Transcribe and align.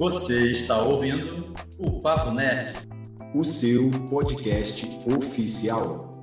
Você 0.00 0.50
está 0.50 0.80
ouvindo 0.80 1.54
o 1.76 2.00
Papo 2.00 2.30
Nerd, 2.30 2.88
o 3.34 3.44
seu 3.44 3.90
podcast 4.08 4.88
oficial. 5.04 6.22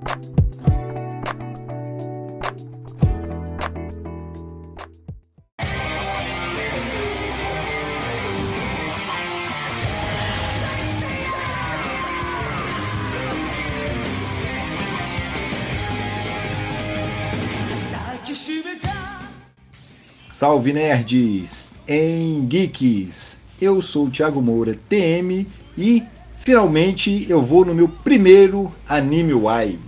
Salve 20.28 20.72
nerds 20.72 21.74
em 21.86 22.44
geeks. 22.48 23.46
Eu 23.60 23.82
sou 23.82 24.06
o 24.06 24.10
Thiago 24.10 24.40
Moura, 24.40 24.78
TM, 24.88 25.46
e 25.76 26.06
finalmente 26.38 27.30
eu 27.30 27.42
vou 27.42 27.64
no 27.64 27.74
meu 27.74 27.88
primeiro 27.88 28.72
Anime 28.88 29.32
Y. 29.32 29.78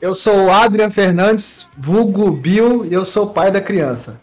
Eu 0.00 0.14
sou 0.14 0.44
o 0.44 0.52
Adrian 0.52 0.90
Fernandes, 0.90 1.68
vulgo 1.76 2.30
Bill, 2.30 2.84
e 2.84 2.92
eu 2.92 3.04
sou 3.04 3.30
pai 3.30 3.50
da 3.50 3.60
criança. 3.60 4.20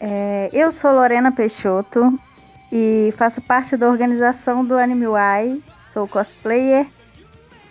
é, 0.00 0.50
eu 0.52 0.72
sou 0.72 0.92
Lorena 0.92 1.30
Peixoto 1.30 2.18
e 2.72 3.14
faço 3.16 3.40
parte 3.40 3.76
da 3.76 3.88
organização 3.88 4.64
do 4.64 4.76
Anime 4.76 5.06
Y, 5.06 5.62
sou 5.92 6.08
cosplayer 6.08 6.86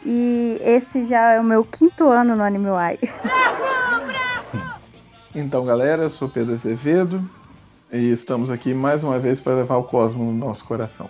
e 0.05 0.61
esse 0.63 1.05
já 1.05 1.31
é 1.31 1.39
o 1.39 1.43
meu 1.43 1.65
quinto 1.65 2.07
ano 2.07 2.35
no 2.35 2.43
Anime 2.43 2.69
Y. 2.69 2.99
Então, 5.33 5.65
galera, 5.65 6.03
eu 6.03 6.09
sou 6.09 6.29
Pedro 6.29 6.53
Azevedo, 6.53 7.21
e 7.95 8.11
estamos 8.11 8.51
aqui 8.51 8.73
mais 8.73 9.03
uma 9.03 9.17
vez 9.17 9.39
para 9.39 9.55
levar 9.55 9.77
o 9.77 9.83
Cosmo 9.83 10.25
no 10.25 10.33
nosso 10.33 10.65
coração. 10.65 11.09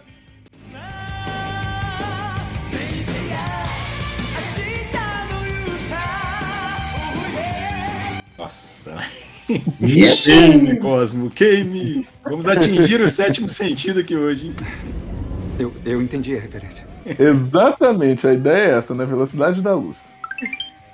Nossa. 8.38 8.96
Queime, 10.24 10.78
Cosmo, 10.78 11.30
queime! 11.30 12.08
Vamos 12.24 12.48
atingir 12.48 13.00
o 13.02 13.10
sétimo 13.10 13.48
sentido 13.48 14.00
aqui 14.00 14.16
hoje. 14.16 14.48
Hein? 14.48 14.56
Eu, 15.60 15.74
eu 15.86 16.02
entendi 16.02 16.36
a 16.36 16.40
referência. 16.40 16.86
Exatamente, 17.06 18.28
a 18.28 18.34
ideia 18.34 18.74
é 18.74 18.78
essa, 18.78 18.94
na 18.94 19.06
velocidade 19.06 19.62
da 19.62 19.74
luz. 19.74 19.98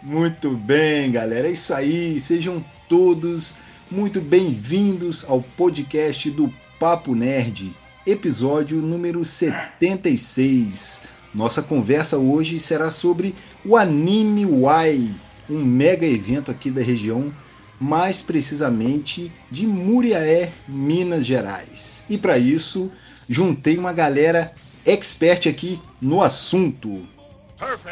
Muito 0.04 0.52
bem, 0.52 1.12
galera. 1.12 1.48
É 1.48 1.52
isso 1.52 1.74
aí. 1.74 2.20
Sejam 2.20 2.64
todos 2.90 3.56
muito 3.92 4.22
bem-vindos 4.22 5.26
ao 5.28 5.42
podcast 5.42 6.32
do 6.32 6.52
Papo 6.80 7.14
Nerd, 7.14 7.74
episódio 8.08 8.82
número 8.82 9.26
76. 9.26 11.04
Nossa 11.36 11.62
conversa 11.62 12.18
hoje 12.18 12.58
será 12.58 12.90
sobre 12.90 13.36
o 13.66 13.76
Anime 13.76 14.44
Y, 14.44 15.14
um 15.50 15.66
mega 15.66 16.06
evento 16.06 16.50
aqui 16.50 16.72
da 16.72 16.82
região, 16.82 17.36
mais 17.82 18.22
precisamente 18.22 19.30
de 19.52 19.68
Muriaé, 19.68 20.54
Minas 20.70 21.26
Gerais. 21.26 22.06
E 22.10 22.18
para 22.18 22.38
isso, 22.38 22.90
juntei 23.28 23.78
uma 23.78 23.92
galera 23.92 24.54
expert 24.86 25.48
aqui 25.48 25.82
no 26.00 26.22
assunto. 26.22 27.06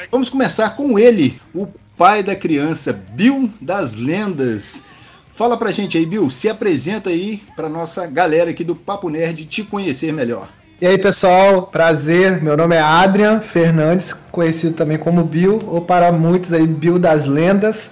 Vamos 0.10 0.30
começar 0.30 0.78
com 0.78 0.98
ele, 0.98 1.38
o 1.54 1.68
pai 1.98 2.24
da 2.24 2.38
criança, 2.38 2.94
Bill 2.94 3.52
das 3.60 3.96
Lendas. 3.96 4.86
Fala 5.40 5.56
pra 5.56 5.72
gente 5.72 5.98
aí, 5.98 6.06
Bill, 6.06 6.30
se 6.30 6.50
apresenta 6.50 7.10
aí 7.10 7.42
pra 7.56 7.70
nossa 7.70 8.06
galera 8.06 8.50
aqui 8.50 8.62
do 8.62 8.76
Papo 8.76 9.10
Nerd 9.10 9.46
te 9.46 9.64
conhecer 9.64 10.12
melhor. 10.12 10.50
E 10.82 10.86
aí, 10.86 10.98
pessoal, 10.98 11.64
prazer. 11.68 12.44
Meu 12.44 12.58
nome 12.58 12.76
é 12.76 12.82
Adrian 12.82 13.40
Fernandes, 13.40 14.12
conhecido 14.12 14.74
também 14.74 14.98
como 14.98 15.24
Bill, 15.24 15.62
ou 15.66 15.80
para 15.80 16.12
muitos 16.12 16.52
aí, 16.52 16.68
Bill 16.68 17.00
das 17.00 17.24
Lendas. 17.24 17.92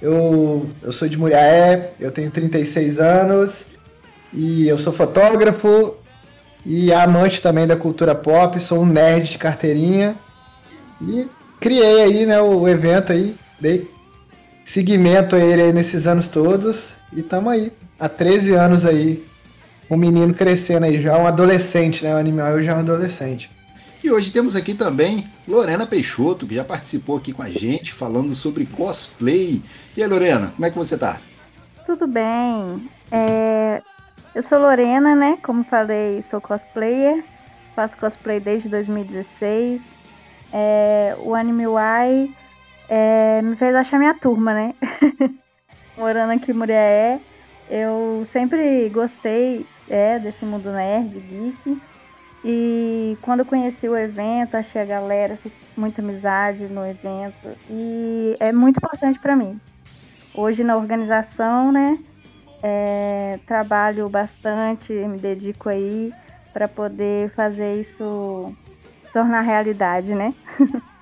Eu, 0.00 0.70
eu 0.82 0.90
sou 0.90 1.06
de 1.06 1.18
Muriaé, 1.18 1.92
eu 2.00 2.10
tenho 2.10 2.30
36 2.30 2.98
anos 2.98 3.66
e 4.32 4.66
eu 4.66 4.78
sou 4.78 4.90
fotógrafo 4.90 5.94
e 6.64 6.90
amante 6.90 7.42
também 7.42 7.66
da 7.66 7.76
cultura 7.76 8.14
pop, 8.14 8.58
sou 8.58 8.80
um 8.80 8.86
nerd 8.86 9.32
de 9.32 9.36
carteirinha 9.36 10.16
e 11.02 11.28
criei 11.60 12.00
aí, 12.00 12.24
né, 12.24 12.40
o 12.40 12.66
evento 12.66 13.12
aí, 13.12 13.36
dei 13.60 13.97
seguimento 14.68 15.34
a 15.34 15.38
ele 15.38 15.62
aí 15.62 15.72
nesses 15.72 16.06
anos 16.06 16.28
todos. 16.28 16.94
E 17.10 17.22
tamo 17.22 17.48
aí, 17.48 17.72
há 17.98 18.06
13 18.06 18.52
anos 18.52 18.84
aí, 18.84 19.24
um 19.90 19.96
menino 19.96 20.34
crescendo 20.34 20.84
aí, 20.84 21.00
já 21.00 21.16
um 21.16 21.26
adolescente, 21.26 22.04
né? 22.04 22.14
O 22.14 22.18
animal 22.18 22.62
já 22.62 22.72
é 22.72 22.74
um 22.74 22.80
adolescente. 22.80 23.50
E 24.04 24.10
hoje 24.10 24.30
temos 24.30 24.54
aqui 24.54 24.74
também 24.74 25.24
Lorena 25.48 25.86
Peixoto, 25.86 26.46
que 26.46 26.54
já 26.54 26.64
participou 26.64 27.16
aqui 27.16 27.32
com 27.32 27.42
a 27.42 27.48
gente, 27.48 27.94
falando 27.94 28.34
sobre 28.34 28.66
cosplay. 28.66 29.62
E 29.96 30.02
aí, 30.02 30.08
Lorena, 30.08 30.48
como 30.48 30.66
é 30.66 30.70
que 30.70 30.76
você 30.76 30.98
tá? 30.98 31.18
Tudo 31.86 32.06
bem. 32.06 32.90
É... 33.10 33.80
Eu 34.34 34.42
sou 34.42 34.58
Lorena, 34.58 35.16
né? 35.16 35.38
Como 35.42 35.64
falei, 35.64 36.20
sou 36.20 36.42
cosplayer. 36.42 37.24
Faço 37.74 37.96
cosplay 37.96 38.38
desde 38.38 38.68
2016. 38.68 39.80
É... 40.52 41.16
O 41.20 41.34
Anime 41.34 41.64
Y 41.64 42.34
é, 42.88 43.42
me 43.42 43.54
fez 43.56 43.74
achar 43.74 43.98
minha 43.98 44.14
turma, 44.14 44.54
né? 44.54 44.74
Morando 45.96 46.32
aqui 46.32 46.52
em 46.52 46.54
Muriaé, 46.54 47.20
eu 47.68 48.26
sempre 48.30 48.88
gostei 48.88 49.66
é, 49.88 50.18
desse 50.18 50.44
mundo 50.44 50.70
nerd, 50.72 51.18
geek. 51.18 51.82
E 52.44 53.18
quando 53.20 53.40
eu 53.40 53.46
conheci 53.46 53.88
o 53.88 53.96
evento, 53.96 54.54
achei 54.56 54.80
a 54.80 54.84
galera, 54.84 55.36
fiz 55.36 55.52
muita 55.76 56.00
amizade 56.00 56.68
no 56.68 56.86
evento. 56.86 57.56
E 57.68 58.36
é 58.38 58.52
muito 58.52 58.76
importante 58.76 59.18
para 59.18 59.36
mim. 59.36 59.60
Hoje 60.34 60.62
na 60.62 60.76
organização, 60.76 61.72
né? 61.72 61.98
É, 62.62 63.38
trabalho 63.46 64.08
bastante, 64.08 64.92
me 64.92 65.18
dedico 65.18 65.68
aí 65.68 66.12
para 66.52 66.66
poder 66.66 67.28
fazer 67.30 67.80
isso 67.80 68.54
tornar 69.12 69.42
realidade, 69.42 70.14
né? 70.14 70.32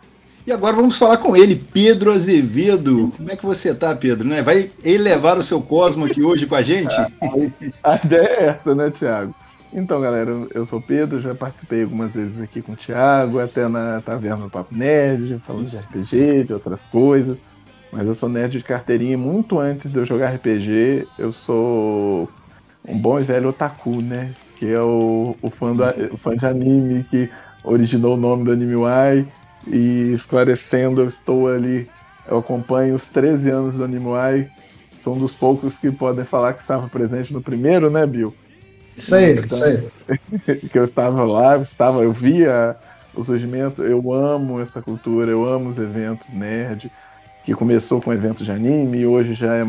E 0.47 0.53
agora 0.53 0.77
vamos 0.77 0.97
falar 0.97 1.17
com 1.17 1.37
ele, 1.37 1.57
Pedro 1.57 2.13
Azevedo. 2.13 3.11
Como 3.17 3.29
é 3.29 3.35
que 3.35 3.45
você 3.45 3.75
tá, 3.75 3.97
Pedro? 3.97 4.29
Né? 4.29 4.43
Vai 4.43 4.71
elevar 4.85 5.37
o 5.37 5.43
seu 5.43 5.61
Cosmo 5.61 6.07
aqui 6.07 6.23
hoje 6.23 6.47
com 6.47 6.55
a 6.55 6.63
gente? 6.63 6.95
a 7.83 7.97
ideia 7.97 8.29
é 8.29 8.45
essa, 8.45 8.73
né, 8.73 8.91
Thiago? 8.91 9.35
Então, 9.73 10.01
galera, 10.01 10.31
eu 10.55 10.65
sou 10.65 10.81
Pedro, 10.81 11.21
já 11.21 11.35
participei 11.35 11.83
algumas 11.83 12.13
vezes 12.13 12.41
aqui 12.41 12.63
com 12.63 12.75
o 12.75 12.77
Thiago, 12.77 13.41
até 13.41 13.67
na 13.67 14.01
Taverna 14.01 14.45
do 14.45 14.51
Papo 14.51 14.73
Nerd, 14.73 15.43
falando 15.45 15.65
Isso. 15.65 15.89
de 15.89 15.99
RPG, 15.99 16.45
de 16.45 16.53
outras 16.53 16.87
coisas. 16.87 17.37
Mas 17.91 18.07
eu 18.07 18.15
sou 18.15 18.29
nerd 18.29 18.53
de 18.53 18.63
carteirinha 18.63 19.19
muito 19.19 19.59
antes 19.59 19.91
de 19.91 19.99
eu 19.99 20.05
jogar 20.05 20.33
RPG. 20.33 21.09
Eu 21.19 21.33
sou 21.33 22.31
um 22.87 22.97
bom 22.97 23.19
e 23.19 23.25
velho 23.25 23.49
otaku, 23.49 24.01
né? 24.01 24.31
Que 24.61 24.67
é 24.67 24.81
o, 24.81 25.35
o, 25.43 25.51
fã, 25.51 25.75
do, 25.75 25.83
o 26.15 26.17
fã 26.17 26.37
de 26.37 26.47
anime 26.47 27.05
que 27.11 27.29
originou 27.65 28.15
o 28.15 28.17
nome 28.17 28.45
do 28.45 28.53
Anime 28.53 28.75
Y 28.75 29.27
e 29.67 30.13
esclarecendo, 30.13 31.01
eu 31.01 31.09
estou 31.09 31.49
ali, 31.49 31.89
eu 32.29 32.39
acompanho 32.39 32.95
os 32.95 33.11
13 33.11 33.51
anos 33.51 33.77
do 33.77 33.85
Animuai, 33.85 34.49
sou 34.99 35.15
um 35.15 35.19
dos 35.19 35.35
poucos 35.35 35.77
que 35.77 35.91
podem 35.91 36.25
falar 36.25 36.55
que 36.55 36.61
estava 36.61 36.89
presente 36.89 37.33
no 37.33 37.41
primeiro, 37.41 37.91
né, 37.91 38.07
Bill? 38.07 38.35
Isso 38.97 39.15
aí, 39.15 39.39
então, 39.39 39.59
isso 39.59 39.65
aí. 39.65 40.59
que 40.71 40.79
eu 40.79 40.85
estava 40.85 41.25
lá, 41.25 41.55
eu 41.55 41.63
estava, 41.63 42.03
eu 42.03 42.13
via 42.13 42.77
o 43.15 43.23
surgimento, 43.23 43.83
eu 43.83 44.13
amo 44.13 44.61
essa 44.61 44.81
cultura, 44.81 45.31
eu 45.31 45.47
amo 45.47 45.71
os 45.71 45.79
eventos 45.79 46.33
nerd, 46.33 46.91
que 47.45 47.55
começou 47.55 48.01
com 48.01 48.13
eventos 48.13 48.45
de 48.45 48.53
anime 48.53 48.99
e 48.99 49.07
hoje 49.07 49.35
já 49.35 49.55
é 49.55 49.65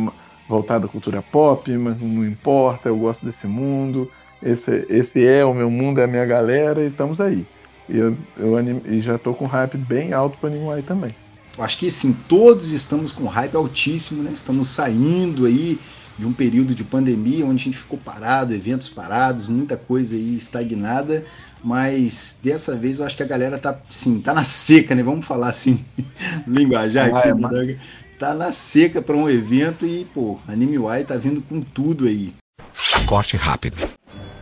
voltado 0.48 0.86
à 0.86 0.90
cultura 0.90 1.22
pop, 1.22 1.76
mas 1.78 2.00
não 2.02 2.26
importa, 2.26 2.90
eu 2.90 2.98
gosto 2.98 3.26
desse 3.26 3.48
mundo, 3.48 4.10
esse, 4.42 4.86
esse 4.90 5.26
é 5.26 5.44
o 5.44 5.54
meu 5.54 5.70
mundo, 5.70 6.00
é 6.00 6.06
a 6.06 6.08
minha 6.08 6.26
galera 6.26 6.82
e 6.82 6.88
estamos 6.88 7.20
aí. 7.20 7.46
E 7.90 7.98
eu, 7.98 8.18
eu 8.38 8.58
anim, 8.58 8.82
e 8.86 9.02
já 9.02 9.18
tô 9.18 9.34
com 9.34 9.46
hype 9.46 9.78
bem 9.78 10.14
alto 10.14 10.38
para 10.38 10.50
Anime 10.50 10.82
também. 10.82 11.16
Eu 11.58 11.64
acho 11.64 11.78
que 11.78 11.90
sim, 11.90 12.16
todos 12.28 12.72
estamos 12.72 13.12
com 13.12 13.26
hype 13.26 13.56
altíssimo, 13.56 14.22
né? 14.22 14.32
Estamos 14.32 14.68
saindo 14.68 15.46
aí 15.46 15.80
de 16.18 16.26
um 16.26 16.34
período 16.34 16.74
de 16.74 16.84
pandemia 16.84 17.46
onde 17.46 17.62
a 17.62 17.64
gente 17.66 17.78
ficou 17.78 17.98
parado, 17.98 18.54
eventos 18.54 18.90
parados, 18.90 19.48
muita 19.48 19.78
coisa 19.78 20.16
aí 20.16 20.36
estagnada, 20.36 21.24
mas 21.64 22.40
dessa 22.44 22.76
vez 22.76 23.00
eu 23.00 23.06
acho 23.06 23.16
que 23.16 23.24
a 23.24 23.28
galera 23.28 23.58
tá, 23.58 23.80
sim, 23.88 24.20
tá 24.20 24.34
na 24.34 24.44
seca, 24.44 24.96
né? 24.96 25.04
Vamos 25.04 25.26
falar 25.26 25.50
assim, 25.50 25.84
linguajar 26.48 27.10
ah, 27.14 27.18
aqui, 27.18 27.28
é, 27.30 27.34
né? 27.34 27.78
tá 28.20 28.34
na 28.34 28.52
seca 28.52 29.02
para 29.02 29.16
um 29.16 29.30
evento 29.30 29.86
e, 29.86 30.06
pô, 30.06 30.40
Anime 30.48 30.78
Y 30.78 31.04
tá 31.06 31.18
vindo 31.18 31.42
com 31.42 31.62
tudo 31.62 32.06
aí. 32.06 32.34
Corte 33.06 33.38
rápido. 33.38 33.78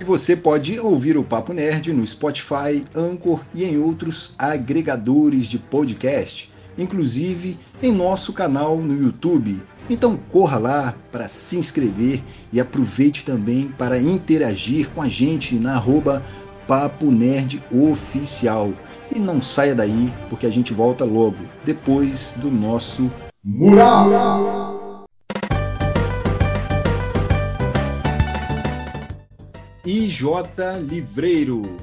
Você 0.06 0.36
pode 0.36 0.80
ouvir 0.80 1.18
o 1.18 1.24
Papo 1.24 1.52
Nerd 1.52 1.92
no 1.92 2.06
Spotify, 2.06 2.86
Anchor 2.96 3.42
e 3.56 3.66
em 3.66 3.80
outros 3.80 4.36
agregadores 4.38 5.48
de 5.48 5.58
podcast, 5.58 6.54
inclusive 6.78 7.58
em 7.82 7.92
nosso 7.92 8.32
canal 8.32 8.78
no 8.78 9.02
YouTube, 9.02 9.60
Então 9.90 10.16
corra 10.30 10.60
lá 10.60 10.96
para 11.12 11.28
se 11.28 11.58
inscrever 11.58 12.22
e 12.54 12.60
aproveite 12.60 13.26
também 13.26 13.70
para 13.70 14.00
interagir 14.00 14.92
com 14.92 15.02
a 15.02 15.10
gente 15.10 15.56
na 15.56 15.74
arroba 15.74 16.22
Papo 16.68 17.10
Nerd 17.10 17.64
Oficial. 17.72 18.74
E 19.16 19.20
não 19.20 19.42
saia 19.42 19.74
daí, 19.74 20.14
porque 20.30 20.46
a 20.46 20.52
gente 20.52 20.72
volta 20.72 21.04
logo, 21.04 21.38
depois 21.64 22.36
do 22.40 22.52
nosso 22.52 23.12
Mural! 23.44 24.75
IJ 29.86 30.24
Livreiro. 30.82 31.78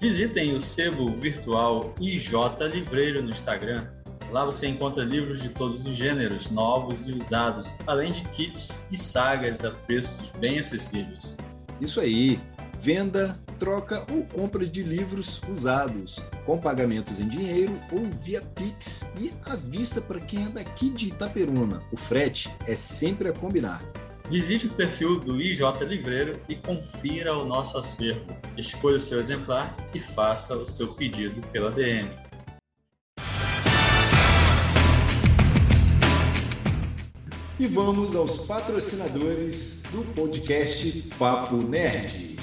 Visitem 0.00 0.54
o 0.54 0.60
sebo 0.60 1.10
virtual 1.20 1.94
IJ 2.00 2.32
Livreiro 2.72 3.22
no 3.22 3.30
Instagram 3.30 3.86
Lá 4.34 4.44
você 4.44 4.66
encontra 4.66 5.04
livros 5.04 5.40
de 5.40 5.48
todos 5.48 5.86
os 5.86 5.96
gêneros, 5.96 6.50
novos 6.50 7.06
e 7.06 7.12
usados, 7.12 7.72
além 7.86 8.10
de 8.10 8.24
kits 8.30 8.84
e 8.90 8.96
sagas 8.96 9.64
a 9.64 9.70
preços 9.70 10.32
bem 10.32 10.58
acessíveis. 10.58 11.36
Isso 11.80 12.00
aí! 12.00 12.40
Venda, 12.76 13.38
troca 13.60 14.04
ou 14.12 14.24
compra 14.24 14.66
de 14.66 14.82
livros 14.82 15.40
usados, 15.48 16.18
com 16.44 16.58
pagamentos 16.58 17.20
em 17.20 17.28
dinheiro 17.28 17.80
ou 17.92 18.04
via 18.06 18.42
Pix 18.42 19.06
e 19.16 19.32
à 19.46 19.54
vista 19.54 20.02
para 20.02 20.18
quem 20.18 20.44
é 20.46 20.48
daqui 20.48 20.90
de 20.90 21.08
Itaperuna. 21.10 21.80
O 21.92 21.96
frete 21.96 22.50
é 22.66 22.74
sempre 22.74 23.28
a 23.28 23.32
combinar. 23.32 23.84
Visite 24.30 24.66
o 24.66 24.70
perfil 24.70 25.20
do 25.20 25.38
IJ 25.38 25.60
Livreiro 25.86 26.40
e 26.48 26.54
confira 26.54 27.36
o 27.36 27.44
nosso 27.44 27.76
acervo. 27.76 28.34
Escolha 28.56 28.96
o 28.96 29.00
seu 29.00 29.20
exemplar 29.20 29.76
e 29.94 30.00
faça 30.00 30.56
o 30.56 30.64
seu 30.64 30.88
pedido 30.94 31.46
pela 31.48 31.70
DM. 31.70 32.10
E 37.60 37.66
vamos 37.66 38.16
aos 38.16 38.46
patrocinadores 38.46 39.82
do 39.92 40.02
podcast 40.14 41.02
Papo 41.18 41.56
Nerd. 41.56 42.38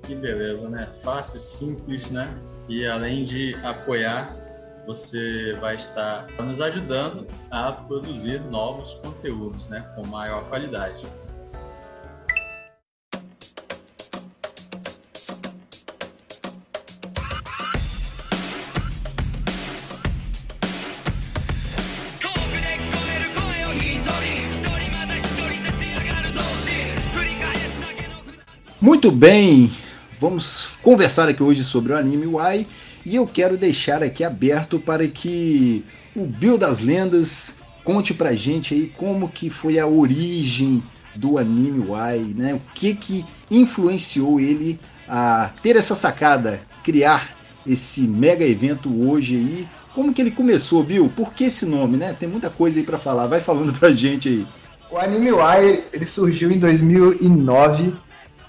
Que 0.00 0.14
beleza, 0.14 0.70
né? 0.70 0.88
Fácil, 1.02 1.38
simples, 1.38 2.10
né? 2.10 2.34
E 2.70 2.86
além 2.86 3.26
de 3.26 3.54
apoiar, 3.56 4.34
você 4.86 5.54
vai 5.60 5.74
estar 5.74 6.26
nos 6.42 6.62
ajudando 6.62 7.26
a 7.50 7.72
produzir 7.72 8.40
novos 8.40 8.94
conteúdos, 8.94 9.68
né? 9.68 9.86
Com 9.94 10.06
maior 10.06 10.48
qualidade. 10.48 11.04
Muito 28.82 29.12
bem, 29.12 29.70
vamos 30.18 30.70
conversar 30.82 31.28
aqui 31.28 31.40
hoje 31.40 31.62
sobre 31.62 31.92
o 31.92 31.96
anime 31.96 32.26
Y 32.26 32.66
e 33.06 33.14
eu 33.14 33.28
quero 33.28 33.56
deixar 33.56 34.02
aqui 34.02 34.24
aberto 34.24 34.76
para 34.80 35.06
que 35.06 35.84
o 36.16 36.26
Bill 36.26 36.58
das 36.58 36.80
Lendas 36.80 37.58
conte 37.84 38.12
pra 38.12 38.32
gente 38.32 38.74
aí 38.74 38.92
como 38.96 39.28
que 39.28 39.48
foi 39.48 39.78
a 39.78 39.86
origem 39.86 40.82
do 41.14 41.38
anime 41.38 41.86
Y, 41.88 42.34
né? 42.34 42.54
O 42.54 42.60
que 42.74 42.92
que 42.92 43.24
influenciou 43.48 44.40
ele 44.40 44.80
a 45.08 45.52
ter 45.62 45.76
essa 45.76 45.94
sacada, 45.94 46.60
criar 46.82 47.36
esse 47.64 48.00
mega 48.00 48.44
evento 48.44 48.90
hoje 49.08 49.36
aí. 49.36 49.68
Como 49.94 50.12
que 50.12 50.20
ele 50.20 50.32
começou, 50.32 50.82
Bill? 50.82 51.08
Por 51.08 51.32
que 51.32 51.44
esse 51.44 51.66
nome, 51.66 51.96
né? 51.96 52.16
Tem 52.18 52.28
muita 52.28 52.50
coisa 52.50 52.80
aí 52.80 52.84
para 52.84 52.98
falar. 52.98 53.28
Vai 53.28 53.38
falando 53.38 53.72
pra 53.78 53.92
gente 53.92 54.28
aí. 54.28 54.46
O 54.90 54.98
Anime 54.98 55.30
Y, 55.30 55.84
ele 55.92 56.04
surgiu 56.04 56.50
em 56.50 56.58
2009 56.58 57.94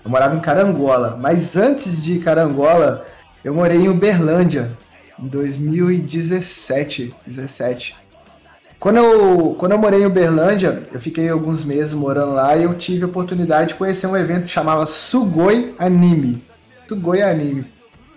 eu 0.04 0.12
morava 0.12 0.36
em 0.36 0.40
Carangola. 0.40 1.18
Mas 1.20 1.56
antes 1.56 2.04
de 2.04 2.20
Carangola, 2.20 3.06
eu 3.44 3.54
morei 3.54 3.78
em 3.78 3.90
Uberlândia, 3.90 4.72
em 5.20 5.28
2017. 5.28 7.14
17. 7.26 7.96
Quando 8.80 8.98
eu, 8.98 9.56
quando 9.58 9.72
eu 9.72 9.78
morei 9.78 10.02
em 10.02 10.06
Uberlândia, 10.06 10.84
eu 10.92 11.00
fiquei 11.00 11.30
alguns 11.30 11.64
meses 11.64 11.94
morando 11.94 12.34
lá 12.34 12.58
e 12.58 12.64
eu 12.64 12.74
tive 12.74 13.04
a 13.04 13.08
oportunidade 13.08 13.70
de 13.70 13.76
conhecer 13.76 14.08
um 14.08 14.18
evento 14.18 14.44
que 14.44 14.50
chamava 14.50 14.86
Sugoi 14.86 15.74
Anime. 15.80 16.44
Sugoi 16.86 17.22
Anime. 17.22 17.66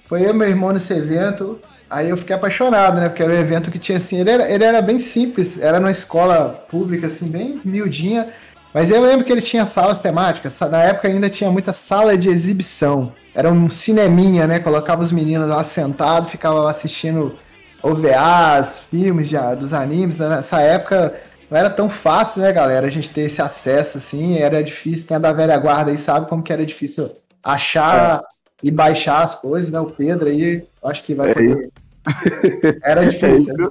Foi 0.06 0.24
eu 0.24 0.30
e 0.30 0.32
meu 0.32 0.48
irmão 0.48 0.72
nesse 0.72 0.92
evento, 0.92 1.60
aí 1.88 2.10
eu 2.10 2.16
fiquei 2.16 2.34
apaixonado, 2.34 3.00
né? 3.00 3.08
Porque 3.08 3.22
era 3.22 3.32
um 3.32 3.38
evento 3.38 3.70
que 3.70 3.78
tinha 3.78 3.98
assim, 3.98 4.18
ele 4.18 4.30
era, 4.30 4.50
ele 4.50 4.64
era 4.64 4.82
bem 4.82 4.98
simples, 4.98 5.60
era 5.60 5.78
numa 5.78 5.92
escola 5.92 6.64
pública, 6.68 7.06
assim, 7.06 7.28
bem 7.28 7.60
miudinha. 7.64 8.28
Mas 8.76 8.90
eu 8.90 9.00
lembro 9.00 9.24
que 9.24 9.32
ele 9.32 9.40
tinha 9.40 9.64
salas 9.64 10.00
temáticas. 10.00 10.60
Na 10.60 10.82
época 10.82 11.08
ainda 11.08 11.30
tinha 11.30 11.50
muita 11.50 11.72
sala 11.72 12.14
de 12.14 12.28
exibição. 12.28 13.10
Era 13.34 13.50
um 13.50 13.70
cineminha, 13.70 14.46
né? 14.46 14.58
Colocava 14.58 15.00
os 15.00 15.10
meninos 15.10 15.48
lá 15.48 15.64
sentados, 15.64 16.30
ficava 16.30 16.68
assistindo 16.68 17.34
OVAs, 17.82 18.80
filmes 18.90 19.28
já, 19.28 19.54
dos 19.54 19.72
animes. 19.72 20.18
Nessa 20.18 20.60
época 20.60 21.14
não 21.50 21.56
era 21.56 21.70
tão 21.70 21.88
fácil, 21.88 22.42
né, 22.42 22.52
galera? 22.52 22.86
A 22.86 22.90
gente 22.90 23.08
ter 23.08 23.22
esse 23.22 23.40
acesso, 23.40 23.96
assim. 23.96 24.36
Era 24.36 24.62
difícil. 24.62 25.08
Quem 25.08 25.16
é 25.16 25.20
da 25.20 25.32
velha 25.32 25.56
guarda 25.56 25.90
aí 25.90 25.96
sabe 25.96 26.28
como 26.28 26.42
que 26.42 26.52
era 26.52 26.66
difícil 26.66 27.10
achar 27.42 28.18
é. 28.18 28.22
e 28.62 28.70
baixar 28.70 29.22
as 29.22 29.34
coisas, 29.34 29.70
né? 29.70 29.80
O 29.80 29.86
Pedro 29.86 30.28
aí, 30.28 30.62
acho 30.84 31.02
que 31.02 31.14
vai 31.14 31.30
é 31.30 31.32
poder. 31.32 31.50
Isso. 31.50 31.70
Era 32.84 33.06
difícil. 33.06 33.54
É 33.54 33.68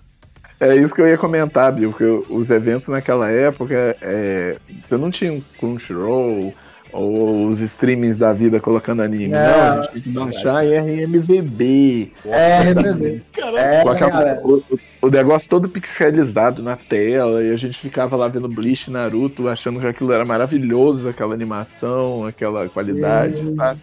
É 0.60 0.76
isso 0.76 0.94
que 0.94 1.02
eu 1.02 1.08
ia 1.08 1.18
comentar, 1.18 1.72
Bill, 1.72 1.90
porque 1.90 2.06
os 2.30 2.50
eventos 2.50 2.88
naquela 2.88 3.30
época, 3.30 3.96
é, 4.02 4.58
você 4.84 4.96
não 4.96 5.12
tinha 5.12 5.34
um 5.34 5.42
Crunchyroll 5.60 6.54
ou 6.94 7.48
os 7.48 7.60
streamings 7.60 8.16
da 8.16 8.32
vida 8.32 8.60
colocando 8.60 9.02
anime. 9.02 9.26
É, 9.26 9.30
não, 9.30 9.72
a 9.72 9.76
gente 9.76 9.92
tinha 9.92 10.04
que 10.04 10.10
baixar 10.12 10.66
em 10.66 11.04
RMVB. 11.04 12.14
É, 12.26 12.60
RMVB. 12.62 13.22
É, 13.58 14.42
o, 14.44 14.64
o, 15.02 15.10
negócio 15.10 15.50
todo 15.50 15.68
pixelizado 15.68 16.64
na 16.64 16.78
tela, 16.78 17.44
e 17.44 17.52
a 17.52 17.58
gente 17.58 17.78
ficava 17.78 18.16
lá 18.16 18.30
vendo 18.30 18.48
Bleach 18.48 18.90
Naruto, 18.90 19.50
achando 19.50 19.82
que 19.82 19.88
aquilo 19.88 20.14
era 20.14 20.24
maravilhoso, 20.24 21.10
aquela 21.10 21.34
animação, 21.34 22.26
aquela 22.26 22.70
qualidade, 22.70 23.44
sabe? 23.56 23.82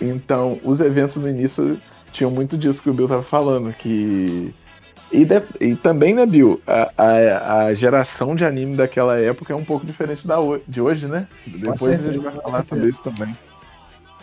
Então, 0.00 0.58
os 0.64 0.80
eventos 0.80 1.14
no 1.16 1.28
início 1.28 1.78
tinham 2.10 2.30
muito 2.30 2.58
disso 2.58 2.82
que 2.82 2.90
o 2.90 2.92
Bill 2.92 3.06
tava 3.06 3.22
falando, 3.22 3.72
que 3.72 4.52
e, 5.12 5.24
de, 5.26 5.42
e 5.60 5.76
também, 5.76 6.14
né, 6.14 6.24
Bill, 6.24 6.60
a, 6.66 6.90
a, 6.96 7.64
a, 7.64 7.74
geração 7.74 8.34
de 8.34 8.44
anime 8.44 8.76
daquela 8.76 9.18
época 9.18 9.52
é 9.52 9.56
um 9.56 9.64
pouco 9.64 9.84
diferente 9.84 10.26
da, 10.26 10.36
de 10.66 10.80
hoje, 10.80 11.06
né? 11.06 11.26
Depois 11.46 11.78
certeza, 11.78 12.08
a 12.08 12.12
gente 12.12 12.22
vai 12.22 12.32
falar 12.32 12.64
sobre 12.64 12.88
isso 12.88 13.02
também. 13.02 13.36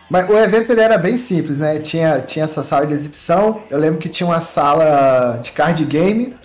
Mas 0.10 0.28
o 0.28 0.36
evento 0.36 0.72
ele 0.72 0.82
era 0.82 0.98
bem 0.98 1.16
simples, 1.18 1.60
né? 1.60 1.80
Tinha, 1.80 2.22
tinha 2.22 2.46
essa 2.46 2.64
sala 2.64 2.88
de 2.88 2.94
exibição. 2.94 3.62
Eu 3.70 3.78
lembro 3.78 4.00
que 4.00 4.10
tinha 4.10 4.26
uma 4.26 4.42
sala 4.42 5.40
de 5.44 5.52
card 5.52 5.86
game 5.86 6.36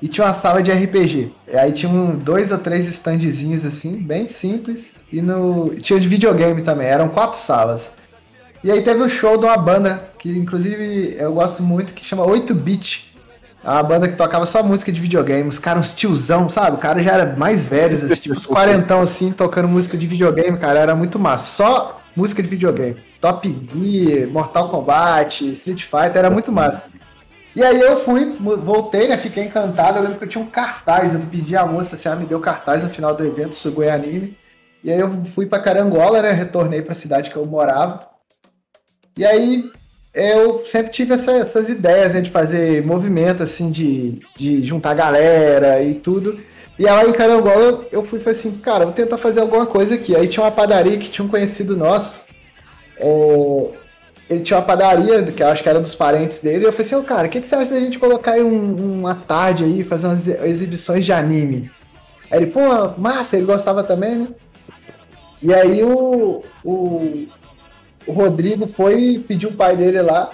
e 0.00 0.06
tinha 0.06 0.24
uma 0.24 0.32
sala 0.32 0.62
de 0.62 0.70
RPG. 0.70 1.32
E 1.52 1.56
aí 1.56 1.72
tinha 1.72 1.90
um, 1.90 2.14
dois 2.14 2.52
ou 2.52 2.58
três 2.58 2.86
standzinhos 2.86 3.64
assim, 3.64 3.96
bem 3.96 4.28
simples. 4.28 4.94
E 5.12 5.20
no 5.20 5.74
tinha 5.74 5.98
de 5.98 6.06
videogame 6.06 6.62
também. 6.62 6.86
Eram 6.86 7.08
quatro 7.08 7.36
salas. 7.36 7.90
E 8.62 8.70
aí 8.70 8.82
teve 8.82 9.02
o 9.02 9.06
um 9.06 9.08
show 9.08 9.36
de 9.36 9.46
uma 9.46 9.56
banda 9.56 10.10
que 10.16 10.30
inclusive 10.30 11.16
eu 11.18 11.32
gosto 11.32 11.62
muito 11.62 11.92
que 11.92 12.04
chama 12.04 12.24
8-bit 12.24 13.09
é 13.62 13.68
uma 13.68 13.82
banda 13.82 14.08
que 14.08 14.16
tocava 14.16 14.46
só 14.46 14.62
música 14.62 14.90
de 14.90 15.00
videogame. 15.00 15.48
Os 15.48 15.58
caras, 15.58 15.80
uns 15.80 15.94
tiozão, 15.94 16.48
sabe? 16.48 16.76
O 16.76 16.80
cara 16.80 17.02
já 17.02 17.12
era 17.12 17.36
mais 17.36 17.66
velhos, 17.66 18.02
assim, 18.02 18.20
tipo, 18.20 18.34
uns 18.34 18.46
quarentão, 18.46 19.02
assim, 19.02 19.32
tocando 19.32 19.68
música 19.68 19.98
de 19.98 20.06
videogame, 20.06 20.56
cara. 20.56 20.80
Era 20.80 20.94
muito 20.94 21.18
massa. 21.18 21.56
Só 21.56 22.00
música 22.16 22.42
de 22.42 22.48
videogame. 22.48 22.96
Top 23.20 23.46
Gear, 23.46 24.28
Mortal 24.30 24.70
Kombat, 24.70 25.52
Street 25.52 25.82
Fighter, 25.82 26.16
era 26.16 26.30
muito 26.30 26.50
massa. 26.50 26.86
E 27.54 27.62
aí 27.62 27.80
eu 27.80 27.98
fui, 27.98 28.38
voltei, 28.38 29.08
né? 29.08 29.18
Fiquei 29.18 29.44
encantado. 29.44 29.98
Eu 29.98 30.02
lembro 30.04 30.18
que 30.18 30.24
eu 30.24 30.28
tinha 30.28 30.42
um 30.42 30.48
cartaz. 30.48 31.12
Eu 31.12 31.20
pedi 31.20 31.54
a 31.54 31.66
moça 31.66 31.96
assim, 31.96 32.08
ela 32.08 32.16
me 32.16 32.26
deu 32.26 32.40
cartaz 32.40 32.82
no 32.82 32.88
final 32.88 33.14
do 33.14 33.26
evento, 33.26 33.54
Sugoi 33.54 33.90
Anime. 33.90 34.38
E 34.82 34.90
aí 34.90 34.98
eu 34.98 35.10
fui 35.26 35.44
para 35.44 35.62
Carangola, 35.62 36.22
né? 36.22 36.32
Retornei 36.32 36.80
para 36.80 36.92
a 36.92 36.96
cidade 36.96 37.28
que 37.28 37.36
eu 37.36 37.44
morava. 37.44 38.08
E 39.18 39.26
aí 39.26 39.70
eu 40.14 40.64
sempre 40.66 40.90
tive 40.90 41.14
essa, 41.14 41.32
essas 41.32 41.68
ideias 41.68 42.14
né, 42.14 42.20
de 42.20 42.30
fazer 42.30 42.84
movimento, 42.84 43.42
assim, 43.42 43.70
de, 43.70 44.18
de 44.36 44.64
juntar 44.64 44.94
galera 44.94 45.82
e 45.82 45.94
tudo. 45.94 46.38
E 46.78 46.88
aí 46.88 47.08
em 47.08 47.12
Carangola 47.12 47.86
eu 47.92 48.02
fui 48.02 48.18
e 48.18 48.22
falei 48.22 48.38
assim, 48.38 48.52
cara, 48.58 48.84
vou 48.84 48.94
tentar 48.94 49.18
fazer 49.18 49.40
alguma 49.40 49.66
coisa 49.66 49.94
aqui. 49.94 50.16
Aí 50.16 50.26
tinha 50.26 50.42
uma 50.42 50.50
padaria 50.50 50.98
que 50.98 51.10
tinha 51.10 51.24
um 51.24 51.28
conhecido 51.28 51.76
nosso. 51.76 52.26
É, 52.96 53.70
ele 54.30 54.40
tinha 54.40 54.58
uma 54.58 54.64
padaria, 54.64 55.22
que 55.24 55.42
eu 55.42 55.48
acho 55.48 55.62
que 55.62 55.68
era 55.68 55.80
dos 55.80 55.94
parentes 55.94 56.40
dele, 56.40 56.64
e 56.64 56.66
eu 56.66 56.72
falei 56.72 56.86
assim, 56.86 56.94
oh, 56.94 57.02
cara, 57.02 57.26
o 57.26 57.30
que, 57.30 57.40
que 57.40 57.48
você 57.48 57.54
acha 57.56 57.72
da 57.72 57.80
gente 57.80 57.98
colocar 57.98 58.32
aí 58.32 58.42
um, 58.42 59.00
uma 59.00 59.14
tarde 59.14 59.64
aí, 59.64 59.82
fazer 59.82 60.06
umas 60.06 60.28
exibições 60.28 61.04
de 61.04 61.12
anime? 61.12 61.70
Aí 62.30 62.38
ele, 62.38 62.46
pô, 62.46 62.60
massa, 62.96 63.36
ele 63.36 63.46
gostava 63.46 63.82
também, 63.82 64.16
né? 64.16 64.28
E 65.42 65.52
aí 65.52 65.82
o, 65.82 66.44
o, 66.64 67.26
o 68.06 68.12
Rodrigo 68.12 68.66
foi 68.66 69.00
e 69.00 69.18
pediu 69.18 69.50
o 69.50 69.54
pai 69.54 69.76
dele 69.76 70.00
lá. 70.02 70.30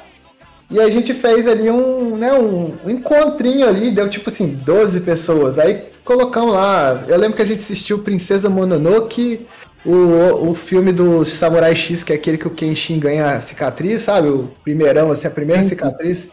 E 0.70 0.80
a 0.80 0.90
gente 0.90 1.14
fez 1.14 1.46
ali 1.46 1.70
um, 1.70 2.16
né, 2.16 2.32
um, 2.32 2.74
um, 2.84 2.90
encontrinho 2.90 3.68
ali, 3.68 3.90
deu 3.90 4.08
tipo 4.10 4.30
assim, 4.30 4.48
12 4.48 5.00
pessoas. 5.00 5.58
Aí 5.58 5.84
colocamos 6.04 6.54
lá. 6.54 7.04
Eu 7.06 7.16
lembro 7.16 7.36
que 7.36 7.42
a 7.42 7.46
gente 7.46 7.60
assistiu 7.60 8.00
Princesa 8.00 8.50
Mononoke, 8.50 9.46
o, 9.84 10.50
o 10.50 10.54
filme 10.54 10.92
do 10.92 11.24
Samurai 11.24 11.76
X, 11.76 12.02
que 12.02 12.12
é 12.12 12.16
aquele 12.16 12.36
que 12.36 12.48
o 12.48 12.50
Kenshin 12.50 12.98
ganha 12.98 13.26
a 13.26 13.40
cicatriz, 13.40 14.02
sabe? 14.02 14.28
O 14.28 14.50
primeirão, 14.64 15.12
assim, 15.12 15.28
a 15.28 15.30
primeira 15.30 15.62
Sim. 15.62 15.68
cicatriz. 15.68 16.30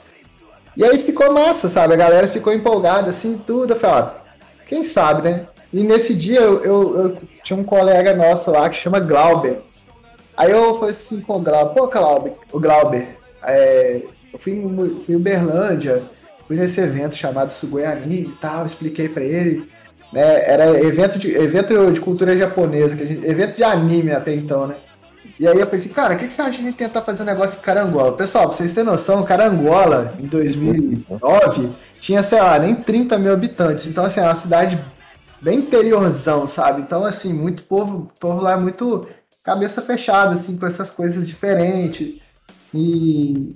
E 0.75 0.83
aí 0.83 0.97
ficou 0.97 1.31
massa, 1.31 1.69
sabe? 1.69 1.93
A 1.93 1.97
galera 1.97 2.27
ficou 2.27 2.51
empolgada, 2.51 3.11
assim, 3.11 3.39
tudo. 3.45 3.73
Eu 3.73 3.79
falei, 3.79 4.05
ó, 4.05 4.09
quem 4.67 4.83
sabe, 4.83 5.29
né? 5.29 5.45
E 5.71 5.83
nesse 5.83 6.15
dia 6.15 6.39
eu, 6.39 6.63
eu, 6.63 6.97
eu 6.97 7.17
tinha 7.43 7.57
um 7.57 7.63
colega 7.63 8.15
nosso 8.15 8.49
lá 8.49 8.67
que 8.69 8.77
chama 8.77 8.99
Glauber. 8.99 9.59
Aí 10.35 10.51
eu 10.51 10.73
falei 10.75 10.91
assim 10.91 11.21
com 11.21 11.37
o 11.37 11.39
Glauber, 11.39 11.73
pô, 11.73 11.87
Glauber, 11.87 12.33
o 12.51 12.59
Glauber, 12.59 13.17
é, 13.43 14.01
eu 14.31 14.39
fui 14.39 14.53
em, 14.53 14.99
fui 14.99 15.13
em 15.13 15.17
Uberlândia, 15.17 16.03
fui 16.47 16.55
nesse 16.55 16.81
evento 16.81 17.15
chamado 17.15 17.51
Sugoiani 17.51 18.21
e 18.21 18.37
tal, 18.41 18.65
expliquei 18.65 19.07
para 19.07 19.23
ele, 19.23 19.69
né, 20.11 20.49
era 20.49 20.79
evento 20.79 21.19
de, 21.19 21.33
evento 21.35 21.91
de 21.91 22.01
cultura 22.01 22.37
japonesa, 22.37 22.95
que 22.95 23.05
gente, 23.05 23.25
evento 23.25 23.55
de 23.55 23.63
anime 23.63 24.11
até 24.11 24.33
então, 24.33 24.67
né. 24.67 24.75
E 25.39 25.47
aí 25.47 25.59
eu 25.59 25.65
falei 25.65 25.79
assim, 25.79 25.89
cara, 25.89 26.13
o 26.13 26.17
que, 26.17 26.27
que 26.27 26.33
você 26.33 26.41
acha 26.41 26.51
de 26.51 26.59
a 26.59 26.63
gente 26.63 26.77
tentar 26.77 27.01
fazer 27.01 27.23
um 27.23 27.25
negócio 27.25 27.57
em 27.57 27.61
Carangola? 27.61 28.13
Pessoal, 28.13 28.45
pra 28.45 28.53
vocês 28.53 28.73
terem 28.73 28.89
noção, 28.89 29.23
Carangola, 29.23 30.13
em 30.19 30.27
2009, 30.27 31.69
tinha, 31.99 32.21
sei 32.21 32.39
lá, 32.39 32.59
nem 32.59 32.75
30 32.75 33.17
mil 33.17 33.33
habitantes. 33.33 33.87
Então, 33.87 34.05
assim, 34.05 34.19
é 34.19 34.23
uma 34.23 34.35
cidade 34.35 34.79
bem 35.41 35.59
interiorzão, 35.59 36.45
sabe? 36.45 36.81
Então, 36.81 37.03
assim, 37.03 37.33
muito 37.33 37.63
povo, 37.63 38.11
povo 38.19 38.41
lá 38.41 38.53
é 38.53 38.57
muito 38.57 39.07
cabeça 39.43 39.81
fechada, 39.81 40.33
assim, 40.33 40.57
com 40.57 40.65
essas 40.65 40.89
coisas 40.89 41.27
diferentes. 41.27 42.21
E. 42.73 43.55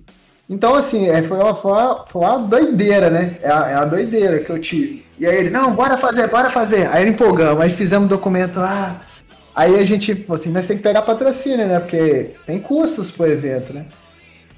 Então, 0.49 0.75
assim, 0.75 1.09
é, 1.09 1.21
foi, 1.23 1.37
uma, 1.37 1.53
foi, 1.53 1.71
uma, 1.71 2.05
foi 2.05 2.21
uma 2.21 2.39
doideira, 2.39 3.09
né? 3.09 3.37
É 3.41 3.51
a, 3.51 3.69
é 3.69 3.73
a 3.73 3.85
doideira 3.85 4.39
que 4.39 4.49
eu 4.49 4.59
tive. 4.59 5.05
E 5.19 5.25
aí 5.25 5.35
ele, 5.35 5.49
não, 5.49 5.73
bora 5.73 5.97
fazer, 5.97 6.27
bora 6.29 6.49
fazer. 6.49 6.87
Aí 6.89 7.07
empolgamos, 7.07 7.61
aí 7.61 7.69
fizemos 7.69 8.07
documento, 8.07 8.59
ah. 8.59 9.01
Aí 9.55 9.77
a 9.79 9.83
gente, 9.83 10.11
assim, 10.29 10.51
nós 10.51 10.67
temos 10.67 10.81
que 10.81 10.87
pegar 10.87 11.01
patrocínio, 11.01 11.67
né? 11.67 11.79
Porque 11.79 12.31
tem 12.45 12.59
custos 12.59 13.09
pro 13.09 13.27
evento, 13.27 13.73
né? 13.73 13.87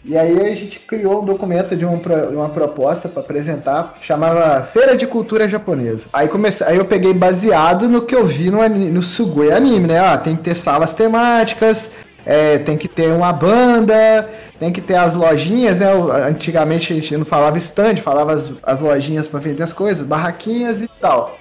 E 0.04 0.18
aí 0.18 0.52
a 0.52 0.56
gente 0.56 0.80
criou 0.80 1.22
um 1.22 1.26
documento 1.26 1.76
de, 1.76 1.86
um, 1.86 2.02
uma 2.32 2.50
proposta 2.50 3.10
para 3.10 3.22
apresentar, 3.22 3.96
chamava 4.02 4.64
Feira 4.64 4.96
de 4.96 5.06
Cultura 5.06 5.48
Japonesa. 5.48 6.10
Aí, 6.14 6.28
comecei, 6.28 6.66
aí 6.66 6.78
eu 6.78 6.86
peguei 6.86 7.14
baseado 7.14 7.88
no 7.90 8.04
que 8.04 8.16
eu 8.16 8.26
vi 8.26 8.50
no, 8.50 8.68
no 8.68 9.04
Sugoi 9.04 9.52
Anime, 9.52 9.88
né? 9.88 10.00
Ah, 10.00 10.18
tem 10.18 10.38
que 10.38 10.44
ter 10.44 10.56
salas 10.56 10.94
temáticas, 10.94 11.92
é, 12.26 12.58
tem 12.60 12.78
que 12.78 12.88
ter 12.88 13.12
uma 13.12 13.34
banda, 13.34 14.30
tem 14.58 14.72
que 14.72 14.82
ter 14.82 14.96
as 14.96 15.16
lojinhas, 15.16 15.80
né? 15.80 15.88
Antigamente 16.28 16.94
a 16.94 16.96
gente 16.96 17.18
não 17.18 17.26
falava 17.26 17.58
stand, 17.58 17.98
falava 17.98 18.34
as, 18.34 18.52
as 18.64 18.80
lojinhas 18.80 19.28
para 19.28 19.40
vender 19.40 19.64
as 19.64 19.74
coisas, 19.74 20.08
barraquinhas 20.08 20.82
e 20.82 20.88
tal. 20.88 21.38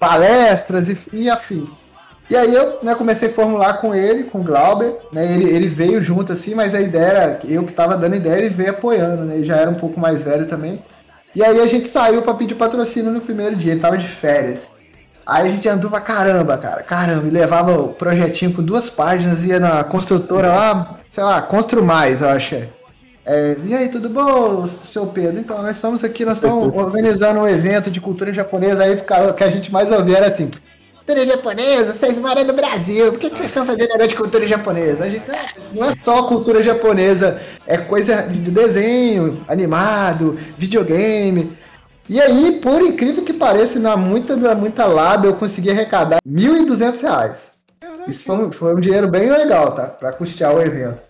Palestras 0.00 0.88
e, 0.88 0.96
e 1.12 1.28
afim. 1.28 1.68
E 2.30 2.36
aí 2.36 2.54
eu 2.54 2.78
né, 2.82 2.94
comecei 2.94 3.28
a 3.28 3.32
formular 3.32 3.74
com 3.74 3.94
ele, 3.94 4.24
com 4.24 4.40
o 4.40 4.44
Glauber, 4.44 4.98
né, 5.10 5.32
ele, 5.32 5.44
ele 5.44 5.66
veio 5.66 6.02
junto 6.02 6.32
assim, 6.32 6.54
mas 6.54 6.74
a 6.74 6.80
ideia 6.80 7.06
era, 7.06 7.38
eu 7.48 7.64
que 7.64 7.70
estava 7.70 7.96
dando 7.96 8.16
ideia, 8.16 8.36
ele 8.36 8.50
veio 8.50 8.70
apoiando, 8.70 9.24
né, 9.24 9.36
ele 9.36 9.46
já 9.46 9.56
era 9.56 9.70
um 9.70 9.74
pouco 9.74 9.98
mais 9.98 10.22
velho 10.22 10.46
também. 10.46 10.84
E 11.34 11.42
aí 11.42 11.60
a 11.60 11.66
gente 11.66 11.88
saiu 11.88 12.20
para 12.20 12.34
pedir 12.34 12.54
patrocínio 12.54 13.10
no 13.10 13.20
primeiro 13.20 13.56
dia, 13.56 13.72
ele 13.72 13.80
tava 13.80 13.96
de 13.96 14.06
férias. 14.06 14.78
Aí 15.26 15.46
a 15.46 15.50
gente 15.50 15.68
andou 15.68 15.90
pra 15.90 16.00
caramba, 16.00 16.56
cara, 16.58 16.82
caramba, 16.82 17.26
e 17.26 17.30
levava 17.30 17.78
o 17.78 17.88
projetinho 17.90 18.52
com 18.52 18.62
duas 18.62 18.90
páginas, 18.90 19.44
ia 19.44 19.60
na 19.60 19.84
construtora 19.84 20.48
lá, 20.48 20.98
sei 21.10 21.22
lá, 21.22 21.40
Constru 21.42 21.82
Mais, 21.82 22.22
eu 22.22 22.28
acho 22.30 22.54
é. 22.54 22.68
é 23.26 23.56
e 23.64 23.74
aí, 23.74 23.88
tudo 23.90 24.08
bom, 24.08 24.66
seu 24.66 25.06
Pedro? 25.08 25.38
Então, 25.38 25.62
nós 25.62 25.76
estamos 25.76 26.02
aqui, 26.02 26.24
nós 26.24 26.38
estamos 26.38 26.72
organizando 26.76 27.40
um 27.40 27.48
evento 27.48 27.90
de 27.90 28.00
cultura 28.00 28.32
japonesa 28.32 28.84
aí, 28.84 28.96
que 29.36 29.44
a 29.44 29.50
gente 29.50 29.70
mais 29.70 29.92
ouvia 29.92 30.16
era 30.16 30.26
assim, 30.28 30.50
cultura 31.08 31.26
japonesa, 31.26 31.94
vocês 31.94 32.18
moram 32.18 32.44
no 32.44 32.52
Brasil, 32.52 33.12
por 33.12 33.18
que, 33.18 33.30
que 33.30 33.36
vocês 33.38 33.48
estão 33.48 33.64
fazendo 33.64 33.88
negócio 33.88 34.08
de 34.08 34.14
cultura 34.14 34.46
japonesa? 34.46 35.04
A 35.04 35.08
gente, 35.08 35.24
não 35.74 35.88
é 35.88 35.92
só 36.02 36.24
cultura 36.24 36.62
japonesa, 36.62 37.40
é 37.66 37.78
coisa 37.78 38.22
de 38.24 38.50
desenho, 38.50 39.42
animado, 39.48 40.38
videogame. 40.58 41.56
E 42.10 42.20
aí, 42.20 42.60
por 42.62 42.82
incrível 42.82 43.24
que 43.24 43.32
pareça, 43.32 43.78
na 43.78 43.96
muita, 43.96 44.36
na 44.36 44.54
muita 44.54 44.84
lábia, 44.84 45.28
eu 45.28 45.34
consegui 45.34 45.70
arrecadar 45.70 46.18
1.200 46.28 47.00
reais. 47.00 47.50
Isso 48.06 48.24
foi 48.24 48.36
um, 48.36 48.52
foi 48.52 48.74
um 48.74 48.80
dinheiro 48.80 49.08
bem 49.08 49.30
legal, 49.30 49.72
tá? 49.72 49.84
Para 49.84 50.12
custear 50.12 50.54
o 50.54 50.60
evento. 50.60 51.00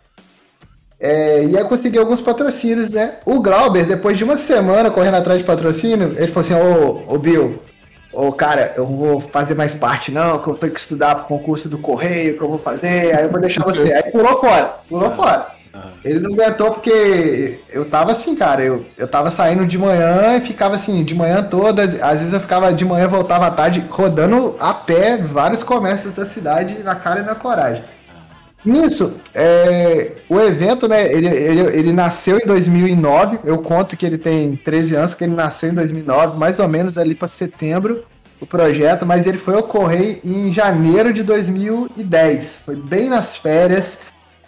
É, 1.00 1.44
e 1.44 1.56
aí 1.56 1.62
eu 1.62 1.68
consegui 1.68 1.98
alguns 1.98 2.20
patrocínios, 2.20 2.92
né? 2.92 3.14
O 3.24 3.40
Glauber, 3.40 3.84
depois 3.84 4.16
de 4.16 4.22
uma 4.24 4.36
semana 4.36 4.90
correndo 4.90 5.14
atrás 5.14 5.40
de 5.40 5.44
patrocínio, 5.44 6.14
ele 6.16 6.28
falou 6.28 6.40
assim: 6.40 6.54
Ô, 6.54 7.14
ô 7.14 7.18
Bill, 7.18 7.58
Ô, 8.20 8.32
cara, 8.32 8.72
eu 8.76 8.84
vou 8.84 9.20
fazer 9.20 9.54
mais 9.54 9.74
parte, 9.74 10.10
não, 10.10 10.40
que 10.40 10.48
eu 10.48 10.54
tenho 10.56 10.72
que 10.72 10.80
estudar 10.80 11.14
pro 11.14 11.26
concurso 11.26 11.68
do 11.68 11.78
correio, 11.78 12.36
que 12.36 12.42
eu 12.42 12.48
vou 12.48 12.58
fazer, 12.58 13.14
aí 13.14 13.22
eu 13.22 13.30
vou 13.30 13.40
deixar 13.40 13.62
você. 13.62 13.92
Aí 13.92 14.10
pulou 14.10 14.40
fora, 14.40 14.74
pulou 14.88 15.06
ah, 15.06 15.10
fora. 15.12 15.46
Ah. 15.72 15.90
Ele 16.04 16.18
não 16.18 16.32
aguentou 16.32 16.72
porque 16.72 17.60
eu 17.70 17.84
tava 17.84 18.10
assim, 18.10 18.34
cara, 18.34 18.64
eu, 18.64 18.84
eu 18.96 19.06
tava 19.06 19.30
saindo 19.30 19.64
de 19.64 19.78
manhã 19.78 20.36
e 20.36 20.40
ficava 20.40 20.74
assim, 20.74 21.04
de 21.04 21.14
manhã 21.14 21.44
toda, 21.44 21.84
às 21.84 22.18
vezes 22.18 22.32
eu 22.32 22.40
ficava 22.40 22.72
de 22.72 22.84
manhã, 22.84 23.06
voltava 23.06 23.46
à 23.46 23.52
tarde, 23.52 23.84
rodando 23.88 24.56
a 24.58 24.74
pé 24.74 25.18
vários 25.18 25.62
comércios 25.62 26.14
da 26.14 26.24
cidade 26.24 26.82
na 26.82 26.96
cara 26.96 27.20
e 27.20 27.22
na 27.22 27.36
coragem. 27.36 27.84
Nisso, 28.64 29.20
é, 29.34 30.12
o 30.28 30.40
evento, 30.40 30.88
né, 30.88 31.10
ele, 31.12 31.28
ele, 31.28 31.60
ele 31.78 31.92
nasceu 31.92 32.38
em 32.38 32.46
2009, 32.46 33.38
eu 33.44 33.58
conto 33.58 33.96
que 33.96 34.04
ele 34.04 34.18
tem 34.18 34.56
13 34.56 34.96
anos, 34.96 35.14
que 35.14 35.22
ele 35.22 35.34
nasceu 35.34 35.70
em 35.70 35.74
2009, 35.74 36.36
mais 36.36 36.58
ou 36.58 36.66
menos 36.66 36.98
ali 36.98 37.14
para 37.14 37.28
setembro, 37.28 38.04
o 38.40 38.46
projeto, 38.46 39.06
mas 39.06 39.26
ele 39.26 39.38
foi 39.38 39.54
ocorrer 39.54 40.20
em 40.24 40.52
janeiro 40.52 41.12
de 41.12 41.22
2010, 41.22 42.62
foi 42.64 42.74
bem 42.74 43.08
nas 43.08 43.36
férias, 43.36 44.00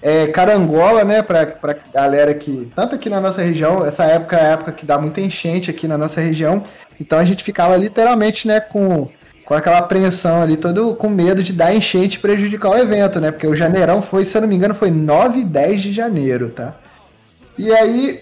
é, 0.02 0.26
carangola, 0.26 1.04
né, 1.04 1.22
pra, 1.22 1.46
pra 1.46 1.76
galera 1.94 2.34
que, 2.34 2.70
tanto 2.74 2.96
aqui 2.96 3.08
na 3.08 3.20
nossa 3.20 3.42
região, 3.42 3.86
essa 3.86 4.04
época 4.04 4.36
é 4.36 4.40
a 4.40 4.52
época 4.52 4.72
que 4.72 4.84
dá 4.84 4.98
muita 4.98 5.20
enchente 5.20 5.70
aqui 5.70 5.86
na 5.86 5.96
nossa 5.96 6.20
região, 6.20 6.64
então 7.00 7.18
a 7.18 7.24
gente 7.24 7.44
ficava 7.44 7.76
literalmente, 7.76 8.48
né, 8.48 8.58
com 8.58 9.08
com 9.50 9.54
aquela 9.56 9.78
apreensão 9.78 10.40
ali, 10.40 10.56
todo 10.56 10.94
com 10.94 11.08
medo 11.08 11.42
de 11.42 11.52
dar 11.52 11.74
enchente 11.74 12.16
e 12.16 12.20
prejudicar 12.20 12.70
o 12.70 12.78
evento, 12.78 13.18
né? 13.18 13.32
Porque 13.32 13.48
o 13.48 13.56
janeirão 13.56 14.00
foi, 14.00 14.24
se 14.24 14.36
eu 14.36 14.42
não 14.42 14.48
me 14.48 14.54
engano, 14.54 14.76
foi 14.76 14.92
9 14.92 15.40
e 15.40 15.44
10 15.44 15.82
de 15.82 15.90
janeiro, 15.90 16.50
tá? 16.50 16.76
E 17.58 17.72
aí 17.72 18.20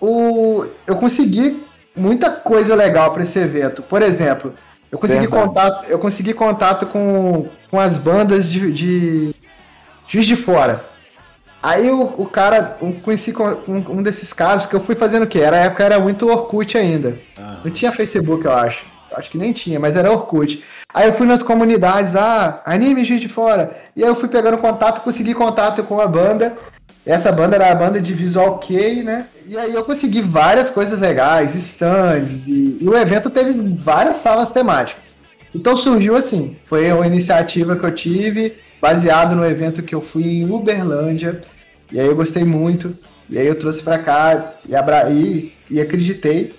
o, 0.00 0.64
eu 0.86 0.94
consegui 0.94 1.66
muita 1.96 2.30
coisa 2.30 2.76
legal 2.76 3.12
para 3.12 3.24
esse 3.24 3.36
evento. 3.36 3.82
Por 3.82 4.00
exemplo, 4.00 4.54
eu 4.92 4.96
consegui 4.96 5.26
contato, 5.26 5.90
eu 5.90 5.98
consegui 5.98 6.32
contato 6.32 6.86
com, 6.86 7.48
com 7.68 7.80
as 7.80 7.98
bandas 7.98 8.48
de, 8.48 8.72
de 8.72 9.34
Juiz 10.06 10.24
de 10.24 10.36
Fora. 10.36 10.84
Aí 11.60 11.90
o, 11.90 12.14
o 12.16 12.26
cara, 12.26 12.76
um, 12.80 12.92
conheci 12.92 13.32
com 13.32 13.44
um, 13.66 13.98
um, 13.98 14.02
desses 14.04 14.32
casos 14.32 14.66
que 14.66 14.76
eu 14.76 14.80
fui 14.80 14.94
fazendo 14.94 15.24
o 15.24 15.26
quê? 15.26 15.40
Era 15.40 15.56
época 15.56 15.82
era 15.82 15.98
muito 15.98 16.28
Orkut 16.30 16.78
ainda. 16.78 17.18
Ah. 17.36 17.58
Não 17.64 17.72
tinha 17.72 17.90
Facebook, 17.90 18.44
eu 18.44 18.52
acho. 18.52 18.99
Acho 19.14 19.30
que 19.30 19.38
nem 19.38 19.52
tinha, 19.52 19.80
mas 19.80 19.96
era 19.96 20.10
Orkut. 20.10 20.62
Aí 20.92 21.08
eu 21.08 21.12
fui 21.12 21.26
nas 21.26 21.42
comunidades, 21.42 22.16
ah, 22.16 22.62
anime 22.64 23.04
gente 23.04 23.28
fora. 23.28 23.70
E 23.96 24.02
aí 24.02 24.08
eu 24.08 24.14
fui 24.14 24.28
pegando 24.28 24.58
contato, 24.58 25.02
consegui 25.02 25.34
contato 25.34 25.82
com 25.82 26.00
a 26.00 26.06
banda. 26.06 26.56
Essa 27.04 27.32
banda 27.32 27.56
era 27.56 27.70
a 27.70 27.74
banda 27.74 28.00
de 28.00 28.12
Visual 28.12 28.58
Kei, 28.58 29.02
né? 29.02 29.26
E 29.46 29.56
aí 29.56 29.74
eu 29.74 29.82
consegui 29.84 30.20
várias 30.20 30.70
coisas 30.70 30.98
legais, 30.98 31.54
stands, 31.54 32.46
e, 32.46 32.78
e 32.80 32.88
o 32.88 32.96
evento 32.96 33.30
teve 33.30 33.52
várias 33.82 34.18
salas 34.18 34.50
temáticas. 34.50 35.18
Então 35.54 35.76
surgiu 35.76 36.14
assim, 36.14 36.56
foi 36.62 36.92
uma 36.92 37.06
iniciativa 37.06 37.74
que 37.74 37.84
eu 37.84 37.94
tive, 37.94 38.54
baseado 38.80 39.34
no 39.34 39.44
evento 39.44 39.82
que 39.82 39.94
eu 39.94 40.00
fui 40.00 40.24
em 40.24 40.50
Uberlândia, 40.50 41.40
e 41.90 41.98
aí 41.98 42.06
eu 42.06 42.14
gostei 42.14 42.44
muito, 42.44 42.96
e 43.28 43.38
aí 43.38 43.46
eu 43.46 43.54
trouxe 43.54 43.82
para 43.82 43.98
cá 43.98 44.52
e, 44.68 44.76
abra... 44.76 45.10
e, 45.10 45.52
e 45.70 45.80
acreditei. 45.80 46.54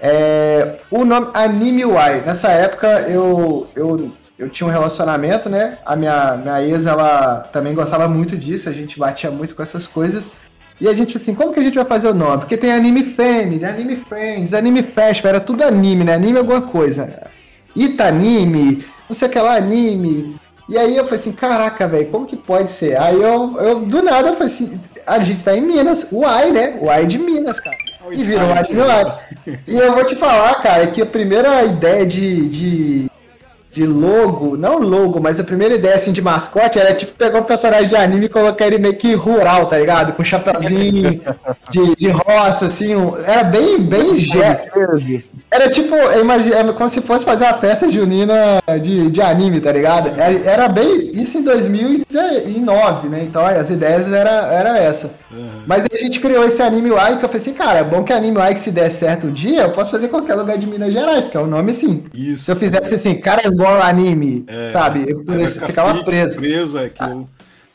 É, 0.00 0.76
o 0.90 1.04
nome 1.04 1.28
Anime 1.32 1.82
Y. 1.82 2.22
Nessa 2.24 2.50
época 2.50 3.00
eu, 3.08 3.66
eu, 3.74 4.12
eu 4.38 4.48
tinha 4.48 4.66
um 4.66 4.70
relacionamento, 4.70 5.48
né? 5.48 5.78
A 5.84 5.96
minha, 5.96 6.36
minha 6.36 6.62
ex, 6.62 6.86
ela 6.86 7.48
também 7.52 7.74
gostava 7.74 8.08
muito 8.08 8.36
disso, 8.36 8.68
a 8.68 8.72
gente 8.72 8.98
batia 8.98 9.30
muito 9.30 9.54
com 9.54 9.62
essas 9.62 9.86
coisas. 9.86 10.30
E 10.78 10.88
a 10.88 10.92
gente 10.92 11.16
assim, 11.16 11.34
como 11.34 11.52
que 11.52 11.60
a 11.60 11.62
gente 11.62 11.74
vai 11.74 11.86
fazer 11.86 12.08
o 12.08 12.14
nome? 12.14 12.38
Porque 12.38 12.56
tem 12.56 12.72
Anime 12.72 13.02
Family, 13.02 13.64
Anime 13.64 13.96
Friends, 13.96 14.52
Anime 14.52 14.82
Festival, 14.82 15.30
era 15.30 15.40
tudo 15.40 15.64
anime, 15.64 16.04
né? 16.04 16.14
Anime 16.14 16.36
é 16.36 16.40
alguma 16.40 16.62
coisa. 16.62 17.22
Itanime, 17.74 18.84
não 19.08 19.16
sei 19.16 19.28
o 19.28 19.30
que 19.30 19.38
lá, 19.38 19.56
anime. 19.56 20.36
E 20.68 20.76
aí 20.76 20.96
eu 20.96 21.04
falei 21.04 21.20
assim, 21.20 21.32
caraca, 21.32 21.86
velho, 21.86 22.10
como 22.10 22.26
que 22.26 22.36
pode 22.36 22.70
ser? 22.70 23.00
Aí 23.00 23.22
eu, 23.22 23.56
eu, 23.58 23.80
do 23.80 24.02
nada, 24.02 24.28
eu 24.28 24.34
falei 24.34 24.52
assim, 24.52 24.80
a 25.06 25.20
gente 25.20 25.44
tá 25.44 25.56
em 25.56 25.60
Minas, 25.60 26.08
o 26.10 26.26
AI, 26.26 26.50
né? 26.50 26.78
O 26.82 26.90
AI 26.90 27.06
de 27.06 27.18
Minas, 27.18 27.60
cara. 27.60 27.85
E 28.12 28.22
virou 28.22 28.48
milagre. 28.70 29.12
E 29.66 29.76
eu 29.76 29.94
vou 29.94 30.04
te 30.04 30.16
falar, 30.16 30.54
cara, 30.62 30.86
que 30.86 31.02
a 31.02 31.06
primeira 31.06 31.64
ideia 31.64 32.06
de, 32.06 32.48
de, 32.48 33.10
de 33.72 33.86
logo, 33.86 34.56
não 34.56 34.78
logo, 34.78 35.20
mas 35.20 35.38
a 35.38 35.44
primeira 35.44 35.74
ideia 35.74 35.94
assim 35.94 36.12
de 36.12 36.22
mascote 36.22 36.78
era 36.78 36.94
tipo 36.94 37.12
pegar 37.12 37.40
um 37.40 37.44
personagem 37.44 37.88
de 37.88 37.96
anime 37.96 38.26
e 38.26 38.28
colocar 38.28 38.66
ele 38.66 38.78
meio 38.78 38.96
que 38.96 39.14
rural, 39.14 39.66
tá 39.66 39.78
ligado? 39.78 40.14
Com 40.14 40.22
um 40.22 40.24
chapéuzinho 40.24 41.20
de, 41.70 41.96
de 41.96 42.08
roça, 42.08 42.66
assim. 42.66 42.94
Um, 42.94 43.16
era 43.18 43.44
bem, 43.44 43.80
bem. 43.80 44.16
Era 45.56 45.70
tipo, 45.70 45.94
imagina, 46.20 46.56
é 46.56 46.72
como 46.74 46.88
se 46.90 47.00
fosse 47.00 47.24
fazer 47.24 47.44
uma 47.44 47.54
festa 47.54 47.90
junina 47.90 48.62
de, 48.82 49.10
de 49.10 49.22
anime, 49.22 49.58
tá 49.58 49.72
ligado? 49.72 50.08
Era, 50.08 50.38
era 50.44 50.68
bem 50.68 51.12
isso 51.14 51.38
em 51.38 51.42
2009, 51.42 53.08
né? 53.08 53.22
Então 53.22 53.44
as 53.44 53.70
ideias 53.70 54.12
era, 54.12 54.52
era 54.52 54.78
essa. 54.78 55.14
Uhum. 55.32 55.62
Mas 55.66 55.86
a 55.90 55.96
gente 55.96 56.20
criou 56.20 56.44
esse 56.44 56.60
anime 56.60 56.90
que 56.90 56.96
eu 56.96 57.20
falei 57.20 57.36
assim, 57.36 57.54
cara, 57.54 57.78
é 57.78 57.84
bom 57.84 58.04
que 58.04 58.12
anime 58.12 58.36
que 58.52 58.60
se 58.60 58.70
der 58.70 58.90
certo 58.90 59.28
um 59.28 59.32
dia, 59.32 59.62
eu 59.62 59.70
posso 59.70 59.92
fazer 59.92 60.06
em 60.06 60.10
qualquer 60.10 60.34
lugar 60.34 60.58
de 60.58 60.66
Minas 60.66 60.92
Gerais, 60.92 61.26
que 61.26 61.36
é 61.38 61.40
o 61.40 61.44
um 61.44 61.46
nome 61.46 61.70
assim. 61.70 62.04
Isso. 62.12 62.44
Se 62.44 62.52
eu 62.52 62.56
fizesse 62.56 62.94
assim, 62.94 63.18
cara 63.18 63.40
é 63.42 63.46
igual 63.46 63.80
anime, 63.80 64.44
é, 64.46 64.68
sabe? 64.68 65.06
Eu, 65.08 65.24
ficava 65.48 66.04
preso. 66.04 66.36
preso 66.36 66.78
aquilo. 66.78 67.30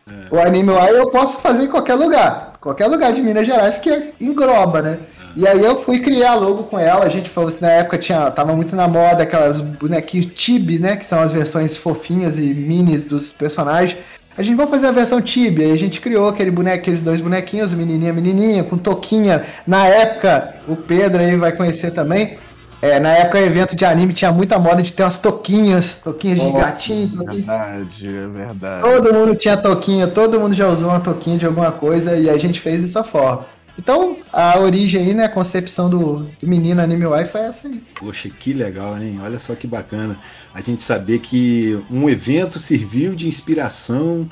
É. 0.08 0.36
O 0.36 0.40
anime 0.40 0.72
Y 0.72 0.98
eu 0.98 1.10
posso 1.10 1.40
fazer 1.40 1.64
em 1.64 1.68
qualquer 1.68 1.96
lugar. 1.96 2.54
Qualquer 2.62 2.86
lugar 2.86 3.12
de 3.12 3.24
Minas 3.24 3.48
Gerais 3.48 3.80
que 3.80 4.14
engloba, 4.20 4.84
né? 4.84 5.00
E 5.36 5.48
aí 5.48 5.64
eu 5.64 5.82
fui 5.82 6.00
criar 6.00 6.36
logo 6.36 6.64
com 6.64 6.78
ela, 6.78 7.06
a 7.06 7.10
gente 7.10 7.30
falou 7.30 7.48
assim, 7.48 7.62
na 7.62 7.72
época 7.72 7.98
tinha, 7.98 8.30
tava 8.32 8.54
muito 8.54 8.76
na 8.76 8.88
moda 8.88 9.24
aquelas 9.24 9.60
bonequinhos 9.60 10.28
Tibi, 10.36 10.80
né, 10.80 10.96
que 10.96 11.06
são 11.06 11.22
as 11.22 11.34
versões 11.34 11.78
fofinhas 11.78 12.38
e 12.38 12.54
minis 12.54 13.06
dos 13.06 13.32
personagens. 13.32 13.98
A 14.38 14.44
gente 14.44 14.56
vai 14.56 14.68
fazer 14.68 14.88
a 14.88 14.92
versão 14.92 15.22
Tibi, 15.22 15.64
aí 15.64 15.72
a 15.72 15.78
gente 15.78 16.00
criou 16.00 16.30
aquele 16.30 16.52
boneco, 16.52 16.78
aqueles 16.78 17.02
dois 17.02 17.20
bonequinhos, 17.22 17.74
o 17.74 17.76
menininho 17.76 18.10
e 18.10 18.14
menininha, 18.14 18.64
com 18.64 18.78
toquinha. 18.78 19.46
Na 19.68 19.86
época, 19.86 20.56
o 20.68 20.76
Pedro 20.76 21.22
aí 21.22 21.36
vai 21.36 21.52
conhecer 21.52 21.92
também, 21.92 22.38
é, 22.82 23.00
na 23.00 23.10
época 23.10 23.38
o 23.38 23.44
evento 23.44 23.76
de 23.76 23.86
anime 23.86 24.12
tinha 24.12 24.32
muita 24.32 24.58
moda 24.58 24.82
de 24.82 24.92
ter 24.92 25.04
umas 25.04 25.20
toquinhas, 25.20 25.98
toquinhas 26.04 26.40
oh, 26.42 26.46
de 26.48 26.52
gatinho. 26.54 27.10
Toquinha. 27.10 27.36
Verdade, 27.36 28.08
é 28.08 28.28
verdade. 28.28 28.82
Todo 28.82 29.14
mundo 29.14 29.36
tinha 29.36 29.56
toquinha, 29.56 30.08
todo 30.08 30.40
mundo 30.40 30.56
já 30.56 30.68
usou 30.68 30.90
uma 30.90 31.00
toquinha 31.00 31.38
de 31.38 31.46
alguma 31.46 31.72
coisa 31.72 32.16
e 32.16 32.28
a 32.28 32.38
gente 32.40 32.60
fez 32.60 32.82
dessa 32.82 33.04
forma. 33.04 33.46
Então, 33.78 34.18
a 34.32 34.60
origem 34.60 35.02
aí, 35.02 35.14
né, 35.14 35.26
a 35.26 35.30
concepção 35.30 35.90
do, 35.90 36.28
do 36.40 36.48
menino 36.48 36.82
Anime 36.82 37.06
Y 37.06 37.26
foi 37.26 37.42
essa 37.42 37.68
aí. 37.68 37.82
Poxa, 37.96 38.30
que 38.30 38.54
legal, 38.54 38.98
hein? 39.02 39.20
Olha 39.24 39.40
só 39.40 39.56
que 39.56 39.66
bacana 39.66 40.20
a 40.54 40.62
gente 40.62 40.82
saber 40.82 41.20
que 41.20 41.80
um 41.90 42.10
evento 42.10 42.60
serviu 42.60 43.16
de 43.16 43.28
inspiração 43.28 44.30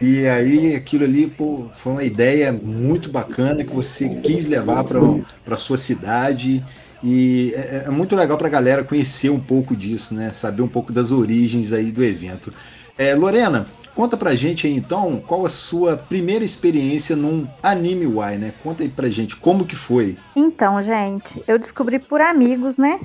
e 0.00 0.26
aí 0.26 0.74
aquilo 0.74 1.04
ali 1.04 1.26
pô, 1.26 1.66
foi 1.72 1.92
uma 1.92 2.04
ideia 2.04 2.52
muito 2.52 3.10
bacana 3.10 3.62
que 3.62 3.72
você 3.72 4.08
quis 4.22 4.46
levar 4.46 4.84
para 4.84 5.56
sua 5.56 5.76
cidade 5.76 6.64
e 7.02 7.52
é, 7.54 7.84
é 7.86 7.90
muito 7.90 8.14
legal 8.16 8.36
para 8.36 8.48
a 8.48 8.50
galera 8.50 8.84
conhecer 8.84 9.30
um 9.30 9.40
pouco 9.40 9.76
disso, 9.76 10.14
né? 10.14 10.32
Saber 10.32 10.62
um 10.62 10.68
pouco 10.68 10.92
das 10.92 11.12
origens 11.12 11.72
aí 11.72 11.92
do 11.92 12.04
evento. 12.04 12.52
É, 12.98 13.14
Lorena, 13.14 13.66
Conta 14.00 14.16
pra 14.16 14.34
gente 14.34 14.66
aí 14.66 14.74
então 14.74 15.20
qual 15.20 15.44
a 15.44 15.50
sua 15.50 15.94
primeira 15.94 16.42
experiência 16.42 17.14
num 17.14 17.46
anime 17.62 18.06
Y, 18.06 18.38
né? 18.38 18.54
Conta 18.62 18.82
aí 18.82 18.88
pra 18.88 19.10
gente 19.10 19.36
como 19.36 19.66
que 19.66 19.76
foi. 19.76 20.16
Então, 20.34 20.82
gente, 20.82 21.44
eu 21.46 21.58
descobri 21.58 21.98
por 21.98 22.18
amigos, 22.18 22.78
né? 22.78 22.98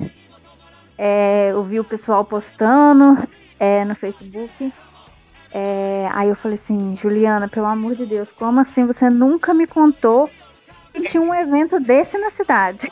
É, 0.96 1.50
eu 1.50 1.62
vi 1.62 1.78
o 1.78 1.84
pessoal 1.84 2.24
postando 2.24 3.28
é, 3.60 3.84
no 3.84 3.94
Facebook. 3.94 4.72
É, 5.52 6.08
aí 6.14 6.30
eu 6.30 6.34
falei 6.34 6.56
assim, 6.56 6.96
Juliana, 6.96 7.46
pelo 7.46 7.66
amor 7.66 7.94
de 7.94 8.06
Deus, 8.06 8.30
como 8.30 8.58
assim 8.60 8.86
você 8.86 9.10
nunca 9.10 9.52
me 9.52 9.66
contou 9.66 10.30
que 10.94 11.02
tinha 11.02 11.22
um 11.22 11.34
evento 11.34 11.78
desse 11.78 12.16
na 12.16 12.30
cidade? 12.30 12.90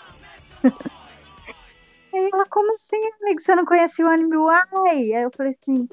aí 0.63 2.29
ela, 2.31 2.45
como 2.51 2.71
assim, 2.75 3.01
amigo? 3.23 3.41
Você 3.41 3.55
não 3.55 3.65
conhecia 3.65 4.05
o 4.05 4.11
Anime 4.11 4.37
Y? 4.37 4.91
Aí 4.91 5.11
eu 5.11 5.31
falei 5.35 5.57
assim, 5.59 5.89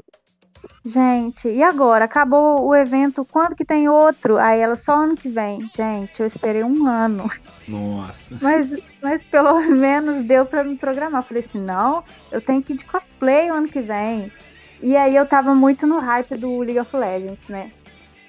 Gente, 0.83 1.47
e 1.47 1.61
agora? 1.61 2.05
Acabou 2.05 2.65
o 2.65 2.75
evento, 2.75 3.23
quando 3.23 3.55
que 3.55 3.63
tem 3.63 3.87
outro? 3.87 4.37
Aí 4.37 4.59
ela, 4.59 4.75
só 4.75 4.95
ano 4.95 5.15
que 5.15 5.29
vem. 5.29 5.69
Gente, 5.75 6.19
eu 6.19 6.25
esperei 6.25 6.63
um 6.63 6.87
ano. 6.87 7.29
Nossa. 7.67 8.37
Mas, 8.41 8.73
mas 9.01 9.23
pelo 9.23 9.61
menos 9.69 10.25
deu 10.25 10.45
para 10.45 10.63
me 10.63 10.75
programar. 10.75 11.23
falei 11.23 11.43
assim, 11.43 11.59
não, 11.59 12.03
eu 12.31 12.41
tenho 12.41 12.63
que 12.63 12.73
ir 12.73 12.77
de 12.77 12.85
cosplay 12.85 13.51
o 13.51 13.53
ano 13.53 13.67
que 13.67 13.79
vem. 13.79 14.31
E 14.81 14.97
aí 14.97 15.15
eu 15.15 15.27
tava 15.27 15.53
muito 15.53 15.85
no 15.85 15.99
hype 15.99 16.35
do 16.37 16.59
League 16.59 16.79
of 16.79 16.95
Legends, 16.97 17.47
né? 17.47 17.71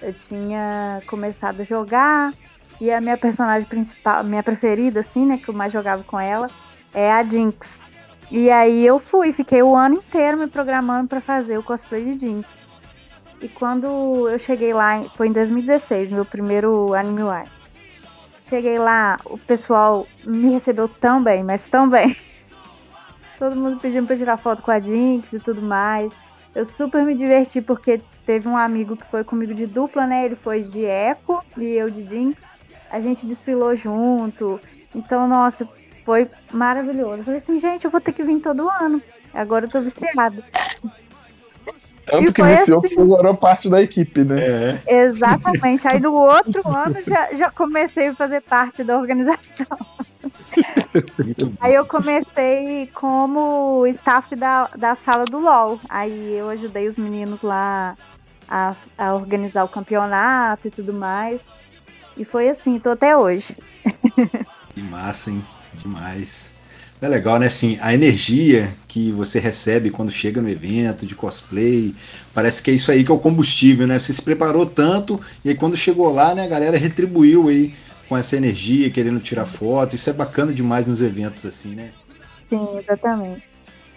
Eu 0.02 0.12
tinha 0.12 1.00
começado 1.06 1.60
a 1.60 1.64
jogar, 1.64 2.34
e 2.82 2.90
a 2.90 3.00
minha 3.00 3.16
personagem 3.16 3.66
principal, 3.66 4.24
minha 4.24 4.42
preferida, 4.42 5.00
assim, 5.00 5.24
né, 5.24 5.38
que 5.38 5.48
eu 5.48 5.54
mais 5.54 5.72
jogava 5.72 6.02
com 6.02 6.18
ela, 6.18 6.50
é 6.92 7.10
a 7.10 7.22
Jinx. 7.22 7.80
E 8.34 8.50
aí 8.50 8.86
eu 8.86 8.98
fui, 8.98 9.30
fiquei 9.30 9.62
o 9.62 9.76
ano 9.76 9.96
inteiro 9.96 10.38
me 10.38 10.46
programando 10.46 11.06
para 11.06 11.20
fazer 11.20 11.58
o 11.58 11.62
cosplay 11.62 12.02
de 12.02 12.18
Jinx. 12.18 12.48
E 13.42 13.46
quando 13.46 14.26
eu 14.26 14.38
cheguei 14.38 14.72
lá, 14.72 15.04
foi 15.16 15.28
em 15.28 15.32
2016, 15.32 16.10
meu 16.10 16.24
primeiro 16.24 16.94
Anime 16.94 17.20
Y. 17.20 17.44
Cheguei 18.48 18.78
lá, 18.78 19.20
o 19.26 19.36
pessoal 19.36 20.06
me 20.24 20.50
recebeu 20.50 20.88
tão 20.88 21.22
bem, 21.22 21.44
mas 21.44 21.68
tão 21.68 21.86
bem. 21.86 22.16
Todo 23.38 23.54
mundo 23.54 23.78
pedindo 23.78 24.06
pra 24.06 24.16
tirar 24.16 24.38
foto 24.38 24.62
com 24.62 24.70
a 24.70 24.80
Jinx 24.80 25.30
e 25.34 25.38
tudo 25.38 25.60
mais. 25.60 26.10
Eu 26.54 26.64
super 26.64 27.04
me 27.04 27.14
diverti 27.14 27.60
porque 27.60 28.00
teve 28.24 28.48
um 28.48 28.56
amigo 28.56 28.96
que 28.96 29.04
foi 29.04 29.24
comigo 29.24 29.52
de 29.52 29.66
dupla, 29.66 30.06
né? 30.06 30.24
Ele 30.24 30.36
foi 30.36 30.62
de 30.62 30.86
Echo 30.86 31.42
e 31.58 31.66
eu 31.66 31.90
de 31.90 32.08
Jinx. 32.08 32.40
A 32.90 32.98
gente 32.98 33.26
desfilou 33.26 33.76
junto. 33.76 34.58
Então, 34.94 35.28
nossa, 35.28 35.68
foi 36.04 36.28
maravilhoso. 36.52 37.18
Eu 37.18 37.24
falei 37.24 37.38
assim, 37.38 37.58
gente, 37.58 37.84
eu 37.84 37.90
vou 37.90 38.00
ter 38.00 38.12
que 38.12 38.22
vir 38.22 38.40
todo 38.40 38.68
ano. 38.68 39.02
Agora 39.32 39.66
eu 39.66 39.70
tô 39.70 39.80
viciado. 39.80 40.42
Tanto 42.04 42.30
E 42.30 42.32
que 42.32 42.42
viciou 42.42 42.80
assim. 42.84 42.94
que 42.94 43.00
agora 43.00 43.32
parte 43.32 43.70
da 43.70 43.80
equipe, 43.80 44.24
né? 44.24 44.34
É. 44.86 45.02
Exatamente. 45.04 45.86
Aí 45.86 46.00
no 46.00 46.12
outro 46.14 46.62
ano 46.66 46.96
já, 47.06 47.32
já 47.34 47.50
comecei 47.50 48.08
a 48.08 48.14
fazer 48.14 48.40
parte 48.40 48.82
da 48.82 48.98
organização. 48.98 49.66
Aí 51.60 51.74
eu 51.74 51.86
comecei 51.86 52.88
como 52.92 53.86
staff 53.86 54.34
da, 54.34 54.68
da 54.76 54.94
sala 54.94 55.24
do 55.24 55.38
LOL. 55.38 55.80
Aí 55.88 56.34
eu 56.34 56.50
ajudei 56.50 56.88
os 56.88 56.96
meninos 56.96 57.42
lá 57.42 57.96
a, 58.48 58.74
a 58.98 59.14
organizar 59.14 59.64
o 59.64 59.68
campeonato 59.68 60.68
e 60.68 60.70
tudo 60.70 60.92
mais. 60.92 61.40
E 62.16 62.24
foi 62.24 62.48
assim, 62.48 62.78
tô 62.78 62.90
até 62.90 63.16
hoje. 63.16 63.56
Que 64.74 64.82
massa, 64.82 65.30
hein? 65.30 65.42
Demais. 65.82 66.52
É 67.00 67.08
legal, 67.08 67.38
né? 67.40 67.46
Assim, 67.46 67.76
a 67.80 67.92
energia 67.92 68.72
que 68.86 69.10
você 69.10 69.40
recebe 69.40 69.90
quando 69.90 70.12
chega 70.12 70.40
no 70.40 70.48
evento 70.48 71.04
de 71.04 71.16
cosplay, 71.16 71.92
parece 72.32 72.62
que 72.62 72.70
é 72.70 72.74
isso 72.74 72.92
aí 72.92 73.02
que 73.02 73.10
é 73.10 73.14
o 73.14 73.18
combustível, 73.18 73.88
né? 73.88 73.98
Você 73.98 74.12
se 74.12 74.22
preparou 74.22 74.64
tanto 74.64 75.20
e 75.44 75.48
aí 75.48 75.54
quando 75.56 75.76
chegou 75.76 76.12
lá, 76.12 76.32
né, 76.32 76.44
a 76.44 76.48
galera 76.48 76.78
retribuiu 76.78 77.48
aí 77.48 77.74
com 78.08 78.16
essa 78.16 78.36
energia, 78.36 78.88
querendo 78.88 79.18
tirar 79.18 79.46
foto. 79.46 79.96
Isso 79.96 80.08
é 80.10 80.12
bacana 80.12 80.52
demais 80.52 80.86
nos 80.86 81.00
eventos 81.00 81.44
assim, 81.44 81.74
né? 81.74 81.90
Sim, 82.48 82.68
exatamente. 82.78 83.42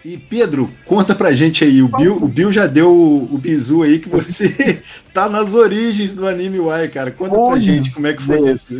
E 0.04 0.16
Pedro, 0.16 0.72
conta 0.84 1.14
pra 1.14 1.32
gente 1.32 1.64
aí, 1.64 1.82
o 1.82 1.88
Bill, 1.88 2.16
o 2.16 2.28
Bill 2.28 2.50
já 2.50 2.66
deu 2.66 2.90
o, 2.90 3.34
o 3.34 3.38
bizu 3.38 3.82
aí 3.82 3.98
que 3.98 4.08
você 4.08 4.80
tá 5.12 5.28
nas 5.28 5.54
origens 5.54 6.14
do 6.14 6.26
anime 6.26 6.58
Y, 6.58 6.88
cara. 6.90 7.12
Conta 7.12 7.32
pra 7.32 7.40
Olha, 7.40 7.62
gente 7.62 7.92
como 7.92 8.06
é 8.06 8.14
que 8.14 8.22
foi 8.22 8.50
isso. 8.50 8.74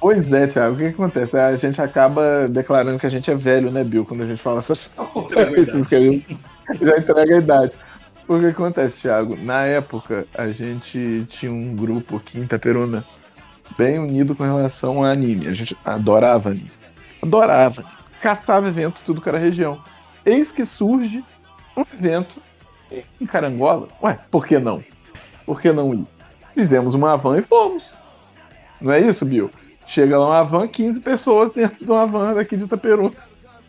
Pois 0.00 0.32
é, 0.32 0.46
Thiago, 0.46 0.74
o 0.74 0.78
que, 0.78 0.84
que 0.84 0.94
acontece? 0.94 1.36
A 1.36 1.56
gente 1.58 1.80
acaba 1.80 2.48
declarando 2.48 2.98
que 2.98 3.06
a 3.06 3.10
gente 3.10 3.30
é 3.30 3.34
velho, 3.34 3.70
né, 3.70 3.84
Bill, 3.84 4.06
quando 4.06 4.22
a 4.22 4.26
gente 4.26 4.40
fala 4.40 4.60
essas 4.60 4.94
idade. 5.30 5.72
Porque 5.72 5.94
aí 5.94 6.24
Já 6.80 6.96
entrega 6.96 7.34
a 7.34 7.38
idade. 7.38 7.72
O 8.26 8.38
que 8.38 8.46
acontece, 8.46 9.02
Thiago? 9.02 9.36
Na 9.36 9.64
época, 9.66 10.26
a 10.34 10.48
gente 10.52 11.26
tinha 11.28 11.52
um 11.52 11.76
grupo 11.76 12.16
aqui 12.16 12.38
em 12.38 12.42
Itaperuna 12.42 13.04
bem 13.76 13.98
unido 13.98 14.34
com 14.34 14.44
relação 14.44 15.04
a 15.04 15.10
anime. 15.10 15.48
A 15.48 15.52
gente 15.52 15.76
adorava 15.84 16.50
anime. 16.50 16.70
Adorava. 17.22 17.84
Caçava 18.22 18.68
evento, 18.68 19.00
tudo 19.04 19.20
que 19.20 19.28
era 19.28 19.38
região. 19.38 19.82
Eis 20.24 20.50
que 20.50 20.64
surge 20.64 21.22
um 21.76 21.84
evento 21.92 22.40
em 23.20 23.26
Carangola. 23.26 23.88
Ué, 24.02 24.18
por 24.30 24.46
que 24.46 24.58
não? 24.58 24.82
Por 25.44 25.60
que 25.60 25.72
não 25.72 25.92
ir? 25.92 26.06
Fizemos 26.54 26.94
uma 26.94 27.16
van 27.16 27.38
e 27.38 27.42
fomos. 27.42 27.92
Não 28.80 28.92
é 28.92 29.00
isso, 29.00 29.24
Bill? 29.24 29.50
Chega 29.90 30.16
lá 30.16 30.28
uma 30.28 30.44
van, 30.44 30.68
15 30.68 31.00
pessoas 31.00 31.50
dentro 31.52 31.84
de 31.84 31.90
uma 31.90 32.06
van 32.06 32.32
daqui 32.34 32.56
de 32.56 32.62
Itaperuna, 32.62 33.10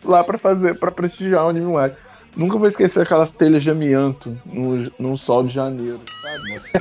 lá 0.04 0.22
pra 0.22 0.38
fazer, 0.38 0.78
para 0.78 0.92
prestigiar 0.92 1.44
o 1.46 1.48
Anime 1.48 1.66
Wire. 1.76 1.94
Nunca 2.36 2.56
vou 2.56 2.68
esquecer 2.68 3.02
aquelas 3.02 3.32
telhas 3.34 3.62
de 3.64 3.72
amianto 3.72 4.34
no, 4.46 4.88
num 5.00 5.16
sol 5.16 5.42
de 5.42 5.52
janeiro. 5.52 6.00
Nossa, 6.48 6.78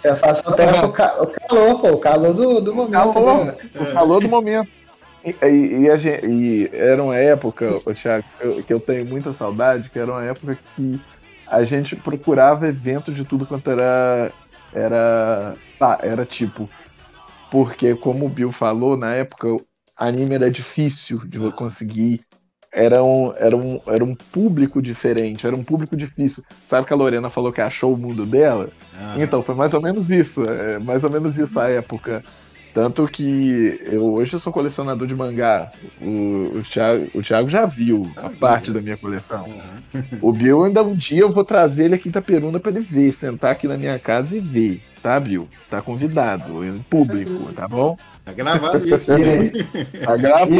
Sensação 0.00 0.52
térmica, 0.54 0.86
o, 0.86 0.92
ca- 0.92 1.16
o 1.22 1.26
calor, 1.26 1.80
pô, 1.80 1.88
o 1.90 1.98
calor 1.98 2.32
do, 2.32 2.60
do 2.60 2.74
momento. 2.74 3.12
calor. 3.12 3.44
né? 3.44 3.56
O 3.74 3.92
calor 3.92 4.20
do 4.20 4.28
momento. 4.28 4.68
E, 5.24 5.34
e- 5.46 5.78
e 5.82 5.90
a 5.90 5.96
gente- 5.96 6.26
e 6.26 6.70
era 6.72 7.02
uma 7.02 7.16
época, 7.16 7.80
Thiago, 7.94 8.24
que 8.38 8.46
eu- 8.46 8.62
que 8.62 8.72
eu 8.72 8.78
tenho 8.80 9.04
muita 9.04 9.32
saudade, 9.34 9.90
que 9.90 9.98
era 9.98 10.12
uma 10.12 10.24
época 10.24 10.56
que 10.76 11.00
a 11.46 11.64
gente 11.64 11.96
procurava 11.96 12.68
evento 12.68 13.12
de 13.12 13.24
tudo 13.24 13.44
quanto 13.46 13.68
era. 13.70 14.30
Era. 14.72 15.54
Tá, 15.78 15.98
era 16.02 16.24
tipo. 16.24 16.68
Porque, 17.50 17.94
como 17.94 18.26
o 18.26 18.28
Bill 18.28 18.50
falou, 18.50 18.96
na 18.96 19.14
época, 19.14 19.48
anime 19.96 20.34
era 20.34 20.50
difícil 20.50 21.18
de 21.26 21.38
conseguir. 21.52 22.20
Era 22.72 23.04
um, 23.04 23.32
era, 23.36 23.56
um, 23.56 23.80
era 23.86 24.04
um 24.04 24.16
público 24.16 24.82
diferente, 24.82 25.46
era 25.46 25.54
um 25.54 25.62
público 25.62 25.96
difícil. 25.96 26.42
Sabe 26.66 26.86
que 26.86 26.92
a 26.92 26.96
Lorena 26.96 27.30
falou 27.30 27.52
que 27.52 27.60
achou 27.60 27.94
o 27.94 27.96
mundo 27.96 28.26
dela? 28.26 28.68
ah, 28.92 29.14
Então, 29.16 29.42
foi 29.42 29.54
mais 29.54 29.72
ou 29.74 29.80
menos 29.80 30.10
isso. 30.10 30.42
É 30.42 30.80
mais 30.80 31.04
ou 31.04 31.10
menos 31.10 31.38
isso 31.38 31.60
a 31.60 31.68
época. 31.70 32.24
Tanto 32.74 33.06
que 33.06 33.80
eu 33.84 34.14
hoje 34.14 34.38
sou 34.40 34.52
colecionador 34.52 35.06
de 35.06 35.14
mangá. 35.14 35.70
O, 36.02 36.58
o, 36.58 36.62
Thiago, 36.62 37.08
o 37.14 37.22
Thiago 37.22 37.48
já 37.48 37.64
viu 37.64 38.10
a 38.16 38.28
vi, 38.28 38.36
parte 38.36 38.70
né? 38.70 38.74
da 38.74 38.82
minha 38.82 38.96
coleção. 38.96 39.46
ah, 39.94 40.02
O 40.20 40.32
Bill, 40.32 40.64
ainda 40.64 40.82
um 40.82 40.96
dia 40.96 41.20
eu 41.20 41.30
vou 41.30 41.44
trazer 41.44 41.84
ele 41.84 41.94
aqui 41.94 42.08
em 42.08 42.10
Itaperuna 42.10 42.58
pra 42.58 42.72
ele 42.72 42.80
ver, 42.80 43.12
sentar 43.12 43.52
aqui 43.52 43.68
na 43.68 43.78
minha 43.78 43.96
casa 44.00 44.36
e 44.36 44.40
ver, 44.40 44.82
tá, 45.00 45.20
Bill? 45.20 45.48
Você 45.54 45.64
tá 45.70 45.80
convidado, 45.80 46.64
em 46.64 46.78
público, 46.90 47.52
tá 47.52 47.68
bom? 47.68 47.96
tá 48.24 48.32
gravado 48.32 48.84
isso. 48.92 49.12
Aí? 49.12 49.50
Tá 50.04 50.16
gravado. 50.16 50.52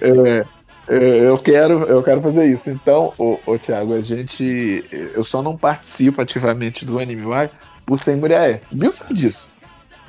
É, 0.00 0.44
é, 0.88 1.28
eu 1.28 1.38
quero, 1.38 1.84
eu 1.84 2.02
quero 2.02 2.20
fazer 2.20 2.52
isso. 2.52 2.68
Então, 2.70 3.12
ô, 3.16 3.38
ô 3.46 3.56
Thiago, 3.56 3.94
a 3.94 4.00
gente. 4.00 4.84
Eu 4.90 5.22
só 5.22 5.42
não 5.42 5.56
participo 5.56 6.20
ativamente 6.20 6.84
do 6.84 6.98
Anime 6.98 7.24
Wire 7.24 7.50
por 7.86 8.00
ser 8.00 8.16
mulher. 8.16 8.62
O 8.72 8.74
Bill 8.74 8.90
sabe 8.90 9.14
disso. 9.14 9.51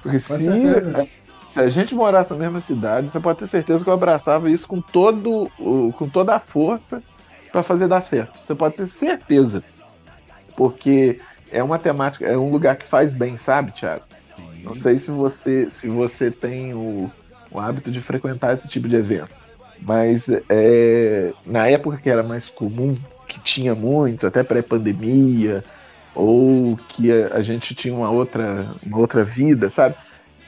Porque 0.03 0.19
Com 0.19 0.37
se, 0.37 0.43
certeza. 0.43 1.07
se 1.49 1.59
a 1.59 1.69
gente 1.69 1.95
morasse 1.95 2.31
na 2.31 2.37
mesma 2.37 2.59
cidade, 2.59 3.09
você 3.09 3.19
pode 3.19 3.39
ter 3.39 3.47
certeza 3.47 3.83
que 3.83 3.89
eu 3.89 3.93
abraçava 3.93 4.51
isso 4.51 4.67
com, 4.67 4.81
todo, 4.81 5.49
o- 5.57 5.91
com 5.93 6.07
toda 6.07 6.35
a 6.35 6.39
força 6.39 7.01
pra 7.51 7.63
fazer 7.63 7.87
dar 7.87 8.01
certo. 8.03 8.39
Você 8.43 8.53
pode 8.53 8.75
ter 8.75 8.87
certeza. 8.87 9.63
Porque 10.55 11.19
é 11.51 11.63
uma 11.63 11.79
temática, 11.79 12.25
é 12.25 12.37
um 12.37 12.51
lugar 12.51 12.75
que 12.75 12.87
faz 12.87 13.13
bem, 13.13 13.37
sabe, 13.37 13.71
Thiago? 13.71 14.03
Não 14.63 14.73
sei 14.73 14.97
se 14.99 15.11
você, 15.11 15.67
se 15.71 15.87
você 15.87 16.31
tem 16.31 16.73
o, 16.73 17.09
o 17.51 17.59
hábito 17.59 17.91
de 17.91 18.01
frequentar 18.01 18.53
esse 18.53 18.67
tipo 18.67 18.87
de 18.87 18.95
evento, 18.95 19.29
mas 19.81 20.27
é, 20.49 21.33
na 21.45 21.67
época 21.67 21.97
que 21.97 22.09
era 22.09 22.23
mais 22.23 22.49
comum, 22.49 22.97
que 23.27 23.39
tinha 23.41 23.75
muito, 23.75 24.25
até 24.25 24.43
pré-pandemia, 24.43 25.63
ou 26.15 26.77
que 26.89 27.11
a, 27.11 27.41
gente 27.41 27.73
tinha 27.73 27.93
uma 27.93 28.09
outra, 28.09 28.67
uma 28.85 28.97
outra 28.97 29.23
vida, 29.23 29.69
sabe? 29.69 29.95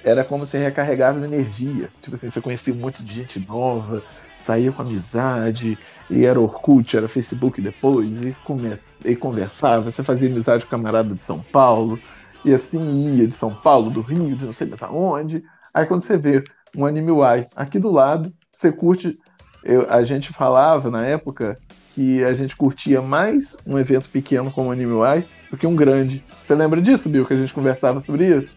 Era 0.04 0.24
como 0.24 0.46
se 0.46 0.58
recarregava 0.58 1.24
energia. 1.24 1.90
Tipo 2.02 2.16
assim, 2.16 2.30
você 2.30 2.40
conhecia 2.42 2.74
um 2.74 2.78
monte 2.78 3.04
de 3.04 3.14
gente 3.14 3.40
nova, 3.48 4.04
saía 4.46 4.72
com 4.72 4.84
amizade, 4.84 5.78
e 6.10 6.26
era 6.26 6.40
Orkut, 6.40 6.96
era 6.96 7.08
Facebook 7.08 7.60
depois, 7.62 8.24
e, 8.26 8.36
come, 8.44 8.78
e 9.04 9.16
conversava, 9.16 9.92
você 9.92 10.04
fazia 10.04 10.30
amizade 10.30 10.66
com 10.66 10.72
camarada 10.72 11.16
de 11.16 11.24
São 11.24 11.40
Paulo, 11.52 12.00
e 12.44 12.54
assim 12.54 13.18
ia 13.18 13.28
de 13.28 13.36
São 13.36 13.54
Paulo, 13.56 13.90
do 13.90 14.02
Rio, 14.02 14.36
de 14.36 14.46
não 14.46 14.54
sei 14.54 14.68
pra 14.68 14.92
onde. 14.92 15.44
Aí 15.74 15.86
quando 15.88 16.04
você 16.04 16.16
vê 16.16 16.44
um 16.76 16.86
anime 16.86 17.12
Y 17.12 17.48
aqui 17.56 17.80
do 17.80 17.92
lado, 17.92 18.32
você 18.52 18.72
curte. 18.72 19.18
eu- 19.64 19.90
a 19.90 20.04
gente 20.04 20.30
falava 20.32 20.92
na 20.92 21.04
época 21.08 21.58
que 21.96 22.24
a 22.24 22.34
gente 22.34 22.56
curtia 22.56 23.02
mais 23.02 23.58
um 23.66 23.80
evento 23.80 24.10
pequeno 24.10 24.52
como 24.52 24.70
Anime 24.72 24.94
Y 24.94 25.26
do 25.56 25.58
que 25.58 25.66
um 25.66 25.76
grande. 25.76 26.24
Você 26.46 26.54
lembra 26.54 26.82
disso, 26.82 27.10
Bill, 27.10 27.26
que 27.26 27.34
a 27.34 27.38
gente 27.38 27.54
conversava 27.54 28.02
sobre 28.02 28.28
isso? 28.28 28.56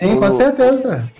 Sim, 0.00 0.16
com 0.18 0.30
certeza. 0.30 1.10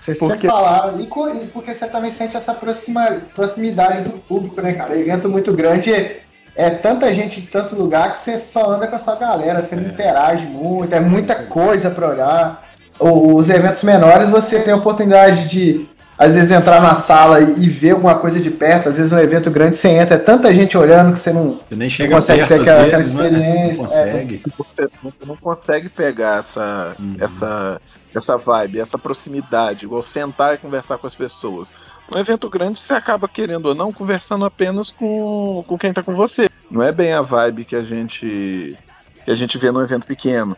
Você 0.00 0.14
Porque- 0.14 0.34
sempre 0.34 0.48
falava. 0.48 1.00
E, 1.00 1.04
e 1.42 1.46
porque 1.48 1.74
você 1.74 1.86
também 1.86 2.10
sente 2.10 2.36
essa 2.36 2.54
proxima, 2.54 3.18
proximidade 3.34 4.02
do 4.02 4.10
público, 4.10 4.60
né, 4.60 4.72
cara? 4.72 4.98
Evento 4.98 5.28
muito 5.28 5.52
grande 5.52 5.92
é, 5.92 6.20
é 6.56 6.70
tanta 6.70 7.12
gente 7.12 7.40
de 7.40 7.46
tanto 7.46 7.76
lugar 7.76 8.12
que 8.12 8.18
você 8.18 8.38
só 8.38 8.70
anda 8.70 8.86
com 8.86 8.96
a 8.96 8.98
sua 8.98 9.16
galera, 9.16 9.60
você 9.60 9.76
não 9.76 9.88
interage 9.88 10.46
muito, 10.46 10.94
é 10.94 11.00
muita 11.00 11.34
coisa 11.44 11.90
pra 11.90 12.08
olhar. 12.08 12.64
Os 12.98 13.48
eventos 13.48 13.82
menores 13.82 14.28
você 14.28 14.60
tem 14.60 14.72
a 14.72 14.76
oportunidade 14.76 15.46
de, 15.48 15.88
às 16.18 16.34
vezes, 16.34 16.50
entrar 16.50 16.80
na 16.82 16.94
sala 16.94 17.40
e 17.40 17.68
ver 17.68 17.92
alguma 17.92 18.16
coisa 18.16 18.40
de 18.40 18.50
perto. 18.50 18.88
Às 18.88 18.96
vezes, 18.96 19.12
um 19.12 19.18
evento 19.18 19.50
grande 19.50 19.76
você 19.76 19.88
entra, 19.88 20.16
é 20.16 20.18
tanta 20.18 20.52
gente 20.52 20.76
olhando 20.76 21.12
que 21.12 21.20
você 21.20 21.32
não, 21.32 21.60
Você 21.68 21.76
nem 21.76 21.78
não 21.80 21.88
chega 21.90 22.14
consegue 22.16 22.38
perto 22.40 22.48
ter 22.48 22.60
aquela, 22.60 22.82
aquela 22.82 22.96
vezes, 22.98 23.12
né? 23.14 23.24
experiência. 23.28 23.46
Não 23.46 23.72
é. 23.72 23.76
consegue. 23.76 24.42
Você, 24.58 24.88
você 25.02 25.24
não 25.24 25.36
consegue 25.36 25.88
pegar 25.88 26.40
essa, 26.40 26.96
Uhum. 26.98 27.16
essa, 27.20 27.80
essa 28.14 28.36
vibe, 28.36 28.80
essa 28.80 28.98
proximidade, 28.98 29.84
igual 29.84 30.02
sentar 30.02 30.54
e 30.54 30.58
conversar 30.58 30.98
com 30.98 31.06
as 31.06 31.14
pessoas. 31.14 31.72
No 32.12 32.18
evento 32.18 32.48
grande, 32.50 32.80
você 32.80 32.94
acaba, 32.94 33.28
querendo 33.28 33.66
ou 33.66 33.74
não, 33.74 33.92
conversando 33.92 34.44
apenas 34.44 34.90
com, 34.90 35.62
com 35.68 35.78
quem 35.78 35.92
tá 35.92 36.02
com 36.02 36.16
você. 36.16 36.48
Não 36.70 36.82
é 36.82 36.90
bem 36.90 37.12
a 37.12 37.20
vibe 37.20 37.64
que 37.64 37.76
a 37.76 37.82
gente 37.82 38.76
que 39.24 39.30
a 39.30 39.34
gente 39.34 39.58
vê 39.58 39.70
no 39.70 39.82
evento 39.82 40.06
pequeno. 40.06 40.56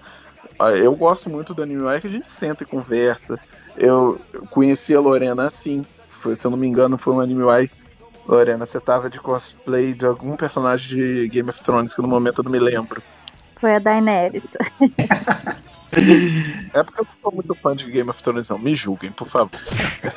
Ah, 0.58 0.70
Eu 0.70 0.94
gosto 0.94 1.28
muito 1.28 1.52
do 1.52 1.62
Anime 1.62 2.00
que 2.00 2.06
a 2.06 2.10
gente 2.10 2.30
senta 2.30 2.62
e 2.62 2.66
conversa. 2.66 3.38
Eu 3.80 4.20
conheci 4.50 4.94
a 4.94 5.00
Lorena 5.00 5.46
assim, 5.46 5.84
foi- 6.08 6.36
se 6.36 6.46
eu 6.46 6.50
não 6.50 6.58
me 6.58 6.68
engano, 6.68 6.98
foi 6.98 7.14
um 7.14 7.20
Anime 7.20 7.44
Wire. 7.44 7.70
Lorena, 8.28 8.66
você 8.66 8.78
tava 8.78 9.08
de 9.08 9.18
cosplay 9.18 9.94
de 9.94 10.04
algum 10.04 10.36
personagem 10.36 10.88
de 10.96 11.28
Game 11.28 11.48
of 11.48 11.62
Thrones, 11.62 11.94
que 11.94 12.02
no 12.02 12.06
momento 12.08 12.40
eu 12.40 12.44
não 12.44 12.52
me 12.52 12.58
lembro. 12.58 13.02
Foi 13.58 13.74
a 13.74 13.78
Daenerys. 13.78 14.44
É 16.72 16.84
porque 16.84 17.00
eu 17.00 17.04
não 17.04 17.14
sou 17.20 17.32
muito 17.32 17.54
fã 17.56 17.74
de 17.74 17.90
Game 17.90 18.08
of 18.08 18.22
Thrones, 18.22 18.48
não. 18.48 18.58
Me 18.58 18.76
julguem, 18.76 19.10
por 19.10 19.28
favor. 19.28 19.50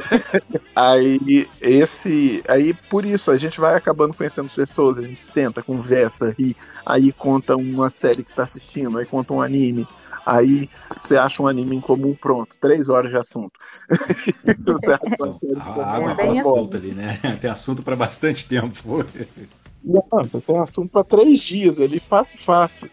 aí, 0.76 1.50
esse. 1.60 2.44
Aí, 2.48 2.76
por 2.76 3.04
isso, 3.06 3.32
a 3.32 3.38
gente 3.38 3.60
vai 3.60 3.76
acabando 3.76 4.14
conhecendo 4.14 4.46
as 4.46 4.54
pessoas, 4.54 5.00
a 5.00 5.02
gente 5.02 5.20
senta, 5.20 5.64
conversa, 5.64 6.36
ri, 6.38 6.56
aí 6.86 7.12
conta 7.12 7.56
uma 7.56 7.90
série 7.90 8.24
que 8.24 8.36
tá 8.36 8.44
assistindo, 8.44 9.00
aí 9.00 9.06
conta 9.06 9.34
um 9.34 9.42
anime. 9.42 9.88
Aí 10.26 10.70
você 10.98 11.18
acha 11.18 11.42
um 11.44 11.48
anime 11.48 11.76
em 11.76 11.82
comum, 11.82 12.16
pronto. 12.20 12.56
Três 12.60 12.90
horas 12.90 13.12
de 13.12 13.18
assunto. 13.18 13.52
A 15.60 15.96
água 15.96 16.12
É 16.12 16.16
passa 16.16 16.32
assim. 16.32 16.44
volta 16.44 16.78
ali, 16.78 16.92
né? 16.92 17.20
Tem 17.42 17.50
assunto 17.50 17.84
para 17.84 17.96
bastante 17.96 18.48
tempo. 18.48 19.06
Nossa, 19.84 20.42
tem 20.48 20.58
assunto 20.60 20.90
pra 20.90 21.04
três 21.04 21.42
dias 21.42 21.78
ali, 21.80 22.00
fácil, 22.00 22.40
fácil. 22.40 22.90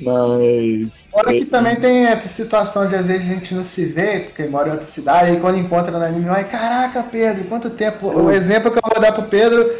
Mas. 0.00 0.90
Fora 1.10 1.32
que 1.32 1.42
é, 1.42 1.44
também 1.44 1.76
tem 1.76 2.06
essa 2.06 2.28
situação 2.28 2.88
de 2.88 2.94
às 2.94 3.06
vezes 3.06 3.26
a 3.30 3.34
gente 3.34 3.54
não 3.54 3.62
se 3.62 3.84
vê, 3.84 4.20
porque 4.20 4.46
mora 4.46 4.68
em 4.68 4.72
outra 4.72 4.86
cidade, 4.86 5.32
e 5.36 5.40
quando 5.40 5.58
encontra 5.58 5.96
no 5.98 6.02
anime, 6.02 6.28
ai 6.30 6.48
caraca, 6.48 7.02
Pedro, 7.02 7.44
quanto 7.44 7.68
tempo. 7.68 8.06
O 8.08 8.30
exemplo 8.30 8.70
que 8.70 8.78
eu 8.78 8.90
vou 8.90 9.00
dar 9.00 9.12
pro 9.12 9.24
Pedro, 9.24 9.70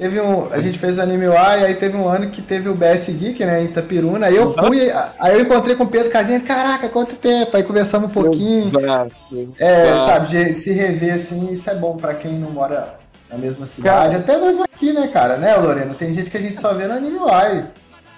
teve 0.00 0.20
um. 0.20 0.50
A 0.50 0.60
gente 0.60 0.78
fez 0.78 0.98
o 0.98 1.02
anime 1.02 1.26
Y, 1.26 1.60
e 1.60 1.64
aí 1.66 1.74
teve 1.74 1.96
um 1.96 2.08
ano 2.08 2.30
que 2.30 2.40
teve 2.40 2.68
o 2.70 2.74
BS 2.74 3.10
Geek, 3.12 3.44
né, 3.44 3.60
em 3.62 3.66
Itapiruna, 3.66 4.26
aí 4.26 4.36
eu 4.36 4.50
fui, 4.50 4.90
aí 5.18 5.34
eu 5.34 5.42
encontrei 5.42 5.76
com 5.76 5.84
o 5.84 5.88
Pedro 5.88 6.10
Cadinho, 6.10 6.40
caraca, 6.42 6.88
quanto 6.88 7.14
tempo, 7.16 7.54
aí 7.56 7.62
conversamos 7.62 8.08
um 8.08 8.12
pouquinho. 8.12 8.72
Exato, 8.78 9.14
É, 9.58 9.92
exato. 9.92 10.06
sabe, 10.06 10.28
de 10.28 10.54
se 10.54 10.72
rever 10.72 11.14
assim, 11.14 11.52
isso 11.52 11.68
é 11.68 11.74
bom 11.74 11.96
pra 11.98 12.14
quem 12.14 12.32
não 12.32 12.50
mora 12.50 12.94
na 13.30 13.36
mesma 13.36 13.66
cidade, 13.66 14.16
até 14.16 14.38
mesmo 14.38 14.64
aqui, 14.64 14.92
né, 14.92 15.08
cara, 15.08 15.36
né, 15.36 15.54
Lorena? 15.56 15.94
Tem 15.94 16.14
gente 16.14 16.30
que 16.30 16.36
a 16.36 16.40
gente 16.40 16.58
só 16.58 16.72
vê 16.72 16.86
no 16.86 16.94
anime 16.94 17.18
Y. 17.18 17.64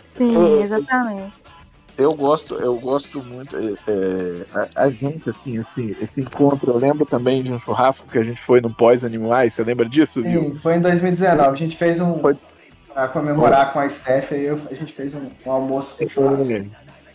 Sim, 0.04 0.62
exatamente. 0.62 1.41
Eu 1.98 2.10
gosto, 2.10 2.54
eu 2.54 2.74
gosto 2.78 3.22
muito. 3.22 3.56
é, 3.56 3.74
é, 3.86 4.46
a, 4.76 4.84
a 4.84 4.90
gente, 4.90 5.28
assim, 5.28 5.58
esse, 5.58 5.96
esse 6.00 6.20
encontro, 6.22 6.70
eu 6.70 6.78
lembro 6.78 7.04
também 7.04 7.42
de 7.42 7.52
um 7.52 7.58
churrasco 7.58 8.06
que 8.10 8.18
a 8.18 8.22
gente 8.22 8.40
foi 8.40 8.60
no 8.60 8.70
pós-animais, 8.74 9.52
você 9.52 9.62
lembra 9.62 9.88
disso, 9.88 10.22
viu? 10.22 10.42
Sim, 10.42 10.56
foi 10.56 10.76
em 10.76 10.80
2019. 10.80 11.50
A 11.50 11.54
gente 11.54 11.76
fez 11.76 12.00
um. 12.00 12.20
Foi. 12.20 12.36
Pra 12.92 13.08
comemorar 13.08 13.72
com 13.72 13.78
a 13.78 13.88
Steph, 13.88 14.32
aí 14.32 14.44
eu- 14.44 14.60
a 14.70 14.74
gente 14.74 14.92
fez 14.92 15.14
um, 15.14 15.22
um 15.46 15.50
almoço 15.50 15.96
com 15.98 16.06
churrasco. 16.08 16.52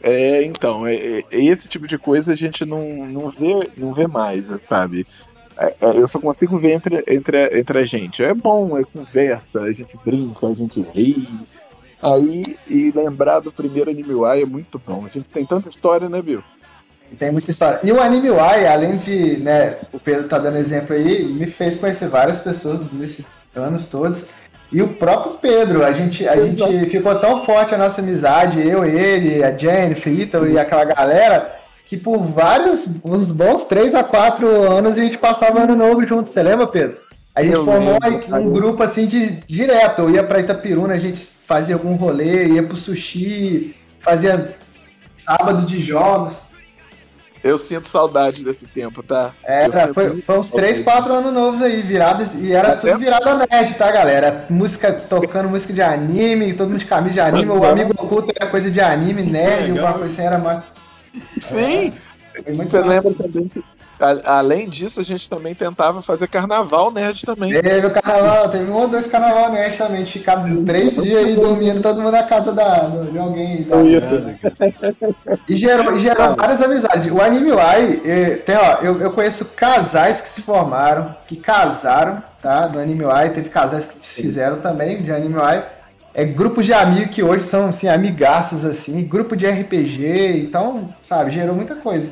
É, 0.01 0.43
então, 0.43 0.87
é, 0.87 0.95
é- 0.95 1.23
esse 1.31 1.67
tipo 1.67 1.87
de 1.87 1.97
coisa 1.97 2.31
a 2.31 2.35
gente 2.35 2.65
não, 2.65 3.05
não, 3.07 3.29
vê, 3.29 3.59
não 3.77 3.93
vê 3.93 4.07
mais, 4.07 4.45
sabe? 4.67 5.05
É, 5.59 5.75
eu 5.81 6.07
só 6.07 6.19
consigo 6.19 6.57
ver 6.59 6.73
entre, 6.73 7.03
entre, 7.07 7.59
entre 7.59 7.79
a 7.79 7.85
gente. 7.85 8.23
É 8.23 8.33
bom, 8.33 8.77
é 8.77 8.83
conversa, 8.83 9.61
a 9.61 9.73
gente 9.73 9.97
brinca, 10.05 10.47
a 10.47 10.53
gente 10.53 10.81
ri. 10.81 11.27
Aí, 12.01 12.43
e 12.67 12.91
lembrar 12.91 13.39
do 13.39 13.51
primeiro 13.51 13.89
Anime 13.89 14.13
Y 14.13 14.41
é 14.41 14.45
muito 14.45 14.79
bom. 14.85 15.05
A 15.05 15.09
gente 15.09 15.27
tem 15.29 15.45
tanta 15.45 15.69
história, 15.69 16.07
né, 16.07 16.21
Bill? 16.21 16.43
Tem 17.17 17.31
muita 17.31 17.51
história. 17.51 17.79
E 17.83 17.91
o 17.91 18.01
Anime 18.01 18.27
Y, 18.27 18.67
além 18.67 18.97
de, 18.97 19.37
né, 19.37 19.77
o 19.91 19.99
Pedro 19.99 20.27
tá 20.27 20.37
dando 20.37 20.57
exemplo 20.57 20.95
aí, 20.95 21.23
me 21.23 21.47
fez 21.47 21.75
conhecer 21.75 22.07
várias 22.07 22.39
pessoas 22.39 22.81
nesses 22.91 23.31
anos 23.55 23.87
todos. 23.87 24.27
E 24.71 24.81
o 24.81 24.89
próprio 24.89 25.37
Pedro, 25.41 25.83
a 25.83 25.91
gente, 25.93 26.27
a 26.27 26.35
gente 26.45 26.85
ficou 26.87 27.15
tão 27.15 27.45
forte 27.45 27.73
a 27.73 27.77
nossa 27.77 28.01
amizade, 28.01 28.59
eu, 28.59 28.83
ele, 28.83 29.41
a 29.41 29.57
Jennifer, 29.57 30.11
Ítalo 30.11 30.47
e 30.47 30.59
aquela 30.59 30.83
galera, 30.83 31.55
que 31.85 31.95
por 31.95 32.19
vários, 32.19 32.85
uns 33.03 33.31
bons 33.31 33.63
3 33.63 33.95
a 33.95 34.03
4 34.03 34.45
anos 34.45 34.97
a 34.97 35.01
gente 35.01 35.17
passava 35.17 35.61
ano 35.61 35.75
novo 35.75 36.05
junto. 36.05 36.29
Você 36.29 36.43
lembra, 36.43 36.67
Pedro? 36.67 37.06
A 37.37 37.43
gente 37.43 37.53
Eu 37.53 37.65
formou 37.65 37.99
um 38.31 38.49
grupo 38.51 38.81
assim 38.81 39.05
de 39.05 39.29
direto. 39.45 40.01
Eu 40.01 40.09
ia 40.09 40.23
pra 40.23 40.39
Itapiruna, 40.39 40.95
a 40.95 40.97
gente 40.97 41.23
fazia 41.45 41.75
algum 41.75 41.93
rolê, 41.93 42.47
ia 42.47 42.63
pro 42.63 42.75
sushi, 42.75 43.75
fazia 44.01 44.55
sábado 45.15 45.61
de 45.63 45.77
jogos. 45.79 46.41
Eu 47.43 47.55
sinto 47.59 47.87
saudade 47.87 48.43
desse 48.43 48.65
tempo, 48.65 49.03
tá? 49.03 49.33
Era, 49.43 49.81
sinto 49.83 49.93
foi, 49.93 50.19
foi 50.19 50.39
uns 50.39 50.49
3, 50.49 50.77
saudade. 50.77 51.03
4 51.03 51.13
anos 51.13 51.31
novos 51.31 51.61
aí, 51.61 51.79
virados, 51.83 52.33
e 52.33 52.51
era 52.51 52.69
Até- 52.69 52.89
tudo 52.91 52.99
virado 52.99 53.29
a 53.29 53.35
nerd, 53.49 53.75
tá, 53.75 53.91
galera? 53.91 54.47
Música, 54.49 54.91
tocando 54.91 55.47
música 55.47 55.71
de 55.71 55.81
anime, 55.83 56.53
todo 56.55 56.69
mundo 56.69 56.79
de 56.79 56.85
camisa 56.87 57.13
de 57.13 57.19
anime, 57.21 57.51
o 57.51 57.63
amigo 57.63 57.93
oculto 57.95 58.33
era 58.35 58.49
coisa 58.49 58.71
de 58.71 58.81
anime, 58.81 59.21
nerd, 59.21 59.73
legal. 59.73 59.85
uma 59.91 59.99
coisa 59.99 60.11
assim, 60.11 60.23
era 60.27 60.39
mais. 60.39 60.63
Sim! 61.39 61.93
Foi 62.43 62.53
muito 62.53 62.71
Você 62.71 62.79
massa. 62.79 63.07
lembra 63.09 63.23
também 63.23 63.47
que, 63.47 63.63
a- 63.99 64.37
além 64.39 64.67
disso, 64.69 64.99
a 64.99 65.03
gente 65.03 65.29
também 65.29 65.53
tentava 65.55 66.01
fazer 66.01 66.27
carnaval 66.27 66.91
nerd 66.91 67.25
também. 67.25 67.51
Teve 67.61 67.87
o 67.87 67.91
carnaval, 67.91 68.49
teve 68.49 68.69
um 68.71 68.75
ou 68.75 68.87
dois 68.87 69.07
carnaval 69.07 69.51
nerd 69.51 69.77
também, 69.77 70.03
de 70.03 70.11
ficar 70.11 70.43
três 70.65 70.95
dias 71.01 71.25
aí 71.25 71.35
dormindo 71.35 71.81
todo 71.81 71.97
mundo 72.01 72.11
na 72.11 72.23
casa 72.23 72.53
da, 72.53 72.79
do- 72.87 73.11
de 73.11 73.17
alguém 73.17 73.61
e 73.61 73.65
cara. 73.65 74.37
E 75.47 75.55
gerou, 75.55 75.95
e 75.95 75.99
gerou 75.99 76.35
várias 76.35 76.61
amizades. 76.61 77.11
O 77.11 77.21
Anime 77.21 77.51
Y, 77.51 78.01
eh, 78.05 78.35
tem, 78.45 78.55
ó, 78.55 78.77
eu, 78.81 78.99
eu 79.01 79.11
conheço 79.11 79.45
casais 79.55 80.21
que 80.21 80.27
se 80.27 80.41
formaram, 80.41 81.15
que 81.27 81.35
casaram, 81.35 82.21
tá? 82.41 82.67
Do 82.67 82.79
Anime 82.79 83.03
Y, 83.05 83.29
teve 83.33 83.49
casais 83.49 83.85
que 83.85 84.05
se 84.05 84.21
fizeram 84.21 84.57
também 84.57 85.01
de 85.01 85.11
Anime 85.11 85.35
Y. 85.35 85.63
É 86.13 86.25
grupos 86.25 86.65
de 86.65 86.73
amigos 86.73 87.13
que 87.13 87.21
hoje 87.21 87.43
são, 87.45 87.67
assim, 87.67 87.87
amigaços, 87.87 88.65
assim, 88.65 89.03
grupo 89.03 89.35
de 89.37 89.45
RPG, 89.45 90.39
então, 90.47 90.89
sabe, 91.03 91.29
gerou 91.29 91.53
muita 91.55 91.75
coisa. 91.75 92.09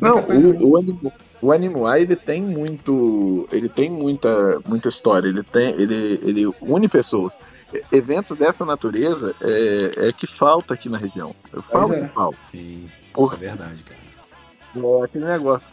Não, 0.00 0.18
o, 0.20 0.70
o, 0.70 0.76
Animo, 0.76 1.12
o 1.40 1.52
Animuai, 1.52 2.02
ele 2.02 2.16
tem 2.16 2.42
muito. 2.42 3.48
Ele 3.52 3.68
tem 3.68 3.90
muita, 3.90 4.60
muita 4.66 4.88
história. 4.88 5.28
Ele 5.28 5.42
tem. 5.42 5.70
Ele, 5.80 6.20
ele 6.22 6.54
une 6.60 6.88
pessoas. 6.88 7.38
E- 7.72 7.84
Eventos 7.92 8.36
dessa 8.36 8.64
natureza 8.64 9.34
é, 9.40 10.08
é 10.08 10.12
que 10.12 10.26
falta 10.26 10.74
aqui 10.74 10.88
na 10.88 10.98
região. 10.98 11.34
Eu 11.52 11.62
falo 11.62 11.94
é. 11.94 12.00
que 12.00 12.08
falta. 12.08 12.38
Sim, 12.42 12.88
isso 13.02 13.12
Porra. 13.12 13.36
é 13.36 13.38
verdade, 13.38 13.82
cara. 13.82 14.04
É 14.76 15.04
aquele 15.04 15.24
negócio. 15.24 15.70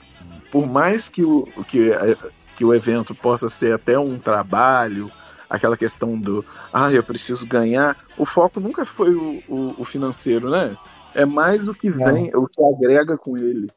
Por 0.51 0.67
mais 0.67 1.09
que 1.09 1.23
o, 1.23 1.45
que, 1.67 1.91
é, 1.91 2.15
que 2.55 2.63
o 2.63 2.73
evento 2.73 3.15
possa 3.15 3.49
ser 3.49 3.73
até 3.73 3.97
um 3.97 4.19
trabalho, 4.19 5.11
aquela 5.49 5.75
questão 5.75 6.19
do 6.19 6.45
ah, 6.71 6.91
eu 6.91 7.03
preciso 7.03 7.47
ganhar, 7.47 7.97
o 8.17 8.25
foco 8.25 8.59
nunca 8.59 8.85
foi 8.85 9.13
o, 9.13 9.41
o, 9.47 9.75
o 9.81 9.85
financeiro, 9.85 10.49
né? 10.49 10.77
É 11.13 11.25
mais 11.25 11.67
o 11.67 11.73
que 11.73 11.89
vem, 11.89 12.31
o 12.35 12.47
que 12.47 12.61
agrega 12.63 13.17
com 13.17 13.37
ele. 13.37 13.69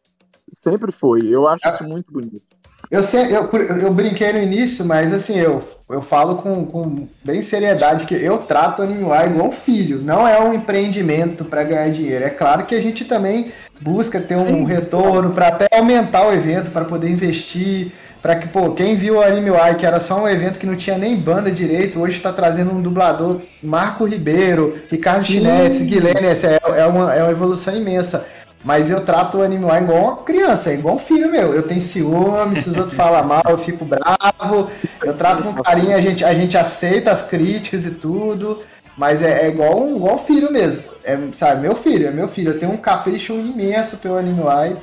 Sempre 0.52 0.92
foi. 0.92 1.26
Eu 1.26 1.46
acho 1.48 1.66
isso 1.68 1.88
muito 1.88 2.12
bonito. 2.12 2.42
Eu, 2.90 3.02
sei, 3.02 3.34
eu, 3.34 3.50
eu 3.80 3.92
brinquei 3.92 4.32
no 4.32 4.40
início, 4.40 4.84
mas 4.84 5.12
assim, 5.12 5.38
eu, 5.38 5.62
eu 5.88 6.02
falo 6.02 6.36
com, 6.36 6.64
com 6.66 7.08
bem 7.24 7.40
seriedade 7.40 8.06
que 8.06 8.14
eu 8.14 8.38
trato 8.38 8.80
o 8.80 8.84
Anime 8.84 9.04
Y 9.04 9.30
igual 9.30 9.48
um 9.48 9.52
filho. 9.52 10.02
Não 10.02 10.28
é 10.28 10.38
um 10.40 10.52
empreendimento 10.52 11.44
para 11.44 11.64
ganhar 11.64 11.90
dinheiro. 11.90 12.24
É 12.24 12.30
claro 12.30 12.66
que 12.66 12.74
a 12.74 12.80
gente 12.80 13.04
também 13.04 13.52
busca 13.80 14.20
ter 14.20 14.36
um 14.36 14.46
Sim. 14.46 14.64
retorno 14.64 15.32
para 15.32 15.48
até 15.48 15.68
aumentar 15.76 16.26
o 16.26 16.32
evento, 16.32 16.70
para 16.70 16.84
poder 16.84 17.08
investir. 17.08 17.92
Para 18.20 18.36
que, 18.36 18.48
pô, 18.48 18.70
quem 18.70 18.96
viu 18.96 19.16
o 19.16 19.22
Anime 19.22 19.50
Y, 19.50 19.74
que 19.74 19.84
era 19.84 20.00
só 20.00 20.22
um 20.22 20.26
evento 20.26 20.58
que 20.58 20.66
não 20.66 20.76
tinha 20.76 20.96
nem 20.96 21.14
banda 21.14 21.50
direito, 21.50 22.00
hoje 22.00 22.16
está 22.16 22.32
trazendo 22.32 22.70
um 22.70 22.80
dublador, 22.80 23.42
Marco 23.62 24.06
Ribeiro, 24.06 24.80
Ricardo 24.90 25.26
Sim. 25.26 25.34
Chinetti, 25.34 25.84
Guilherme, 25.84 26.28
essa 26.28 26.46
é, 26.46 26.60
é, 26.76 26.86
uma, 26.86 27.14
é 27.14 27.22
uma 27.22 27.32
evolução 27.32 27.76
imensa. 27.76 28.26
Mas 28.64 28.90
eu 28.90 29.04
trato 29.04 29.38
o 29.38 29.42
Anime 29.42 29.66
Y 29.66 29.82
igual 29.82 30.02
uma 30.02 30.16
criança, 30.16 30.70
é 30.70 30.74
igual 30.74 30.94
um 30.94 30.98
filho 30.98 31.30
meu. 31.30 31.54
Eu 31.54 31.64
tenho 31.64 31.82
ciúme, 31.82 32.56
se 32.56 32.70
os 32.70 32.76
outros 32.78 32.94
falam 32.94 33.22
mal, 33.22 33.42
eu 33.46 33.58
fico 33.58 33.84
bravo. 33.84 34.70
Eu 35.02 35.12
trato 35.12 35.42
com 35.42 35.52
carinho, 35.62 35.94
a 35.94 36.00
gente, 36.00 36.24
a 36.24 36.32
gente 36.32 36.56
aceita 36.56 37.10
as 37.10 37.22
críticas 37.22 37.84
e 37.84 37.90
tudo. 37.90 38.62
Mas 38.96 39.22
é, 39.22 39.46
é 39.46 39.48
igual, 39.48 39.82
um, 39.82 39.96
igual 39.96 40.18
filho 40.18 40.50
mesmo. 40.50 40.82
É, 41.04 41.18
sabe, 41.32 41.60
meu 41.60 41.76
filho, 41.76 42.06
é 42.06 42.10
meu 42.10 42.26
filho. 42.26 42.52
Eu 42.52 42.58
tenho 42.58 42.72
um 42.72 42.78
capricho 42.78 43.34
imenso 43.34 43.98
pelo 43.98 44.16
Anime 44.16 44.40
Y. 44.40 44.76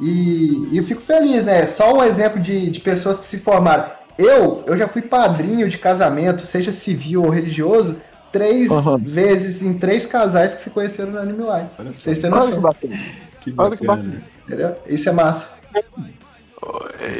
E, 0.00 0.68
e 0.72 0.78
eu 0.78 0.82
fico 0.82 1.02
feliz, 1.02 1.44
né? 1.44 1.66
Só 1.66 1.94
um 1.94 2.02
exemplo 2.02 2.40
de, 2.40 2.70
de 2.70 2.80
pessoas 2.80 3.18
que 3.18 3.26
se 3.26 3.38
formaram. 3.38 3.84
Eu, 4.16 4.64
eu 4.66 4.78
já 4.78 4.88
fui 4.88 5.02
padrinho 5.02 5.68
de 5.68 5.76
casamento, 5.76 6.46
seja 6.46 6.72
civil 6.72 7.24
ou 7.24 7.28
religioso, 7.30 8.00
três 8.36 8.70
Uhum. 8.70 8.98
vezes 8.98 9.62
em 9.62 9.74
três 9.78 10.06
casais 10.06 10.54
que 10.54 10.60
se 10.60 10.70
conheceram 10.70 11.12
no 11.12 11.18
Anime. 11.18 11.42
Olha 11.44 11.68
só. 11.78 11.92
Vocês 11.92 12.18
têm 12.18 12.30
Olha 12.30 12.40
que 12.42 12.46
noção. 12.48 12.60
bacana. 12.62 12.94
Que 13.40 13.54
Olha 13.56 13.76
que 13.76 13.86
bacana. 13.86 14.22
Entendeu? 14.46 14.76
Isso 14.86 15.08
é 15.08 15.12
massa. 15.12 15.56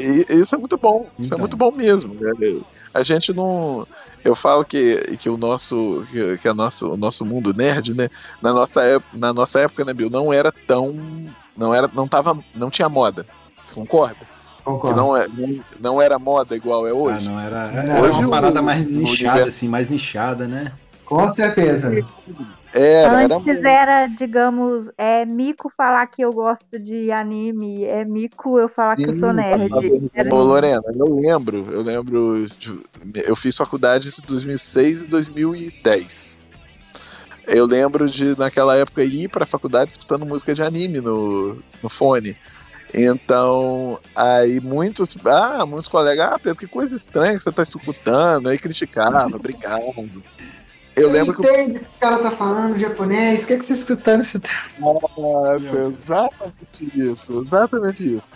E- 0.01 0.27
Isso 0.41 0.55
é 0.55 0.59
muito 0.59 0.77
bom. 0.77 1.07
Isso 1.19 1.29
Então. 1.29 1.39
é 1.39 1.41
muito 1.41 1.57
bom 1.57 1.71
mesmo. 1.73 2.15
né? 2.15 2.33
A 2.93 3.03
gente 3.03 3.33
não. 3.33 3.87
Eu 4.25 4.35
falo 4.35 4.65
que, 4.65 4.97
que 5.19 5.29
o 5.31 5.37
nosso 5.37 6.05
que, 6.11 6.39
que 6.39 6.49
a 6.49 6.55
nosso, 6.55 6.91
o 6.93 6.97
nosso 6.97 7.25
mundo 7.25 7.55
nerd, 7.55 7.95
né? 7.95 8.09
Na 8.43 8.53
nossa, 8.53 8.81
na 9.13 9.33
nossa 9.33 9.61
época, 9.61 9.85
né, 9.85 9.95
Bill, 9.95 10.11
não 10.11 10.33
era 10.33 10.51
tão. 10.51 10.97
Não 11.57 11.73
era. 11.75 11.89
Não 11.95 12.09
tava. 12.09 12.37
Não 12.55 12.69
tinha 12.71 12.89
moda. 12.89 13.25
Você 13.63 13.73
concorda? 13.75 14.17
Que 14.19 14.65
Concordo. 14.65 14.97
não, 14.97 15.17
é, 15.17 15.29
não, 15.29 15.61
não 15.81 16.03
era 16.03 16.19
moda 16.19 16.57
igual 16.57 16.89
é 16.89 16.91
Ah, 16.91 16.95
hoje. 16.95 17.25
não, 17.29 17.39
era, 17.39 17.67
Hoje 17.69 17.87
era 18.05 18.13
uma 18.15 18.27
o- 18.27 18.31
parada 18.31 18.61
mais 18.61 18.85
nichada, 18.85 19.31
universo- 19.31 19.49
assim, 19.49 19.69
mais 19.69 19.89
nichada, 19.89 20.49
né? 20.49 20.73
Com 21.07 21.31
certeza. 21.31 21.88
Era, 22.75 23.23
era 23.23 23.37
Antes 23.37 23.64
era, 23.64 24.07
digamos, 24.09 24.90
é 24.99 25.25
mico 25.25 25.71
falar 25.71 26.07
que 26.09 26.21
eu 26.23 26.31
gosto 26.33 26.79
de 26.79 27.11
anime, 27.11 27.85
é 27.85 28.05
mico 28.05 28.59
eu 28.59 28.69
falar 28.69 28.97
que 28.97 29.05
eu 29.09 29.14
sou 29.14 29.31
Sim, 29.31 29.37
nerd. 29.37 30.11
Era- 30.12 30.35
Ô, 30.35 30.42
Lorena, 30.42 30.83
eu 30.95 31.14
lembro, 31.14 31.64
eu 31.73 31.81
lembro, 31.81 32.47
de- 32.49 32.81
eu 33.25 33.35
fiz 33.37 33.57
faculdade 33.57 34.09
entre 34.09 34.21
2006 34.27 35.05
e 35.05 35.09
2010. 35.09 36.37
Eu 37.47 37.64
lembro 37.64 38.11
de, 38.11 38.37
naquela 38.37 38.77
época, 38.77 39.05
ir 39.05 39.29
pra 39.29 39.47
faculdade 39.47 39.92
escutando 39.92 40.27
música 40.27 40.53
de 40.53 40.62
anime 40.62 41.01
no, 41.01 41.62
no 41.83 41.88
fone. 41.88 42.37
Então, 42.92 43.99
aí 44.14 44.61
muitos, 44.61 45.16
ah, 45.25 45.64
muitos 45.64 45.88
colegas, 45.88 46.33
ah, 46.33 46.38
Pedro, 46.38 46.59
que 46.59 46.66
coisa 46.66 46.97
estranha 46.97 47.37
que 47.37 47.42
você 47.42 47.53
tá 47.53 47.62
escutando, 47.62 48.49
aí 48.49 48.59
criticava, 48.59 49.38
brincava. 49.38 49.83
Eu 50.97 51.11
lembro 51.11 51.35
que 51.35 51.43
o 51.43 51.45
entendo 51.45 51.77
o 51.77 51.79
que 51.79 51.85
esse 51.85 51.99
cara 51.99 52.19
tá 52.19 52.31
falando 52.31 52.79
japonês. 52.79 53.45
O 53.45 53.47
que, 53.47 53.53
é 53.53 53.59
que 53.59 53.67
você 53.67 53.75
escutando 53.75 54.23
esse 54.23 54.41
Nossa, 54.81 55.79
exatamente 55.89 56.91
isso, 56.95 57.45
exatamente 57.45 58.15
isso. 58.15 58.33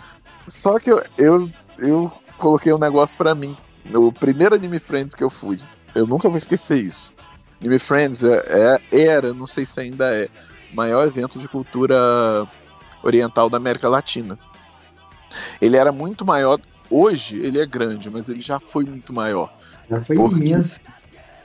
Só 0.47 0.77
que 0.77 0.91
eu, 0.91 1.03
eu, 1.17 1.49
eu 1.79 2.11
coloquei 2.37 2.71
um 2.71 2.77
negócio 2.77 3.17
pra 3.17 3.33
mim. 3.33 3.57
O 3.91 4.11
primeiro 4.11 4.53
Anime 4.53 4.77
Friends 4.77 5.15
que 5.15 5.23
eu 5.23 5.29
fui, 5.29 5.57
eu 5.95 6.05
nunca 6.05 6.29
vou 6.29 6.37
esquecer 6.37 6.77
isso. 6.77 7.11
Anime 7.59 7.79
Friends 7.79 8.23
é, 8.23 8.79
é, 8.91 9.01
era, 9.05 9.33
não 9.33 9.47
sei 9.47 9.65
se 9.65 9.79
ainda 9.79 10.15
é, 10.15 10.29
maior 10.71 11.07
evento 11.07 11.39
de 11.39 11.47
cultura 11.47 12.47
oriental 13.01 13.49
da 13.49 13.57
América 13.57 13.89
Latina. 13.89 14.37
Ele 15.59 15.77
era 15.77 15.91
muito 15.91 16.23
maior. 16.23 16.59
Hoje 16.91 17.39
ele 17.39 17.59
é 17.59 17.65
grande, 17.65 18.07
mas 18.07 18.29
ele 18.29 18.41
já 18.41 18.59
foi 18.59 18.85
muito 18.85 19.11
maior. 19.11 19.51
Já 19.89 19.99
foi 19.99 20.15
porque, 20.15 20.35
imenso. 20.35 20.79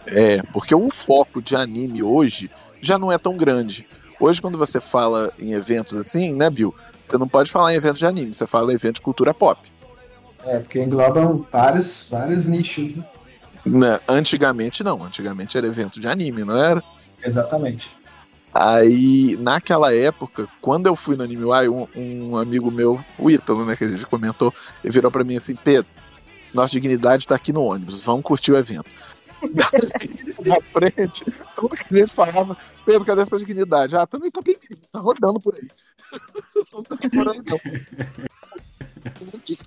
É, 0.06 0.42
porque 0.52 0.74
o 0.74 0.90
foco 0.90 1.42
de 1.42 1.56
anime 1.56 2.02
hoje 2.02 2.50
já 2.80 2.98
não 2.98 3.10
é 3.10 3.18
tão 3.18 3.36
grande. 3.36 3.86
Hoje, 4.18 4.40
quando 4.40 4.56
você 4.56 4.80
fala 4.80 5.32
em 5.38 5.52
eventos 5.52 5.94
assim, 5.96 6.34
né, 6.34 6.48
Bill? 6.48 6.74
Você 7.06 7.18
não 7.18 7.28
pode 7.28 7.50
falar 7.50 7.72
em 7.72 7.76
eventos 7.76 7.98
de 7.98 8.06
anime, 8.06 8.34
você 8.34 8.46
fala 8.46 8.72
em 8.72 8.74
evento 8.74 8.96
de 8.96 9.00
cultura 9.00 9.34
pop. 9.34 9.60
É, 10.44 10.58
porque 10.58 10.82
englobam 10.82 11.44
vários, 11.52 12.06
vários 12.08 12.46
nichos, 12.46 12.96
né? 12.96 13.04
né? 13.64 14.00
Antigamente 14.08 14.82
não, 14.82 15.02
antigamente 15.02 15.58
era 15.58 15.66
evento 15.66 16.00
de 16.00 16.08
anime, 16.08 16.44
não 16.44 16.56
era? 16.56 16.82
Exatamente. 17.24 17.90
Aí, 18.54 19.36
naquela 19.38 19.94
época, 19.94 20.48
quando 20.62 20.86
eu 20.86 20.96
fui 20.96 21.14
no 21.14 21.22
Anime 21.24 21.44
Uai, 21.44 21.68
um, 21.68 21.86
um, 21.94 22.36
amigo 22.38 22.70
meu, 22.70 23.04
o 23.18 23.30
Ítalo, 23.30 23.66
né, 23.66 23.76
que 23.76 23.84
a 23.84 23.88
gente 23.88 24.06
comentou, 24.06 24.54
ele 24.82 24.94
virou 24.94 25.10
para 25.10 25.24
mim 25.24 25.36
assim, 25.36 25.54
Pedro, 25.54 25.90
nossa 26.54 26.72
dignidade 26.72 27.26
tá 27.26 27.34
aqui 27.34 27.52
no 27.52 27.62
ônibus, 27.62 28.02
vamos 28.02 28.24
curtir 28.24 28.52
o 28.52 28.56
evento. 28.56 28.86
na 30.44 30.60
frente, 30.72 31.24
tudo 31.54 31.76
que 31.76 31.94
a 31.94 31.98
gente 31.98 32.14
falava, 32.14 32.56
Pedro, 32.84 33.04
cadê 33.04 33.22
essa 33.22 33.38
dignidade? 33.38 33.96
Ah, 33.96 34.06
também 34.06 34.30
tá 34.30 34.40
bem, 34.40 34.56
tá 34.92 34.98
rodando 34.98 35.40
por 35.40 35.54
aí. 35.54 35.68
não 36.72 36.82
tá 36.82 36.96
demorando, 36.96 37.42
não. 37.46 37.58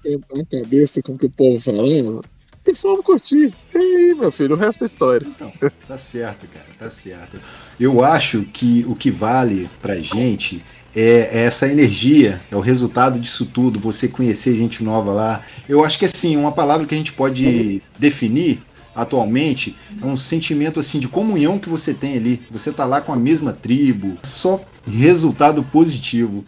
Tempo 0.01 0.37
na 0.37 0.45
cabeça 0.45 1.01
com 1.01 1.13
o 1.13 1.17
que 1.17 1.25
o 1.25 1.29
povo 1.29 1.61
falando 1.61 2.21
e 2.69 2.75
fomos 2.75 3.05
curtir. 3.05 3.53
E 3.73 3.77
aí, 3.77 4.15
meu 4.15 4.31
filho, 4.31 4.55
o 4.55 4.57
resto 4.57 4.83
é 4.83 4.87
história. 4.87 5.25
Então, 5.25 5.51
tá 5.87 5.97
certo, 5.97 6.47
cara, 6.47 6.67
tá 6.77 6.89
certo. 6.89 7.39
Eu 7.79 8.03
acho 8.03 8.43
que 8.43 8.85
o 8.87 8.95
que 8.95 9.09
vale 9.09 9.69
pra 9.81 9.95
gente 9.97 10.63
é, 10.95 11.39
é 11.39 11.45
essa 11.45 11.67
energia, 11.67 12.41
é 12.51 12.55
o 12.55 12.59
resultado 12.59 13.19
disso 13.19 13.45
tudo, 13.45 13.79
você 13.79 14.07
conhecer 14.07 14.55
gente 14.55 14.83
nova 14.83 15.11
lá. 15.11 15.41
Eu 15.67 15.83
acho 15.83 15.97
que 15.97 16.05
assim, 16.05 16.35
uma 16.35 16.51
palavra 16.51 16.85
que 16.85 16.93
a 16.93 16.97
gente 16.97 17.13
pode 17.13 17.81
definir 17.97 18.61
atualmente 19.01 19.75
é 20.01 20.05
um 20.05 20.17
sentimento 20.17 20.79
assim 20.79 20.99
de 20.99 21.07
comunhão 21.07 21.57
que 21.57 21.69
você 21.69 21.93
tem 21.93 22.17
ali. 22.17 22.41
Você 22.51 22.71
tá 22.71 22.85
lá 22.85 23.01
com 23.01 23.13
a 23.13 23.15
mesma 23.15 23.53
tribo, 23.53 24.17
só 24.23 24.61
resultado 24.85 25.63
positivo. 25.63 26.43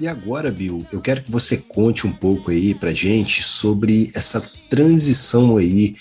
E 0.00 0.06
agora, 0.06 0.50
Bill, 0.50 0.86
eu 0.92 1.00
quero 1.00 1.22
que 1.22 1.30
você 1.30 1.56
conte 1.56 2.06
um 2.06 2.12
pouco 2.12 2.52
aí 2.52 2.72
pra 2.72 2.92
gente 2.92 3.42
sobre 3.42 4.10
essa 4.14 4.40
transição 4.70 5.56
aí 5.56 5.96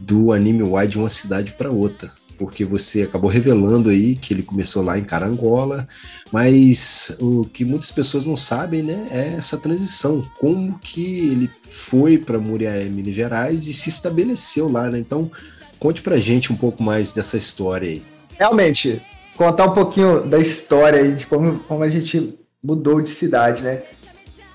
do 0.00 0.32
Anime 0.32 0.62
Y 0.62 0.88
de 0.88 0.98
uma 0.98 1.10
cidade 1.10 1.52
para 1.52 1.70
outra. 1.70 2.10
Porque 2.38 2.64
você 2.64 3.02
acabou 3.02 3.30
revelando 3.30 3.90
aí 3.90 4.16
que 4.16 4.32
ele 4.32 4.42
começou 4.42 4.82
lá 4.82 4.98
em 4.98 5.04
Carangola, 5.04 5.86
mas 6.32 7.14
o 7.20 7.44
que 7.44 7.62
muitas 7.62 7.92
pessoas 7.92 8.24
não 8.24 8.36
sabem, 8.36 8.82
né, 8.82 9.06
é 9.10 9.34
essa 9.34 9.58
transição, 9.58 10.26
como 10.40 10.78
que 10.78 11.30
ele 11.30 11.50
foi 11.62 12.16
para 12.16 12.38
Muriaé, 12.38 12.84
Minas 12.86 13.14
Gerais 13.14 13.68
e 13.68 13.74
se 13.74 13.90
estabeleceu 13.90 14.66
lá, 14.68 14.90
né? 14.90 14.98
Então, 14.98 15.30
conte 15.78 16.00
pra 16.00 16.16
gente 16.16 16.52
um 16.52 16.56
pouco 16.56 16.82
mais 16.82 17.12
dessa 17.12 17.36
história 17.36 17.88
aí. 17.88 18.02
Realmente, 18.38 19.00
contar 19.36 19.66
um 19.66 19.74
pouquinho 19.74 20.26
da 20.26 20.38
história 20.38 21.00
aí, 21.00 21.14
de 21.14 21.26
como, 21.26 21.60
como 21.60 21.82
a 21.82 21.88
gente 21.88 22.38
mudou 22.62 23.00
de 23.00 23.10
cidade, 23.10 23.62
né? 23.62 23.82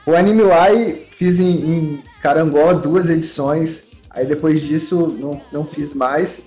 O 0.06 0.16
Anime 0.16 0.44
Y 0.44 1.08
fiz 1.12 1.40
em, 1.40 1.52
em 1.52 2.04
Carangola 2.22 2.76
duas 2.76 3.10
edições, 3.10 3.90
aí 4.10 4.26
depois 4.26 4.62
disso 4.62 5.16
não, 5.20 5.42
não 5.52 5.66
fiz 5.66 5.94
mais. 5.94 6.44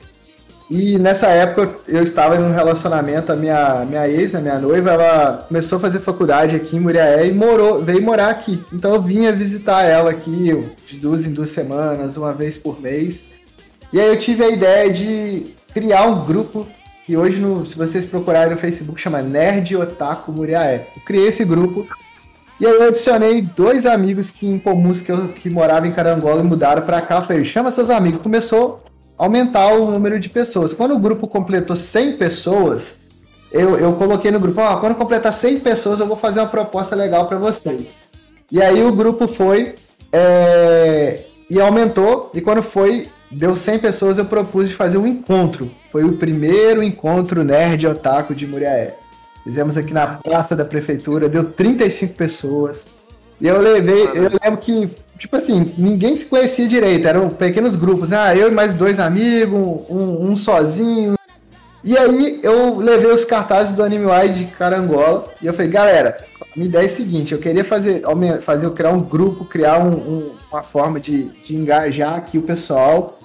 E 0.71 0.99
nessa 0.99 1.27
época 1.27 1.81
eu 1.89 2.03
estava 2.03 2.37
em 2.37 2.43
um 2.43 2.53
relacionamento, 2.53 3.33
a 3.33 3.37
minha, 3.37 3.85
minha 3.85 4.09
ex, 4.09 4.37
a 4.37 4.41
minha 4.41 4.59
noiva, 4.59 4.93
ela 4.93 5.45
começou 5.49 5.79
a 5.79 5.81
fazer 5.81 5.99
faculdade 5.99 6.55
aqui 6.55 6.77
em 6.77 6.81
Muriaé 6.81 7.27
e 7.27 7.33
morou, 7.33 7.83
veio 7.83 8.01
morar 8.01 8.31
aqui. 8.31 8.63
Então 8.73 8.95
eu 8.95 9.03
vinha 9.03 9.33
visitar 9.33 9.83
ela 9.83 10.13
aqui 10.13 10.55
de 10.87 10.97
duas 10.97 11.27
em 11.27 11.33
duas 11.33 11.51
semanas, 11.51 12.17
uma 12.17 12.33
vez 12.33 12.57
por 12.57 12.81
mês. 12.81 13.27
E 13.93 14.01
aí 14.01 14.07
eu 14.07 14.19
tive 14.19 14.45
a 14.45 14.49
ideia 14.49 14.89
de 14.93 15.55
criar 15.75 16.07
um 16.07 16.25
grupo 16.25 16.67
e 17.11 17.17
hoje, 17.17 17.41
no, 17.41 17.67
se 17.67 17.77
vocês 17.77 18.07
procurarem 18.07 18.53
no 18.53 18.57
Facebook, 18.57 19.01
chama 19.01 19.21
Nerd 19.21 19.77
Otaku 19.77 20.31
Muriaé. 20.31 20.87
Eu 20.95 21.03
criei 21.03 21.27
esse 21.27 21.45
grupo 21.45 21.85
e 22.61 22.65
aí 22.65 22.73
eu 22.73 22.85
adicionei 22.85 23.43
dois 23.43 23.85
amigos 23.85 24.31
que, 24.31 24.47
em 24.47 24.61
comuns 24.61 25.01
que, 25.01 25.11
eu, 25.11 25.27
que 25.27 25.51
moravam 25.51 25.89
em 25.89 25.93
Carangola 25.93 26.41
e 26.41 26.45
mudaram 26.45 26.83
para 26.83 27.01
cá. 27.01 27.17
Eu 27.17 27.23
falei, 27.23 27.45
chama 27.45 27.73
seus 27.73 27.91
amigos. 27.91 28.23
Começou 28.23 28.81
a 29.19 29.25
aumentar 29.25 29.73
o 29.73 29.91
número 29.91 30.21
de 30.21 30.29
pessoas. 30.29 30.73
Quando 30.73 30.95
o 30.95 31.01
grupo 31.01 31.27
completou 31.27 31.75
100 31.75 32.17
pessoas, 32.17 32.99
eu, 33.51 33.77
eu 33.77 33.95
coloquei 33.95 34.31
no 34.31 34.39
grupo, 34.39 34.61
ó, 34.61 34.77
oh, 34.77 34.79
quando 34.79 34.95
completar 34.95 35.33
100 35.33 35.59
pessoas 35.59 35.99
eu 35.99 36.07
vou 36.07 36.17
fazer 36.17 36.39
uma 36.39 36.49
proposta 36.49 36.95
legal 36.95 37.27
para 37.27 37.39
vocês. 37.39 37.97
E 38.53 38.63
aí 38.63 38.85
o 38.85 38.93
grupo 38.93 39.27
foi 39.27 39.75
é, 40.13 41.25
e 41.51 41.61
aumentou, 41.61 42.31
e 42.33 42.41
quando 42.41 42.63
foi 42.63 43.09
deu 43.31 43.55
100 43.55 43.79
pessoas, 43.79 44.19
eu 44.19 44.25
propus 44.25 44.69
de 44.69 44.75
fazer 44.75 44.99
um 44.99 45.07
encontro. 45.07 45.71
Foi 45.91 46.05
o 46.05 46.17
primeiro 46.17 46.83
encontro 46.83 47.45
nerd 47.45 47.87
otaku 47.87 48.35
de 48.35 48.47
Muriaé. 48.47 48.97
Fizemos 49.45 49.77
aqui 49.77 49.93
na 49.93 50.07
praça 50.07 50.57
da 50.57 50.65
prefeitura, 50.65 51.29
deu 51.29 51.45
35 51.45 52.15
pessoas. 52.15 52.87
E 53.41 53.47
eu 53.47 53.61
levei, 53.61 54.05
eu 54.15 54.29
lembro 54.43 54.59
que, 54.59 54.89
tipo 55.19 55.35
assim, 55.35 55.73
ninguém 55.79 56.15
se 56.15 56.27
conhecia 56.27 56.69
direito, 56.69 57.09
eram 57.09 57.31
pequenos 57.31 57.75
grupos. 57.75 58.13
Ah, 58.13 58.37
eu 58.37 58.49
e 58.49 58.51
mais 58.51 58.75
dois 58.75 59.01
amigos, 59.01 59.87
um, 59.89 60.31
um 60.31 60.37
sozinho. 60.37 61.15
E 61.83 61.97
aí 61.97 62.41
eu 62.43 62.77
levei 62.77 63.11
os 63.11 63.25
cartazes 63.25 63.73
do 63.73 63.83
Anime 63.83 64.05
Wide 64.05 64.45
de 64.45 64.51
Carangola 64.51 65.33
e 65.41 65.47
eu 65.47 65.55
falei, 65.55 65.71
galera, 65.71 66.19
a 66.43 66.45
minha 66.55 66.69
ideia 66.69 66.83
é 66.83 66.87
a 66.87 66.89
seguinte, 66.91 67.33
eu 67.33 67.39
queria 67.39 67.65
fazer, 67.65 68.03
fazer 68.43 68.69
criar 68.73 68.91
um 68.91 69.01
grupo, 69.01 69.47
criar 69.47 69.79
um, 69.79 69.93
um, 69.93 70.31
uma 70.53 70.63
forma 70.63 71.01
de, 71.01 71.25
de 71.43 71.57
engajar 71.57 72.17
aqui 72.17 72.37
o 72.37 72.43
pessoal 72.43 73.20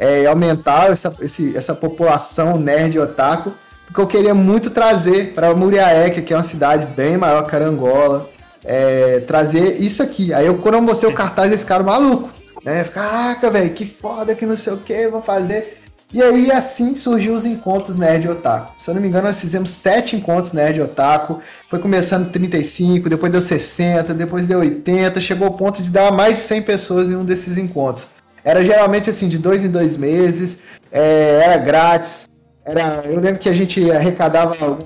é, 0.00 0.24
aumentar 0.24 0.90
essa, 0.90 1.14
esse, 1.20 1.54
essa 1.54 1.74
população 1.74 2.58
nerd 2.58 2.98
otaku, 2.98 3.52
porque 3.86 4.00
eu 4.00 4.06
queria 4.06 4.34
muito 4.34 4.70
trazer 4.70 5.34
para 5.34 5.54
Muriaé, 5.54 6.08
que 6.08 6.32
é 6.32 6.36
uma 6.36 6.42
cidade 6.42 6.86
bem 6.86 7.18
maior 7.18 7.44
que 7.44 7.50
Carangola, 7.50 8.28
é, 8.64 9.20
trazer 9.26 9.82
isso 9.82 10.02
aqui. 10.02 10.32
Aí 10.32 10.46
eu, 10.46 10.56
quando 10.58 10.76
eu 10.76 10.82
mostrei 10.82 11.12
o 11.12 11.14
cartaz, 11.14 11.52
esse 11.52 11.66
cara 11.66 11.82
maluco, 11.82 12.30
né? 12.64 12.84
Caraca, 12.84 13.50
velho, 13.50 13.74
que 13.74 13.84
foda, 13.84 14.34
que 14.34 14.46
não 14.46 14.56
sei 14.56 14.72
o 14.72 14.78
que, 14.78 15.08
vou 15.08 15.20
fazer. 15.20 15.78
E 16.12 16.20
aí 16.22 16.50
assim 16.50 16.94
surgiu 16.94 17.34
os 17.34 17.46
encontros 17.46 17.94
Nerd 17.94 18.28
Otaku. 18.28 18.72
Se 18.78 18.90
eu 18.90 18.94
não 18.94 19.00
me 19.00 19.06
engano, 19.06 19.28
nós 19.28 19.40
fizemos 19.40 19.70
sete 19.70 20.16
encontros 20.16 20.52
Nerd 20.52 20.80
Otaku. 20.80 21.40
Foi 21.68 21.78
começando 21.78 22.32
35, 22.32 23.08
depois 23.08 23.30
deu 23.30 23.40
60, 23.40 24.12
depois 24.14 24.46
deu 24.46 24.58
80, 24.58 25.20
chegou 25.20 25.46
ao 25.46 25.54
ponto 25.54 25.80
de 25.80 25.90
dar 25.90 26.10
mais 26.10 26.34
de 26.34 26.40
100 26.40 26.62
pessoas 26.62 27.08
em 27.08 27.14
um 27.14 27.24
desses 27.24 27.56
encontros. 27.56 28.08
Era 28.44 28.64
geralmente 28.64 29.10
assim, 29.10 29.28
de 29.28 29.38
dois 29.38 29.64
em 29.64 29.68
dois 29.68 29.96
meses, 29.96 30.58
é, 30.90 31.40
era 31.44 31.56
grátis. 31.56 32.28
Era, 32.64 33.02
eu 33.04 33.20
lembro 33.20 33.38
que 33.38 33.48
a 33.48 33.54
gente 33.54 33.90
arrecadava 33.90 34.78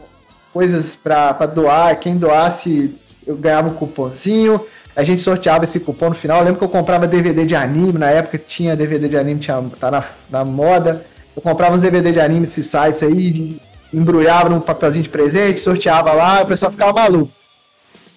coisas 0.52 0.94
para 0.96 1.46
doar, 1.46 1.98
quem 1.98 2.16
doasse 2.16 2.96
eu 3.26 3.36
ganhava 3.36 3.68
um 3.68 3.74
cupomzinho, 3.74 4.64
a 4.94 5.02
gente 5.02 5.22
sorteava 5.22 5.64
esse 5.64 5.80
cupom 5.80 6.10
no 6.10 6.14
final. 6.14 6.38
Eu 6.38 6.44
lembro 6.44 6.58
que 6.58 6.64
eu 6.64 6.68
comprava 6.68 7.06
DVD 7.06 7.44
de 7.44 7.56
anime, 7.56 7.98
na 7.98 8.10
época 8.10 8.38
tinha 8.38 8.76
DVD 8.76 9.08
de 9.08 9.16
anime, 9.16 9.40
tinha, 9.40 9.62
tá 9.78 9.90
na, 9.90 10.04
na 10.30 10.44
moda. 10.44 11.04
Eu 11.34 11.42
comprava 11.42 11.74
uns 11.74 11.80
DVD 11.80 12.12
de 12.12 12.20
anime 12.20 12.46
desses 12.46 12.66
sites 12.66 13.02
aí, 13.02 13.60
embrulhava 13.92 14.48
num 14.48 14.60
papelzinho 14.60 15.02
de 15.02 15.08
presente, 15.08 15.60
sorteava 15.60 16.12
lá, 16.12 16.42
o 16.42 16.46
pessoal 16.46 16.70
ficava 16.70 16.92
maluco. 16.92 17.32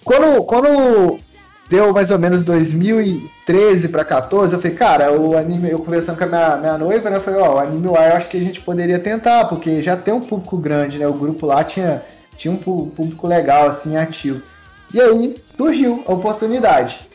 Quando, 0.04 0.44
quando 0.44 1.18
deu 1.68 1.92
mais 1.92 2.10
ou 2.10 2.18
menos 2.18 2.42
2013 2.42 3.88
para 3.88 4.04
14, 4.04 4.54
eu 4.54 4.60
falei, 4.60 4.76
cara, 4.76 5.12
o 5.12 5.36
anime, 5.36 5.70
eu 5.70 5.78
conversando 5.78 6.16
com 6.16 6.24
a 6.24 6.26
minha, 6.26 6.56
minha 6.56 6.78
noiva, 6.78 7.10
né, 7.10 7.16
eu 7.16 7.20
falei, 7.20 7.40
ó, 7.40 7.56
o 7.56 7.58
anime 7.58 7.88
lá 7.88 8.08
eu 8.08 8.16
acho 8.16 8.28
que 8.28 8.36
a 8.36 8.40
gente 8.40 8.60
poderia 8.60 8.98
tentar, 8.98 9.44
porque 9.46 9.82
já 9.82 9.96
tem 9.96 10.14
um 10.14 10.20
público 10.20 10.56
grande, 10.56 10.98
né, 10.98 11.06
o 11.06 11.12
grupo 11.12 11.46
lá 11.46 11.62
tinha, 11.62 12.02
tinha 12.36 12.52
um 12.52 12.56
público 12.56 13.26
legal, 13.26 13.66
assim, 13.66 13.96
ativo. 13.96 14.42
E 14.92 15.00
aí 15.00 15.36
surgiu 15.56 16.02
a 16.06 16.12
oportunidade. 16.12 17.06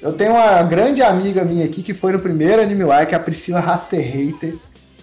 Eu 0.00 0.12
tenho 0.12 0.32
uma 0.32 0.62
grande 0.62 1.02
amiga 1.02 1.42
minha 1.42 1.64
aqui 1.64 1.82
que 1.82 1.94
foi 1.94 2.12
no 2.12 2.20
primeiro 2.20 2.62
Anime 2.62 2.84
Y, 2.84 3.06
que 3.06 3.14
é 3.14 3.16
a 3.16 3.20
Priscila 3.20 3.60
Raster 3.60 4.00
Hater. 4.00 4.54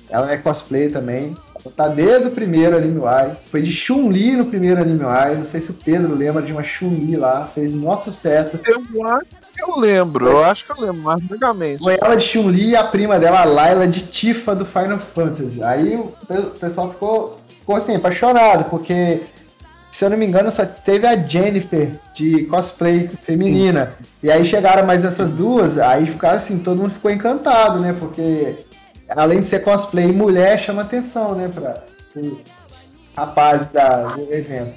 Ela 0.10 0.32
é 0.32 0.38
cosplay 0.38 0.90
também. 0.90 1.36
Ela 1.66 1.74
tá 1.76 1.88
desde 1.88 2.28
o 2.28 2.32
primeiro 2.32 2.76
Anime 2.76 3.00
Y. 3.00 3.36
Foi 3.46 3.62
de 3.62 3.72
Chun-Li 3.72 4.36
no 4.36 4.46
primeiro 4.46 4.82
Anime 4.82 5.02
Y. 5.04 5.38
Não 5.38 5.46
sei 5.46 5.62
se 5.62 5.72
o 5.72 5.76
Pedro 5.76 6.14
lembra 6.14 6.42
de 6.42 6.52
uma 6.52 6.64
Chun-Li 6.64 7.16
lá. 7.16 7.50
Fez 7.54 7.74
maior 7.74 7.98
sucesso. 8.02 8.60
Eu 8.66 8.82
acho 9.08 9.26
que 9.56 9.64
eu 9.64 9.78
lembro, 9.78 10.28
eu 10.28 10.44
acho 10.44 10.66
que 10.66 10.72
eu 10.72 10.82
lembro, 10.86 11.02
mas 11.04 11.22
vagamente. 11.24 11.84
Foi 11.84 11.98
ela 12.02 12.16
de 12.16 12.24
Chun-Li 12.24 12.70
e 12.72 12.76
a 12.76 12.84
prima 12.84 13.20
dela, 13.20 13.42
a 13.42 13.46
Layla, 13.46 13.88
de 13.88 14.02
Tifa 14.02 14.54
do 14.56 14.66
Final 14.66 14.98
Fantasy. 15.00 15.64
Aí 15.64 15.96
o 15.96 16.08
pe- 16.28 16.60
pessoal 16.60 16.90
ficou, 16.90 17.40
ficou 17.60 17.76
assim, 17.76 17.96
apaixonado, 17.96 18.70
porque, 18.70 19.22
se 19.92 20.04
eu 20.04 20.10
não 20.10 20.18
me 20.18 20.26
engano, 20.26 20.52
só 20.52 20.66
teve 20.66 21.06
a 21.08 21.16
Jennifer 21.16 21.92
de 22.16 22.46
cosplay 22.46 23.08
feminina. 23.22 23.94
E 24.22 24.30
aí 24.32 24.44
chegaram 24.44 24.86
mais 24.86 25.06
essas 25.06 25.32
duas, 25.32 25.78
aí 25.78 26.08
ficaram 26.08 26.38
assim, 26.38 26.58
todo 26.58 26.78
mundo 26.82 26.92
ficou 26.92 27.12
encantado, 27.12 27.80
né? 27.80 27.96
Porque 27.98 28.58
além 29.16 29.42
de 29.42 29.48
ser 29.48 29.64
cosplay 29.64 30.12
mulher, 30.12 30.60
chama 30.60 30.82
atenção, 30.82 31.36
né? 31.36 31.50
Pra 31.54 31.84
os 32.16 32.98
rapazes 33.16 33.72
da, 33.72 34.16
do 34.16 34.34
evento. 34.34 34.76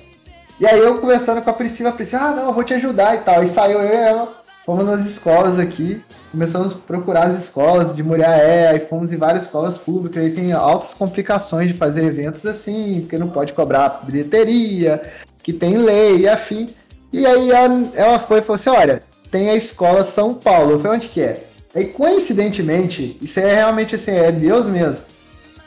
E 0.58 0.66
aí 0.66 0.78
eu 0.78 0.98
conversando 0.98 1.42
com 1.42 1.50
a 1.50 1.52
Priscila, 1.52 1.90
a 1.90 1.92
Priscila, 1.92 2.22
ah, 2.22 2.30
não, 2.30 2.46
eu 2.46 2.52
vou 2.52 2.64
te 2.64 2.72
ajudar 2.74 3.14
e 3.14 3.18
tal. 3.18 3.42
E 3.42 3.46
saiu 3.46 3.78
eu 3.78 3.90
e 3.90 3.94
ela, 3.94 4.32
fomos 4.64 4.86
nas 4.86 5.06
escolas 5.06 5.58
aqui, 5.58 6.02
começamos 6.32 6.72
a 6.72 6.76
procurar 6.76 7.24
as 7.24 7.34
escolas 7.34 7.94
de 7.94 8.02
Muriaé, 8.02 8.68
aí 8.68 8.80
fomos 8.80 9.12
em 9.12 9.18
várias 9.18 9.44
escolas 9.44 9.76
públicas, 9.76 10.22
aí 10.22 10.30
tem 10.30 10.52
altas 10.52 10.94
complicações 10.94 11.68
de 11.68 11.74
fazer 11.74 12.04
eventos 12.04 12.46
assim, 12.46 13.02
porque 13.02 13.18
não 13.18 13.28
pode 13.28 13.52
cobrar 13.52 14.00
bilheteria, 14.04 15.02
que 15.42 15.52
tem 15.52 15.76
lei 15.76 16.20
e 16.20 16.28
afim. 16.28 16.68
E 17.12 17.26
aí 17.26 17.50
ela, 17.50 17.82
ela 17.94 18.18
foi 18.18 18.38
e 18.38 18.42
falou 18.42 18.54
assim, 18.54 18.70
olha, 18.70 19.00
tem 19.30 19.50
a 19.50 19.54
escola 19.54 20.02
São 20.02 20.34
Paulo. 20.34 20.72
Eu 20.72 20.78
falei, 20.78 20.96
onde 20.96 21.08
que 21.08 21.20
é? 21.20 21.44
Aí, 21.76 21.88
coincidentemente, 21.88 23.18
isso 23.20 23.38
é 23.38 23.54
realmente 23.54 23.94
assim, 23.94 24.12
é 24.12 24.32
Deus 24.32 24.66
mesmo. 24.66 25.04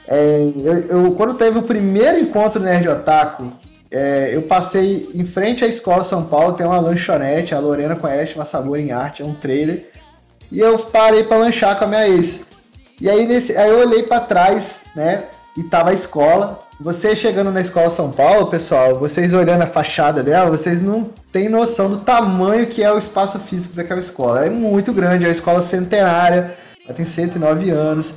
É, 0.08 0.52
eu, 0.56 0.74
eu- 1.04 1.12
quando 1.12 1.36
teve 1.36 1.60
o 1.60 1.62
primeiro 1.62 2.18
encontro 2.18 2.60
Nerd 2.60 2.90
Otaku, 2.90 3.52
é, 3.92 4.32
eu 4.34 4.42
passei 4.42 5.08
em 5.14 5.24
frente 5.24 5.64
à 5.64 5.68
escola 5.68 6.04
São 6.04 6.26
Paulo, 6.26 6.54
tem 6.54 6.66
uma 6.66 6.80
lanchonete, 6.80 7.54
a 7.54 7.60
Lorena 7.60 7.96
conhece, 7.96 8.34
uma 8.34 8.44
Sabor 8.44 8.80
em 8.80 8.92
Arte, 8.92 9.22
é 9.22 9.26
um 9.26 9.36
trailer. 9.36 9.88
E 10.52 10.60
eu 10.60 10.80
parei 10.80 11.24
pra 11.24 11.38
lanchar 11.38 11.78
com 11.78 11.86
a 11.86 11.88
minha 11.88 12.08
ex. 12.08 12.42
E 13.00 13.08
aí, 13.08 13.28
nesse, 13.28 13.56
aí 13.56 13.70
eu 13.70 13.78
olhei 13.80 14.02
pra 14.02 14.20
trás, 14.20 14.82
né? 14.96 15.26
E 15.56 15.64
tava 15.64 15.92
a 15.92 15.94
escola. 15.94 16.60
Você 16.82 17.14
chegando 17.14 17.52
na 17.52 17.60
escola 17.60 17.90
São 17.90 18.10
Paulo, 18.10 18.48
pessoal, 18.48 18.96
vocês 18.96 19.34
olhando 19.34 19.64
a 19.64 19.68
fachada 19.68 20.24
dela, 20.24 20.50
vocês 20.50 20.82
não 20.82 21.10
têm 21.30 21.50
noção 21.50 21.90
do 21.90 21.98
tamanho 21.98 22.68
que 22.68 22.82
é 22.82 22.90
o 22.90 22.98
espaço 22.98 23.38
físico 23.38 23.76
daquela 23.76 24.00
escola. 24.00 24.46
É 24.46 24.50
muito 24.50 24.94
grande, 24.94 25.26
é 25.26 25.28
uma 25.28 25.32
escola 25.34 25.62
centenária, 25.62 26.56
ela 26.86 26.94
tem 26.94 27.06
109 27.06 27.70
anos. 27.70 28.14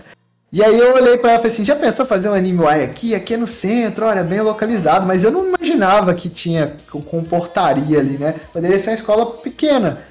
E 0.53 0.63
aí 0.63 0.79
eu 0.79 0.95
olhei 0.95 1.19
pra 1.19 1.31
ela 1.31 1.39
e 1.39 1.43
falei 1.43 1.53
assim, 1.53 1.65
já 1.65 1.75
pensou 1.75 2.07
fazer 2.07 2.29
um 2.29 2.35
anime 2.35 2.63
Y 2.63 2.85
aqui? 2.85 3.17
Aqui 3.17 3.35
é 3.35 3.37
no 3.37 3.49
centro, 3.49 4.07
olha, 4.07 4.23
bem 4.23 4.41
localizado, 4.41 5.07
mas 5.07 5.25
eu 5.25 5.33
não 5.33 5.45
imaginava 5.49 6.15
que 6.15 6.29
tinha 6.29 6.77
comportaria 7.07 7.99
ali, 7.99 8.17
né? 8.17 8.37
Poderia 8.53 8.79
ser 8.79 8.91
uma 8.91 8.95
escola 8.95 9.27
pequena. 9.27 10.05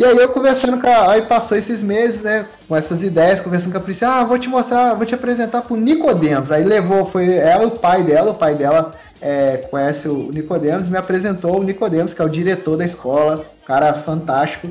E 0.00 0.04
aí 0.04 0.16
eu 0.16 0.30
conversando 0.30 0.80
com 0.80 0.86
a. 0.86 1.12
Aí 1.12 1.20
passou 1.20 1.58
esses 1.58 1.82
meses, 1.82 2.22
né? 2.22 2.46
Com 2.66 2.74
essas 2.74 3.02
ideias, 3.02 3.38
conversando 3.38 3.72
com 3.72 3.78
a 3.78 3.82
Priscila, 3.82 4.20
ah, 4.20 4.24
vou 4.24 4.38
te 4.38 4.48
mostrar, 4.48 4.94
vou 4.94 5.04
te 5.04 5.14
apresentar 5.14 5.60
pro 5.60 5.76
Nicodemos. 5.76 6.50
Aí 6.50 6.64
levou, 6.64 7.04
foi 7.04 7.34
ela 7.34 7.66
o 7.66 7.72
pai 7.72 8.02
dela, 8.02 8.30
o 8.30 8.34
pai 8.34 8.54
dela 8.54 8.92
é, 9.20 9.58
conhece 9.70 10.08
o 10.08 10.30
Nicodemos, 10.32 10.88
me 10.88 10.96
apresentou 10.96 11.60
o 11.60 11.62
Nicodemos, 11.62 12.14
que 12.14 12.22
é 12.22 12.24
o 12.24 12.30
diretor 12.30 12.78
da 12.78 12.84
escola, 12.86 13.44
cara 13.66 13.92
fantástico. 13.92 14.70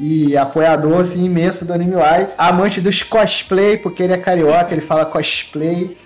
E 0.00 0.38
apoiador 0.38 1.00
assim, 1.00 1.26
imenso 1.26 1.66
do 1.66 1.74
Anime 1.74 1.96
Y, 1.96 2.28
amante 2.38 2.80
dos 2.80 3.02
cosplay, 3.02 3.76
porque 3.76 4.02
ele 4.02 4.14
é 4.14 4.18
carioca, 4.18 4.68
ele 4.72 4.80
fala 4.80 5.04
cosplay, 5.04 5.98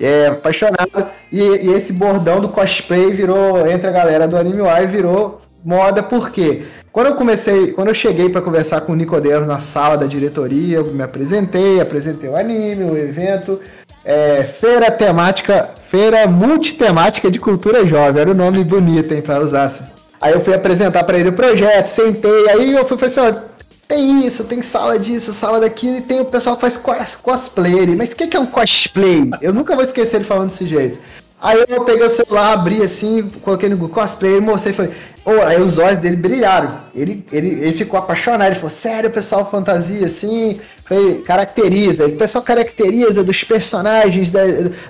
é 0.00 0.28
apaixonado. 0.28 1.08
E, 1.30 1.42
e 1.42 1.74
esse 1.74 1.92
bordão 1.92 2.40
do 2.40 2.48
cosplay 2.48 3.12
virou, 3.12 3.68
entre 3.70 3.86
a 3.86 3.92
galera 3.92 4.26
do 4.26 4.38
Anime 4.38 4.62
Y, 4.62 4.86
virou 4.86 5.42
moda, 5.62 6.02
por 6.02 6.30
quê? 6.30 6.64
Quando 6.98 7.10
eu 7.10 7.14
comecei, 7.14 7.68
quando 7.68 7.86
eu 7.86 7.94
cheguei 7.94 8.28
para 8.28 8.42
conversar 8.42 8.80
com 8.80 8.90
o 8.90 8.96
Nicodemos 8.96 9.46
na 9.46 9.60
sala 9.60 9.96
da 9.96 10.04
diretoria, 10.04 10.78
eu 10.78 10.86
me 10.86 11.00
apresentei, 11.00 11.80
apresentei 11.80 12.28
o 12.28 12.34
anime, 12.34 12.82
o 12.82 12.98
evento, 12.98 13.60
é, 14.04 14.42
feira 14.42 14.90
temática, 14.90 15.70
feira 15.88 16.26
multitemática 16.26 17.30
de 17.30 17.38
cultura 17.38 17.86
jovem, 17.86 18.20
era 18.20 18.32
o 18.32 18.34
nome 18.34 18.64
bonito, 18.64 19.14
hein, 19.14 19.22
para 19.22 19.40
usar. 19.40 19.66
Assim. 19.66 19.84
Aí 20.20 20.32
eu 20.32 20.40
fui 20.40 20.52
apresentar 20.52 21.04
para 21.04 21.16
ele 21.16 21.28
o 21.28 21.34
projeto, 21.34 21.86
sentei, 21.86 22.48
aí 22.50 22.72
eu 22.72 22.84
fui 22.84 22.98
falei 22.98 23.14
assim, 23.16 23.38
ó, 23.38 23.42
tem 23.86 24.26
isso, 24.26 24.42
tem 24.42 24.60
sala 24.60 24.98
disso, 24.98 25.32
sala 25.32 25.60
daquilo, 25.60 25.98
e 25.98 26.00
tem 26.00 26.20
o 26.20 26.24
pessoal 26.24 26.56
que 26.56 26.62
faz 26.62 26.76
cos 26.76 27.14
cosplay. 27.14 27.94
Mas 27.94 28.10
o 28.10 28.16
que, 28.16 28.26
que 28.26 28.36
é 28.36 28.40
um 28.40 28.46
cosplay? 28.46 29.30
Eu 29.40 29.54
nunca 29.54 29.76
vou 29.76 29.84
esquecer 29.84 30.16
ele 30.16 30.24
falando 30.24 30.48
desse 30.48 30.66
jeito. 30.66 30.98
Aí 31.40 31.64
eu 31.68 31.84
peguei 31.84 32.04
o 32.04 32.10
celular, 32.10 32.52
abri 32.52 32.82
assim, 32.82 33.30
coloquei 33.42 33.68
no 33.68 33.76
Google 33.76 33.94
cosplay, 33.94 34.40
mostrei 34.40 34.72
e 34.72 34.76
falei. 34.76 34.92
Oh, 35.24 35.42
aí 35.42 35.60
os 35.60 35.78
olhos 35.78 35.98
dele 35.98 36.16
brilharam. 36.16 36.80
Ele, 36.94 37.24
ele, 37.30 37.48
ele 37.48 37.72
ficou 37.72 37.98
apaixonado. 37.98 38.48
Ele 38.48 38.54
falou, 38.56 38.70
sério, 38.70 39.10
pessoal, 39.10 39.48
fantasia 39.48 40.06
assim. 40.06 40.58
Foi, 40.84 41.20
caracteriza. 41.20 42.06
O 42.06 42.16
pessoal 42.16 42.42
caracteriza 42.42 43.22
dos 43.22 43.44
personagens, 43.44 44.30
da, 44.30 44.40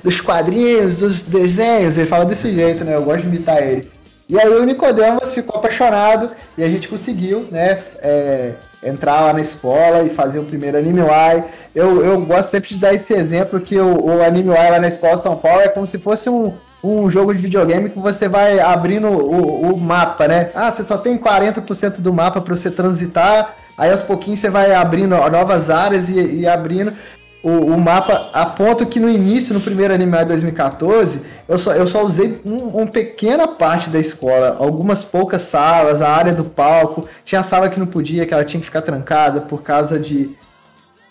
dos 0.03 0.21
quadrinhos, 0.21 0.99
dos 0.99 1.23
desenhos. 1.23 1.99
Ele 1.99 2.07
fala 2.07 2.25
desse 2.25 2.55
jeito, 2.55 2.85
né? 2.85 2.95
Eu 2.95 3.03
gosto 3.03 3.23
de 3.23 3.29
imitar 3.29 3.61
ele. 3.63 3.91
E 4.29 4.39
aí 4.39 4.49
o 4.49 4.65
Nicodemus 4.65 5.35
ficou 5.35 5.57
apaixonado 5.57 6.31
e 6.57 6.63
a 6.63 6.69
gente 6.69 6.87
conseguiu, 6.87 7.49
né? 7.51 7.83
É, 8.01 8.53
entrar 8.83 9.21
lá 9.21 9.33
na 9.33 9.41
escola 9.41 10.03
e 10.03 10.11
fazer 10.11 10.39
o 10.39 10.45
primeiro 10.45 10.79
Anime. 10.79 11.01
Eu, 11.75 12.05
eu 12.05 12.21
gosto 12.25 12.51
sempre 12.51 12.71
de 12.71 12.79
dar 12.79 12.95
esse 12.95 13.13
exemplo 13.13 13.61
que 13.61 13.79
o, 13.79 14.07
o 14.07 14.23
Anime 14.23 14.51
lá 14.51 14.79
na 14.79 14.89
escola 14.89 15.17
São 15.17 15.37
Paulo 15.37 15.61
é 15.61 15.69
como 15.69 15.87
se 15.87 15.99
fosse 15.99 16.31
um, 16.31 16.53
um 16.83 17.11
jogo 17.11 17.35
de 17.35 17.43
videogame 17.43 17.91
que 17.91 17.99
você 17.99 18.29
vai 18.29 18.61
abrindo 18.61 19.09
o, 19.09 19.73
o 19.73 19.77
mapa, 19.77 20.29
né? 20.29 20.51
Ah, 20.55 20.71
você 20.71 20.85
só 20.85 20.97
tem 20.97 21.19
40% 21.19 22.01
do 22.01 22.13
mapa 22.13 22.41
para 22.41 22.57
você 22.57 22.71
transitar, 22.71 23.57
aí 23.77 23.91
aos 23.91 24.03
pouquinhos 24.03 24.41
você 24.41 24.51
vai 24.51 24.73
abrindo 24.73 25.17
novas 25.31 25.71
áreas 25.71 26.09
e, 26.09 26.41
e 26.41 26.47
abrindo 26.47 26.93
o, 27.43 27.51
o, 27.51 27.79
mapa, 27.79 28.31
a 28.33 28.45
ponto 28.45 28.85
que 28.85 28.99
no 28.99 29.09
início, 29.09 29.55
no 29.55 29.61
primeiro 29.61 29.95
Anime 29.95 30.25
2014, 30.25 31.21
eu 31.49 31.59
só, 31.59 31.73
eu 31.73 31.87
só 31.87 32.05
usei 32.05 32.41
um, 32.45 32.57
uma 32.57 32.87
pequena 32.87 33.47
parte 33.47 33.91
da 33.91 33.99
escola, 33.99 34.57
algumas 34.59 35.05
poucas 35.05 35.43
salas, 35.43 36.03
a 36.03 36.09
área 36.09 36.33
do 36.33 36.45
palco, 36.45 37.09
tinha 37.25 37.43
sala 37.43 37.71
que 37.71 37.79
não 37.79 37.87
podia, 37.87 38.27
que 38.27 38.35
ela 38.35 38.45
tinha 38.45 38.61
que 38.61 38.67
ficar 38.67 38.83
trancada 38.83 39.41
por 39.43 39.63
causa 39.63 40.01
de, 40.01 40.31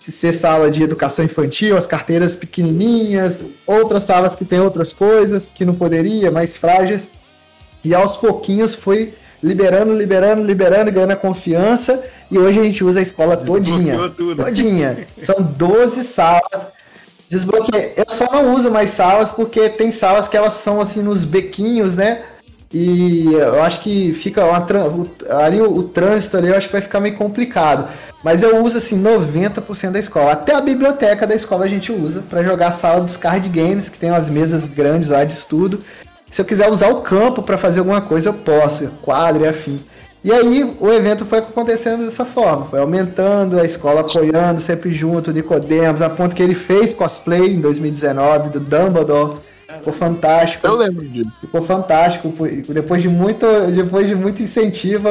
de 0.06 0.12
ser 0.12 0.34
sala 0.34 0.70
de 0.70 0.84
educação 0.84 1.24
infantil, 1.24 1.78
as 1.78 1.86
carteiras 1.86 2.36
pequenininhas, 2.36 3.44
outras 3.66 4.04
salas 4.04 4.36
que 4.36 4.44
tem 4.44 4.60
outras 4.60 4.92
coisas 4.92 5.50
que 5.54 5.64
não 5.64 5.74
poderia, 5.74 6.30
mais 6.30 6.58
frágeis, 6.58 7.10
e 7.86 7.96
aos 7.96 8.18
pouquinhos 8.18 8.76
foi 8.76 9.14
liberando, 9.42 9.94
liberando, 9.94 10.44
liberando, 10.44 10.92
ganhando 10.92 11.12
a 11.12 11.16
confiança. 11.16 12.04
E 12.30 12.38
hoje 12.38 12.60
a 12.60 12.64
gente 12.64 12.84
usa 12.84 13.00
a 13.00 13.04
escola 13.04 13.38
todinha. 13.38 13.98
Todinha. 14.10 14.98
São 15.16 15.42
12 15.42 16.04
salas. 16.04 16.68
Desbloqueei. 17.30 17.94
Eu 17.96 18.06
só 18.10 18.26
não 18.32 18.56
uso 18.56 18.72
mais 18.72 18.90
salas 18.92 19.32
porque 19.32 19.70
tem 19.70 19.92
salas 19.92 20.28
que 20.28 20.38
elas 20.38 20.54
são 20.54 20.80
assim 20.80 21.02
nos 21.02 21.26
bequinhos, 21.26 21.96
né? 21.96 22.24
E 22.74 23.34
eu 23.34 23.64
acho 23.64 23.82
que 23.82 24.14
fica 24.14 24.44
uma, 24.44 24.66
ali 25.42 25.62
o, 25.62 25.72
o 25.72 25.84
trânsito 25.84 26.36
ali, 26.36 26.50
eu 26.50 26.58
acho 26.58 26.68
que 26.68 26.74
vai 26.74 26.82
ficar 26.82 27.00
meio 27.00 27.16
complicado. 27.16 27.88
Mas 28.24 28.44
eu 28.44 28.62
uso 28.64 28.78
assim 28.78 29.02
90% 29.02 29.92
da 29.92 30.00
escola. 30.00 30.34
Até 30.34 30.54
a 30.54 30.60
biblioteca 30.60 31.26
da 31.26 31.34
escola 31.34 31.64
a 31.64 31.68
gente 31.68 31.92
usa 31.94 32.24
para 32.30 32.44
jogar 32.44 32.68
a 32.68 32.72
sala 32.72 33.02
dos 33.02 33.16
card 33.16 33.48
games, 33.48 33.88
que 33.88 33.98
tem 33.98 34.12
umas 34.12 34.30
mesas 34.30 34.68
grandes 34.68 35.10
lá 35.10 35.24
de 35.24 35.34
estudo. 35.34 35.80
Se 36.30 36.42
eu 36.42 36.46
quiser 36.46 36.70
usar 36.70 36.90
o 36.90 37.02
campo 37.02 37.42
para 37.42 37.58
fazer 37.58 37.80
alguma 37.80 38.02
coisa, 38.02 38.30
eu 38.30 38.34
posso, 38.34 38.88
quadro 39.02 39.46
e 39.46 39.48
afim. 39.48 39.80
E 40.28 40.32
aí 40.34 40.76
o 40.82 40.92
evento 40.92 41.26
foi 41.26 41.40
acontecendo 41.40 42.04
dessa 42.04 42.26
forma, 42.26 42.66
foi 42.66 42.82
aumentando, 42.82 43.58
a 43.58 43.64
escola 43.64 44.02
apoiando, 44.02 44.60
sempre 44.60 44.92
junto, 44.92 45.32
Nicodemos, 45.32 46.02
a 46.02 46.10
ponto 46.10 46.36
que 46.36 46.44
ele 46.44 46.54
fez 46.54 46.94
cosplay 46.94 47.54
em 47.54 47.62
2019 47.62 48.50
do 48.50 48.60
Dumbledore. 48.60 49.38
Ficou 49.78 49.94
fantástico. 49.94 50.66
Eu 50.66 50.76
lembro 50.76 51.08
disso. 51.08 51.32
Ficou 51.42 51.62
fantástico. 51.62 52.34
Depois 52.70 53.02
de 53.02 53.10
muito, 53.10 53.46
depois 53.72 54.08
de 54.08 54.16
muito 54.16 54.42
incentivo, 54.42 55.08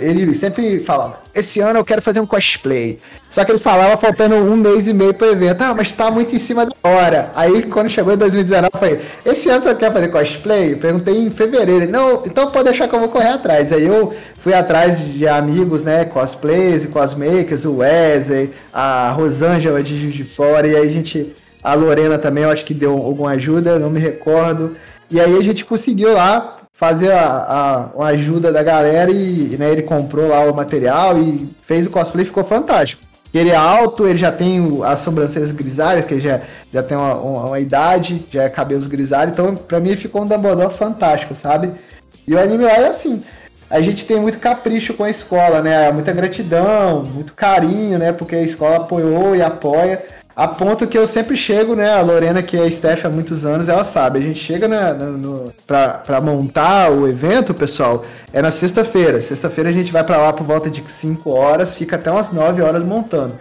ele 0.00 0.34
sempre 0.34 0.80
falava: 0.80 1.20
Esse 1.34 1.60
ano 1.60 1.78
eu 1.78 1.84
quero 1.84 2.02
fazer 2.02 2.20
um 2.20 2.26
cosplay. 2.26 2.98
Só 3.30 3.44
que 3.44 3.52
ele 3.52 3.58
falava 3.58 3.96
faltando 3.96 4.36
um 4.36 4.56
mês 4.56 4.88
e 4.88 4.94
meio 4.94 5.12
pro 5.12 5.30
evento. 5.30 5.60
Ah, 5.60 5.74
mas 5.74 5.92
tá 5.92 6.10
muito 6.10 6.34
em 6.34 6.38
cima 6.38 6.64
da 6.64 6.72
hora. 6.82 7.30
Aí 7.34 7.62
quando 7.64 7.90
chegou 7.90 8.12
em 8.12 8.16
2019, 8.16 8.70
eu 8.72 8.80
falei: 8.80 9.00
Esse 9.24 9.50
ano 9.50 9.62
você 9.62 9.74
quer 9.74 9.92
fazer 9.92 10.08
cosplay? 10.08 10.72
Eu 10.72 10.78
perguntei 10.78 11.14
em 11.14 11.30
fevereiro. 11.30 11.84
Ele, 11.84 11.92
Não, 11.92 12.22
então 12.24 12.50
pode 12.50 12.64
deixar 12.64 12.88
que 12.88 12.94
eu 12.94 13.00
vou 13.00 13.08
correr 13.08 13.28
atrás. 13.28 13.72
Aí 13.72 13.84
eu 13.86 14.14
fui 14.38 14.54
atrás 14.54 14.98
de 14.98 15.28
amigos, 15.28 15.84
né? 15.84 16.04
Cosplays 16.06 16.84
e 16.84 16.88
cosmakers, 16.88 17.64
o 17.64 17.76
Wesley, 17.76 18.50
a 18.72 19.10
Rosângela 19.10 19.82
de 19.82 19.98
Juiz 19.98 20.14
de 20.14 20.24
Fora. 20.24 20.66
E 20.66 20.74
aí 20.74 20.88
a 20.88 20.90
gente 20.90 21.30
a 21.68 21.74
Lorena 21.74 22.18
também, 22.18 22.44
eu 22.44 22.50
acho 22.50 22.64
que 22.64 22.72
deu 22.72 22.92
alguma 22.94 23.32
ajuda, 23.32 23.78
não 23.78 23.90
me 23.90 24.00
recordo. 24.00 24.74
E 25.10 25.20
aí 25.20 25.36
a 25.36 25.42
gente 25.42 25.66
conseguiu 25.66 26.14
lá 26.14 26.56
fazer 26.72 27.12
a, 27.12 27.90
a, 27.98 28.04
a 28.04 28.06
ajuda 28.06 28.50
da 28.50 28.62
galera 28.62 29.10
e 29.10 29.54
né, 29.58 29.70
ele 29.70 29.82
comprou 29.82 30.28
lá 30.28 30.40
o 30.44 30.56
material 30.56 31.18
e 31.18 31.46
fez 31.60 31.86
o 31.86 31.90
cosplay 31.90 32.24
ficou 32.24 32.42
fantástico. 32.42 33.02
Ele 33.34 33.50
é 33.50 33.54
alto, 33.54 34.08
ele 34.08 34.16
já 34.16 34.32
tem 34.32 34.80
as 34.82 35.00
sobrancelhas 35.00 35.52
grisalhas, 35.52 36.06
que 36.06 36.18
já, 36.18 36.40
já 36.72 36.82
tem 36.82 36.96
uma, 36.96 37.14
uma, 37.16 37.44
uma 37.48 37.60
idade, 37.60 38.24
já 38.30 38.44
é 38.44 38.48
cabelos 38.48 38.86
grisalhos, 38.86 39.34
então 39.34 39.54
pra 39.54 39.78
mim 39.78 39.94
ficou 39.94 40.22
um 40.22 40.26
Dumbledore 40.26 40.72
fantástico, 40.72 41.34
sabe? 41.34 41.72
E 42.26 42.34
o 42.34 42.40
anime 42.40 42.64
é 42.64 42.86
assim. 42.86 43.22
a 43.68 43.82
gente 43.82 44.06
tem 44.06 44.18
muito 44.18 44.38
capricho 44.38 44.94
com 44.94 45.04
a 45.04 45.10
escola, 45.10 45.60
né? 45.60 45.92
Muita 45.92 46.12
gratidão, 46.12 47.02
muito 47.04 47.34
carinho, 47.34 47.98
né? 47.98 48.10
Porque 48.10 48.36
a 48.36 48.42
escola 48.42 48.76
apoiou 48.76 49.36
e 49.36 49.42
apoia. 49.42 50.02
A 50.38 50.46
ponto 50.46 50.86
que 50.86 50.96
eu 50.96 51.04
sempre 51.04 51.36
chego, 51.36 51.74
né? 51.74 51.92
A 51.92 52.00
Lorena, 52.00 52.40
que 52.44 52.56
é 52.56 52.64
staff 52.68 53.04
há 53.04 53.10
muitos 53.10 53.44
anos, 53.44 53.68
ela 53.68 53.82
sabe. 53.82 54.20
A 54.20 54.22
gente 54.22 54.38
chega 54.38 54.68
na, 54.68 54.94
no, 54.94 55.52
pra, 55.66 55.88
pra 55.94 56.20
montar 56.20 56.92
o 56.92 57.08
evento, 57.08 57.52
pessoal, 57.52 58.04
é 58.32 58.40
na 58.40 58.52
sexta-feira. 58.52 59.20
Sexta-feira 59.20 59.68
a 59.70 59.72
gente 59.72 59.90
vai 59.90 60.04
para 60.04 60.16
lá 60.16 60.32
por 60.32 60.46
volta 60.46 60.70
de 60.70 60.80
5 60.86 61.28
horas, 61.28 61.74
fica 61.74 61.96
até 61.96 62.08
umas 62.08 62.30
9 62.30 62.62
horas 62.62 62.84
montando. 62.84 63.34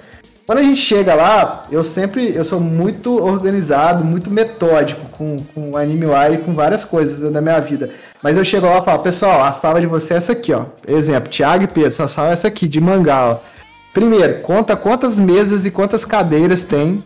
Quando 0.48 0.58
a 0.58 0.64
gente 0.64 0.82
chega 0.82 1.14
lá, 1.14 1.68
eu 1.72 1.84
sempre, 1.84 2.34
eu 2.34 2.44
sou 2.44 2.60
muito 2.60 3.24
organizado, 3.24 4.04
muito 4.04 4.32
metódico 4.32 5.02
com, 5.12 5.38
com 5.54 5.78
Anime 5.78 6.08
e 6.34 6.38
com 6.40 6.56
várias 6.56 6.84
coisas 6.84 7.32
da 7.32 7.42
minha 7.42 7.60
vida. 7.60 7.92
Mas 8.24 8.38
eu 8.38 8.44
chego 8.44 8.66
lá 8.66 8.80
e 8.80 8.82
falo, 8.84 9.04
pessoal, 9.04 9.44
a 9.44 9.52
sala 9.52 9.80
de 9.80 9.86
você 9.86 10.16
é 10.16 10.18
essa 10.18 10.32
aqui, 10.32 10.52
ó. 10.52 10.66
Exemplo, 10.88 11.30
Thiago 11.30 11.66
e 11.66 11.68
Pedro, 11.68 11.90
essa 11.90 12.08
sala 12.08 12.30
é 12.30 12.34
essa 12.34 12.48
aqui, 12.48 12.68
de 12.68 12.82
mangá, 12.82 13.34
ó. 13.34 13.57
Primeiro, 13.98 14.42
conta 14.42 14.76
quantas 14.76 15.18
mesas 15.18 15.66
e 15.66 15.72
quantas 15.72 16.06
cadeiras 16.06 16.64
tem. 16.64 17.04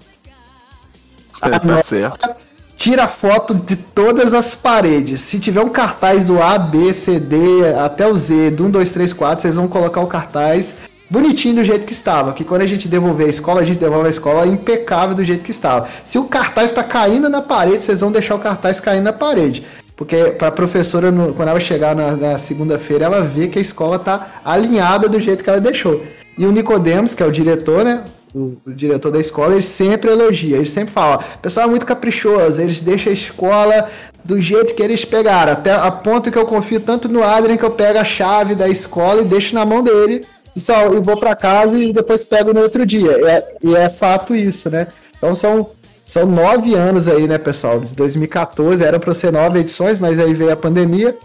É, 1.41 1.57
tá 1.57 1.81
certo. 1.81 2.29
Tira 2.75 3.07
foto 3.07 3.53
de 3.55 3.77
todas 3.77 4.33
as 4.33 4.55
paredes. 4.55 5.21
Se 5.21 5.39
tiver 5.39 5.61
um 5.61 5.69
cartaz 5.69 6.25
do 6.25 6.43
A, 6.43 6.59
B, 6.59 6.93
C, 6.93 7.17
D 7.17 7.37
até 7.81 8.05
o 8.05 8.13
Z, 8.17 8.51
do 8.51 8.65
1, 8.65 8.71
2, 8.71 8.89
3, 8.89 9.13
4, 9.13 9.41
vocês 9.41 9.55
vão 9.55 9.69
colocar 9.69 10.01
o 10.01 10.07
cartaz 10.07 10.75
bonitinho 11.09 11.55
do 11.55 11.63
jeito 11.63 11.85
que 11.85 11.93
estava. 11.93 12.33
Que 12.33 12.43
quando 12.43 12.63
a 12.63 12.67
gente 12.67 12.89
devolver 12.89 13.27
a 13.27 13.29
escola, 13.29 13.61
a 13.61 13.65
gente 13.65 13.79
devolve 13.79 14.07
a 14.07 14.11
escola 14.11 14.45
impecável 14.45 15.15
do 15.15 15.23
jeito 15.23 15.45
que 15.45 15.51
estava. 15.51 15.87
Se 16.03 16.17
o 16.17 16.25
cartaz 16.25 16.71
está 16.71 16.83
caindo 16.83 17.29
na 17.29 17.41
parede, 17.41 17.85
vocês 17.85 18.01
vão 18.01 18.11
deixar 18.11 18.35
o 18.35 18.39
cartaz 18.39 18.81
caindo 18.81 19.05
na 19.05 19.13
parede. 19.13 19.65
Porque 19.95 20.17
para 20.37 20.49
a 20.49 20.51
professora, 20.51 21.09
quando 21.37 21.47
ela 21.47 21.59
chegar 21.61 21.95
na, 21.95 22.17
na 22.17 22.37
segunda-feira, 22.37 23.05
ela 23.05 23.21
vê 23.21 23.47
que 23.47 23.59
a 23.59 23.61
escola 23.61 23.95
está 23.95 24.41
alinhada 24.43 25.07
do 25.07 25.21
jeito 25.21 25.41
que 25.41 25.49
ela 25.49 25.61
deixou. 25.61 26.03
E 26.37 26.45
o 26.45 26.51
Nicodemos, 26.51 27.13
que 27.13 27.21
é 27.21 27.25
o 27.25 27.31
diretor, 27.31 27.83
né? 27.83 28.03
O, 28.33 28.57
o, 28.65 28.73
diretor 28.73 29.11
da 29.11 29.19
escola, 29.19 29.53
ele 29.53 29.61
sempre 29.61 30.09
elogia, 30.09 30.55
ele 30.55 30.65
sempre 30.65 30.93
fala, 30.93 31.23
o 31.35 31.39
pessoal 31.39 31.67
é 31.67 31.69
muito 31.69 31.85
caprichoso, 31.85 32.61
eles 32.61 32.79
deixam 32.79 33.11
a 33.11 33.13
escola 33.13 33.89
do 34.23 34.39
jeito 34.39 34.73
que 34.73 34.81
eles 34.81 35.03
pegaram, 35.03 35.51
até 35.51 35.73
a 35.73 35.91
ponto 35.91 36.31
que 36.31 36.37
eu 36.37 36.45
confio 36.45 36.79
tanto 36.79 37.09
no 37.09 37.23
Adrien 37.23 37.57
que 37.57 37.65
eu 37.65 37.71
pego 37.71 37.99
a 37.99 38.05
chave 38.05 38.55
da 38.55 38.69
escola 38.69 39.21
e 39.21 39.25
deixo 39.25 39.53
na 39.53 39.65
mão 39.65 39.83
dele, 39.83 40.23
e 40.55 40.61
só 40.61 40.85
eu 40.85 41.01
vou 41.01 41.17
para 41.17 41.35
casa 41.35 41.77
e 41.77 41.91
depois 41.91 42.23
pego 42.23 42.53
no 42.53 42.61
outro 42.61 42.85
dia. 42.85 43.19
E 43.19 43.25
é, 43.25 43.47
e 43.63 43.75
é 43.75 43.89
fato 43.89 44.33
isso, 44.33 44.69
né? 44.69 44.87
Então 45.17 45.35
são 45.35 45.69
são 46.07 46.25
nove 46.25 46.75
anos 46.75 47.07
aí, 47.07 47.25
né, 47.25 47.37
pessoal? 47.37 47.79
De 47.79 47.95
2014 47.95 48.83
eram 48.83 48.99
para 48.99 49.13
ser 49.13 49.31
nove 49.31 49.59
edições, 49.59 49.97
mas 49.97 50.19
aí 50.19 50.33
veio 50.33 50.51
a 50.51 50.57
pandemia. 50.57 51.17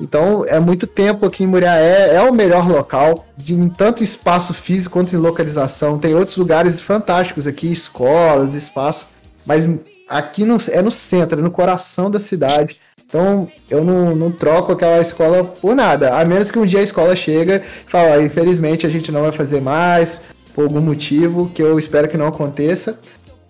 Então 0.00 0.44
é 0.46 0.58
muito 0.58 0.86
tempo 0.86 1.26
aqui 1.26 1.44
em 1.44 1.46
Muriaé, 1.46 2.14
é 2.14 2.22
o 2.22 2.34
melhor 2.34 2.68
local, 2.68 3.26
de, 3.36 3.54
em 3.54 3.68
tanto 3.68 4.02
espaço 4.02 4.52
físico 4.52 4.92
quanto 4.94 5.14
em 5.14 5.18
localização. 5.18 5.98
Tem 5.98 6.14
outros 6.14 6.36
lugares 6.36 6.80
fantásticos 6.80 7.46
aqui, 7.46 7.70
escolas, 7.70 8.54
espaço, 8.54 9.08
mas 9.46 9.68
aqui 10.08 10.44
no, 10.44 10.58
é 10.70 10.82
no 10.82 10.90
centro, 10.90 11.38
é 11.38 11.42
no 11.42 11.50
coração 11.50 12.10
da 12.10 12.18
cidade. 12.18 12.76
Então 13.06 13.46
eu 13.70 13.84
não, 13.84 14.14
não 14.14 14.32
troco 14.32 14.72
aquela 14.72 15.00
escola 15.00 15.44
por 15.44 15.74
nada, 15.74 16.18
a 16.18 16.24
menos 16.24 16.50
que 16.50 16.58
um 16.58 16.64
dia 16.64 16.80
a 16.80 16.82
escola 16.82 17.14
chega 17.14 17.62
e 17.86 17.90
fala, 17.90 18.22
infelizmente 18.22 18.86
a 18.86 18.90
gente 18.90 19.12
não 19.12 19.20
vai 19.22 19.32
fazer 19.32 19.60
mais, 19.60 20.20
por 20.54 20.64
algum 20.64 20.80
motivo, 20.80 21.50
que 21.54 21.62
eu 21.62 21.78
espero 21.78 22.08
que 22.08 22.16
não 22.16 22.26
aconteça. 22.26 22.98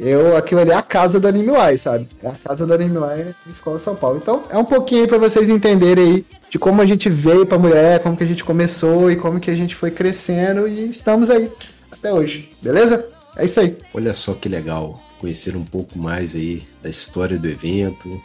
Eu, 0.04 0.36
aquilo 0.36 0.60
ali 0.60 0.72
é 0.72 0.74
a 0.74 0.82
casa 0.82 1.20
do 1.20 1.28
Anime 1.28 1.52
Y, 1.52 1.78
sabe? 1.78 2.08
É 2.20 2.26
a 2.26 2.32
casa 2.32 2.66
do 2.66 2.74
Anime 2.74 2.98
na 2.98 3.32
Escola 3.48 3.78
São 3.78 3.94
Paulo. 3.94 4.18
Então, 4.20 4.42
é 4.50 4.58
um 4.58 4.64
pouquinho 4.64 5.02
aí 5.02 5.06
pra 5.06 5.16
vocês 5.16 5.48
entenderem 5.48 6.04
aí 6.04 6.26
de 6.50 6.58
como 6.58 6.82
a 6.82 6.86
gente 6.86 7.08
veio 7.08 7.46
pra 7.46 7.56
mulher, 7.56 8.02
como 8.02 8.16
que 8.16 8.24
a 8.24 8.26
gente 8.26 8.42
começou 8.42 9.12
e 9.12 9.16
como 9.16 9.38
que 9.38 9.48
a 9.48 9.54
gente 9.54 9.76
foi 9.76 9.92
crescendo 9.92 10.66
e 10.66 10.90
estamos 10.90 11.30
aí 11.30 11.48
até 11.88 12.12
hoje. 12.12 12.52
Beleza? 12.60 13.06
É 13.36 13.44
isso 13.44 13.60
aí. 13.60 13.78
Olha 13.94 14.12
só 14.12 14.34
que 14.34 14.48
legal 14.48 15.00
conhecer 15.20 15.54
um 15.54 15.64
pouco 15.64 15.96
mais 15.96 16.34
aí 16.34 16.66
da 16.82 16.90
história 16.90 17.38
do 17.38 17.48
evento, 17.48 18.20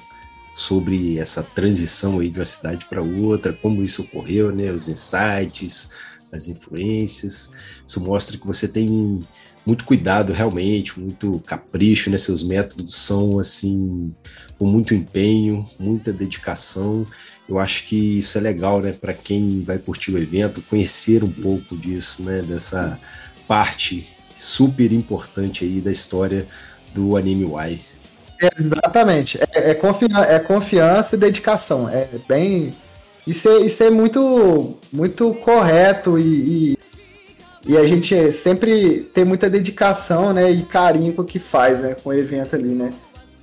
sobre 0.56 1.20
essa 1.20 1.44
transição 1.44 2.20
aí 2.20 2.32
de 2.32 2.40
uma 2.40 2.46
cidade 2.46 2.88
para 2.88 3.04
outra, 3.04 3.54
como 3.54 3.84
isso 3.84 4.02
ocorreu, 4.02 4.52
né? 4.52 4.72
Os 4.72 4.90
insights, 4.90 5.92
as 6.32 6.48
influências. 6.48 7.52
Isso 7.86 8.02
mostra 8.02 8.36
que 8.36 8.48
você 8.48 8.68
tem 8.68 9.20
muito 9.68 9.84
cuidado 9.84 10.32
realmente, 10.32 10.98
muito 10.98 11.44
capricho, 11.46 12.10
né? 12.10 12.18
Seus 12.18 12.42
métodos 12.42 12.96
são 12.96 13.38
assim 13.38 14.16
com 14.58 14.66
muito 14.66 14.96
empenho, 14.96 15.68
muita 15.78 16.14
dedicação. 16.14 17.06
Eu 17.50 17.60
acho 17.60 17.86
que 17.86 18.18
isso 18.18 18.38
é 18.38 18.42
legal, 18.42 18.80
né, 18.80 18.94
para 18.94 19.14
quem 19.14 19.64
vai 19.66 19.78
curtir 19.78 20.12
o 20.12 20.18
evento, 20.18 20.62
conhecer 20.70 21.22
um 21.22 21.32
pouco 21.32 21.76
disso, 21.78 22.24
né, 22.24 22.42
dessa 22.42 22.98
parte 23.46 24.08
super 24.30 24.92
importante 24.92 25.66
aí 25.66 25.82
da 25.82 25.92
história 25.92 26.48
do 26.94 27.18
Anime 27.18 27.44
Y. 27.46 27.80
Exatamente. 28.58 29.38
É, 29.38 29.72
é, 29.72 29.74
confiança, 29.74 30.22
é 30.22 30.40
confiança 30.40 31.16
e 31.16 31.20
dedicação. 31.20 31.90
É 31.90 32.08
bem. 32.28 32.74
Isso 33.26 33.50
é, 33.50 33.60
isso 33.60 33.84
é 33.84 33.90
muito, 33.90 34.78
muito 34.94 35.34
correto 35.36 36.18
e, 36.18 36.74
e 36.74 36.78
e 37.68 37.78
a 37.78 37.86
gente 37.86 38.32
sempre 38.32 39.10
tem 39.14 39.26
muita 39.26 39.50
dedicação, 39.50 40.32
né, 40.32 40.50
e 40.50 40.64
carinho 40.64 41.14
com 41.14 41.22
o 41.22 41.26
que 41.26 41.38
faz, 41.38 41.82
né, 41.82 41.96
com 42.02 42.10
o 42.10 42.14
evento 42.14 42.56
ali, 42.56 42.70
né. 42.70 42.94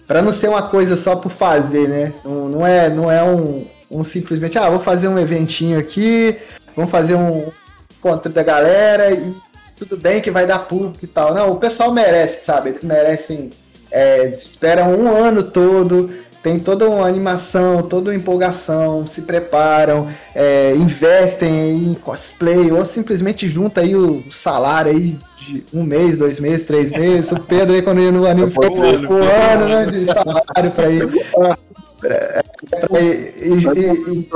Para 0.07 0.23
não 0.23 0.33
ser 0.33 0.49
uma 0.49 0.63
coisa 0.63 0.97
só 0.97 1.17
por 1.17 1.31
fazer, 1.31 1.89
né? 1.89 2.13
Não, 2.23 2.49
não 2.49 2.67
é, 2.67 2.91
não 2.91 3.11
é 3.11 3.23
um, 3.23 3.67
um 3.91 4.05
simplesmente, 4.05 4.59
ah, 4.59 4.69
vou 4.69 4.81
fazer 4.81 5.09
um 5.09 5.19
eventinho 5.19 5.79
aqui, 5.79 6.37
vamos 6.77 6.91
fazer 6.91 7.15
um 7.15 7.51
encontro 7.99 8.31
da 8.31 8.43
galera 8.43 9.11
e 9.11 9.35
tudo 9.79 9.97
bem 9.97 10.21
que 10.21 10.31
vai 10.31 10.47
dar 10.47 10.61
público 10.61 11.03
e 11.03 11.09
tal. 11.09 11.33
Não, 11.33 11.53
o 11.53 11.57
pessoal 11.57 11.91
merece, 11.91 12.45
sabe? 12.45 12.69
Eles 12.69 12.85
merecem, 12.85 13.51
é, 13.91 14.27
esperam 14.27 14.91
um 14.91 15.09
ano 15.09 15.43
todo 15.43 16.11
tem 16.45 16.59
toda 16.59 16.87
uma 16.87 17.09
animação, 17.09 17.83
toda 17.83 18.11
uma 18.11 18.15
empolgação, 18.15 19.07
se 19.07 19.23
preparam, 19.23 20.07
é, 20.35 20.75
investem 20.77 21.91
em 21.91 21.95
cosplay, 21.95 22.71
ou 22.71 22.85
simplesmente 22.85 23.49
junta 23.49 23.81
aí 23.81 23.97
o 23.97 24.23
salário 24.31 24.93
aí 24.93 25.19
de 25.39 25.65
um 25.73 25.83
mês, 25.83 26.19
dois 26.19 26.39
meses, 26.39 26.67
três 26.67 26.91
meses. 26.91 27.33
O 27.33 27.41
Pedro 27.41 27.73
aí 27.75 27.81
quando 27.81 28.03
ia 28.03 28.13
no 28.13 28.27
anime 28.27 28.51
foi 28.51 28.71
cinco 28.71 29.15
anos 29.15 29.71
né, 29.71 29.87
de 29.87 30.05
salário 30.05 30.71
para 30.71 30.91
ir. 30.91 31.09
É, 32.75 33.03
e, 33.43 33.53
e, 33.53 34.27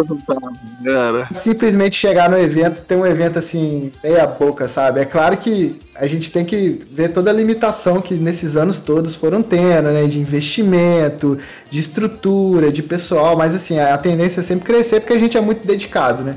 e, 1.30 1.34
simplesmente 1.34 1.97
chegar 1.97 2.30
no 2.30 2.39
evento, 2.39 2.82
ter 2.82 2.95
um 2.95 3.07
evento 3.07 3.39
assim, 3.39 3.91
meia 4.03 4.26
boca, 4.26 4.68
sabe? 4.68 5.01
É 5.01 5.05
claro 5.05 5.36
que 5.36 5.78
a 5.95 6.07
gente 6.07 6.30
tem 6.30 6.45
que 6.45 6.82
ver 6.91 7.12
toda 7.12 7.30
a 7.30 7.32
limitação 7.32 8.01
que 8.01 8.14
nesses 8.14 8.57
anos 8.57 8.78
todos 8.78 9.16
foram 9.16 9.43
tendo, 9.43 9.89
né? 9.91 10.07
De 10.07 10.18
investimento, 10.18 11.39
de 11.70 11.80
estrutura, 11.80 12.70
de 12.70 12.82
pessoal, 12.82 13.36
mas 13.36 13.55
assim, 13.55 13.78
a 13.78 13.99
tendência 13.99 14.41
é 14.41 14.43
sempre 14.43 14.64
crescer 14.64 15.01
porque 15.01 15.14
a 15.14 15.18
gente 15.18 15.36
é 15.36 15.41
muito 15.41 15.66
dedicado, 15.66 16.22
né? 16.22 16.36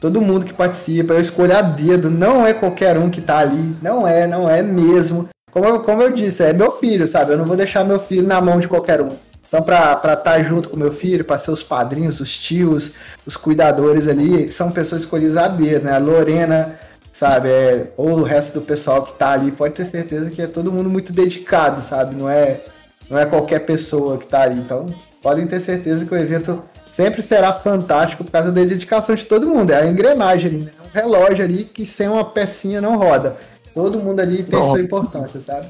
Todo 0.00 0.20
mundo 0.20 0.46
que 0.46 0.52
participa, 0.52 1.14
eu 1.14 1.20
escolho 1.20 1.56
a 1.56 1.62
dedo, 1.62 2.10
não 2.10 2.44
é 2.44 2.52
qualquer 2.52 2.98
um 2.98 3.08
que 3.08 3.20
tá 3.20 3.38
ali, 3.38 3.76
não 3.80 4.06
é, 4.06 4.26
não 4.26 4.50
é 4.50 4.60
mesmo. 4.60 5.28
Como 5.52 5.66
eu, 5.66 5.80
como 5.80 6.02
eu 6.02 6.10
disse, 6.10 6.42
é 6.42 6.52
meu 6.52 6.72
filho, 6.72 7.06
sabe? 7.06 7.32
Eu 7.32 7.38
não 7.38 7.44
vou 7.44 7.56
deixar 7.56 7.84
meu 7.84 8.00
filho 8.00 8.26
na 8.26 8.40
mão 8.40 8.58
de 8.58 8.66
qualquer 8.66 9.00
um. 9.00 9.10
Então, 9.52 9.62
para 9.62 9.92
estar 9.92 10.16
tá 10.16 10.42
junto 10.42 10.70
com 10.70 10.78
meu 10.78 10.90
filho, 10.90 11.26
para 11.26 11.36
ser 11.36 11.50
os 11.50 11.62
padrinhos, 11.62 12.20
os 12.20 12.38
tios, 12.38 12.94
os 13.26 13.36
cuidadores 13.36 14.08
ali, 14.08 14.50
são 14.50 14.72
pessoas 14.72 15.02
escolhidas 15.02 15.36
a 15.36 15.46
dedo, 15.46 15.84
né? 15.84 15.92
A 15.92 15.98
Lorena, 15.98 16.80
sabe? 17.12 17.50
É, 17.50 17.92
ou 17.98 18.12
o 18.12 18.22
resto 18.22 18.54
do 18.54 18.62
pessoal 18.62 19.02
que 19.02 19.12
está 19.12 19.32
ali, 19.32 19.52
pode 19.52 19.74
ter 19.74 19.84
certeza 19.84 20.30
que 20.30 20.40
é 20.40 20.46
todo 20.46 20.72
mundo 20.72 20.88
muito 20.88 21.12
dedicado, 21.12 21.82
sabe? 21.82 22.14
Não 22.14 22.30
é, 22.30 22.62
não 23.10 23.18
é 23.18 23.26
qualquer 23.26 23.66
pessoa 23.66 24.16
que 24.16 24.24
está 24.24 24.40
ali. 24.40 24.58
Então, 24.58 24.86
podem 25.20 25.46
ter 25.46 25.60
certeza 25.60 26.06
que 26.06 26.14
o 26.14 26.16
evento 26.16 26.62
sempre 26.90 27.20
será 27.20 27.52
fantástico 27.52 28.24
por 28.24 28.30
causa 28.30 28.50
da 28.50 28.64
dedicação 28.64 29.14
de 29.14 29.26
todo 29.26 29.46
mundo. 29.46 29.70
É 29.70 29.82
a 29.82 29.86
engrenagem 29.86 30.50
ali, 30.50 30.60
né? 30.64 30.72
É 30.82 30.88
um 30.88 30.90
relógio 30.90 31.44
ali 31.44 31.64
que 31.64 31.84
sem 31.84 32.08
uma 32.08 32.24
pecinha 32.24 32.80
não 32.80 32.96
roda. 32.96 33.36
Todo 33.74 33.98
mundo 33.98 34.20
ali 34.20 34.42
tem 34.44 34.64
sua 34.64 34.80
importância, 34.80 35.42
sabe? 35.42 35.68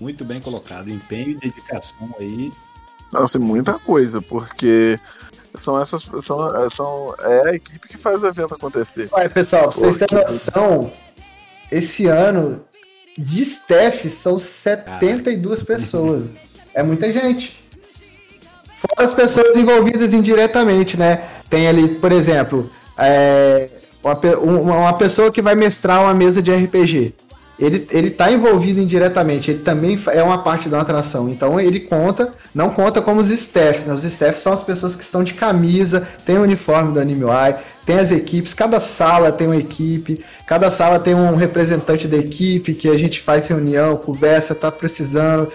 Muito 0.00 0.24
bem 0.24 0.40
colocado. 0.40 0.88
Empenho 0.88 1.30
e 1.30 1.34
dedicação 1.40 2.14
aí 2.20 2.52
nossa, 3.12 3.38
muita 3.38 3.78
coisa, 3.78 4.22
porque 4.22 4.98
são 5.54 5.78
essas. 5.78 6.02
São, 6.24 6.70
são, 6.70 7.14
é 7.20 7.50
a 7.50 7.54
equipe 7.54 7.86
que 7.86 7.98
faz 7.98 8.20
o 8.22 8.26
evento 8.26 8.54
acontecer. 8.54 9.08
Olha, 9.12 9.28
pessoal, 9.28 9.64
pra 9.64 9.72
vocês 9.72 9.98
terem 9.98 10.16
noção, 10.16 10.90
esse 11.70 12.06
ano 12.06 12.64
de 13.18 13.42
staff 13.42 14.08
são 14.08 14.38
72 14.38 15.62
pessoas. 15.62 16.24
É 16.72 16.82
muita 16.82 17.12
gente. 17.12 17.62
Fora 18.76 19.06
as 19.06 19.12
pessoas 19.12 19.56
envolvidas 19.56 20.14
indiretamente, 20.14 20.96
né? 20.96 21.22
Tem 21.50 21.68
ali, 21.68 21.96
por 21.96 22.10
exemplo, 22.10 22.70
é, 22.96 23.68
uma, 24.02 24.76
uma 24.76 24.92
pessoa 24.94 25.30
que 25.30 25.42
vai 25.42 25.54
mestrar 25.54 26.00
uma 26.00 26.14
mesa 26.14 26.40
de 26.40 26.50
RPG 26.50 27.14
ele, 27.62 27.86
ele 27.90 28.10
tá 28.10 28.30
envolvido 28.30 28.80
indiretamente, 28.80 29.50
ele 29.50 29.60
também 29.60 29.98
é 30.08 30.22
uma 30.22 30.38
parte 30.38 30.68
da 30.68 30.80
atração. 30.80 31.28
Então 31.28 31.60
ele 31.60 31.78
conta, 31.80 32.32
não 32.52 32.70
conta 32.70 33.00
como 33.00 33.20
os 33.20 33.30
staffs, 33.30 33.86
né? 33.86 33.94
Os 33.94 34.02
staffs 34.02 34.42
são 34.42 34.52
as 34.52 34.64
pessoas 34.64 34.96
que 34.96 35.04
estão 35.04 35.22
de 35.22 35.34
camisa, 35.34 36.06
tem 36.26 36.38
o 36.38 36.42
uniforme 36.42 36.92
do 36.92 37.00
Anime 37.00 37.24
Eye, 37.24 37.56
tem 37.84 37.98
as 37.98 38.12
equipes, 38.12 38.54
cada 38.54 38.78
sala 38.78 39.32
tem 39.32 39.48
uma 39.48 39.56
equipe, 39.56 40.24
cada 40.46 40.70
sala 40.70 41.00
tem 41.00 41.14
um 41.14 41.34
representante 41.34 42.06
da 42.06 42.16
equipe 42.16 42.74
que 42.74 42.88
a 42.88 42.96
gente 42.96 43.20
faz 43.20 43.48
reunião, 43.48 43.96
conversa, 43.96 44.54
tá 44.54 44.70
precisando. 44.70 45.50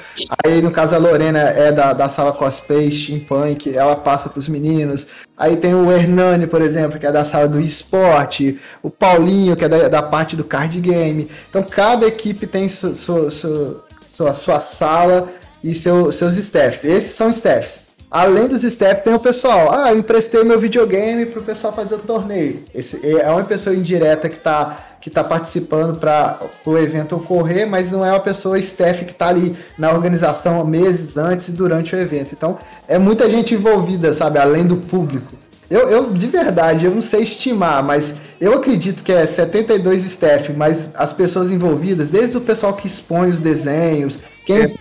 Aí, 0.46 0.62
no 0.62 0.72
caso, 0.72 0.96
a 0.96 0.98
Lorena 0.98 1.40
é 1.40 1.72
da, 1.72 1.94
da 1.94 2.10
sala 2.10 2.34
cosplay, 2.34 2.92
steampunk, 2.92 3.74
ela 3.74 3.96
passa 3.96 4.30
pros 4.30 4.50
meninos. 4.50 5.08
Aí 5.38 5.56
tem 5.56 5.74
o 5.74 5.92
Hernani, 5.92 6.48
por 6.48 6.62
exemplo, 6.62 7.00
que 7.00 7.06
é 7.06 7.12
da 7.12 7.24
sala 7.24 7.48
do 7.48 7.62
esporte, 7.62 8.60
o 8.84 8.90
Paulinho, 8.90 9.56
que 9.56 9.64
é 9.64 9.70
da, 9.70 9.88
da 9.88 10.04
parte 10.04 10.36
do 10.36 10.44
card 10.44 10.80
game. 10.82 11.30
Então, 11.50 11.64
cada 11.64 12.06
equipe 12.06 12.46
tem 12.46 12.68
su, 12.68 12.96
su, 12.96 13.32
su, 13.32 13.82
sua, 14.14 14.34
sua 14.34 14.60
sala 14.60 15.30
e 15.64 15.74
seu, 15.74 16.12
seus 16.12 16.36
staffs. 16.38 16.84
Esses 16.84 17.14
são 17.14 17.30
staffs. 17.30 17.87
Além 18.10 18.48
dos 18.48 18.64
staff, 18.64 19.04
tem 19.04 19.14
o 19.14 19.20
pessoal. 19.20 19.72
Ah, 19.74 19.92
eu 19.92 20.00
emprestei 20.00 20.44
meu 20.44 20.60
videogame 20.60 21.26
para 21.26 21.42
o 21.42 21.44
pessoal 21.44 21.74
fazer 21.74 21.96
o 21.96 22.00
torneio. 22.00 22.64
Esse 22.74 23.06
é 23.06 23.30
uma 23.30 23.44
pessoa 23.44 23.76
indireta 23.76 24.30
que 24.30 24.38
está 24.38 24.84
que 25.00 25.12
tá 25.12 25.24
participando 25.24 25.98
para 26.00 26.40
o 26.66 26.78
evento 26.78 27.16
ocorrer, 27.16 27.66
mas 27.66 27.92
não 27.92 28.04
é 28.04 28.12
uma 28.12 28.20
pessoa 28.20 28.60
staff 28.60 29.06
que 29.06 29.12
está 29.12 29.28
ali 29.28 29.56
na 29.78 29.92
organização 29.92 30.66
meses 30.66 31.16
antes 31.16 31.48
e 31.48 31.52
durante 31.52 31.96
o 31.96 32.00
evento. 32.00 32.34
Então, 32.34 32.58
é 32.88 32.98
muita 32.98 33.30
gente 33.30 33.54
envolvida, 33.54 34.12
sabe? 34.12 34.38
Além 34.38 34.66
do 34.66 34.76
público. 34.76 35.34
Eu, 35.70 35.90
eu, 35.90 36.12
de 36.12 36.28
verdade, 36.28 36.86
eu 36.86 36.92
não 36.92 37.02
sei 37.02 37.24
estimar, 37.24 37.82
mas 37.84 38.16
eu 38.42 38.54
acredito 38.54 39.04
que 39.04 39.14
é 39.14 39.26
72 39.26 40.04
staff, 40.04 40.52
mas 40.52 40.90
as 40.96 41.14
pessoas 41.14 41.52
envolvidas, 41.52 42.08
desde 42.08 42.36
o 42.36 42.42
pessoal 42.42 42.74
que 42.74 42.88
expõe 42.88 43.30
os 43.30 43.40
desenhos, 43.40 44.20
quem 44.46 44.64
é. 44.64 44.74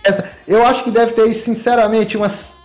eu 0.47 0.65
acho 0.65 0.83
que 0.83 0.91
deve 0.91 1.13
ter, 1.13 1.33
sinceramente, 1.35 2.17
umas 2.17 2.56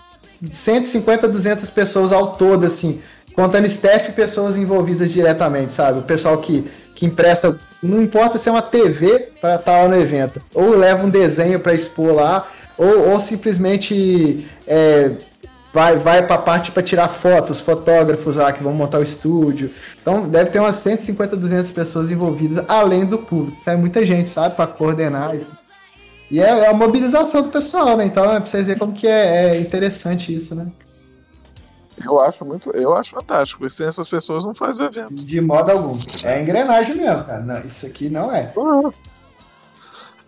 150, 0.51 1.29
200 1.29 1.71
pessoas 1.71 2.13
ao 2.13 2.35
todo, 2.35 2.67
assim, 2.67 3.01
contando 3.35 3.67
staff 3.67 4.11
e 4.11 4.13
pessoas 4.13 4.57
envolvidas 4.57 5.11
diretamente, 5.11 5.75
sabe? 5.75 6.01
O 6.01 6.03
pessoal 6.03 6.39
que, 6.39 6.71
que 6.95 7.07
impressa, 7.07 7.59
não 7.83 8.03
importa 8.03 8.39
se 8.39 8.49
é 8.49 8.53
uma 8.53 8.63
TV 8.63 9.31
para 9.41 9.57
estar 9.57 9.83
tá 9.83 9.89
no 9.89 9.97
evento, 9.97 10.41
ou 10.55 10.77
leva 10.77 11.05
um 11.05 11.11
desenho 11.11 11.61
para 11.61 11.75
expor 11.75 12.15
lá, 12.15 12.47
ou, 12.77 13.11
ou 13.11 13.21
simplesmente 13.21 14.49
é, 14.67 15.13
vai, 15.73 15.97
vai 15.97 16.23
para 16.27 16.37
a 16.37 16.39
parte 16.39 16.71
para 16.71 16.83
tirar 16.83 17.09
fotos, 17.09 17.61
fotógrafos 17.61 18.37
lá 18.37 18.53
que 18.53 18.63
vão 18.63 18.73
montar 18.73 18.99
o 18.99 19.03
estúdio. 19.03 19.71
Então 20.01 20.29
deve 20.29 20.51
ter 20.51 20.59
umas 20.59 20.77
150, 20.77 21.37
200 21.37 21.71
pessoas 21.73 22.11
envolvidas, 22.11 22.65
além 22.69 23.05
do 23.05 23.19
público. 23.19 23.59
É 23.67 23.77
muita 23.77 24.05
gente, 24.05 24.31
sabe, 24.31 24.57
para 24.57 24.67
coordenar 24.67 25.35
e 25.35 25.39
tudo. 25.39 25.62
E 26.33 26.41
é, 26.41 26.45
é, 26.45 26.69
a 26.71 26.73
mobilização 26.73 27.43
do 27.43 27.51
pessoal, 27.51 27.95
né? 27.95 28.07
Então 28.07 28.25
é 28.25 28.41
pra 28.41 28.47
vocês 28.47 28.67
verem 28.67 28.79
como 28.79 28.95
que 28.95 29.07
é, 29.07 29.51
é, 29.55 29.61
interessante 29.61 30.35
isso, 30.35 30.55
né? 30.55 30.73
Eu 32.03 32.19
acho 32.19 32.43
muito, 32.43 32.71
eu 32.71 32.97
acho 32.97 33.11
fantástico, 33.11 33.61
porque 33.61 33.75
sem 33.75 33.87
essas 33.87 34.09
pessoas 34.09 34.43
não 34.43 34.55
faz 34.55 34.81
o 34.81 34.85
evento. 34.85 35.15
De 35.15 35.41
modo 35.43 35.71
algum. 35.71 35.99
É 36.25 36.41
engrenagem 36.41 36.97
mesmo, 36.97 37.23
cara. 37.25 37.41
Não, 37.41 37.61
isso 37.61 37.85
aqui 37.85 38.09
não 38.09 38.33
é. 38.33 38.51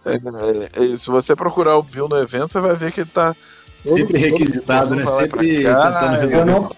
É, 0.04 0.14
é, 0.14 0.92
é, 0.92 0.96
se 0.96 1.08
você 1.08 1.34
procurar 1.34 1.78
o 1.78 1.82
Bill 1.82 2.06
no 2.06 2.18
evento, 2.18 2.52
você 2.52 2.60
vai 2.60 2.76
ver 2.76 2.92
que 2.92 3.00
ele 3.00 3.10
tá 3.10 3.34
Sempre 3.84 4.18
requisitado, 4.18 4.94
né? 4.94 5.04
Sempre 5.04 5.64
tentando 5.64 6.16
resolver 6.16 6.36
eu 6.38 6.46
não. 6.46 6.70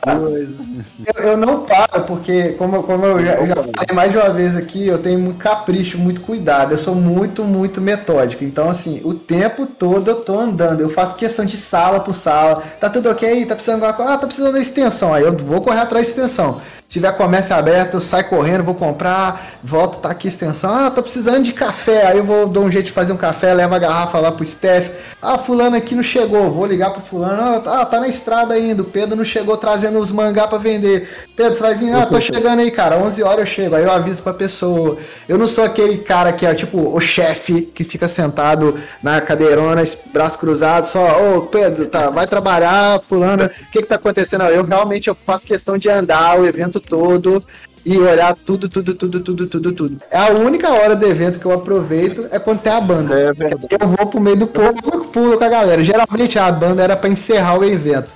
Eu, 1.07 1.25
eu, 1.25 1.37
não 1.37 1.61
paro, 1.61 2.03
porque, 2.05 2.55
como, 2.59 2.83
como 2.83 3.07
eu 3.07 3.25
já, 3.25 3.47
já, 3.47 3.55
falei 3.55 3.95
mais 3.95 4.11
de 4.11 4.19
uma 4.19 4.31
vez 4.31 4.57
aqui, 4.57 4.89
eu 4.89 4.99
tenho 4.99 5.19
muito 5.19 5.39
capricho, 5.39 5.99
muito 5.99 6.21
cuidado. 6.21 6.73
Eu 6.73 6.79
sou 6.79 6.95
muito, 6.95 7.45
muito 7.45 7.81
metódico. 7.81 8.43
Então, 8.43 8.69
assim, 8.69 9.01
o 9.05 9.15
tempo 9.15 9.67
todo 9.67 10.11
eu 10.11 10.17
tô 10.17 10.39
andando. 10.39 10.81
Eu 10.81 10.91
faço 10.91 11.15
questão 11.15 11.45
de 11.45 11.57
sala 11.57 12.01
por 12.01 12.15
sala. 12.15 12.63
Tá 12.81 12.91
tudo 12.91 13.09
ok? 13.09 13.47
Tá 13.47 13.55
precisando 13.55 13.81
de 13.81 13.87
alguma 13.87 13.97
coisa? 13.97 14.15
Ah, 14.15 14.19
tá 14.19 14.27
precisando 14.27 14.55
de 14.55 14.63
extensão. 14.63 15.15
Aí 15.15 15.23
eu 15.23 15.37
vou 15.37 15.61
correr 15.61 15.81
atrás 15.81 16.07
de 16.07 16.11
extensão 16.13 16.61
tiver 16.89 17.13
comércio 17.13 17.55
aberto, 17.55 17.95
eu 17.95 18.01
saio 18.01 18.25
correndo, 18.27 18.63
vou 18.63 18.75
comprar, 18.75 19.59
volto, 19.63 19.99
tá 19.99 20.11
aqui 20.11 20.29
extensão. 20.29 20.73
Ah, 20.73 20.91
tô 20.91 21.03
precisando 21.03 21.43
de 21.43 21.53
café. 21.53 22.07
Aí 22.07 22.19
eu 22.19 22.25
vou 22.25 22.47
dar 22.47 22.61
um 22.61 22.71
jeito 22.71 22.87
de 22.87 22.93
fazer 22.93 23.13
um 23.13 23.17
café, 23.17 23.53
levo 23.53 23.75
a 23.75 23.79
garrafa 23.79 24.19
lá 24.19 24.33
pro 24.33 24.45
Steph. 24.45 24.91
Ah, 25.21 25.39
fulano 25.39 25.77
aqui 25.77 25.95
não 25.95 26.03
chegou, 26.03 26.51
vou 26.51 26.67
ligar 26.67 26.91
pro 26.91 27.03
fulano. 27.03 27.63
Ah, 27.67 27.85
tá 27.85 28.01
na 28.01 28.09
estrada 28.09 28.55
ainda. 28.55 28.83
O 28.83 28.85
Pedro 28.85 29.17
não 29.17 29.25
chegou 29.25 29.57
trazendo 29.57 29.99
os 29.99 30.13
mangá 30.13 30.47
para 30.47 30.59
vender. 30.59 31.09
Pedro, 31.35 31.55
você 31.55 31.63
vai 31.63 31.75
vir? 31.75 31.93
Ah, 31.93 32.07
tô 32.07 32.21
chegando 32.21 32.61
aí, 32.61 32.71
cara. 32.71 32.97
11 32.99 33.23
horas 33.23 33.41
eu 33.41 33.47
chego. 33.47 33.75
Aí 33.75 33.83
eu 33.83 33.91
aviso 33.91 34.23
pra 34.23 34.33
pessoa. 34.33 34.97
Eu 35.29 35.37
não 35.37 35.47
sou 35.47 35.65
aquele 35.65 35.99
cara 35.99 36.33
que 36.33 36.47
é 36.47 36.55
tipo 36.55 36.95
o 36.95 37.01
chefe 37.01 37.63
que 37.63 37.83
fica 37.83 38.07
sentado 38.07 38.79
na 39.03 39.21
cadeirona, 39.21 39.83
braço 40.13 40.39
cruzado, 40.39 40.87
só, 40.87 41.21
ô 41.21 41.37
oh, 41.37 41.43
Pedro, 41.43 41.87
tá, 41.87 42.11
vai 42.11 42.27
trabalhar, 42.27 43.01
fulano. 43.01 43.47
O 43.47 43.71
que 43.71 43.83
que 43.83 43.89
tá 43.89 43.97
acontecendo? 43.97 44.45
Eu 44.45 44.65
realmente 44.65 45.09
eu 45.09 45.15
faço 45.15 45.47
questão 45.47 45.77
de 45.77 45.89
andar 45.89 46.39
o 46.39 46.47
evento 46.47 46.76
todo 46.81 47.43
e 47.85 47.97
olhar 47.99 48.35
tudo, 48.35 48.69
tudo, 48.69 48.95
tudo, 48.95 49.21
tudo, 49.21 49.47
tudo, 49.47 49.73
tudo. 49.73 50.01
É 50.11 50.19
a 50.19 50.31
única 50.31 50.71
hora 50.71 50.97
do 50.97 51.07
evento 51.07 51.39
que 51.39 51.47
eu 51.47 51.53
aproveito 51.53 52.27
é 52.33 52.39
quando 52.39 52.61
tem 52.61 52.73
a 52.73 52.81
banda. 52.81 53.15
É 53.15 53.31
eu 53.81 53.89
vou 53.89 54.07
pro 54.07 54.21
meio 54.21 54.37
do 54.37 54.47
povo 54.49 54.75
e 54.77 55.07
pulo 55.17 55.39
com 55.39 55.45
a 55.45 55.49
galera. 55.49 55.85
Geralmente 55.85 56.37
a 56.39 56.51
banda 56.51 56.83
era 56.83 56.97
para 56.97 57.09
encerrar 57.09 57.59
o 57.59 57.65
evento. 57.65 58.13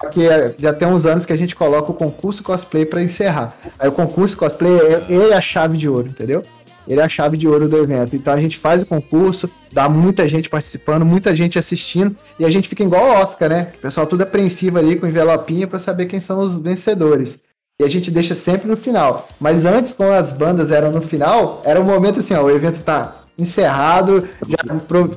Porque 0.00 0.28
já 0.58 0.72
tem 0.72 0.88
uns 0.88 1.06
anos 1.06 1.24
que 1.24 1.32
a 1.32 1.36
gente 1.36 1.54
coloca 1.54 1.92
o 1.92 1.94
concurso 1.94 2.42
cosplay 2.42 2.84
para 2.84 3.00
encerrar. 3.00 3.54
Aí 3.78 3.88
o 3.88 3.92
concurso 3.92 4.36
cosplay, 4.36 4.72
ele 5.08 5.30
é 5.30 5.34
a 5.34 5.40
chave 5.40 5.78
de 5.78 5.88
ouro, 5.88 6.08
entendeu? 6.08 6.44
Ele 6.88 7.00
é 7.00 7.04
a 7.04 7.08
chave 7.08 7.36
de 7.36 7.46
ouro 7.46 7.68
do 7.68 7.78
evento. 7.78 8.16
Então 8.16 8.34
a 8.34 8.40
gente 8.40 8.58
faz 8.58 8.82
o 8.82 8.86
concurso, 8.86 9.48
dá 9.72 9.88
muita 9.88 10.26
gente 10.26 10.50
participando, 10.50 11.06
muita 11.06 11.34
gente 11.36 11.56
assistindo, 11.58 12.16
e 12.40 12.44
a 12.44 12.50
gente 12.50 12.68
fica 12.68 12.82
igual 12.82 13.04
o 13.04 13.20
Oscar, 13.20 13.48
né? 13.48 13.68
O 13.78 13.82
pessoal 13.82 14.04
tudo 14.04 14.22
apreensivo 14.22 14.78
ali 14.78 14.96
com 14.96 15.06
envelopinha 15.06 15.68
para 15.68 15.78
saber 15.78 16.06
quem 16.06 16.18
são 16.18 16.40
os 16.40 16.56
vencedores. 16.56 17.40
E 17.82 17.84
a 17.84 17.90
gente 17.90 18.12
deixa 18.12 18.32
sempre 18.34 18.68
no 18.68 18.76
final. 18.76 19.28
Mas 19.40 19.64
antes, 19.64 19.92
quando 19.92 20.12
as 20.12 20.30
bandas 20.32 20.70
eram 20.70 20.92
no 20.92 21.02
final, 21.02 21.60
era 21.64 21.80
um 21.80 21.84
momento 21.84 22.20
assim, 22.20 22.32
ó, 22.32 22.42
o 22.44 22.50
evento 22.50 22.80
tá 22.82 23.16
encerrado, 23.36 24.28
já, 24.46 24.56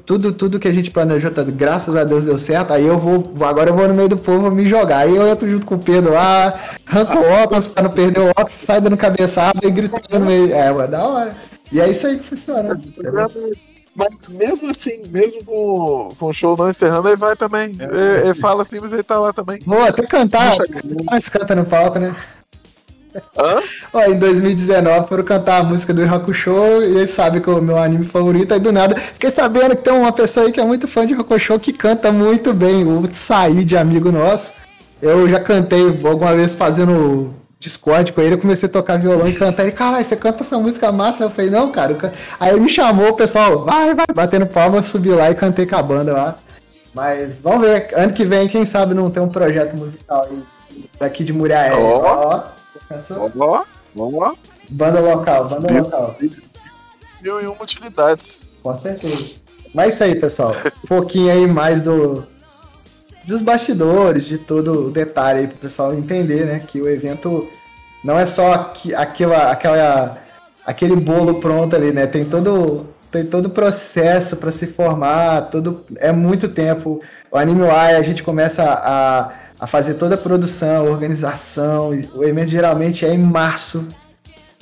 tudo, 0.03 0.33
tudo 0.33 0.59
que 0.59 0.67
a 0.67 0.73
gente 0.73 0.89
planejou, 0.89 1.29
tá, 1.29 1.43
graças 1.43 1.95
a 1.95 2.03
Deus 2.03 2.23
deu 2.23 2.39
certo, 2.39 2.73
aí 2.73 2.85
eu 2.85 2.97
vou, 2.97 3.31
agora 3.41 3.69
eu 3.69 3.75
vou 3.75 3.87
no 3.87 3.93
meio 3.93 4.09
do 4.09 4.17
povo 4.17 4.49
me 4.49 4.65
jogar, 4.65 4.99
aí 4.99 5.15
eu 5.15 5.27
entro 5.27 5.47
junto 5.47 5.67
com 5.67 5.75
o 5.75 5.79
Pedro 5.79 6.13
lá, 6.13 6.59
arranco 6.87 7.19
o 7.19 7.29
óculos 7.43 7.67
pra 7.67 7.83
não 7.83 7.91
perder 7.91 8.21
o 8.21 8.29
óculos, 8.29 8.53
sai 8.53 8.81
dando 8.81 8.97
cabeçada 8.97 9.59
e 9.61 9.69
gritando 9.69 10.19
no 10.19 10.25
meio, 10.25 10.51
é, 10.51 10.67
é 10.69 10.87
da 10.87 11.07
hora. 11.07 11.35
E 11.71 11.79
é 11.79 11.87
isso 11.87 12.07
aí 12.07 12.17
que 12.17 12.23
funciona. 12.23 12.79
Mas 13.95 14.27
mesmo 14.27 14.69
assim, 14.69 15.03
mesmo 15.09 15.43
com, 15.45 16.15
com 16.19 16.25
o 16.27 16.33
show 16.33 16.57
não 16.57 16.69
encerrando, 16.69 17.07
ele 17.07 17.15
vai 17.15 17.35
também. 17.35 17.71
É. 17.79 17.83
Ele, 17.83 18.27
ele, 18.27 18.35
fala 18.35 18.63
assim, 18.63 18.79
mas 18.79 18.91
ele 18.91 19.03
tá 19.03 19.17
lá 19.17 19.31
também. 19.31 19.59
Vou 19.65 19.81
até 19.81 20.05
cantar. 20.05 20.53
Mas 21.09 21.29
canta 21.29 21.55
no 21.55 21.65
palco, 21.65 21.97
né? 21.97 22.13
Hã? 23.37 23.59
Ó, 23.93 24.03
em 24.03 24.17
2019 24.17 25.07
foram 25.07 25.23
cantar 25.23 25.61
a 25.61 25.63
música 25.63 25.93
do 25.93 26.03
Hakusho 26.03 26.83
e 26.83 26.97
eles 26.97 27.09
sabem 27.09 27.41
que 27.41 27.49
é 27.49 27.53
o 27.53 27.61
meu 27.61 27.77
anime 27.77 28.05
favorito. 28.05 28.53
Aí 28.53 28.59
do 28.59 28.71
nada, 28.71 28.95
fiquei 28.95 29.29
sabendo 29.29 29.75
que 29.75 29.83
tem 29.83 29.93
uma 29.93 30.11
pessoa 30.11 30.45
aí 30.45 30.51
que 30.51 30.59
é 30.59 30.65
muito 30.65 30.87
fã 30.87 31.05
de 31.05 31.13
Hakusho 31.13 31.59
que 31.59 31.73
canta 31.73 32.11
muito 32.11 32.53
bem. 32.53 32.85
O 32.85 33.07
de 33.65 33.77
amigo 33.77 34.11
nosso. 34.11 34.53
Eu 35.01 35.27
já 35.29 35.39
cantei 35.39 35.81
alguma 36.03 36.35
vez 36.35 36.53
fazendo 36.53 37.33
Discord 37.59 38.13
com 38.13 38.21
ele, 38.21 38.35
eu 38.35 38.39
comecei 38.39 38.67
a 38.69 38.71
tocar 38.71 38.97
violão 38.97 39.27
e 39.27 39.33
cantar. 39.33 39.63
Ele, 39.63 39.71
caralho, 39.71 40.03
você 40.03 40.15
canta 40.15 40.43
essa 40.43 40.57
música 40.57 40.91
massa? 40.91 41.23
Eu 41.23 41.29
falei, 41.29 41.49
não, 41.49 41.71
cara. 41.71 42.13
Aí 42.39 42.51
ele 42.51 42.61
me 42.61 42.69
chamou, 42.69 43.09
o 43.09 43.15
pessoal, 43.15 43.65
vai, 43.65 43.93
vai, 43.93 44.05
batendo 44.13 44.45
palma, 44.45 44.77
eu 44.77 44.83
subi 44.83 45.09
lá 45.09 45.31
e 45.31 45.35
cantei 45.35 45.65
com 45.65 45.75
a 45.75 45.83
banda 45.83 46.13
lá. 46.13 46.35
Mas 46.93 47.39
vamos 47.41 47.67
ver, 47.67 47.89
ano 47.93 48.13
que 48.13 48.23
vem, 48.23 48.47
quem 48.47 48.65
sabe 48.65 48.93
não 48.93 49.09
tem 49.09 49.21
um 49.21 49.27
projeto 49.27 49.75
musical 49.75 50.27
aí 50.29 50.43
daqui 50.99 51.23
de 51.23 51.33
Muriaé. 51.33 51.73
Ó, 51.73 52.01
ó, 52.03 52.43
ó, 53.11 53.61
ó. 53.95 54.35
Banda 54.69 54.99
local, 54.99 55.47
banda 55.47 55.71
Mil, 55.71 55.83
local. 55.83 56.15
Mil 57.21 57.41
e 57.41 57.47
uma 57.47 57.63
utilidades. 57.63 58.51
Com 58.61 58.75
certeza. 58.75 59.35
Mas 59.73 59.93
isso 59.93 60.03
aí, 60.03 60.15
pessoal. 60.15 60.51
Um 60.83 60.87
pouquinho 60.87 61.31
aí 61.31 61.47
mais 61.47 61.81
do, 61.81 62.25
dos 63.25 63.41
bastidores, 63.41 64.25
de 64.25 64.37
todo 64.37 64.87
o 64.87 64.91
detalhe 64.91 65.41
aí 65.41 65.47
pro 65.47 65.57
pessoal 65.57 65.93
entender, 65.93 66.45
né? 66.45 66.59
Que 66.59 66.81
o 66.81 66.87
evento 66.87 67.47
não 68.03 68.17
é 68.17 68.25
só 68.25 68.53
aqui, 68.53 68.93
aquela, 68.93 69.51
aquela, 69.51 70.17
aquele 70.65 70.95
bolo 70.95 71.39
pronto 71.39 71.75
ali, 71.75 71.91
né? 71.91 72.07
Tem 72.07 72.25
todo 72.25 72.87
tem 73.11 73.25
todo 73.25 73.45
o 73.45 73.49
processo 73.49 74.35
para 74.37 74.51
se 74.51 74.67
formar, 74.67 75.49
todo 75.49 75.85
é 75.97 76.11
muito 76.11 76.49
tempo. 76.49 77.01
O 77.31 77.37
Anime 77.37 77.61
Y, 77.61 77.97
a 77.97 78.01
gente 78.01 78.21
começa 78.21 78.63
a, 78.63 79.31
a 79.59 79.67
fazer 79.67 79.95
toda 79.95 80.15
a 80.15 80.17
produção, 80.17 80.87
a 80.87 80.89
organização. 80.89 81.89
O 82.13 82.23
evento 82.23 82.49
geralmente 82.49 83.05
é 83.05 83.13
em 83.13 83.19
março, 83.19 83.87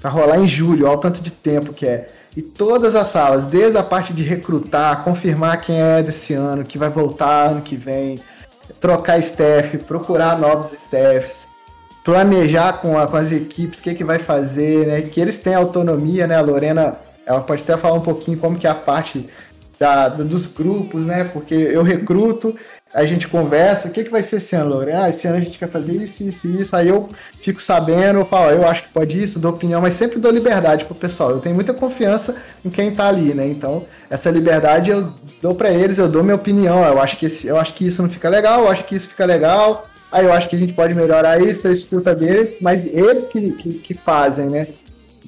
para 0.02 0.10
rolar 0.10 0.39
em 0.39 0.48
julho, 0.48 0.86
olha 0.86 0.98
o 0.98 1.00
tanto 1.00 1.22
de 1.22 1.32
tempo 1.32 1.74
que 1.74 1.86
é. 1.86 2.10
E 2.36 2.41
todas 2.41 2.96
as 2.96 3.08
salas, 3.08 3.46
desde 3.46 3.78
a 3.78 3.84
parte 3.84 4.12
de 4.12 4.24
recrutar, 4.24 5.04
confirmar 5.04 5.62
quem 5.62 5.80
é 5.80 6.02
desse 6.02 6.34
ano, 6.34 6.64
que 6.64 6.78
vai 6.78 6.89
voltar 6.89 7.52
ano 7.52 7.62
que 7.62 7.76
vem, 7.76 8.20
trocar 8.80 9.20
staff, 9.20 9.78
procurar 9.80 10.39
novos 10.39 10.74
staffs, 10.74 11.48
planejar 12.04 12.74
com, 12.82 12.98
a, 12.98 13.08
com 13.08 13.16
as 13.16 13.32
equipes 13.32 13.80
o 13.80 13.84
que, 13.84 13.94
que 13.94 14.04
vai 14.04 14.20
fazer, 14.20 14.88
né? 14.88 15.02
Que 15.02 15.22
eles 15.22 15.39
têm 15.39 15.54
autonomia, 15.54 16.26
né? 16.28 16.36
A 16.36 16.41
Lorena, 16.41 16.98
ela 17.26 17.41
pode 17.41 17.62
até 17.62 17.78
falar 17.78 17.96
um 17.96 18.02
pouquinho 18.02 18.38
como 18.38 18.58
que 18.58 18.68
é 18.68 18.70
a 18.70 18.76
parte 18.76 19.30
da, 19.84 20.08
dos 20.08 20.48
grupos, 20.48 21.06
né? 21.06 21.26
Porque 21.26 21.54
eu 21.54 21.84
recruto, 21.84 22.56
a 22.94 23.06
gente 23.06 23.28
conversa, 23.28 23.90
o 23.90 23.92
que, 23.92 24.06
que 24.06 24.10
vai 24.10 24.22
ser 24.22 24.38
esse 24.38 24.56
ano, 24.56 24.70
Lorena? 24.70 25.04
Ah, 25.04 25.10
esse 25.10 25.28
ano 25.28 25.36
a 25.36 25.42
gente 25.42 25.60
quer 25.60 25.68
fazer 25.68 25.92
isso, 25.92 26.24
isso, 26.24 26.48
isso. 26.48 26.74
Aí 26.74 26.88
eu 26.88 27.10
fico 27.42 27.62
sabendo, 27.62 28.20
eu 28.20 28.26
falo, 28.26 28.52
eu 28.52 28.66
acho 28.66 28.84
que 28.84 28.90
pode 28.90 29.22
isso, 29.22 29.40
dou 29.40 29.52
opinião, 29.52 29.82
mas 29.82 29.94
sempre 29.96 30.20
dou 30.20 30.32
liberdade 30.32 30.86
pro 30.86 30.96
pessoal. 30.96 31.32
Eu 31.32 31.42
tenho 31.42 31.54
muita 31.54 31.74
confiança 31.74 32.38
em 32.64 32.70
quem 32.70 32.92
tá 32.92 33.08
ali, 33.08 33.34
né? 33.34 33.46
Então, 33.46 33.86
essa 34.10 34.32
liberdade 34.32 34.90
eu 34.90 35.12
dou 35.42 35.54
para 35.54 35.70
eles, 35.70 35.98
eu 35.98 36.08
dou 36.08 36.24
minha 36.24 36.36
opinião. 36.36 36.82
Eu 36.86 37.02
acho 37.02 37.18
que 37.18 37.26
esse, 37.26 37.46
eu 37.46 37.58
acho 37.58 37.74
que 37.74 37.86
isso 37.86 38.02
não 38.02 38.10
fica 38.10 38.30
legal, 38.30 38.62
eu 38.62 38.70
acho 38.70 38.86
que 38.86 38.96
isso 38.96 39.10
fica 39.10 39.26
legal. 39.26 39.86
Aí 40.10 40.24
eu 40.24 40.32
acho 40.32 40.48
que 40.48 40.56
a 40.56 40.60
gente 40.60 40.72
pode 40.72 40.94
melhorar 40.96 41.42
isso, 41.42 41.68
eu 41.68 41.74
escuta 41.74 42.16
deles, 42.16 42.60
mas 42.62 42.86
eles 42.86 43.28
que, 43.28 43.52
que, 43.52 43.74
que 43.74 43.94
fazem, 43.94 44.46
né? 44.46 44.68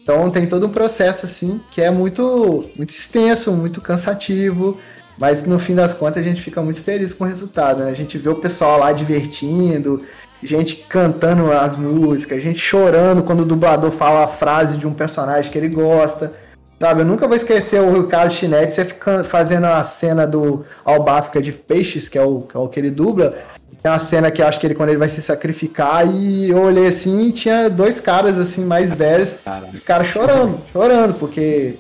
Então 0.06 0.30
tem 0.30 0.46
todo 0.46 0.68
um 0.68 0.70
processo 0.70 1.26
assim 1.26 1.60
que 1.72 1.82
é 1.82 1.90
muito 1.90 2.70
muito 2.76 2.92
extenso, 2.92 3.52
muito 3.52 3.82
cansativo, 3.82 4.78
mas 5.18 5.44
no 5.46 5.58
fim 5.58 5.74
das 5.74 5.94
contas 5.94 6.22
a 6.22 6.24
gente 6.24 6.44
fica 6.44 6.62
muito 6.62 6.80
feliz 6.80 7.12
com 7.12 7.24
o 7.24 7.28
resultado, 7.28 7.84
né? 7.84 7.90
A 7.90 7.96
gente 7.96 8.16
vê 8.20 8.30
o 8.30 8.36
pessoal 8.36 8.78
lá 8.78 8.92
divertindo, 8.92 10.04
gente 10.44 10.76
cantando 10.88 11.52
as 11.52 11.76
músicas, 11.76 12.44
gente 12.44 12.60
chorando 12.60 13.24
quando 13.24 13.40
o 13.40 13.46
dublador 13.46 13.90
fala 13.90 14.26
a 14.26 14.28
frase 14.28 14.78
de 14.78 14.86
um 14.86 14.94
personagem 14.94 15.52
que 15.52 15.58
ele 15.58 15.70
gosta. 15.70 16.34
Sabe, 16.80 17.02
eu 17.02 17.06
nunca 17.06 17.28
vou 17.28 17.36
esquecer 17.36 17.82
o 17.82 18.04
Ricardo 18.04 18.32
Chinetti 18.32 18.80
fazendo 19.28 19.66
a 19.66 19.82
cena 19.82 20.28
do 20.28 20.64
Albáfica 20.84 21.42
de 21.42 21.52
Peixes, 21.52 22.08
que 22.08 22.18
é 22.18 22.22
o, 22.22 22.42
que 22.42 22.56
é 22.56 22.60
o 22.60 22.68
que 22.68 22.80
ele 22.80 22.92
dubla. 22.92 23.36
Tem 23.82 23.92
uma 23.92 24.00
cena 24.00 24.32
que 24.32 24.42
eu 24.42 24.48
acho 24.48 24.60
que 24.60 24.66
ele, 24.66 24.74
quando 24.74 24.90
ele 24.90 24.98
vai 24.98 25.10
se 25.10 25.22
sacrificar, 25.22 26.08
e 26.08 26.50
eu 26.50 26.58
olhei 26.58 26.88
assim 26.88 27.28
e 27.28 27.32
tinha 27.32 27.70
dois 27.70 28.00
caras 28.00 28.40
assim 28.40 28.66
mais 28.66 28.94
velhos, 28.94 29.36
Caraca. 29.46 29.72
os 29.74 29.84
caras 29.84 30.08
chorando, 30.08 30.60
chorando, 30.72 31.14
porque, 31.20 31.78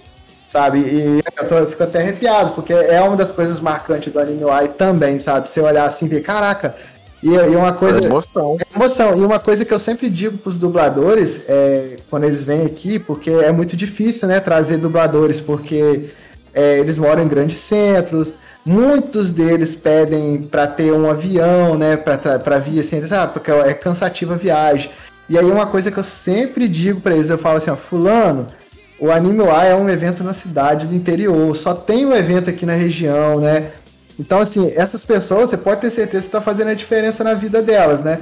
sabe, 0.48 0.80
e 0.80 1.22
eu, 1.38 1.48
tô, 1.48 1.56
eu, 1.56 1.68
fico 1.68 1.82
até 1.82 2.00
arrepiado, 2.00 2.52
porque 2.52 2.74
é 2.74 3.02
uma 3.02 3.18
das 3.18 3.32
coisas 3.32 3.60
marcantes 3.60 4.14
do 4.14 4.20
anime 4.20 4.44
UI 4.44 4.68
também, 4.78 5.18
sabe? 5.18 5.50
Você 5.50 5.60
olhar 5.60 5.86
assim 5.86 6.06
e 6.06 6.10
ver, 6.10 6.22
caraca, 6.22 6.76
e, 7.24 7.30
e 7.30 7.56
uma 7.56 7.74
coisa. 7.74 8.00
É 8.00 8.06
emoção. 8.06 8.58
É 8.60 8.76
emoção. 8.76 9.18
E 9.18 9.26
uma 9.26 9.40
coisa 9.40 9.66
que 9.66 9.74
eu 9.74 9.80
sempre 9.80 10.08
digo 10.08 10.38
pros 10.38 10.60
dubladores, 10.60 11.42
é, 11.50 11.96
quando 12.08 12.26
eles 12.26 12.44
vêm 12.44 12.68
aqui, 12.68 13.00
porque 13.00 13.32
é 13.32 13.52
muito 13.52 13.76
difícil, 13.76 14.28
né, 14.28 14.40
trazer 14.40 14.78
dubladores, 14.78 15.42
porque 15.42 16.12
é, 16.54 16.78
eles 16.78 17.00
moram 17.00 17.24
em 17.24 17.28
grandes 17.28 17.58
centros 17.58 18.32
Muitos 18.66 19.30
deles 19.30 19.76
pedem 19.76 20.42
para 20.42 20.66
ter 20.66 20.92
um 20.92 21.08
avião, 21.08 21.78
né, 21.78 21.96
para 21.96 22.58
vir 22.58 22.80
assim, 22.80 22.98
eles, 22.98 23.12
ah, 23.12 23.28
porque 23.28 23.52
é 23.52 23.74
cansativa 23.76 24.34
a 24.34 24.38
viagem. 24.38 24.90
E 25.30 25.38
aí 25.38 25.46
uma 25.46 25.68
coisa 25.68 25.92
que 25.92 25.98
eu 25.98 26.04
sempre 26.04 26.68
digo 26.68 27.00
para 27.00 27.16
eles, 27.16 27.30
eu 27.30 27.38
falo 27.38 27.58
assim, 27.58 27.70
ó, 27.70 27.76
fulano, 27.76 28.48
o 29.00 29.12
Anime 29.12 29.48
A 29.50 29.66
é 29.66 29.76
um 29.76 29.90
evento 29.90 30.24
na 30.24 30.34
cidade 30.34 30.88
do 30.88 30.96
interior, 30.96 31.56
só 31.56 31.74
tem 31.74 32.06
um 32.06 32.16
evento 32.16 32.50
aqui 32.50 32.66
na 32.66 32.74
região, 32.74 33.40
né? 33.40 33.72
Então, 34.20 34.40
assim, 34.40 34.72
essas 34.76 35.04
pessoas, 35.04 35.50
você 35.50 35.58
pode 35.58 35.82
ter 35.82 35.92
certeza 35.92 36.22
que 36.22 36.28
está 36.28 36.42
fazendo 36.42 36.70
a 36.70 36.74
diferença 36.74 37.24
na 37.24 37.34
vida 37.34 37.62
delas, 37.62 38.02
né? 38.02 38.20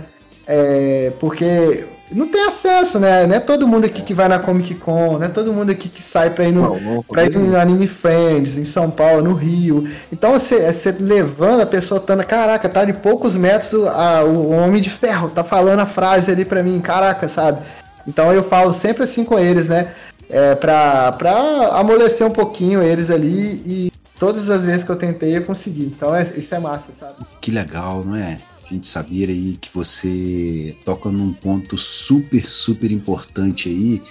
É, 0.47 1.13
porque 1.19 1.85
não 2.13 2.27
tem 2.27 2.45
acesso, 2.45 2.99
né? 2.99 3.25
Não 3.25 3.35
é 3.35 3.39
todo 3.39 3.67
mundo 3.67 3.85
aqui 3.85 4.01
que 4.01 4.13
vai 4.13 4.27
na 4.27 4.39
Comic 4.39 4.75
Con, 4.75 5.17
não 5.17 5.23
é 5.23 5.29
todo 5.29 5.53
mundo 5.53 5.71
aqui 5.71 5.89
que 5.89 6.01
sai 6.01 6.29
pra 6.29 6.45
ir 6.45 6.51
no, 6.51 6.61
não, 6.61 6.79
não, 6.79 7.03
pra 7.03 7.25
ir 7.25 7.35
no 7.35 7.57
Anime 7.57 7.87
Friends, 7.87 8.57
em 8.57 8.65
São 8.65 8.89
Paulo, 8.89 9.23
no 9.23 9.33
Rio. 9.33 9.87
Então 10.11 10.31
você, 10.31 10.71
você 10.71 10.91
levando 10.91 11.61
a 11.61 11.65
pessoa, 11.65 11.99
tá, 11.99 12.21
caraca, 12.23 12.69
tá 12.69 12.85
de 12.85 12.93
poucos 12.93 13.35
metros, 13.35 13.73
a, 13.87 14.23
o 14.23 14.51
Homem 14.51 14.81
de 14.81 14.89
Ferro 14.89 15.29
tá 15.29 15.43
falando 15.43 15.79
a 15.79 15.85
frase 15.85 16.31
ali 16.31 16.45
pra 16.45 16.63
mim, 16.63 16.79
caraca, 16.79 17.27
sabe? 17.27 17.61
Então 18.07 18.31
eu 18.31 18.43
falo 18.43 18.73
sempre 18.73 19.03
assim 19.03 19.23
com 19.23 19.39
eles, 19.39 19.69
né? 19.69 19.93
É, 20.29 20.55
pra, 20.55 21.11
pra 21.13 21.33
amolecer 21.73 22.25
um 22.25 22.31
pouquinho 22.31 22.81
eles 22.81 23.09
ali 23.09 23.61
e 23.65 23.91
todas 24.19 24.49
as 24.49 24.65
vezes 24.65 24.83
que 24.83 24.89
eu 24.89 24.95
tentei 24.95 25.35
eu 25.35 25.43
consegui. 25.43 25.85
Então 25.85 26.15
é, 26.15 26.23
isso 26.37 26.55
é 26.55 26.59
massa, 26.59 26.93
sabe? 26.93 27.15
Que 27.41 27.51
legal, 27.51 28.03
não 28.05 28.15
é? 28.15 28.39
Gente 28.73 28.87
sabia 28.87 29.27
aí 29.27 29.57
que 29.59 29.69
você 29.73 30.75
toca 30.83 31.11
num 31.11 31.33
ponto 31.33 31.77
super, 31.77 32.47
super 32.47 32.91
importante 32.91 33.69
aí, 33.69 34.01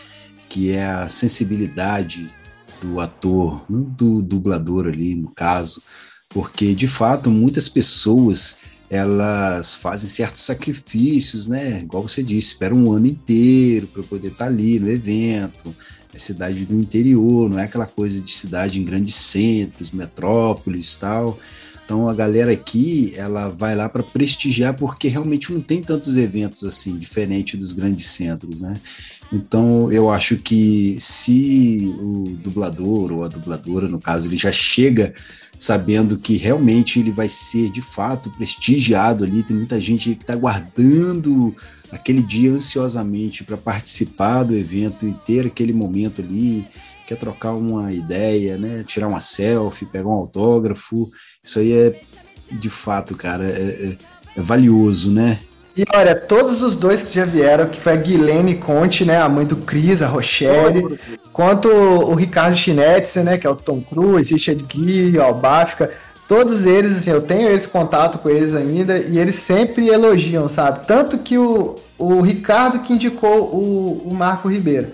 que 0.49 0.71
é 0.71 0.87
a 0.87 1.09
sensibilidade 1.09 2.31
do 2.81 3.01
ator, 3.01 3.65
do 3.69 4.23
dublador 4.23 4.87
ali, 4.87 5.15
no 5.15 5.31
caso, 5.31 5.83
porque 6.29 6.75
de 6.75 6.89
fato 6.89 7.31
muitas 7.31 7.69
pessoas 7.69 8.57
elas 8.91 9.75
fazem 9.75 10.11
certos 10.11 10.43
sacrifícios, 10.43 11.49
né? 11.49 11.81
Igual 11.81 12.07
você 12.07 12.23
disse, 12.23 12.49
espera 12.49 12.75
um 12.75 12.93
ano 12.93 13.07
inteiro 13.07 13.87
para 13.87 14.03
poder 14.03 14.29
estar 14.29 14.45
tá 14.45 14.51
ali 14.51 14.79
no 14.79 14.91
evento. 14.91 15.75
É 16.13 16.19
cidade 16.19 16.67
do 16.67 16.79
interior, 16.79 17.49
não 17.49 17.59
é 17.59 17.65
aquela 17.65 17.87
coisa 17.87 18.21
de 18.21 18.31
cidade 18.31 18.79
em 18.79 18.85
grandes 18.85 19.15
centros, 19.15 19.93
metrópoles, 19.93 20.95
tal. 20.97 21.39
Então 21.85 22.09
a 22.09 22.15
galera 22.15 22.53
aqui, 22.53 23.13
ela 23.17 23.49
vai 23.49 23.75
lá 23.75 23.89
para 23.89 24.03
prestigiar 24.03 24.77
porque 24.77 25.09
realmente 25.09 25.53
não 25.53 25.61
tem 25.61 25.83
tantos 25.83 26.17
eventos 26.17 26.65
assim, 26.65 26.97
diferente 26.97 27.57
dos 27.57 27.73
grandes 27.73 28.07
centros, 28.07 28.61
né? 28.61 28.81
Então 29.33 29.91
eu 29.91 30.11
acho 30.11 30.37
que 30.37 30.97
se 31.01 31.95
o 31.99 32.25
dublador 32.43 33.13
ou 33.13 33.25
a 33.25 33.29
dubladora, 33.29 33.89
no 33.89 33.99
caso, 33.99 34.29
ele 34.29 34.37
já 34.37 34.53
chega 34.53 35.15
sabendo 35.57 36.17
que 36.19 36.37
realmente 36.37 36.99
ele 36.99 37.11
vai 37.11 37.29
ser 37.29 37.71
de 37.71 37.83
fato 37.83 38.31
prestigiado 38.31 39.25
ali, 39.25 39.43
tem 39.43 39.57
muita 39.57 39.81
gente 39.81 40.15
que 40.15 40.23
está 40.23 40.35
guardando 40.35 41.55
aquele 41.91 42.23
dia 42.23 42.51
ansiosamente 42.51 43.45
para 43.45 43.57
participar 43.57 44.45
do 44.45 44.57
evento 44.57 45.07
e 45.07 45.13
ter 45.13 45.47
aquele 45.47 45.73
momento 45.73 46.21
ali, 46.21 46.67
quer 47.07 47.17
trocar 47.17 47.53
uma 47.53 47.93
ideia, 47.93 48.57
né? 48.57 48.83
Tirar 48.85 49.09
uma 49.09 49.21
selfie, 49.21 49.87
pegar 49.87 50.09
um 50.09 50.13
autógrafo. 50.13 51.11
Isso 51.45 51.59
aí 51.59 51.73
é, 51.73 52.01
de 52.53 52.71
fato, 52.71 53.17
cara, 53.17 53.45
é, 53.45 53.49
é, 53.49 53.97
é 54.37 54.41
valioso, 54.41 55.11
né? 55.11 55.41
E 55.77 55.85
olha, 55.93 56.15
todos 56.15 56.63
os 56.63 56.77
dois 56.77 57.03
que 57.03 57.13
já 57.13 57.25
vieram, 57.25 57.69
que 57.69 57.81
foi 57.81 57.95
a 57.95 57.97
Guilherme 57.97 58.55
Conte, 58.55 59.05
né, 59.05 59.21
a 59.21 59.29
mãe 59.29 59.45
do 59.45 59.57
Cris, 59.57 60.03
a 60.03 60.07
Rochelle, 60.07 60.99
quanto 61.33 61.69
o 61.69 62.15
Ricardo 62.15 62.57
Chinetti, 62.57 63.19
né, 63.21 63.39
que 63.39 63.47
é 63.47 63.51
o 63.51 63.57
Tom 63.57 63.83
Cruise, 63.83 64.33
Richard 64.33 64.65
Gere, 64.73 65.19
o 65.19 65.23
Albáfica, 65.23 65.91
todos 66.29 66.65
eles, 66.65 66.97
assim, 66.97 67.11
eu 67.11 67.23
tenho 67.23 67.51
esse 67.51 67.67
contato 67.67 68.19
com 68.19 68.31
eles 68.31 68.55
ainda, 68.55 68.99
e 68.99 69.19
eles 69.19 69.35
sempre 69.35 69.89
elogiam, 69.89 70.49
sabe? 70.49 70.87
Tanto 70.87 71.19
que 71.19 71.37
o, 71.39 71.75
o 71.99 72.21
Ricardo 72.21 72.81
que 72.81 72.93
indicou 72.93 73.53
o, 73.53 74.09
o 74.09 74.15
Marco 74.15 74.49
Ribeiro. 74.49 74.93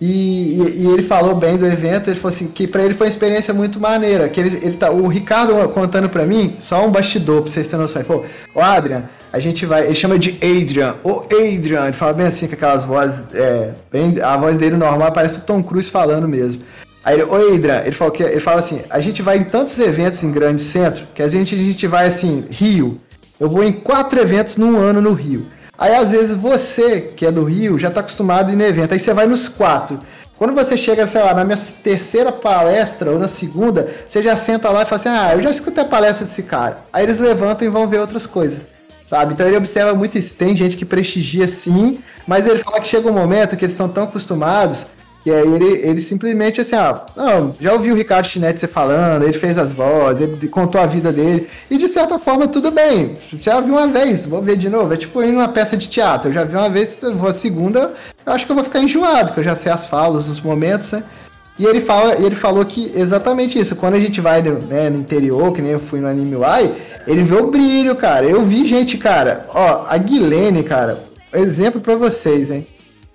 E, 0.00 0.60
e, 0.60 0.82
e, 0.82 0.86
ele 0.88 1.02
falou 1.02 1.34
bem 1.34 1.56
do 1.56 1.66
evento, 1.66 2.10
ele 2.10 2.20
falou 2.20 2.34
assim, 2.34 2.48
que 2.48 2.66
para 2.66 2.82
ele 2.82 2.92
foi 2.92 3.06
uma 3.06 3.10
experiência 3.10 3.54
muito 3.54 3.80
maneira. 3.80 4.28
Que 4.28 4.40
ele, 4.40 4.58
ele 4.62 4.76
tá, 4.76 4.90
o 4.90 5.08
Ricardo 5.08 5.54
contando 5.70 6.08
para 6.08 6.26
mim, 6.26 6.56
só 6.58 6.86
um 6.86 6.90
bastidor 6.90 7.42
pra 7.42 7.50
vocês 7.50 7.66
terem 7.66 7.80
noção. 7.80 8.02
Ele 8.02 8.08
falou, 8.08 8.26
ô 8.54 8.60
Adrian, 8.60 9.04
a 9.32 9.38
gente 9.38 9.64
vai. 9.64 9.86
Ele 9.86 9.94
chama 9.94 10.18
de 10.18 10.38
Adrian, 10.42 10.96
ô 11.02 11.22
Adrian, 11.24 11.84
ele 11.84 11.92
fala 11.94 12.12
bem 12.12 12.26
assim, 12.26 12.46
com 12.46 12.54
aquelas 12.54 12.84
vozes. 12.84 13.24
É, 13.32 13.72
bem, 13.90 14.20
a 14.22 14.36
voz 14.36 14.56
dele 14.58 14.76
normal 14.76 15.12
parece 15.12 15.38
o 15.38 15.42
Tom 15.42 15.62
Cruise 15.62 15.90
falando 15.90 16.28
mesmo. 16.28 16.62
Aí 17.02 17.14
ele, 17.14 17.24
ô 17.24 17.34
Adrian, 17.34 17.82
ele 17.84 17.92
falou, 17.92 18.12
que, 18.12 18.22
ele 18.22 18.40
fala 18.40 18.58
assim, 18.58 18.82
a 18.90 19.00
gente 19.00 19.22
vai 19.22 19.38
em 19.38 19.44
tantos 19.44 19.78
eventos 19.78 20.22
em 20.22 20.32
grande 20.32 20.62
centro, 20.62 21.06
que 21.14 21.22
a 21.22 21.28
gente, 21.28 21.54
a 21.54 21.58
gente 21.58 21.86
vai 21.86 22.06
assim, 22.06 22.44
Rio. 22.50 23.00
Eu 23.38 23.48
vou 23.48 23.62
em 23.62 23.72
quatro 23.72 24.18
eventos 24.20 24.56
num 24.56 24.76
ano 24.76 25.00
no 25.00 25.12
Rio. 25.12 25.46
Aí 25.78 25.94
às 25.94 26.12
vezes 26.12 26.36
você, 26.36 27.00
que 27.00 27.26
é 27.26 27.30
do 27.30 27.44
Rio, 27.44 27.78
já 27.78 27.88
está 27.88 28.00
acostumado 28.00 28.50
no 28.54 28.62
evento, 28.62 28.92
aí 28.92 29.00
você 29.00 29.12
vai 29.12 29.26
nos 29.26 29.48
quatro. 29.48 29.98
Quando 30.38 30.54
você 30.54 30.76
chega, 30.76 31.06
sei 31.06 31.22
lá, 31.22 31.32
na 31.32 31.44
minha 31.44 31.58
terceira 31.82 32.30
palestra 32.30 33.10
ou 33.10 33.18
na 33.18 33.28
segunda, 33.28 33.88
você 34.06 34.22
já 34.22 34.36
senta 34.36 34.68
lá 34.68 34.82
e 34.82 34.84
fala 34.84 34.96
assim: 35.00 35.08
Ah, 35.08 35.34
eu 35.34 35.42
já 35.42 35.50
escutei 35.50 35.82
a 35.82 35.86
palestra 35.86 36.26
desse 36.26 36.42
cara. 36.42 36.78
Aí 36.92 37.04
eles 37.04 37.18
levantam 37.18 37.66
e 37.66 37.70
vão 37.70 37.88
ver 37.88 38.00
outras 38.00 38.26
coisas, 38.26 38.66
sabe? 39.04 39.32
Então 39.32 39.46
ele 39.46 39.56
observa 39.56 39.94
muito 39.94 40.18
isso. 40.18 40.34
Tem 40.34 40.54
gente 40.54 40.76
que 40.76 40.84
prestigia 40.84 41.48
sim, 41.48 42.00
mas 42.26 42.46
ele 42.46 42.58
fala 42.58 42.80
que 42.80 42.88
chega 42.88 43.08
um 43.08 43.14
momento 43.14 43.56
que 43.56 43.64
eles 43.64 43.72
estão 43.72 43.88
tão 43.88 44.04
acostumados 44.04 44.86
e 45.26 45.32
aí 45.32 45.54
ele, 45.54 45.80
ele 45.82 46.00
simplesmente 46.00 46.60
assim, 46.60 46.76
ó, 46.76 47.00
não, 47.16 47.52
já 47.60 47.72
ouvi 47.72 47.90
o 47.90 47.96
Ricardo 47.96 48.28
Chinetti 48.28 48.60
você 48.60 48.68
falando, 48.68 49.24
ele 49.24 49.32
fez 49.32 49.58
as 49.58 49.72
vozes, 49.72 50.20
ele 50.20 50.46
contou 50.46 50.80
a 50.80 50.86
vida 50.86 51.12
dele, 51.12 51.48
e 51.68 51.76
de 51.76 51.88
certa 51.88 52.16
forma 52.16 52.46
tudo 52.46 52.70
bem. 52.70 53.16
Já 53.40 53.60
vi 53.60 53.72
uma 53.72 53.88
vez, 53.88 54.24
vou 54.24 54.40
ver 54.40 54.56
de 54.56 54.70
novo. 54.70 54.94
É 54.94 54.96
tipo 54.96 55.20
ir 55.24 55.32
numa 55.32 55.48
peça 55.48 55.76
de 55.76 55.88
teatro. 55.88 56.28
Eu 56.28 56.32
já 56.32 56.44
vi 56.44 56.54
uma 56.54 56.70
vez, 56.70 56.98
vou 57.16 57.28
a 57.28 57.32
segunda, 57.32 57.92
eu 58.24 58.32
acho 58.32 58.46
que 58.46 58.52
eu 58.52 58.54
vou 58.54 58.64
ficar 58.64 58.78
enjoado, 58.78 59.26
porque 59.26 59.40
eu 59.40 59.44
já 59.44 59.56
sei 59.56 59.72
as 59.72 59.84
falas, 59.84 60.28
os 60.28 60.40
momentos, 60.40 60.92
né? 60.92 61.02
E 61.58 61.64
ele, 61.64 61.80
fala, 61.80 62.14
ele 62.14 62.36
falou 62.36 62.64
que 62.64 62.92
exatamente 62.94 63.58
isso. 63.58 63.74
Quando 63.74 63.94
a 63.94 64.00
gente 64.00 64.20
vai 64.20 64.40
no, 64.42 64.60
né, 64.60 64.88
no 64.88 65.00
interior, 65.00 65.52
que 65.52 65.60
nem 65.60 65.72
eu 65.72 65.80
fui 65.80 65.98
no 65.98 66.06
Anime 66.06 66.36
Y, 66.36 66.70
ele 67.04 67.24
vê 67.24 67.34
o 67.34 67.50
brilho, 67.50 67.96
cara. 67.96 68.24
Eu 68.26 68.44
vi 68.44 68.64
gente, 68.64 68.96
cara. 68.96 69.46
Ó, 69.52 69.86
a 69.88 69.98
Guilene, 69.98 70.62
cara. 70.62 71.02
Exemplo 71.32 71.80
para 71.80 71.96
vocês, 71.96 72.52
hein? 72.52 72.64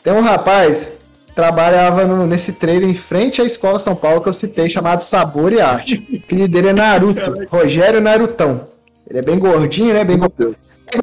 Tem 0.03 0.12
um 0.12 0.22
rapaz 0.22 1.01
trabalhava 1.36 2.05
no, 2.05 2.27
nesse 2.27 2.53
trailer 2.53 2.89
em 2.89 2.95
frente 2.95 3.41
à 3.41 3.45
escola 3.45 3.79
São 3.79 3.95
Paulo 3.95 4.21
que 4.21 4.29
eu 4.29 4.34
citei, 4.34 4.69
chamado 4.69 5.01
Sabor 5.01 5.53
e 5.53 5.61
Arte. 5.61 6.05
O 6.11 6.17
apelido 6.17 6.47
dele 6.47 6.69
é 6.69 6.73
Naruto, 6.73 7.34
Rogério 7.49 8.01
Narutão. 8.01 8.67
Ele 9.09 9.19
é 9.19 9.21
bem 9.21 9.39
gordinho, 9.39 9.93
né? 9.93 10.03
Bem 10.03 10.17
gordão, 10.17 10.55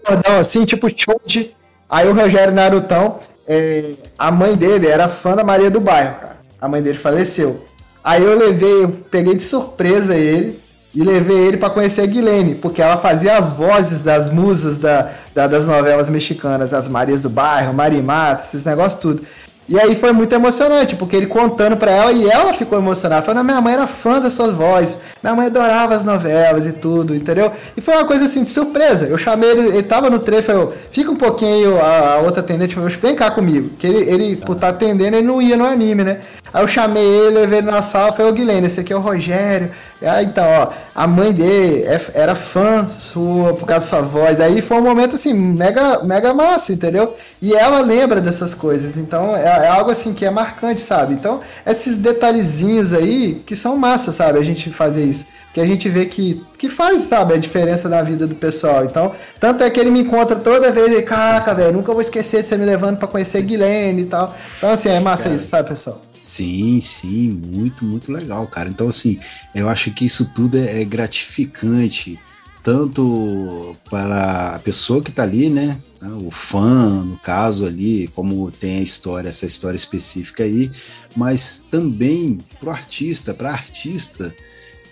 gordão 0.07 0.39
assim, 0.39 0.65
tipo 0.65 0.89
Choji. 0.89 1.55
Aí 1.89 2.09
o 2.09 2.15
Rogério 2.15 2.55
Narutão, 2.55 3.19
é, 3.47 3.93
a 4.19 4.31
mãe 4.31 4.55
dele 4.55 4.87
era 4.87 5.09
fã 5.09 5.35
da 5.35 5.45
Maria 5.45 5.71
do 5.71 5.81
Bairro, 5.81 6.17
cara. 6.21 6.39
A 6.61 6.69
mãe 6.69 6.83
dele 6.83 6.99
faleceu. 6.99 7.65
Aí 8.03 8.23
eu 8.23 8.39
levei, 8.39 8.85
eu 8.85 8.89
peguei 9.11 9.35
de 9.35 9.43
surpresa 9.43 10.15
ele 10.15 10.61
e 10.95 11.03
levei 11.03 11.37
ele 11.37 11.57
para 11.57 11.71
conhecer 11.71 12.01
a 12.01 12.07
Guilene, 12.07 12.55
porque 12.55 12.81
ela 12.81 12.97
fazia 12.97 13.37
as 13.37 13.53
vozes 13.53 14.01
das 14.01 14.31
musas 14.31 14.79
da, 14.79 15.11
da, 15.35 15.47
das 15.47 15.67
novelas 15.67 16.09
mexicanas, 16.09 16.73
as 16.73 16.89
Marias 16.89 17.21
do 17.21 17.29
Bairro, 17.29 17.75
Marimata, 17.75 18.45
esses 18.45 18.65
negócios 18.65 19.01
tudo. 19.01 19.23
E 19.69 19.79
aí 19.79 19.95
foi 19.95 20.13
muito 20.13 20.35
emocionante, 20.35 20.97
porque 20.97 21.15
ele 21.15 21.27
contando 21.27 21.77
para 21.77 21.91
ela 21.91 22.11
e 22.11 22.27
ela 22.27 22.55
ficou 22.55 22.79
emocionada. 22.79 23.21
Falando, 23.21 23.45
minha 23.45 23.61
mãe 23.61 23.75
era 23.75 23.87
fã 23.87 24.19
das 24.19 24.33
suas 24.33 24.51
vozes, 24.51 24.97
minha 25.23 25.37
mãe 25.37 25.47
adorava 25.47 25.95
as 25.95 26.03
novelas 26.03 26.67
e 26.67 26.73
tudo, 26.73 27.15
entendeu? 27.15 27.53
E 27.77 27.81
foi 27.83 27.95
uma 27.95 28.07
coisa 28.07 28.25
assim 28.25 28.43
de 28.43 28.49
surpresa. 28.49 29.05
Eu 29.05 29.19
chamei 29.19 29.51
ele, 29.51 29.69
ele 29.69 29.83
tava 29.83 30.09
no 30.09 30.21
trecho, 30.21 30.45
falei, 30.45 30.69
fica 30.91 31.11
um 31.11 31.17
pouquinho, 31.17 31.79
a, 31.79 32.15
a 32.15 32.19
outra 32.19 32.41
atendente 32.41 32.75
vem 33.01 33.15
cá 33.15 33.31
comigo. 33.31 33.69
Que 33.79 33.87
ele, 33.87 34.11
ele 34.11 34.37
por 34.37 34.57
estar 34.57 34.69
tá 34.69 34.73
atendendo, 34.73 35.17
ele 35.17 35.27
não 35.27 35.43
ia 35.43 35.57
no 35.57 35.67
anime, 35.67 36.03
né? 36.03 36.21
Aí 36.53 36.63
eu 36.63 36.69
chamei 36.69 37.05
ele, 37.05 37.41
levei 37.41 37.59
ele 37.59 37.71
na 37.71 37.83
sala, 37.83 38.13
falei, 38.13 38.33
ô 38.33 38.35
Guilherme, 38.35 38.67
esse 38.67 38.81
aqui 38.81 38.93
é 38.93 38.97
o 38.97 39.01
Rogério. 39.01 39.71
Ah, 40.01 40.23
então, 40.23 40.45
ó, 40.47 40.69
a 40.95 41.07
mãe 41.09 41.33
dele 41.33 41.85
é, 41.85 42.01
era 42.15 42.35
fã 42.37 42.89
sua 42.89 43.55
por 43.55 43.67
causa 43.67 43.85
da 43.85 43.91
sua 43.91 44.01
voz. 44.01 44.41
Aí 44.41 44.63
foi 44.63 44.77
um 44.77 44.83
momento 44.83 45.17
assim, 45.17 45.35
mega, 45.35 46.05
mega 46.05 46.33
massa, 46.33 46.73
entendeu? 46.73 47.17
E 47.43 47.53
ela 47.53 47.81
lembra 47.81 48.21
dessas 48.21 48.55
coisas. 48.55 48.97
Então 48.97 49.37
é, 49.37 49.43
é 49.43 49.69
algo 49.69 49.91
assim 49.91 50.15
que 50.15 50.25
é 50.25 50.31
marcante, 50.31 50.81
sabe? 50.81 51.15
Então, 51.15 51.41
esses 51.67 51.97
detalhezinhos 51.97 52.93
aí 52.93 53.43
que 53.45 53.57
são 53.57 53.77
massa, 53.77 54.13
sabe? 54.13 54.39
A 54.39 54.43
gente 54.43 54.71
fazer 54.71 55.05
isso. 55.05 55.27
Que 55.53 55.61
a 55.61 55.67
gente 55.67 55.89
vê 55.89 56.07
que, 56.07 56.45
que 56.59 56.69
faz, 56.69 57.01
sabe, 57.03 57.35
a 57.35 57.37
diferença 57.37 57.89
na 57.89 58.03
vida 58.03 58.27
do 58.27 58.37
pessoal. 58.37 58.85
Então, 58.85 59.13
tanto 59.41 59.65
é 59.65 59.71
que 59.71 59.81
ele 59.81 59.91
me 59.91 60.01
encontra 60.01 60.37
toda 60.37 60.71
vez 60.71 60.93
e, 60.93 61.03
caraca, 61.03 61.55
velho, 61.55 61.73
nunca 61.73 61.93
vou 61.93 62.03
esquecer 62.03 62.43
de 62.43 62.49
você 62.49 62.57
me 62.57 62.67
levando 62.67 62.99
para 62.99 63.09
conhecer 63.09 63.43
Guilherme 63.43 64.03
e 64.03 64.07
tal. 64.07 64.33
Então, 64.59 64.71
assim, 64.71 64.91
é 64.91 65.01
massa 65.01 65.25
Cara. 65.25 65.35
isso, 65.35 65.49
sabe, 65.49 65.71
pessoal? 65.71 66.01
Sim, 66.21 66.81
sim, 66.81 67.31
muito, 67.31 67.85
muito 67.85 68.13
legal, 68.13 68.47
cara. 68.47 68.69
Então, 68.69 68.89
assim, 68.89 69.19
eu 69.55 69.69
acho 69.69 69.93
que 69.93 70.05
isso 70.05 70.33
tudo 70.35 70.59
é, 70.59 70.83
é 70.83 70.85
gratificante, 70.85 72.19
tanto 72.63 73.77
para 73.89 74.57
a 74.57 74.59
pessoa 74.59 75.03
que 75.03 75.11
está 75.11 75.23
ali, 75.23 75.49
né? 75.49 75.81
O 76.25 76.31
fã, 76.31 77.03
no 77.05 77.19
caso 77.19 77.67
ali, 77.67 78.09
como 78.15 78.51
tem 78.53 78.79
a 78.79 78.83
história, 78.83 79.29
essa 79.29 79.47
história 79.47 79.77
específica 79.77 80.45
aí, 80.45 80.71
mas 81.17 81.65
também 81.71 82.39
para 82.61 82.69
o 82.69 82.73
artista, 82.73 83.35
para 83.35 83.51
a 83.51 83.53
artista 83.53 84.35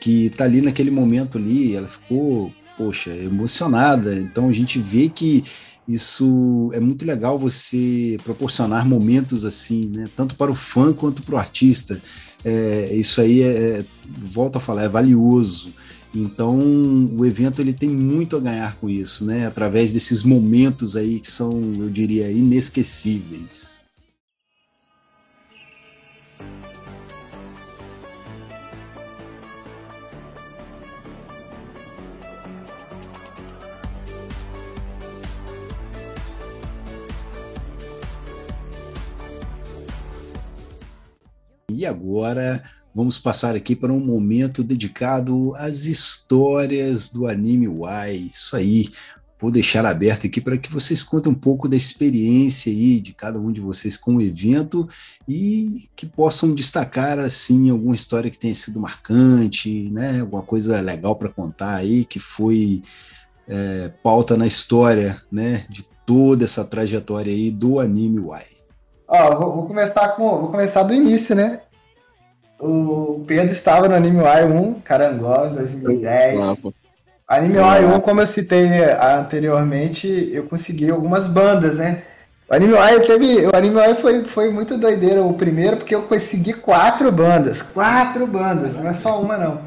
que 0.00 0.26
está 0.26 0.44
ali 0.44 0.60
naquele 0.60 0.90
momento 0.90 1.38
ali, 1.38 1.74
ela 1.76 1.86
ficou, 1.86 2.52
poxa, 2.76 3.10
emocionada. 3.10 4.14
Então 4.14 4.48
a 4.48 4.52
gente 4.52 4.78
vê 4.78 5.08
que 5.08 5.42
isso 5.88 6.68
é 6.72 6.80
muito 6.80 7.04
legal 7.04 7.38
você 7.38 8.18
proporcionar 8.24 8.86
momentos 8.86 9.44
assim, 9.44 9.86
né? 9.94 10.08
Tanto 10.16 10.34
para 10.34 10.50
o 10.50 10.54
fã 10.54 10.92
quanto 10.92 11.22
para 11.22 11.36
o 11.36 11.38
artista. 11.38 12.00
É, 12.44 12.94
isso 12.94 13.20
aí 13.20 13.42
é, 13.42 13.78
é, 13.80 13.84
volto 14.30 14.56
a 14.56 14.60
falar, 14.60 14.84
é 14.84 14.88
valioso. 14.88 15.72
Então 16.14 16.58
o 17.16 17.24
evento 17.24 17.60
ele 17.60 17.72
tem 17.72 17.88
muito 17.88 18.36
a 18.36 18.40
ganhar 18.40 18.76
com 18.76 18.90
isso, 18.90 19.24
né? 19.24 19.46
Através 19.46 19.92
desses 19.92 20.22
momentos 20.22 20.96
aí 20.96 21.20
que 21.20 21.30
são, 21.30 21.52
eu 21.78 21.88
diria, 21.88 22.30
inesquecíveis. 22.30 23.85
E 41.86 41.88
agora 41.88 42.60
vamos 42.92 43.16
passar 43.16 43.54
aqui 43.54 43.76
para 43.76 43.92
um 43.92 44.04
momento 44.04 44.64
dedicado 44.64 45.54
às 45.54 45.84
histórias 45.84 47.10
do 47.10 47.28
anime 47.28 47.68
Y. 47.68 48.26
Isso 48.26 48.56
aí, 48.56 48.88
vou 49.40 49.52
deixar 49.52 49.86
aberto 49.86 50.26
aqui 50.26 50.40
para 50.40 50.58
que 50.58 50.72
vocês 50.72 51.04
contem 51.04 51.30
um 51.30 51.34
pouco 51.34 51.68
da 51.68 51.76
experiência 51.76 52.72
aí 52.72 53.00
de 53.00 53.12
cada 53.12 53.38
um 53.38 53.52
de 53.52 53.60
vocês 53.60 53.96
com 53.96 54.16
o 54.16 54.20
evento 54.20 54.88
e 55.28 55.88
que 55.94 56.06
possam 56.06 56.52
destacar 56.52 57.20
assim 57.20 57.70
alguma 57.70 57.94
história 57.94 58.32
que 58.32 58.38
tenha 58.38 58.54
sido 58.56 58.80
marcante, 58.80 59.88
né? 59.92 60.22
Alguma 60.22 60.42
coisa 60.42 60.80
legal 60.80 61.14
para 61.14 61.28
contar 61.28 61.76
aí 61.76 62.04
que 62.04 62.18
foi 62.18 62.82
é, 63.46 63.92
pauta 64.02 64.36
na 64.36 64.46
história, 64.48 65.22
né? 65.30 65.64
De 65.70 65.84
toda 66.04 66.44
essa 66.44 66.64
trajetória 66.64 67.32
aí 67.32 67.48
do 67.52 67.78
anime 67.78 68.18
Y. 68.18 68.56
Ó, 69.06 69.38
vou, 69.38 69.54
vou, 69.54 69.66
começar 69.66 70.08
com, 70.16 70.28
vou 70.40 70.50
começar 70.50 70.82
do 70.82 70.92
início, 70.92 71.36
né? 71.36 71.60
O 72.58 73.24
Pedro 73.26 73.52
estava 73.52 73.88
no 73.88 73.94
Anime 73.94 74.22
Wire 74.22 74.52
1, 74.52 74.74
Carangola, 74.80 75.48
em 75.48 75.54
2010. 75.54 76.38
Anime 77.28 77.58
Wire 77.58 77.86
1, 77.86 78.00
como 78.00 78.20
eu 78.20 78.26
citei 78.26 78.66
anteriormente, 79.00 80.30
eu 80.32 80.44
consegui 80.44 80.90
algumas 80.90 81.26
bandas, 81.26 81.76
né? 81.78 82.02
O 82.48 82.54
Anime 82.54 82.74
Wire 82.74 83.06
teve. 83.06 83.46
O 83.46 83.56
Anime 83.56 83.76
Wire 83.76 84.00
foi, 84.00 84.24
foi 84.24 84.50
muito 84.50 84.78
doideiro 84.78 85.28
o 85.28 85.34
primeiro, 85.34 85.76
porque 85.76 85.94
eu 85.94 86.04
consegui 86.04 86.52
quatro 86.52 87.10
bandas. 87.10 87.60
Quatro 87.60 88.26
bandas, 88.26 88.76
não 88.76 88.88
é 88.88 88.94
só 88.94 89.20
uma, 89.20 89.36
não. 89.36 89.60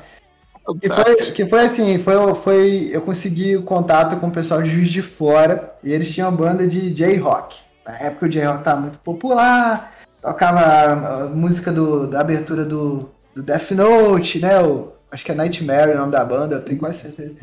Que 0.79 0.87
foi, 0.87 1.15
que 1.31 1.45
foi 1.45 1.59
assim, 1.61 1.97
foi, 1.97 2.35
foi, 2.35 2.89
eu 2.93 3.01
consegui 3.01 3.57
o 3.57 3.63
contato 3.63 4.17
com 4.17 4.27
o 4.27 4.31
pessoal 4.31 4.61
de 4.61 4.69
Juiz 4.69 4.89
de 4.89 5.01
Fora 5.01 5.73
e 5.83 5.91
eles 5.91 6.13
tinham 6.13 6.29
uma 6.29 6.37
banda 6.37 6.67
de 6.67 6.91
J-Rock. 6.91 7.57
Na 7.85 7.97
época 7.97 8.27
o 8.27 8.29
J-Rock 8.29 8.59
estava 8.59 8.81
muito 8.81 8.99
popular, 8.99 9.95
tocava 10.21 10.59
a, 10.59 11.27
música 11.27 11.71
do, 11.71 12.07
da 12.07 12.21
abertura 12.21 12.65
do, 12.65 13.09
do 13.35 13.43
Death 13.43 13.71
Note, 13.71 14.39
né? 14.39 14.61
O, 14.61 14.93
acho 15.11 15.25
que 15.25 15.31
é 15.31 15.35
Nightmare 15.35 15.91
o 15.91 15.97
nome 15.97 16.11
da 16.11 16.23
banda, 16.23 16.55
eu 16.55 16.61
tenho 16.61 16.79
quase 16.79 16.99
certeza. 16.99 17.35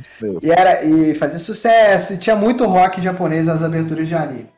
E, 0.42 0.50
era, 0.50 0.84
e 0.84 1.14
fazia 1.14 1.38
sucesso, 1.38 2.14
e 2.14 2.18
tinha 2.18 2.36
muito 2.36 2.64
rock 2.64 3.02
japonês 3.02 3.46
nas 3.46 3.62
aberturas 3.62 4.06
de 4.06 4.14
anime. 4.14 4.50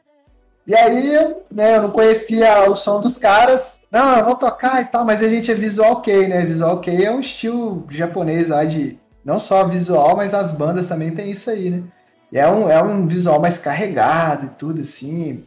E 0.67 0.77
aí, 0.77 1.35
né, 1.51 1.77
eu 1.77 1.83
não 1.83 1.91
conhecia 1.91 2.71
o 2.71 2.77
som 2.77 3.01
dos 3.01 3.17
caras. 3.17 3.81
Não, 3.91 4.23
vou 4.23 4.35
tocar 4.35 4.83
e 4.83 4.85
tal, 4.85 5.03
mas 5.03 5.23
a 5.23 5.29
gente 5.29 5.51
é 5.51 5.55
visual 5.55 6.03
kei, 6.03 6.29
né? 6.29 6.45
Visual 6.45 6.79
kei 6.81 7.07
é 7.07 7.11
um 7.11 7.21
estilo 7.21 7.87
japonês 7.91 8.51
lá 8.51 8.65
de. 8.65 8.99
Não 9.25 9.41
só 9.41 9.67
visual, 9.67 10.15
mas 10.15 10.35
as 10.35 10.53
bandas 10.53 10.87
também 10.87 11.11
tem 11.11 11.31
isso 11.31 11.51
aí, 11.51 11.71
né? 11.71 11.83
E 12.31 12.39
é 12.39 12.47
um, 12.47 12.71
é 12.71 12.83
um 12.83 13.07
visual 13.07 13.41
mais 13.41 13.57
carregado 13.57 14.47
e 14.47 14.51
tudo, 14.51 14.83
assim 14.83 15.43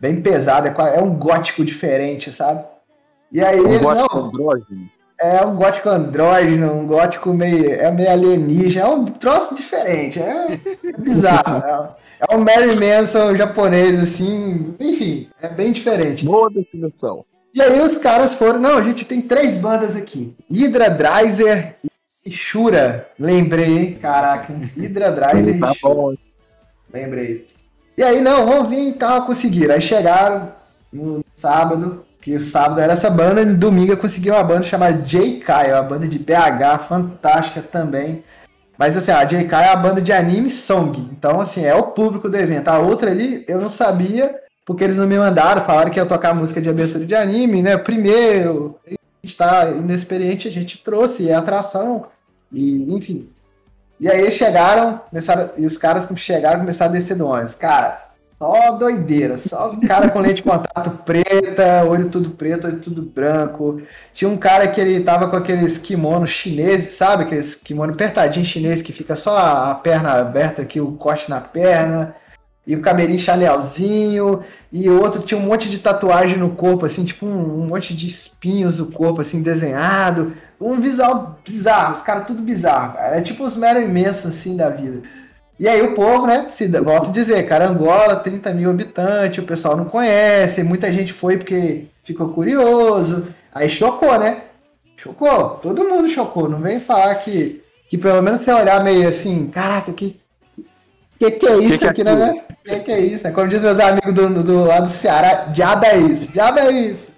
bem 0.00 0.20
pesado, 0.20 0.66
é, 0.66 0.96
é 0.96 1.02
um 1.02 1.14
gótico 1.14 1.64
diferente, 1.64 2.32
sabe? 2.32 2.64
E 3.30 3.40
aí, 3.40 3.60
um 3.60 3.78
gótico 3.78 4.16
não, 4.16 4.26
andrógeno. 4.26 4.90
É 5.20 5.44
um 5.44 5.54
gótico 5.54 5.88
andrógeno, 5.90 6.72
um 6.72 6.86
gótico 6.86 7.34
meio, 7.34 7.74
é 7.74 7.90
meio 7.90 8.10
alienígena, 8.10 8.86
é 8.86 8.88
um 8.88 9.04
troço 9.04 9.54
diferente, 9.54 10.18
é, 10.18 10.46
é 10.84 10.96
bizarro. 10.98 11.62
é, 11.62 11.90
é 12.30 12.34
um 12.34 12.40
Mary 12.40 12.74
Manson 12.80 13.36
japonês, 13.36 14.00
assim, 14.00 14.74
enfim, 14.80 15.28
é 15.42 15.48
bem 15.48 15.72
diferente. 15.72 16.24
Boa 16.24 16.48
definição. 16.48 17.24
E 17.52 17.60
aí 17.60 17.80
os 17.80 17.98
caras 17.98 18.34
foram, 18.34 18.58
não, 18.58 18.78
a 18.78 18.82
gente 18.82 19.04
tem 19.04 19.20
três 19.20 19.58
bandas 19.58 19.94
aqui, 19.94 20.34
Hydra 20.50 20.88
Dreiser 20.88 21.76
e 22.24 22.30
Shura, 22.30 23.06
lembrei, 23.18 23.96
caraca, 23.96 24.52
Hydra 24.52 25.12
Dreiser 25.12 25.56
e 25.56 25.60
tá 25.60 25.74
Shura. 25.74 26.16
Lembrei. 26.92 27.46
E 27.96 28.02
aí, 28.02 28.20
não, 28.20 28.46
vamos 28.46 28.70
vir 28.70 28.88
e 28.88 28.92
tal, 28.92 29.26
conseguiram. 29.26 29.74
Aí 29.74 29.80
chegaram 29.80 30.52
no 30.92 31.24
sábado, 31.36 32.04
que 32.20 32.34
o 32.34 32.40
sábado 32.40 32.80
era 32.80 32.92
essa 32.92 33.10
banda, 33.10 33.42
e 33.42 33.46
no 33.46 33.56
domingo 33.56 33.92
eu 33.92 33.96
consegui 33.96 34.30
uma 34.30 34.42
banda 34.44 34.62
chamada 34.62 34.98
J.K., 34.98 35.72
uma 35.72 35.82
banda 35.82 36.06
de 36.06 36.18
BH, 36.18 36.78
fantástica 36.88 37.62
também. 37.62 38.22
Mas 38.78 38.96
assim, 38.96 39.10
a 39.10 39.24
J.K. 39.24 39.62
é 39.62 39.68
a 39.68 39.76
banda 39.76 40.00
de 40.00 40.12
anime 40.12 40.48
song. 40.48 41.08
Então, 41.12 41.40
assim, 41.40 41.64
é 41.64 41.74
o 41.74 41.88
público 41.88 42.28
do 42.28 42.36
evento. 42.36 42.68
A 42.68 42.78
outra 42.78 43.10
ali, 43.10 43.44
eu 43.46 43.60
não 43.60 43.68
sabia, 43.68 44.34
porque 44.64 44.84
eles 44.84 44.96
não 44.96 45.06
me 45.06 45.18
mandaram, 45.18 45.62
falaram 45.62 45.90
que 45.90 45.98
ia 45.98 46.06
tocar 46.06 46.34
música 46.34 46.60
de 46.60 46.68
abertura 46.68 47.04
de 47.04 47.14
anime, 47.14 47.62
né? 47.62 47.76
Primeiro, 47.76 48.78
a 48.86 49.26
gente 49.26 49.36
tá 49.36 49.70
inexperiente, 49.70 50.48
a 50.48 50.50
gente 50.50 50.78
trouxe, 50.78 51.28
é 51.28 51.34
atração. 51.34 52.06
E, 52.52 52.94
enfim, 52.94 53.28
e 54.00 54.08
aí 54.08 54.32
chegaram, 54.32 54.98
começaram, 55.10 55.50
e 55.58 55.66
os 55.66 55.76
caras 55.76 56.08
chegaram 56.16 56.60
começaram 56.60 56.90
a 56.90 56.94
descer 56.96 57.16
do 57.16 57.26
ônibus. 57.26 57.54
Cara, 57.54 57.98
só 58.32 58.72
doideira, 58.72 59.36
só 59.36 59.70
cara 59.86 60.08
com 60.08 60.18
lente 60.18 60.36
de 60.36 60.42
contato 60.44 60.90
preta, 61.04 61.84
olho 61.86 62.08
tudo 62.08 62.30
preto, 62.30 62.66
olho 62.66 62.78
tudo 62.78 63.02
branco. 63.02 63.82
Tinha 64.14 64.30
um 64.30 64.38
cara 64.38 64.66
que 64.68 64.80
ele 64.80 65.04
tava 65.04 65.28
com 65.28 65.36
aqueles 65.36 65.76
kimonos 65.76 66.30
chineses, 66.30 66.94
sabe? 66.94 67.24
Aqueles 67.24 67.54
kimono 67.54 67.92
apertadinho 67.92 68.46
chinês 68.46 68.80
que 68.80 68.94
fica 68.94 69.14
só 69.14 69.36
a 69.36 69.74
perna 69.74 70.12
aberta 70.12 70.62
aqui, 70.62 70.80
o 70.80 70.92
corte 70.92 71.28
na 71.28 71.42
perna. 71.42 72.14
E 72.70 72.76
o 72.76 72.82
cabelinho 72.82 73.18
chalealzinho. 73.18 74.40
E 74.72 74.88
o 74.88 75.00
outro 75.00 75.22
tinha 75.22 75.38
um 75.38 75.44
monte 75.44 75.68
de 75.68 75.78
tatuagem 75.78 76.38
no 76.38 76.50
corpo, 76.50 76.86
assim, 76.86 77.04
tipo 77.04 77.26
um, 77.26 77.62
um 77.62 77.66
monte 77.66 77.94
de 77.94 78.06
espinhos 78.06 78.78
no 78.78 78.86
corpo, 78.86 79.20
assim, 79.20 79.42
desenhado 79.42 80.32
um 80.60 80.78
visual 80.78 81.40
bizarro, 81.44 81.94
os 81.94 82.02
caras 82.02 82.26
tudo 82.26 82.42
bizarro, 82.42 82.94
cara. 82.94 83.16
É 83.16 83.20
tipo 83.22 83.42
os 83.42 83.56
mero 83.56 83.80
imensos, 83.80 84.26
assim, 84.26 84.56
da 84.56 84.68
vida. 84.68 85.00
E 85.58 85.66
aí 85.66 85.82
o 85.82 85.94
povo, 85.94 86.26
né, 86.26 86.46
se, 86.50 86.68
volto 86.68 87.08
a 87.08 87.12
dizer, 87.12 87.46
Carangola, 87.46 88.16
30 88.16 88.52
mil 88.52 88.70
habitantes, 88.70 89.42
o 89.42 89.46
pessoal 89.46 89.76
não 89.76 89.86
conhece, 89.86 90.62
muita 90.62 90.92
gente 90.92 91.12
foi 91.12 91.36
porque 91.36 91.86
ficou 92.02 92.30
curioso, 92.30 93.28
aí 93.54 93.68
chocou, 93.68 94.18
né? 94.18 94.42
Chocou, 94.96 95.50
todo 95.62 95.84
mundo 95.84 96.08
chocou. 96.08 96.48
Não 96.48 96.60
vem 96.60 96.80
falar 96.80 97.14
que, 97.16 97.62
que 97.88 97.96
pelo 97.96 98.22
menos 98.22 98.40
você 98.40 98.52
olhar 98.52 98.82
meio 98.84 99.08
assim, 99.08 99.46
caraca, 99.48 99.92
que 99.92 100.19
que 101.20 101.30
que 101.32 101.46
é 101.46 101.58
isso 101.58 101.80
que 101.80 101.86
aqui, 101.86 102.00
é 102.00 102.04
né? 102.04 102.42
Que 102.64 102.80
que 102.80 102.92
é 102.92 102.98
isso? 102.98 103.28
É 103.28 103.30
como 103.30 103.46
diz 103.46 103.62
meus 103.62 103.78
amigos 103.78 104.14
do, 104.14 104.42
do, 104.42 104.64
lá 104.64 104.80
do 104.80 104.88
Ceará, 104.88 105.44
diabo 105.52 105.84
é 105.84 105.98
isso, 105.98 106.32
diabo 106.32 106.58
é 106.58 106.72
isso. 106.72 107.12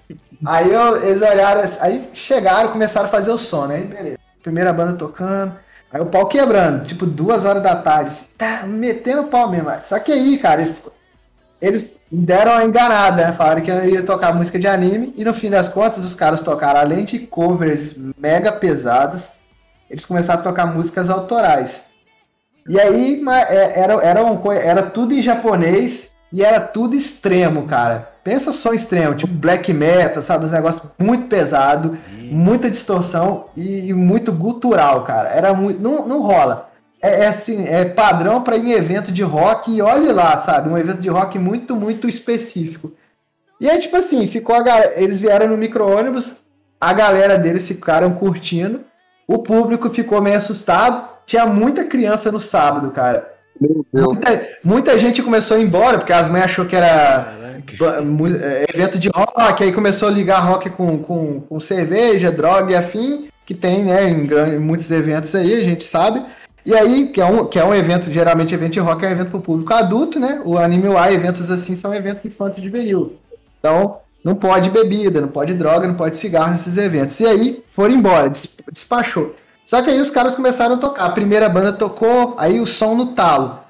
Aí 0.45 0.73
eu, 0.73 0.97
eles 1.05 1.23
olharam, 1.23 1.63
aí 1.81 2.11
chegaram, 2.13 2.73
começaram 2.73 3.07
a 3.07 3.11
fazer 3.11 3.31
o 3.31 3.39
som, 3.39 3.67
né? 3.67 3.77
Aí, 3.77 3.85
beleza. 3.85 4.19
Primeira 4.43 4.73
banda 4.73 4.95
tocando, 4.95 5.55
aí 5.93 6.01
o 6.01 6.07
pau 6.07 6.27
quebrando, 6.27 6.85
tipo 6.85 7.07
duas 7.07 7.45
horas 7.45 7.63
da 7.63 7.77
tarde, 7.77 8.09
assim, 8.09 8.25
tá 8.37 8.65
metendo 8.67 9.29
pau 9.29 9.49
mesmo. 9.49 9.71
Só 9.85 10.01
que 10.01 10.11
aí, 10.11 10.37
cara, 10.39 10.61
eles, 10.61 10.83
eles 11.61 11.97
deram 12.11 12.55
a 12.55 12.65
enganada, 12.65 13.27
né? 13.27 13.33
Falaram 13.33 13.63
que 13.63 13.71
eu 13.71 13.89
ia 13.89 14.03
tocar 14.03 14.35
música 14.35 14.59
de 14.59 14.67
anime, 14.67 15.15
e 15.17 15.25
no 15.25 15.33
fim 15.33 15.49
das 15.49 15.69
contas, 15.69 16.05
os 16.05 16.17
caras 16.17 16.41
tocaram, 16.41 16.81
além 16.81 17.05
de 17.05 17.21
covers 17.21 17.95
mega 18.19 18.51
pesados, 18.51 19.35
eles 19.89 20.05
começaram 20.05 20.41
a 20.41 20.43
tocar 20.43 20.67
músicas 20.67 21.09
autorais. 21.09 21.92
E 22.69 22.79
aí 22.79 23.23
é- 23.29 23.81
era, 23.81 23.95
era, 23.95 24.25
um, 24.25 24.53
era 24.53 24.83
tudo 24.83 25.15
em 25.15 25.23
japonês 25.23 26.13
e 26.33 26.43
era 26.43 26.61
tudo 26.61 26.97
extremo, 26.97 27.67
cara. 27.67 28.11
Pensa 28.25 28.53
só 28.53 28.73
extremo, 28.73 29.15
tipo 29.15 29.33
black 29.35 29.73
metal, 29.73 30.23
sabe? 30.23 30.45
Uns 30.45 30.53
negócios 30.53 30.91
muito 30.99 31.27
pesado, 31.27 31.99
muita 32.31 32.71
distorção 32.71 33.47
e, 33.57 33.89
e 33.89 33.93
muito 33.93 34.33
gutural, 34.33 35.05
cara. 35.05 35.29
Era 35.29 35.53
muito. 35.53 35.83
Não, 35.83 36.07
não 36.07 36.23
rola. 36.23 36.71
É, 37.03 37.25
é 37.25 37.27
assim, 37.27 37.65
é 37.67 37.85
padrão 37.85 38.43
para 38.43 38.57
ir 38.57 38.67
em 38.67 38.73
evento 38.73 39.11
de 39.11 39.23
rock 39.23 39.73
e 39.75 39.83
olhe 39.83 40.13
lá, 40.13 40.37
sabe? 40.37 40.69
Um 40.69 40.79
evento 40.79 41.01
de 41.01 41.09
rock 41.11 41.39
muito, 41.39 41.75
muito 41.75 42.09
específico. 42.09 42.93
E 43.61 43.69
aí, 43.69 43.79
tipo 43.81 43.97
assim, 43.97 44.27
ficou 44.27 44.55
a 44.55 44.63
galera. 44.63 44.95
Eles 44.97 45.21
vieram 45.21 45.49
no 45.49 45.57
micro-ônibus, 45.57 46.37
a 46.81 46.93
galera 46.93 47.37
deles 47.37 47.67
ficaram 47.67 48.13
curtindo, 48.15 48.85
o 49.27 49.39
público 49.39 49.91
ficou 49.91 50.23
meio 50.23 50.37
assustado. 50.39 51.12
Tinha 51.27 51.47
muita 51.47 51.85
criança 51.85 52.31
no 52.33 52.41
sábado, 52.41 52.91
cara. 52.91 53.31
Muita, 53.93 54.49
muita 54.65 54.99
gente 54.99 55.23
começou 55.23 55.57
a 55.57 55.61
ir 55.61 55.65
embora, 55.65 55.99
porque 55.99 56.13
as 56.13 56.29
mães 56.29 56.45
achou 56.45 56.65
que 56.65 56.75
era 56.75 57.37
mu- 58.03 58.27
é, 58.27 58.65
evento 58.75 58.99
de 58.99 59.09
rock, 59.09 59.63
aí 59.63 59.73
começou 59.73 60.09
a 60.09 60.13
ligar 60.13 60.41
rock 60.41 60.71
com, 60.71 60.99
com, 60.99 61.41
com 61.41 61.61
cerveja, 61.61 62.33
droga 62.33 62.73
e 62.73 62.75
afim, 62.77 63.29
que 63.47 63.55
tem, 63.55 63.85
né, 63.85 64.09
em, 64.09 64.27
em 64.55 64.59
muitos 64.59 64.91
eventos 64.91 65.35
aí, 65.35 65.55
a 65.55 65.65
gente 65.65 65.85
sabe. 65.85 66.23
E 66.65 66.75
aí, 66.75 67.09
que 67.09 67.21
é 67.21 67.25
um, 67.25 67.45
que 67.45 67.59
é 67.59 67.65
um 67.65 67.75
evento, 67.75 68.11
geralmente 68.11 68.55
evento 68.55 68.73
de 68.73 68.81
rock 68.81 69.05
é 69.05 69.09
um 69.09 69.13
evento 69.13 69.31
para 69.31 69.39
o 69.39 69.43
público 69.43 69.73
adulto, 69.75 70.19
né? 70.21 70.41
O 70.45 70.57
Anime 70.59 70.87
Y, 70.89 71.13
eventos 71.15 71.51
assim, 71.51 71.75
são 71.75 71.93
eventos 71.95 72.25
infantos 72.25 72.63
juvenil. 72.63 73.17
Então, 73.59 73.99
não 74.25 74.37
pode 74.37 74.71
bebida, 74.71 75.21
não 75.21 75.27
pode 75.29 75.55
droga, 75.55 75.89
não 75.89 75.95
pode 75.97 76.17
cigarro 76.17 76.53
nesses 76.53 76.77
eventos. 76.77 77.19
E 77.19 77.27
aí, 77.27 77.63
foram 77.67 77.95
embora, 77.95 78.31
des- 78.31 78.57
despachou. 78.73 79.35
Só 79.65 79.81
que 79.83 79.91
aí 79.91 80.01
os 80.01 80.11
caras 80.11 80.35
começaram 80.35 80.75
a 80.75 80.79
tocar. 80.79 81.05
A 81.07 81.11
primeira 81.11 81.49
banda 81.49 81.73
tocou, 81.73 82.35
aí 82.39 82.61
o 82.61 82.67
som 82.67 82.95
no 82.95 83.07
talo. 83.07 83.61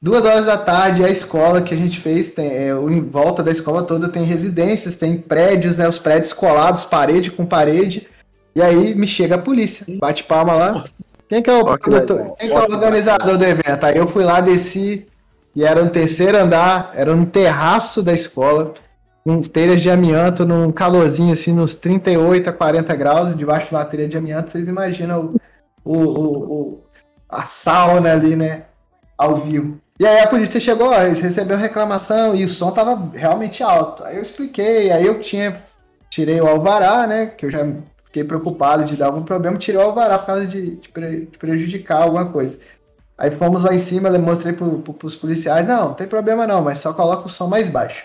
Duas 0.00 0.24
horas 0.24 0.46
da 0.46 0.58
tarde, 0.58 1.04
a 1.04 1.08
escola 1.08 1.62
que 1.62 1.72
a 1.72 1.76
gente 1.76 2.00
fez, 2.00 2.32
tem, 2.32 2.48
é, 2.48 2.70
em 2.70 3.00
volta 3.02 3.40
da 3.42 3.52
escola 3.52 3.84
toda 3.84 4.08
tem 4.08 4.24
residências, 4.24 4.96
tem 4.96 5.16
prédios, 5.16 5.76
né? 5.76 5.86
Os 5.86 5.98
prédios 5.98 6.32
colados, 6.32 6.84
parede 6.84 7.30
com 7.30 7.46
parede. 7.46 8.08
E 8.54 8.60
aí 8.60 8.94
me 8.96 9.06
chega 9.06 9.36
a 9.36 9.38
polícia, 9.38 9.86
bate 10.00 10.24
palma 10.24 10.54
lá. 10.54 10.84
Quem 11.28 11.40
que 11.40 11.48
é 11.48 11.54
o, 11.54 11.64
produtor- 11.78 12.36
quem 12.36 12.48
que 12.48 12.54
é 12.54 12.58
o 12.58 12.62
organizador 12.62 13.38
do 13.38 13.44
evento? 13.44 13.84
Aí 13.84 13.96
eu 13.96 14.06
fui 14.06 14.24
lá, 14.24 14.40
desci, 14.40 15.06
e 15.54 15.64
era 15.64 15.82
no 15.82 15.88
terceiro 15.90 16.36
andar, 16.36 16.90
era 16.94 17.14
no 17.14 17.24
terraço 17.24 18.02
da 18.02 18.12
escola, 18.12 18.72
com 19.24 19.40
telhas 19.42 19.80
de 19.80 19.90
amianto, 19.90 20.44
num 20.44 20.72
calorzinho 20.72 21.32
assim, 21.32 21.52
nos 21.52 21.74
38 21.74 22.50
a 22.50 22.52
40 22.52 22.94
graus, 22.96 23.36
debaixo 23.36 23.68
de 23.68 23.74
uma 23.74 23.84
telha 23.84 24.08
de 24.08 24.16
amianto, 24.16 24.50
vocês 24.50 24.68
imaginam 24.68 25.34
o, 25.84 25.94
o, 25.94 26.02
o- 26.08 26.52
o- 26.74 26.84
a 27.28 27.42
sauna 27.44 28.12
ali, 28.12 28.36
né? 28.36 28.64
Ao 29.16 29.36
vivo. 29.36 29.78
E 29.98 30.06
aí 30.06 30.20
a 30.20 30.26
polícia 30.26 30.58
chegou, 30.60 30.90
receberam 30.90 31.60
reclamação 31.60 32.34
e 32.34 32.44
o 32.44 32.48
som 32.48 32.72
tava 32.72 33.10
realmente 33.14 33.62
alto. 33.62 34.02
Aí 34.04 34.16
eu 34.16 34.22
expliquei, 34.22 34.90
aí 34.90 35.06
eu 35.06 35.20
tinha, 35.20 35.54
tirei 36.10 36.40
o 36.40 36.46
alvará, 36.48 37.06
né? 37.06 37.26
Que 37.26 37.46
eu 37.46 37.50
já 37.50 37.60
fiquei 38.04 38.24
preocupado 38.24 38.84
de 38.84 38.96
dar 38.96 39.06
algum 39.06 39.22
problema, 39.22 39.56
tirei 39.56 39.80
o 39.80 39.84
alvará 39.84 40.18
por 40.18 40.26
causa 40.26 40.46
de, 40.46 40.76
de 40.76 40.88
pre- 40.88 41.26
de 41.26 41.38
prejudicar 41.38 42.02
alguma 42.02 42.26
coisa. 42.26 42.58
Aí 43.16 43.30
fomos 43.30 43.62
lá 43.64 43.72
em 43.74 43.78
cima, 43.78 44.10
mostrei 44.18 44.52
pro, 44.52 44.80
pro, 44.80 44.92
pros 44.94 45.14
policiais, 45.16 45.66
não, 45.68 45.88
não 45.88 45.94
tem 45.94 46.06
problema 46.08 46.46
não, 46.46 46.62
mas 46.62 46.80
só 46.80 46.92
coloca 46.92 47.26
o 47.26 47.30
som 47.30 47.46
mais 47.46 47.68
baixo. 47.68 48.04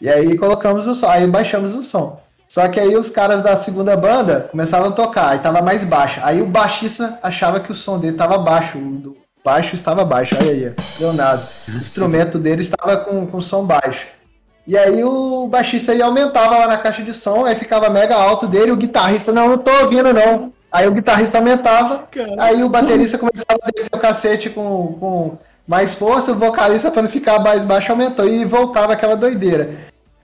E 0.00 0.08
aí 0.08 0.36
colocamos 0.36 0.86
o 0.86 0.94
som, 0.94 1.08
aí 1.08 1.26
baixamos 1.26 1.74
o 1.74 1.82
som. 1.82 2.20
Só 2.48 2.66
que 2.68 2.80
aí 2.80 2.96
os 2.96 3.10
caras 3.10 3.42
da 3.42 3.54
segunda 3.56 3.96
banda 3.96 4.48
começavam 4.50 4.88
a 4.88 4.92
tocar, 4.92 5.30
aí 5.30 5.38
tava 5.38 5.60
mais 5.60 5.84
baixo. 5.84 6.20
Aí 6.22 6.40
o 6.40 6.46
baixista 6.46 7.18
achava 7.22 7.60
que 7.60 7.70
o 7.70 7.74
som 7.74 7.98
dele 7.98 8.16
tava 8.16 8.38
baixo, 8.38 8.78
o 8.78 9.16
baixo 9.44 9.74
estava 9.74 10.04
baixo, 10.04 10.34
olha 10.40 10.50
aí, 10.50 10.74
Leonardo. 10.98 11.44
O 11.68 11.72
instrumento 11.72 12.38
dele 12.38 12.62
estava 12.62 12.96
com, 12.96 13.26
com 13.26 13.40
som 13.40 13.64
baixo. 13.66 14.06
E 14.66 14.76
aí 14.76 15.02
o 15.04 15.46
baixista 15.48 15.92
aí 15.92 16.00
aumentava 16.00 16.58
lá 16.58 16.66
na 16.66 16.78
caixa 16.78 17.02
de 17.02 17.12
som, 17.12 17.44
aí 17.44 17.54
ficava 17.56 17.90
mega 17.90 18.14
alto 18.14 18.46
dele, 18.46 18.70
o 18.70 18.76
guitarrista, 18.76 19.32
não, 19.32 19.48
não 19.48 19.58
tô 19.58 19.70
ouvindo 19.82 20.12
não. 20.12 20.52
Aí 20.70 20.86
o 20.86 20.92
guitarrista 20.92 21.38
aumentava, 21.38 22.06
aí 22.38 22.62
o 22.62 22.68
baterista 22.68 23.16
começava 23.16 23.58
a 23.62 23.70
descer 23.70 23.90
o 23.94 23.98
cacete 23.98 24.50
com, 24.50 24.96
com 25.00 25.38
mais 25.68 25.94
força, 25.94 26.32
o 26.32 26.34
vocalista 26.34 26.90
para 26.90 27.02
não 27.02 27.10
ficar 27.10 27.38
mais 27.40 27.62
baixo 27.62 27.92
aumentou 27.92 28.26
e 28.26 28.44
voltava 28.46 28.94
aquela 28.94 29.14
doideira. 29.14 29.70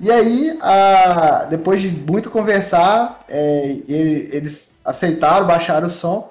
E 0.01 0.11
aí, 0.11 0.59
a- 0.63 1.47
depois 1.49 1.83
de 1.83 1.89
muito 1.91 2.31
conversar, 2.31 3.21
é, 3.29 3.77
ele- 3.87 4.29
eles 4.33 4.71
aceitaram, 4.85 5.47
baixaram 5.47 5.87
o 5.87 5.91
som. 5.91 6.29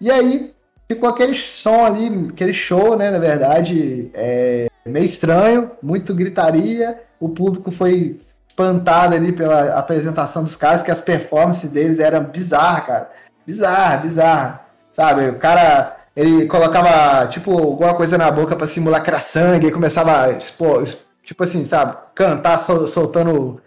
E 0.00 0.10
aí 0.10 0.52
ficou 0.90 1.08
aquele 1.10 1.34
som 1.36 1.84
ali, 1.84 2.28
aquele 2.32 2.54
show, 2.54 2.96
né? 2.96 3.10
Na 3.10 3.18
verdade, 3.18 4.10
é, 4.14 4.68
meio 4.84 5.04
estranho, 5.04 5.70
muito 5.82 6.14
gritaria. 6.14 6.98
O 7.20 7.28
público 7.28 7.70
foi 7.70 8.18
espantado 8.48 9.14
ali 9.14 9.30
pela 9.32 9.78
apresentação 9.78 10.42
dos 10.42 10.56
caras, 10.56 10.82
que 10.82 10.90
as 10.90 11.00
performances 11.00 11.70
deles 11.70 11.98
eram 12.00 12.24
bizarras, 12.24 12.86
cara. 12.86 13.10
Bizarra, 13.46 13.96
bizarra. 13.98 14.60
Sabe? 14.90 15.28
O 15.28 15.34
cara. 15.36 15.97
Ele 16.18 16.46
colocava, 16.46 17.28
tipo, 17.28 17.52
alguma 17.56 17.94
coisa 17.94 18.18
na 18.18 18.28
boca 18.28 18.56
pra 18.56 18.66
simular 18.66 19.04
que 19.04 19.08
era 19.08 19.20
sangue 19.20 19.68
e 19.68 19.70
começava 19.70 20.22
a 20.22 20.30
expor, 20.30 20.84
tipo 21.22 21.44
assim, 21.44 21.64
sabe? 21.64 21.96
Cantar 22.12 22.58
sol- 22.58 22.88
soltando 22.88 23.60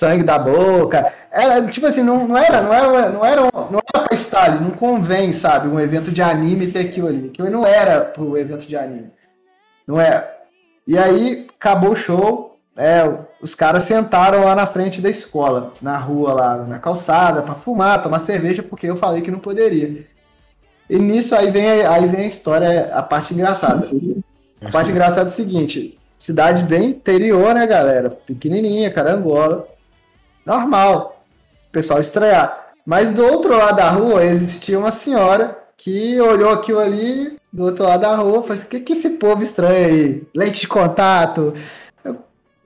sangue 0.00 0.22
da 0.24 0.38
boca. 0.38 1.12
Era, 1.30 1.66
tipo 1.66 1.84
assim, 1.86 2.02
não, 2.02 2.26
não 2.26 2.38
era, 2.38 2.62
não 2.62 2.72
era, 2.72 3.08
não 3.10 3.24
era, 3.26 3.42
não 3.42 3.78
era 3.94 4.06
pra 4.06 4.14
estar 4.14 4.44
ali, 4.44 4.58
não 4.64 4.70
convém, 4.70 5.34
sabe? 5.34 5.68
Um 5.68 5.78
evento 5.78 6.10
de 6.10 6.22
anime 6.22 6.72
ter 6.72 6.78
aquilo 6.78 7.08
ali. 7.08 7.28
Aquilo 7.28 7.50
não 7.50 7.66
era 7.66 8.00
pro 8.00 8.38
evento 8.38 8.66
de 8.66 8.74
anime. 8.74 9.12
Não 9.86 10.00
é. 10.00 10.34
E 10.86 10.96
aí, 10.96 11.46
acabou 11.60 11.90
o 11.90 11.96
show, 11.96 12.58
é, 12.74 13.02
os 13.42 13.54
caras 13.54 13.82
sentaram 13.82 14.46
lá 14.46 14.54
na 14.54 14.64
frente 14.66 15.02
da 15.02 15.10
escola, 15.10 15.74
na 15.82 15.98
rua 15.98 16.32
lá, 16.32 16.56
na 16.64 16.78
calçada, 16.78 17.42
pra 17.42 17.54
fumar, 17.54 18.00
tomar 18.02 18.20
cerveja, 18.20 18.62
porque 18.62 18.86
eu 18.86 18.96
falei 18.96 19.20
que 19.20 19.30
não 19.30 19.38
poderia. 19.40 20.06
E 20.88 20.98
nisso 20.98 21.34
aí 21.34 21.50
vem, 21.50 21.84
aí 21.84 22.06
vem 22.06 22.24
a 22.24 22.28
história, 22.28 22.90
a 22.92 23.02
parte 23.02 23.34
engraçada. 23.34 23.88
A 24.64 24.70
parte 24.70 24.90
engraçada 24.90 25.28
é 25.28 25.32
o 25.32 25.34
seguinte: 25.34 25.98
cidade 26.18 26.64
bem 26.64 26.90
interior, 26.90 27.54
né, 27.54 27.66
galera? 27.66 28.10
Pequenininha, 28.10 28.90
carangola. 28.90 29.68
Normal. 30.44 31.22
O 31.68 31.72
pessoal 31.72 32.00
estranhar. 32.00 32.68
Mas 32.86 33.12
do 33.12 33.24
outro 33.24 33.56
lado 33.56 33.76
da 33.76 33.90
rua 33.90 34.24
existia 34.24 34.78
uma 34.78 34.90
senhora 34.90 35.58
que 35.76 36.18
olhou 36.20 36.50
aquilo 36.50 36.78
ali 36.80 37.38
do 37.52 37.64
outro 37.64 37.84
lado 37.84 38.00
da 38.00 38.14
rua 38.14 38.42
falou 38.42 38.54
assim: 38.54 38.66
o 38.66 38.68
que, 38.68 38.80
que 38.80 38.92
esse 38.92 39.10
povo 39.10 39.42
estranho 39.42 39.86
aí? 39.86 40.26
Lente 40.34 40.60
de 40.60 40.68
contato. 40.68 41.54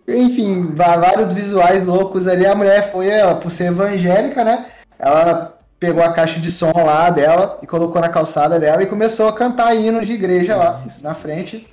Enfim, 0.07 0.75
vários 0.75 1.33
visuais 1.33 1.87
loucos 1.87 2.27
ali. 2.27 2.45
A 2.45 2.55
mulher 2.55 2.91
foi, 2.91 3.09
ó, 3.23 3.35
por 3.35 3.51
ser 3.51 3.67
evangélica, 3.67 4.43
né? 4.43 4.67
Ela 4.99 5.52
pegou 5.83 6.01
a 6.01 6.13
caixa 6.13 6.39
de 6.39 6.49
som 6.49 6.71
lá 6.77 7.11
dela 7.11 7.59
e 7.61 7.67
colocou 7.67 8.01
na 8.01 8.09
calçada 8.09 8.61
dela 8.61 8.85
e 8.85 8.87
começou 8.87 9.27
a 9.27 9.33
cantar 9.33 9.75
hino 9.75 10.07
de 10.07 10.13
igreja 10.13 10.55
lá 10.55 10.81
na 11.03 11.13
frente. 11.13 11.69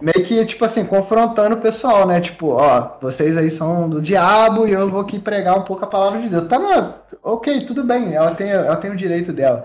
Meio 0.00 0.24
que, 0.24 0.44
tipo 0.44 0.64
assim, 0.64 0.84
confrontando 0.84 1.56
o 1.56 1.60
pessoal, 1.60 2.06
né? 2.06 2.20
Tipo, 2.20 2.50
ó, 2.50 2.92
vocês 3.00 3.36
aí 3.36 3.50
são 3.50 3.90
do 3.90 4.00
diabo 4.00 4.64
e 4.64 4.70
eu 4.70 4.88
vou 4.88 5.00
aqui 5.00 5.18
pregar 5.18 5.58
um 5.58 5.62
pouco 5.62 5.84
a 5.84 5.88
palavra 5.88 6.20
de 6.20 6.28
Deus. 6.28 6.46
Tá, 6.46 6.56
não, 6.56 6.94
ok, 7.20 7.58
tudo 7.62 7.82
bem, 7.82 8.14
ela 8.14 8.30
tem, 8.30 8.48
ela 8.48 8.76
tem 8.76 8.92
o 8.92 8.96
direito 8.96 9.32
dela. 9.32 9.64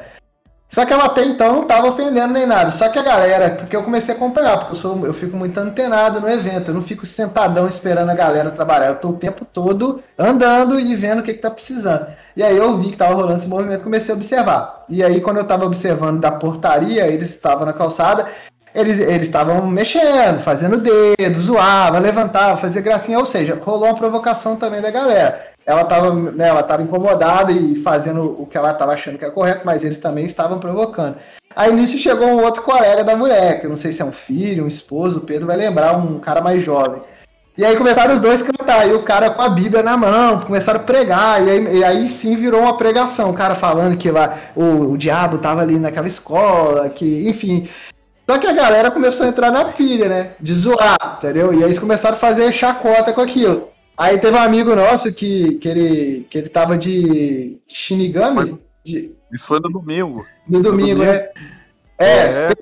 Só 0.67 0.87
que 0.87 0.91
ela 0.91 1.05
até 1.05 1.23
então 1.23 1.57
não 1.57 1.67
tava 1.67 1.85
ofendendo 1.85 2.33
nem 2.33 2.47
nada. 2.47 2.71
Só 2.71 2.89
que 2.89 2.97
a 2.97 3.03
galera, 3.03 3.51
porque 3.51 3.75
eu 3.75 3.83
comecei 3.83 4.15
a 4.15 4.17
acompanhar, 4.17 4.57
porque 4.57 4.71
eu, 4.71 4.75
sou, 4.75 5.05
eu 5.05 5.13
fico 5.13 5.37
muito 5.37 5.55
antenado 5.59 6.19
no 6.19 6.27
evento, 6.27 6.71
eu 6.71 6.73
não 6.73 6.81
fico 6.81 7.05
sentadão 7.05 7.67
esperando 7.67 8.09
a 8.09 8.15
galera 8.15 8.49
trabalhar. 8.49 8.87
Eu 8.87 8.95
tô 8.95 9.09
o 9.09 9.13
tempo 9.13 9.45
todo 9.45 10.01
andando 10.17 10.79
e 10.79 10.95
vendo 10.95 11.19
o 11.19 11.21
que, 11.21 11.35
que 11.35 11.39
tá 11.39 11.51
precisando. 11.51 12.07
E 12.35 12.41
aí 12.41 12.57
eu 12.57 12.77
vi 12.77 12.91
que 12.91 12.97
tava 12.97 13.13
rolando 13.13 13.37
esse 13.37 13.47
movimento 13.47 13.83
comecei 13.83 14.13
a 14.13 14.17
observar. 14.17 14.79
E 14.89 15.03
aí, 15.03 15.21
quando 15.21 15.37
eu 15.37 15.43
tava 15.45 15.65
observando 15.65 16.19
da 16.19 16.31
portaria, 16.31 17.07
eles 17.07 17.29
estavam 17.29 17.65
na 17.65 17.73
calçada, 17.73 18.25
eles 18.73 18.99
estavam 18.99 19.67
mexendo, 19.67 20.39
fazendo 20.39 20.77
dedo, 20.77 21.39
zoava, 21.39 21.99
levantava, 21.99 22.57
fazia 22.57 22.81
gracinha, 22.81 23.19
ou 23.19 23.25
seja, 23.25 23.59
rolou 23.63 23.85
uma 23.85 23.95
provocação 23.95 24.55
também 24.55 24.81
da 24.81 24.89
galera. 24.89 25.53
ela 25.65 25.85
tava, 25.85 26.13
né, 26.13 26.49
ela 26.49 26.63
tava 26.63 26.81
incomodada 26.81 27.51
e 27.51 27.75
fazendo 27.75 28.23
o 28.41 28.47
que 28.47 28.57
ela 28.57 28.73
tava 28.73 28.93
achando 28.93 29.17
que 29.17 29.23
era 29.23 29.33
correto, 29.33 29.61
mas 29.63 29.83
eles 29.83 29.99
também 29.99 30.25
estavam 30.25 30.59
provocando. 30.59 31.15
Aí 31.55 31.71
nisso 31.71 31.97
chegou 31.99 32.27
um 32.27 32.43
outro 32.43 32.63
colega 32.63 33.03
da 33.03 33.15
mulher, 33.15 33.59
que 33.59 33.67
eu 33.67 33.69
não 33.69 33.77
sei 33.77 33.91
se 33.91 34.01
é 34.01 34.05
um 34.05 34.11
filho, 34.11 34.65
um 34.65 34.67
esposo, 34.67 35.19
o 35.19 35.21
Pedro 35.21 35.45
vai 35.45 35.55
lembrar, 35.55 35.95
um 35.95 36.19
cara 36.19 36.41
mais 36.41 36.63
jovem. 36.63 37.01
E 37.55 37.63
aí 37.63 37.77
começaram 37.77 38.15
os 38.15 38.19
dois 38.19 38.41
a 38.41 38.45
cantar, 38.45 38.87
e 38.87 38.93
o 38.93 39.03
cara 39.03 39.29
com 39.29 39.41
a 39.41 39.49
Bíblia 39.49 39.83
na 39.83 39.95
mão, 39.95 40.41
começaram 40.41 40.79
a 40.79 40.83
pregar, 40.83 41.45
e 41.45 41.51
aí, 41.51 41.77
e 41.77 41.83
aí 41.83 42.09
sim 42.09 42.35
virou 42.35 42.61
uma 42.61 42.77
pregação, 42.77 43.29
o 43.29 43.35
cara 43.35 43.53
falando 43.53 43.95
que 43.95 44.09
lá 44.09 44.39
o, 44.55 44.91
o 44.91 44.97
diabo 44.97 45.37
tava 45.37 45.61
ali 45.61 45.77
naquela 45.77 46.07
escola, 46.07 46.89
que, 46.89 47.29
enfim. 47.29 47.69
Só 48.27 48.39
que 48.39 48.47
a 48.47 48.53
galera 48.53 48.89
começou 48.89 49.25
a 49.25 49.29
entrar 49.29 49.51
na 49.51 49.65
pilha, 49.65 50.09
né? 50.09 50.31
De 50.39 50.53
zoar, 50.53 50.97
entendeu? 51.17 51.53
E 51.53 51.57
aí 51.57 51.63
eles 51.63 51.77
começaram 51.77 52.15
a 52.15 52.19
fazer 52.19 52.51
chacota 52.51 53.13
com 53.13 53.21
aquilo. 53.21 53.69
Aí 53.95 54.17
teve 54.17 54.35
um 54.35 54.41
amigo 54.41 54.75
nosso 54.75 55.13
que, 55.13 55.55
que, 55.55 55.69
ele, 55.69 56.27
que 56.29 56.37
ele 56.39 56.49
tava 56.49 56.75
de 56.75 57.59
Shinigami. 57.67 58.57
De, 58.83 59.11
Isso 59.31 59.47
foi 59.47 59.59
no 59.59 59.69
domingo. 59.69 60.23
no 60.49 60.59
domingo, 60.59 60.99
domingo. 60.99 61.03
né? 61.03 61.29
É, 61.99 62.53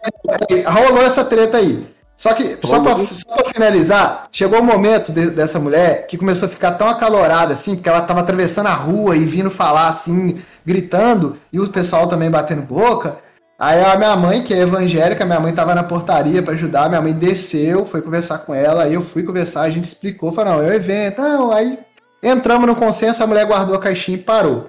é, 0.50 0.62
rolou 0.68 1.02
essa 1.02 1.24
treta 1.24 1.58
aí. 1.58 1.88
Só 2.22 2.36
que, 2.36 2.56
só 2.64 2.80
pra, 2.82 2.96
só 3.08 3.42
pra 3.42 3.52
finalizar, 3.52 4.28
chegou 4.32 4.60
o 4.60 4.64
momento 4.64 5.12
de- 5.12 5.32
dessa 5.32 5.60
mulher 5.60 6.06
que 6.06 6.20
começou 6.20 6.46
a 6.46 6.50
ficar 6.50 6.74
tão 6.74 6.88
acalorada, 6.88 7.54
assim, 7.54 7.74
porque 7.74 7.90
ela 7.90 8.04
tava 8.04 8.20
atravessando 8.20 8.68
a 8.68 8.74
rua 8.76 9.16
e 9.18 9.26
vindo 9.26 9.50
falar, 9.50 9.88
assim, 9.88 10.40
gritando, 10.64 11.38
e 11.52 11.60
o 11.60 11.68
pessoal 11.68 12.08
também 12.08 12.30
batendo 12.30 12.62
boca. 12.62 13.18
Aí 13.58 13.84
a 13.84 13.96
minha 13.98 14.16
mãe, 14.16 14.44
que 14.44 14.54
é 14.54 14.60
evangélica, 14.60 15.26
minha 15.26 15.40
mãe 15.40 15.52
tava 15.52 15.74
na 15.74 15.82
portaria 15.82 16.44
pra 16.44 16.54
ajudar, 16.54 16.90
minha 16.90 17.02
mãe 17.02 17.12
desceu, 17.12 17.88
foi 17.88 18.04
conversar 18.04 18.38
com 18.38 18.54
ela, 18.54 18.84
aí 18.84 18.94
eu 18.94 19.02
fui 19.02 19.24
conversar, 19.24 19.62
a 19.62 19.70
gente 19.72 19.86
explicou, 19.86 20.32
falou, 20.32 20.54
não, 20.58 20.64
é 20.64 20.68
o 20.68 20.74
evento, 20.74 21.20
não, 21.24 21.52
aí 21.52 21.80
entramos 22.22 22.68
no 22.68 22.76
consenso, 22.76 23.24
a 23.24 23.26
mulher 23.26 23.48
guardou 23.48 23.76
a 23.76 23.80
caixinha 23.80 24.20
e 24.20 24.22
parou. 24.22 24.66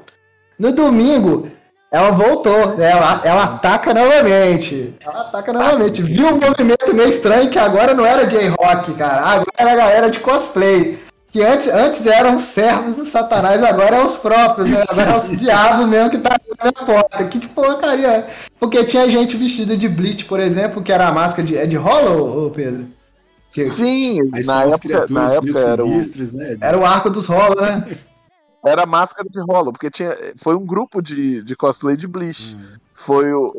No 0.59 0.73
domingo, 0.73 1.49
ela 1.93 2.11
voltou, 2.11 2.75
né? 2.77 2.91
ela, 2.91 3.21
ela 3.23 3.45
ataca 3.45 3.93
novamente. 3.93 4.95
Ela 5.05 5.21
ataca 5.21 5.53
novamente. 5.53 6.03
Viu 6.03 6.29
um 6.29 6.41
movimento 6.41 6.95
meio 6.95 7.11
estranho 7.11 7.51
que 7.51 7.59
agora 7.59 7.93
não 7.93 8.07
era 8.07 8.25
J-Rock, 8.27 8.95
cara. 8.95 9.21
Agora 9.27 9.53
era 9.59 9.73
a 9.73 9.77
galera 9.77 10.11
de 10.11 10.19
cosplay. 10.19 10.99
Que 11.31 11.43
antes, 11.43 11.67
antes 11.69 12.07
eram 12.07 12.37
os 12.37 12.43
servos 12.43 12.97
do 12.97 13.07
Satanás, 13.07 13.63
agora 13.65 13.97
é 13.97 14.05
os 14.05 14.19
próprios, 14.19 14.69
né? 14.69 14.85
Agora 14.89 15.11
é 15.13 15.17
os 15.17 15.31
diabos 15.39 15.87
mesmo 15.87 16.11
que 16.11 16.19
tá 16.19 16.37
na 16.59 16.71
minha 16.71 16.87
porta. 16.87 17.25
Que 17.25 17.47
porcaria. 17.49 18.09
é? 18.09 18.27
Porque 18.59 18.85
tinha 18.85 19.09
gente 19.11 19.37
vestida 19.37 19.77
de 19.77 19.89
Bleach, 19.89 20.25
por 20.25 20.41
exemplo, 20.41 20.83
que 20.83 20.93
era 20.93 21.09
a 21.09 21.13
máscara 21.13 21.47
de. 21.47 21.57
É 21.57 21.67
de 21.67 21.77
Hollow, 21.77 22.47
ô 22.47 22.51
Pedro? 22.51 22.87
Que- 23.53 23.67
Sim, 23.67 24.19
Aí 24.35 24.45
na 24.45 24.63
época, 24.63 24.71
na 24.71 24.79
criaturas 24.79 25.11
meio 25.11 25.27
época 25.31 25.59
era, 25.61 25.85
o, 25.85 25.89
né? 26.33 26.57
Era 26.61 26.79
o 26.79 26.87
arco 26.87 27.11
dos 27.11 27.27
Hollow, 27.27 27.61
né? 27.61 27.85
era 28.65 28.83
a 28.83 28.87
máscara 28.87 29.29
de 29.29 29.41
rolo, 29.41 29.73
porque 29.73 29.91
tinha, 29.91 30.17
foi 30.37 30.55
um 30.55 30.65
grupo 30.65 31.01
de, 31.03 31.43
de 31.43 31.57
cosplay 31.57 31.97
de 31.97 32.07
Bleach. 32.07 32.57
Foi 32.95 33.33
o, 33.33 33.53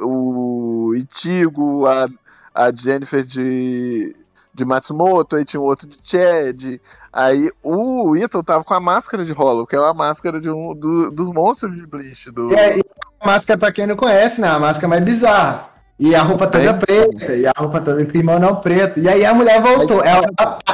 o, 0.00 0.88
o 0.88 0.94
Itigo, 0.94 1.86
a, 1.86 2.08
a 2.54 2.72
Jennifer 2.72 3.22
de, 3.22 4.16
de 4.54 4.64
Matsumoto, 4.64 5.36
aí 5.36 5.44
tinha 5.44 5.60
um 5.60 5.64
outro 5.64 5.86
de 5.86 5.98
Chad. 6.02 6.80
Aí 7.12 7.50
o 7.62 8.16
Ito 8.16 8.42
tava 8.42 8.64
com 8.64 8.72
a 8.74 8.80
máscara 8.80 9.24
de 9.24 9.32
rolo, 9.32 9.66
que 9.66 9.76
é 9.76 9.80
uma 9.80 9.92
máscara 9.94 10.40
de 10.40 10.48
um 10.50 10.74
do- 10.74 11.10
dos 11.10 11.28
monstros 11.30 11.76
de 11.76 11.86
Bleach. 11.86 12.30
Do, 12.30 12.50
E 12.50 12.58
aí, 12.58 12.80
a 13.20 13.26
máscara, 13.26 13.58
pra 13.58 13.72
quem 13.72 13.86
não 13.86 13.96
conhece, 13.96 14.40
né? 14.40 14.48
A 14.48 14.58
máscara 14.58 14.88
mais 14.88 15.04
bizarra. 15.04 15.75
E 15.98 16.14
a 16.14 16.22
roupa 16.22 16.46
toda 16.46 16.72
Bem- 16.74 16.78
preta, 16.78 17.34
e 17.34 17.46
a 17.46 17.52
roupa 17.56 17.80
toda 17.80 18.04
kimono 18.04 18.56
preto. 18.56 19.00
E 19.00 19.08
aí 19.08 19.24
a 19.24 19.32
mulher 19.32 19.60
voltou, 19.62 20.04
ela, 20.04 20.26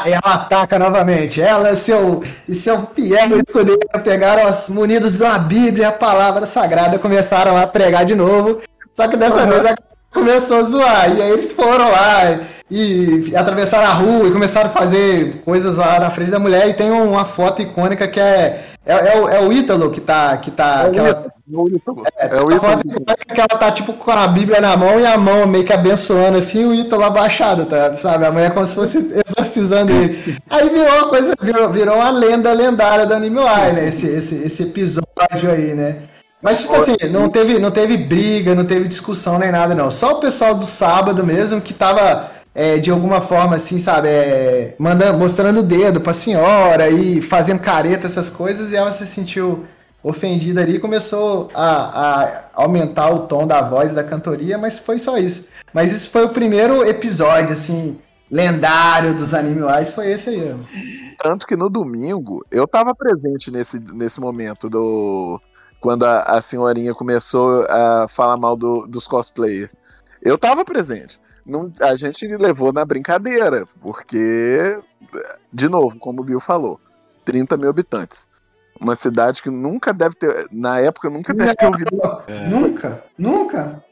ela 0.05 0.21
ataca 0.25 0.79
novamente. 0.79 1.41
Ela 1.41 1.71
e 1.71 1.77
seu, 1.77 2.23
e 2.49 2.55
seu 2.55 2.87
fiel 2.93 3.39
escolheram, 3.39 3.79
pegaram 4.03 4.47
as 4.47 4.69
munidas 4.69 5.13
de 5.13 5.23
uma 5.23 5.39
Bíblia, 5.39 5.89
a 5.89 5.93
palavra 5.93 6.45
sagrada, 6.45 6.99
começaram 6.99 7.57
a 7.57 7.67
pregar 7.67 8.05
de 8.05 8.17
novo. 8.17 8.61
Só 8.95 9.07
que 9.07 9.17
dessa 9.17 9.47
vez 9.47 9.65
a 9.65 9.77
começou 10.13 10.59
a 10.59 10.63
zoar. 10.63 11.17
E 11.17 11.23
aí 11.23 11.31
eles 11.31 11.53
foram 11.53 11.91
lá 11.91 12.41
e 12.71 13.33
atravessaram 13.37 13.87
a 13.87 13.93
rua 13.93 14.29
e 14.29 14.33
começaram 14.33 14.69
a 14.69 14.73
fazer 14.73 15.41
coisas 15.45 15.77
lá 15.77 15.99
na 16.01 16.11
frente 16.11 16.31
da 16.31 16.39
mulher. 16.39 16.69
E 16.69 16.75
tem 16.75 16.91
uma 16.91 17.25
foto 17.25 17.63
icônica 17.63 18.07
que 18.09 18.21
é. 18.21 18.72
É, 18.85 18.93
é 19.15 19.21
o, 19.21 19.29
é 19.29 19.41
o 19.41 19.53
Ítalo 19.53 19.91
que 19.91 20.01
tá. 20.01 20.37
Que 20.37 20.51
tá 20.51 20.85
É 20.87 20.89
o 20.89 20.93
que 20.93 20.99
ela- 20.99 21.09
Ítalo, 21.09 21.33
é 21.53 21.57
o 21.57 21.69
Ítalo. 21.77 22.03
É 22.19 22.43
o 22.43 22.49
a 22.57 22.61
foto 22.61 22.87
Ítalo. 22.89 23.05
que 23.35 23.41
ela 23.41 23.59
tá 23.61 23.71
tipo 23.71 23.93
com 23.93 24.11
a 24.11 24.27
Bíblia 24.27 24.61
na 24.61 24.77
mão 24.77 24.99
e 24.99 25.07
a 25.07 25.17
mão 25.17 25.47
meio 25.47 25.65
que 25.65 25.73
abençoando 25.73 26.37
assim, 26.39 26.65
o 26.65 26.75
Ítalo 26.75 27.05
abaixado, 27.05 27.65
tá? 27.67 27.95
Sabe? 27.95 28.27
A 28.27 28.33
mulher 28.33 28.53
como 28.53 28.67
se 28.67 28.75
fosse 28.75 28.99
exorcizando 29.25 29.93
ele. 29.93 30.37
Aí 30.51 30.69
virou 30.69 30.93
uma 30.99 31.09
coisa, 31.09 31.33
virou, 31.41 31.71
virou 31.71 31.97
uma 31.97 32.11
lenda 32.11 32.53
lendária 32.53 33.07
do 33.07 33.15
Anime 33.15 33.39
Eye, 33.39 33.73
né? 33.73 33.89
Esse, 33.89 34.07
esse, 34.09 34.35
esse 34.37 34.63
episódio 34.65 35.51
aí, 35.51 35.75
né? 35.75 35.97
Mas, 36.43 36.63
tipo 36.63 36.75
assim, 36.75 36.97
não 37.09 37.29
teve, 37.29 37.61
não 37.61 37.71
teve 37.71 37.97
briga, 37.97 38.53
não 38.53 38.65
teve 38.65 38.89
discussão 38.89 39.39
nem 39.39 39.53
nada, 39.53 39.77
não. 39.77 39.93
Só 39.93 40.15
o 40.15 40.21
pessoal 40.21 40.57
do 40.57 40.67
sábado 40.67 41.25
mesmo 41.25 41.61
que 41.61 41.73
tava, 41.73 42.32
é, 42.55 42.79
de 42.79 42.91
alguma 42.91 43.21
forma, 43.21 43.57
assim, 43.57 43.79
sabe, 43.79 44.09
é, 44.09 44.75
mandando, 44.79 45.19
mostrando 45.19 45.61
o 45.61 45.63
dedo 45.63 46.01
pra 46.01 46.13
senhora 46.15 46.89
e 46.91 47.21
fazendo 47.23 47.61
careta, 47.61 48.07
essas 48.07 48.29
coisas, 48.29 48.73
e 48.73 48.77
ela 48.77 48.93
se 48.93 49.07
sentiu 49.07 49.65
ofendida 50.03 50.61
ali 50.61 50.77
e 50.77 50.81
começou 50.81 51.49
a, 51.55 51.65
a 51.65 52.45
aumentar 52.55 53.11
o 53.11 53.21
tom 53.21 53.47
da 53.47 53.63
voz 53.63 53.93
da 53.95 54.03
cantoria, 54.03 54.59
mas 54.59 54.79
foi 54.79 54.99
só 54.99 55.17
isso. 55.17 55.47
Mas 55.73 55.93
isso 55.93 56.11
foi 56.11 56.25
o 56.25 56.31
primeiro 56.31 56.85
episódio, 56.85 57.51
assim, 57.53 57.97
lendário 58.31 59.15
dos 59.15 59.33
Anime 59.33 59.63
Wise, 59.63 59.93
foi 59.95 60.11
esse 60.11 60.31
aí. 60.31 60.53
ó. 60.55 61.23
Tanto 61.23 61.47
que 61.47 61.55
no 61.57 61.71
domingo 61.71 62.45
eu 62.51 62.67
tava 62.67 62.95
presente 62.95 63.51
nesse, 63.51 63.79
nesse 63.79 64.21
momento 64.21 64.69
do. 64.69 65.41
Quando 65.81 66.05
a, 66.05 66.23
a 66.23 66.43
senhorinha 66.43 66.95
começou 66.95 67.65
a 67.69 68.07
falar 68.09 68.37
mal 68.39 68.57
do- 68.57 68.87
dos 68.89 69.07
cosplayers. 69.07 69.71
Eu 70.21 70.37
tava 70.37 70.65
presente. 70.65 71.21
Não- 71.47 71.73
a 71.81 71.97
gente 71.97 72.27
levou 72.27 72.73
na 72.73 72.85
brincadeira, 72.85 73.65
porque, 73.81 74.79
de 75.53 75.69
novo, 75.69 75.99
como 75.99 76.21
o 76.23 76.25
Bill 76.25 76.41
falou, 76.41 76.81
30 77.25 77.57
mil 77.57 77.69
habitantes. 77.71 78.29
Uma 78.81 78.97
cidade 78.97 79.43
que 79.43 79.51
nunca 79.51 79.93
deve 79.93 80.15
ter, 80.15 80.49
na 80.51 80.81
época, 80.81 81.09
nunca 81.11 81.33
deve 81.35 81.55
ter 81.55 81.67
ouvido. 81.67 81.91
Nunca, 82.51 83.05
nunca. 83.19 83.85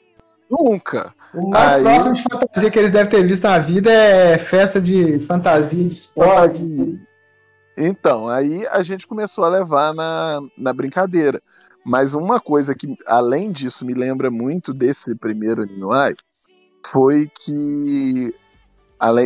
Nunca. 0.51 1.15
O 1.33 1.51
mais 1.51 1.73
Aí- 1.75 1.83
próximo 1.85 2.15
de 2.15 2.23
fantasia 2.25 2.71
que 2.71 2.79
eles 2.79 2.91
devem 2.91 3.09
ter 3.11 3.25
visto 3.25 3.45
na 3.45 3.59
vida 3.59 3.91
é 3.91 4.37
festa 4.37 4.81
de 4.81 5.21
fantasia, 5.21 5.87
de 5.87 5.95
esporte. 5.95 6.99
Então, 7.77 8.29
aí 8.29 8.67
a 8.67 8.83
gente 8.83 9.07
começou 9.07 9.45
a 9.45 9.49
levar 9.49 9.95
na, 9.95 10.41
na 10.59 10.73
brincadeira. 10.73 11.41
Mas 11.85 12.15
uma 12.15 12.41
coisa 12.41 12.75
que, 12.75 12.97
além 13.07 13.53
disso, 13.53 13.87
me 13.87 13.95
lembra 13.95 14.31
muito 14.31 14.75
desse 14.75 15.15
primeiro 15.15 15.65
Ninuai 15.65 16.15
foi 16.87 17.31
que. 17.35 18.35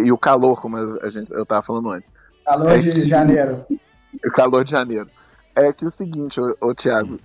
E 0.05 0.13
o 0.13 0.19
calor, 0.19 0.61
como 0.61 0.77
a 0.77 1.09
gente, 1.09 1.33
eu 1.33 1.45
tava 1.45 1.63
falando 1.63 1.91
antes. 1.91 2.13
Calor 2.45 2.71
É 2.73 2.79
de 2.79 2.91
que- 2.91 3.09
janeiro. 3.09 3.65
O 4.25 4.31
calor 4.33 4.65
de 4.65 4.71
janeiro. 4.71 5.09
É 5.57 5.73
que 5.73 5.85
o 5.85 5.91
seguinte, 5.91 6.41
ô, 6.41 6.57
ô 6.61 6.75
Thiago 6.75 7.19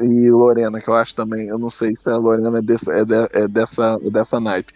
e 0.00 0.30
Lorena, 0.30 0.80
que 0.80 0.88
eu 0.88 0.94
acho 0.94 1.14
também, 1.14 1.46
eu 1.48 1.58
não 1.58 1.68
sei 1.70 1.94
se 1.94 2.08
a 2.10 2.16
Lorena 2.16 2.58
é, 2.58 2.62
desse, 2.62 2.90
é, 2.90 3.04
de- 3.04 3.28
é 3.32 3.46
dessa, 3.48 3.98
dessa 4.10 4.40
naipe. 4.40 4.72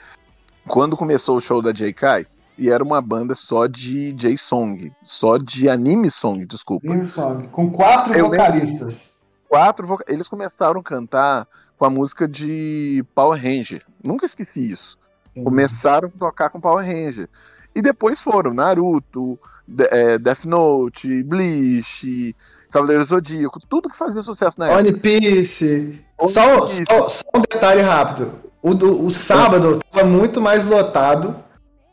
Quando 0.68 0.96
começou 0.96 1.36
o 1.36 1.40
show 1.40 1.62
da 1.62 1.72
J.K., 1.72 2.26
e 2.59 2.70
era 2.70 2.82
uma 2.82 3.02
banda 3.02 3.35
só 3.35 3.66
de 3.66 4.12
J-Song, 4.14 4.90
só 5.02 5.36
de 5.36 5.68
anime 5.68 6.10
song, 6.10 6.47
desculpa. 6.47 6.89
Dream 6.89 7.05
Song, 7.05 7.47
com 7.48 7.70
quatro 7.70 8.14
Eu 8.14 8.28
vocalistas. 8.31 9.15
Quatro 9.48 9.86
voca- 9.86 10.05
eles 10.09 10.28
começaram 10.28 10.81
a 10.81 10.82
cantar 10.82 11.47
com 11.78 11.85
a 11.85 11.90
música 11.90 12.27
de 12.27 13.05
Power 13.14 13.40
Ranger. 13.40 13.82
Nunca 14.02 14.27
esqueci 14.27 14.70
isso. 14.70 14.98
Começaram 15.44 16.09
a 16.14 16.18
tocar 16.18 16.48
com 16.51 16.60
Power 16.60 16.85
Ranger. 16.86 17.28
E 17.74 17.82
depois 17.82 18.20
foram 18.23 18.55
Naruto, 18.55 19.39
De- 19.68 19.89
é, 19.90 20.16
Death 20.18 20.44
Note, 20.47 21.23
Bleach, 21.24 22.35
Cavaleiro 22.70 23.05
Zodíaco, 23.05 23.59
tudo 23.68 23.89
que 23.90 23.98
fazia 23.98 24.20
sucesso 24.23 24.59
na 24.59 24.66
época. 24.68 24.81
One 24.81 25.01
Piece. 25.01 26.01
One 26.18 26.31
Só, 26.32 26.60
Piece. 26.62 26.85
só- 26.86 27.09
só 27.09 27.24
um 27.35 27.40
detalhe 27.40 27.82
rápido. 27.82 28.32
O, 28.62 28.74
do- 28.74 29.05
o 29.05 29.10
sábado 29.10 29.81
estava 29.85 30.06
muito 30.06 30.40
mais 30.40 30.64
lotado. 30.64 31.36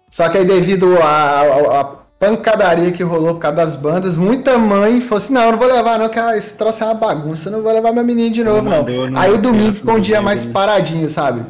Só 0.09 0.29
que 0.29 0.37
aí, 0.37 0.45
devido 0.45 0.97
à 1.01 1.41
à- 1.41 1.81
à 1.81 2.02
pancadaria 2.23 2.91
que 2.91 3.03
rolou 3.03 3.33
por 3.35 3.41
causa 3.41 3.57
das 3.57 3.75
bandas, 3.75 4.15
muita 4.15 4.57
mãe 4.57 5.01
falou 5.01 5.17
assim: 5.17 5.33
não, 5.33 5.41
eu 5.43 5.51
não 5.51 5.57
vou 5.59 5.67
levar, 5.67 5.99
não, 5.99 6.07
que 6.09 6.17
ah, 6.19 6.37
esse 6.37 6.53
troço 6.57 6.83
é 6.83 6.87
uma 6.87 6.93
bagunça, 6.95 7.49
eu 7.49 7.53
não 7.53 7.61
vou 7.61 7.71
levar 7.73 7.91
meu 7.91 8.03
menino 8.03 8.33
de 8.33 8.43
novo, 8.43 8.61
não. 8.61 8.71
mandou 8.77 9.09
no- 9.09 9.19
Aí 9.19 9.31
o 9.31 9.37
domingo 9.37 9.73
ficou 9.73 9.95
um 9.95 9.99
dia 9.99 10.21
mais 10.21 10.45
né? 10.45 10.51
paradinho, 10.53 11.09
sabe? 11.09 11.45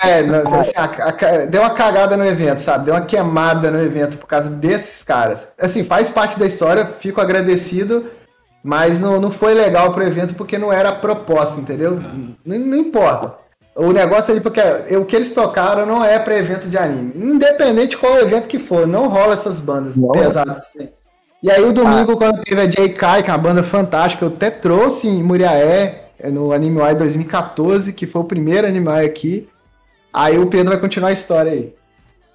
É, 0.00 0.22
não, 0.22 0.60
assim, 0.60 0.72
a- 0.76 0.84
a- 0.84 1.46
deu 1.46 1.60
uma 1.60 1.70
cagada 1.74 2.16
no 2.16 2.24
evento, 2.24 2.60
sabe? 2.60 2.84
Deu 2.84 2.94
uma 2.94 3.04
queimada 3.04 3.68
no 3.68 3.82
evento 3.82 4.16
por 4.16 4.28
causa 4.28 4.48
desses 4.48 5.02
caras. 5.02 5.54
Assim, 5.60 5.82
faz 5.82 6.08
parte 6.08 6.38
da 6.38 6.46
história, 6.46 6.86
fico 6.86 7.20
agradecido, 7.20 8.04
mas 8.62 9.00
não, 9.00 9.20
não 9.20 9.32
foi 9.32 9.54
legal 9.54 9.92
pro 9.92 10.04
evento 10.04 10.34
porque 10.34 10.56
não 10.56 10.72
era 10.72 10.90
a 10.90 10.94
proposta, 10.94 11.60
entendeu? 11.60 11.98
Não, 12.44 12.58
não 12.60 12.76
importa. 12.76 13.41
O 13.74 13.90
negócio 13.92 14.32
ali, 14.32 14.40
porque 14.40 14.60
o 14.96 15.04
que 15.04 15.16
eles 15.16 15.32
tocaram 15.32 15.86
não 15.86 16.04
é 16.04 16.18
pra 16.18 16.36
evento 16.36 16.68
de 16.68 16.76
anime. 16.76 17.12
Independente 17.16 17.96
qual 17.96 18.18
evento 18.18 18.46
que 18.46 18.58
for, 18.58 18.86
não 18.86 19.08
rola 19.08 19.32
essas 19.32 19.60
bandas 19.60 19.96
Não. 19.96 20.08
pesadas 20.10 20.58
assim. 20.58 20.90
E 21.42 21.50
aí 21.50 21.64
o 21.64 21.72
domingo, 21.72 22.12
ah. 22.12 22.16
quando 22.16 22.42
teve 22.42 22.60
a 22.60 22.66
J.K., 22.66 23.22
que 23.22 23.30
é 23.30 23.32
uma 23.32 23.38
banda 23.38 23.62
fantástica, 23.62 24.24
eu 24.24 24.28
até 24.28 24.50
trouxe 24.50 25.08
em 25.08 25.22
Muriaé, 25.22 26.10
é, 26.18 26.30
no 26.30 26.52
Anime 26.52 26.80
Eye 26.80 26.94
2014, 26.94 27.92
que 27.92 28.06
foi 28.06 28.22
o 28.22 28.26
primeiro 28.26 28.66
Anime 28.66 28.88
Eye 28.88 29.06
aqui. 29.06 29.48
Aí 30.12 30.38
o 30.38 30.46
Pedro 30.46 30.70
vai 30.70 30.80
continuar 30.80 31.08
a 31.08 31.12
história 31.12 31.50
aí. 31.50 31.74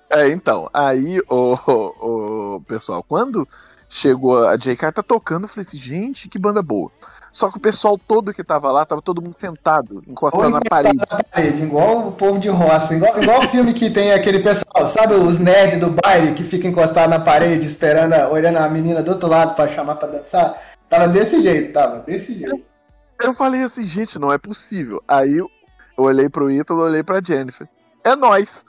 É, 0.09 0.29
então, 0.29 0.69
aí, 0.73 1.21
o, 1.29 1.57
o, 1.67 2.55
o 2.55 2.61
pessoal, 2.67 3.03
quando 3.07 3.47
chegou 3.87 4.45
a 4.45 4.57
J.K. 4.57 4.91
tá 4.91 5.03
tocando, 5.03 5.43
eu 5.43 5.49
falei 5.49 5.65
assim, 5.65 5.77
gente, 5.77 6.27
que 6.27 6.39
banda 6.39 6.61
boa. 6.61 6.91
Só 7.37 7.51
que 7.51 7.57
o 7.59 7.61
pessoal 7.61 7.99
todo 7.99 8.33
que 8.33 8.43
tava 8.43 8.71
lá, 8.71 8.83
tava 8.83 8.99
todo 8.99 9.21
mundo 9.21 9.35
sentado, 9.35 10.03
encostado 10.07 10.49
na 10.49 10.59
parede. 10.59 10.97
na 10.97 11.23
parede. 11.23 11.61
Igual 11.61 12.07
o 12.07 12.11
povo 12.11 12.39
de 12.39 12.49
roça, 12.49 12.95
igual, 12.95 13.15
igual 13.21 13.41
o 13.41 13.47
filme 13.47 13.75
que 13.75 13.91
tem 13.91 14.11
aquele 14.11 14.39
pessoal, 14.39 14.87
sabe 14.87 15.13
os 15.13 15.37
nerds 15.37 15.79
do 15.79 15.91
baile 15.91 16.33
que 16.33 16.43
fica 16.43 16.67
encostado 16.67 17.11
na 17.11 17.19
parede, 17.19 17.63
esperando, 17.63 18.15
olhando 18.31 18.57
a 18.57 18.67
menina 18.67 19.03
do 19.03 19.11
outro 19.11 19.29
lado 19.29 19.55
para 19.55 19.67
chamar 19.67 19.97
para 19.97 20.13
dançar? 20.13 20.59
Tava 20.89 21.07
desse 21.09 21.39
jeito, 21.43 21.71
tava 21.71 21.99
desse 21.99 22.39
jeito. 22.39 22.59
Eu 23.21 23.35
falei 23.35 23.61
assim, 23.61 23.85
gente, 23.85 24.17
não 24.17 24.33
é 24.33 24.39
possível. 24.39 25.03
Aí 25.07 25.37
eu 25.37 25.47
olhei 25.95 26.29
pro 26.29 26.49
Ítalo, 26.49 26.81
olhei 26.81 27.03
pra 27.03 27.21
Jennifer. 27.21 27.69
É 28.03 28.15
nós. 28.15 28.65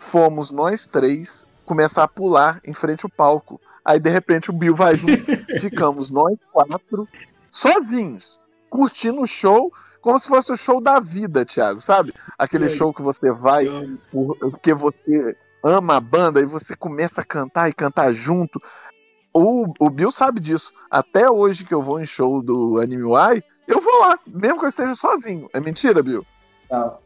Fomos 0.00 0.50
nós 0.50 0.88
três 0.88 1.46
começar 1.64 2.02
a 2.02 2.08
pular 2.08 2.60
em 2.66 2.72
frente 2.72 3.06
ao 3.06 3.10
palco. 3.10 3.60
Aí 3.84 4.00
de 4.00 4.10
repente 4.10 4.50
o 4.50 4.52
Bill 4.52 4.74
vai 4.74 4.96
junto. 4.96 5.12
Ficamos 5.62 6.10
nós 6.10 6.36
quatro 6.52 7.06
sozinhos, 7.50 8.40
curtindo 8.70 9.20
o 9.20 9.26
show 9.26 9.72
como 10.00 10.18
se 10.18 10.28
fosse 10.28 10.52
o 10.52 10.56
show 10.56 10.80
da 10.80 10.98
vida, 10.98 11.44
Thiago, 11.44 11.80
sabe? 11.80 12.14
Aquele 12.38 12.68
show 12.68 12.92
que 12.92 13.02
você 13.02 13.30
vai 13.30 13.66
porque 14.40 14.72
você 14.72 15.36
ama 15.62 15.96
a 15.96 16.00
banda 16.00 16.40
e 16.40 16.46
você 16.46 16.74
começa 16.74 17.20
a 17.20 17.24
cantar 17.24 17.68
e 17.68 17.74
cantar 17.74 18.12
junto. 18.12 18.60
O, 19.32 19.72
o 19.78 19.90
Bill 19.90 20.10
sabe 20.10 20.40
disso. 20.40 20.72
Até 20.90 21.30
hoje 21.30 21.64
que 21.64 21.74
eu 21.74 21.82
vou 21.82 22.00
em 22.00 22.06
show 22.06 22.42
do 22.42 22.80
Anime 22.80 23.02
Y, 23.02 23.42
eu 23.68 23.80
vou 23.80 24.00
lá, 24.00 24.18
mesmo 24.26 24.58
que 24.58 24.64
eu 24.64 24.70
esteja 24.70 24.94
sozinho. 24.94 25.48
É 25.52 25.60
mentira, 25.60 26.02
Bill? 26.02 26.24
Não. 26.70 26.98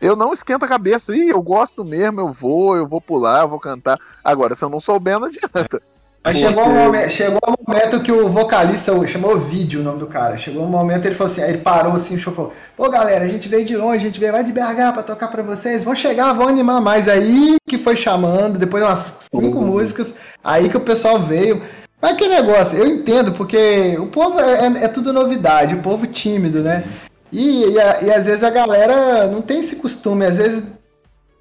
Eu 0.00 0.14
não 0.14 0.32
esquento 0.32 0.64
a 0.64 0.68
cabeça. 0.68 1.16
Ih, 1.16 1.30
eu 1.30 1.40
gosto 1.40 1.84
mesmo, 1.84 2.20
eu 2.20 2.32
vou, 2.32 2.76
eu 2.76 2.86
vou 2.86 3.00
pular, 3.00 3.42
eu 3.42 3.48
vou 3.48 3.60
cantar. 3.60 3.98
Agora, 4.22 4.54
se 4.54 4.64
eu 4.64 4.68
não 4.68 4.80
souber, 4.80 5.18
não 5.18 5.28
adianta. 5.28 5.80
Mas 6.24 6.36
chegou, 6.36 6.64
um 6.64 6.74
momento, 6.74 7.10
chegou 7.10 7.40
um 7.48 7.64
momento 7.66 8.00
que 8.00 8.12
o 8.12 8.28
vocalista, 8.28 9.06
chamou 9.06 9.38
vídeo 9.38 9.80
o 9.80 9.84
nome 9.84 9.98
do 9.98 10.06
cara. 10.06 10.36
Chegou 10.36 10.64
um 10.64 10.68
momento 10.68 11.06
ele 11.06 11.14
falou 11.14 11.32
assim, 11.32 11.42
ele 11.42 11.58
parou 11.58 11.92
assim, 11.92 12.16
o 12.16 12.18
show 12.18 12.32
falou, 12.32 12.52
pô 12.76 12.90
galera, 12.90 13.24
a 13.24 13.28
gente 13.28 13.48
veio 13.48 13.64
de 13.64 13.76
longe, 13.76 14.04
a 14.04 14.08
gente 14.08 14.20
veio 14.20 14.32
vai 14.32 14.44
de 14.44 14.52
BH 14.52 14.92
pra 14.92 15.02
tocar 15.02 15.28
pra 15.28 15.42
vocês, 15.42 15.82
vão 15.82 15.94
chegar, 15.94 16.32
vão 16.32 16.48
animar 16.48 16.80
mais. 16.80 17.08
Aí 17.08 17.56
que 17.68 17.78
foi 17.78 17.96
chamando, 17.96 18.58
depois 18.58 18.82
de 18.82 18.90
umas 18.90 19.18
cinco 19.32 19.58
uhum. 19.58 19.66
músicas, 19.66 20.14
aí 20.42 20.68
que 20.68 20.76
o 20.76 20.80
pessoal 20.80 21.18
veio. 21.20 21.62
Mas 22.00 22.16
que 22.16 22.28
negócio, 22.28 22.78
eu 22.78 22.86
entendo, 22.86 23.32
porque 23.32 23.96
o 23.98 24.06
povo 24.06 24.38
é, 24.38 24.66
é, 24.66 24.84
é 24.84 24.88
tudo 24.88 25.12
novidade, 25.12 25.74
o 25.74 25.82
povo 25.82 26.06
tímido, 26.06 26.60
né? 26.60 26.84
E, 27.32 27.64
e, 27.64 27.74
e, 27.74 28.10
às 28.12 28.26
vezes 28.26 28.44
a 28.44 28.50
galera 28.50 29.26
não 29.26 29.42
tem 29.42 29.60
esse 29.60 29.76
costume, 29.76 30.24
às 30.24 30.38
vezes 30.38 30.62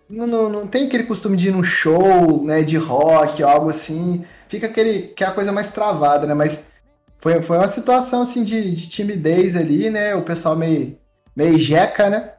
não, 0.09 0.25
não, 0.25 0.49
não 0.49 0.67
tem 0.67 0.87
aquele 0.87 1.03
costume 1.03 1.37
de 1.37 1.49
ir 1.49 1.51
num 1.51 1.63
show, 1.63 2.43
né, 2.43 2.61
de 2.61 2.77
rock, 2.77 3.43
algo 3.43 3.69
assim 3.69 4.25
fica 4.47 4.67
aquele 4.67 5.09
que 5.15 5.23
é 5.23 5.27
a 5.27 5.31
coisa 5.31 5.51
mais 5.51 5.69
travada, 5.69 6.25
né? 6.25 6.33
Mas 6.33 6.71
foi, 7.19 7.41
foi 7.41 7.57
uma 7.57 7.67
situação 7.67 8.21
assim 8.21 8.43
de, 8.43 8.75
de 8.75 8.89
timidez 8.89 9.55
ali, 9.55 9.89
né? 9.89 10.15
O 10.15 10.21
pessoal 10.21 10.55
meio, 10.55 10.97
meio 11.35 11.57
jeca, 11.57 12.09
né? 12.09 12.31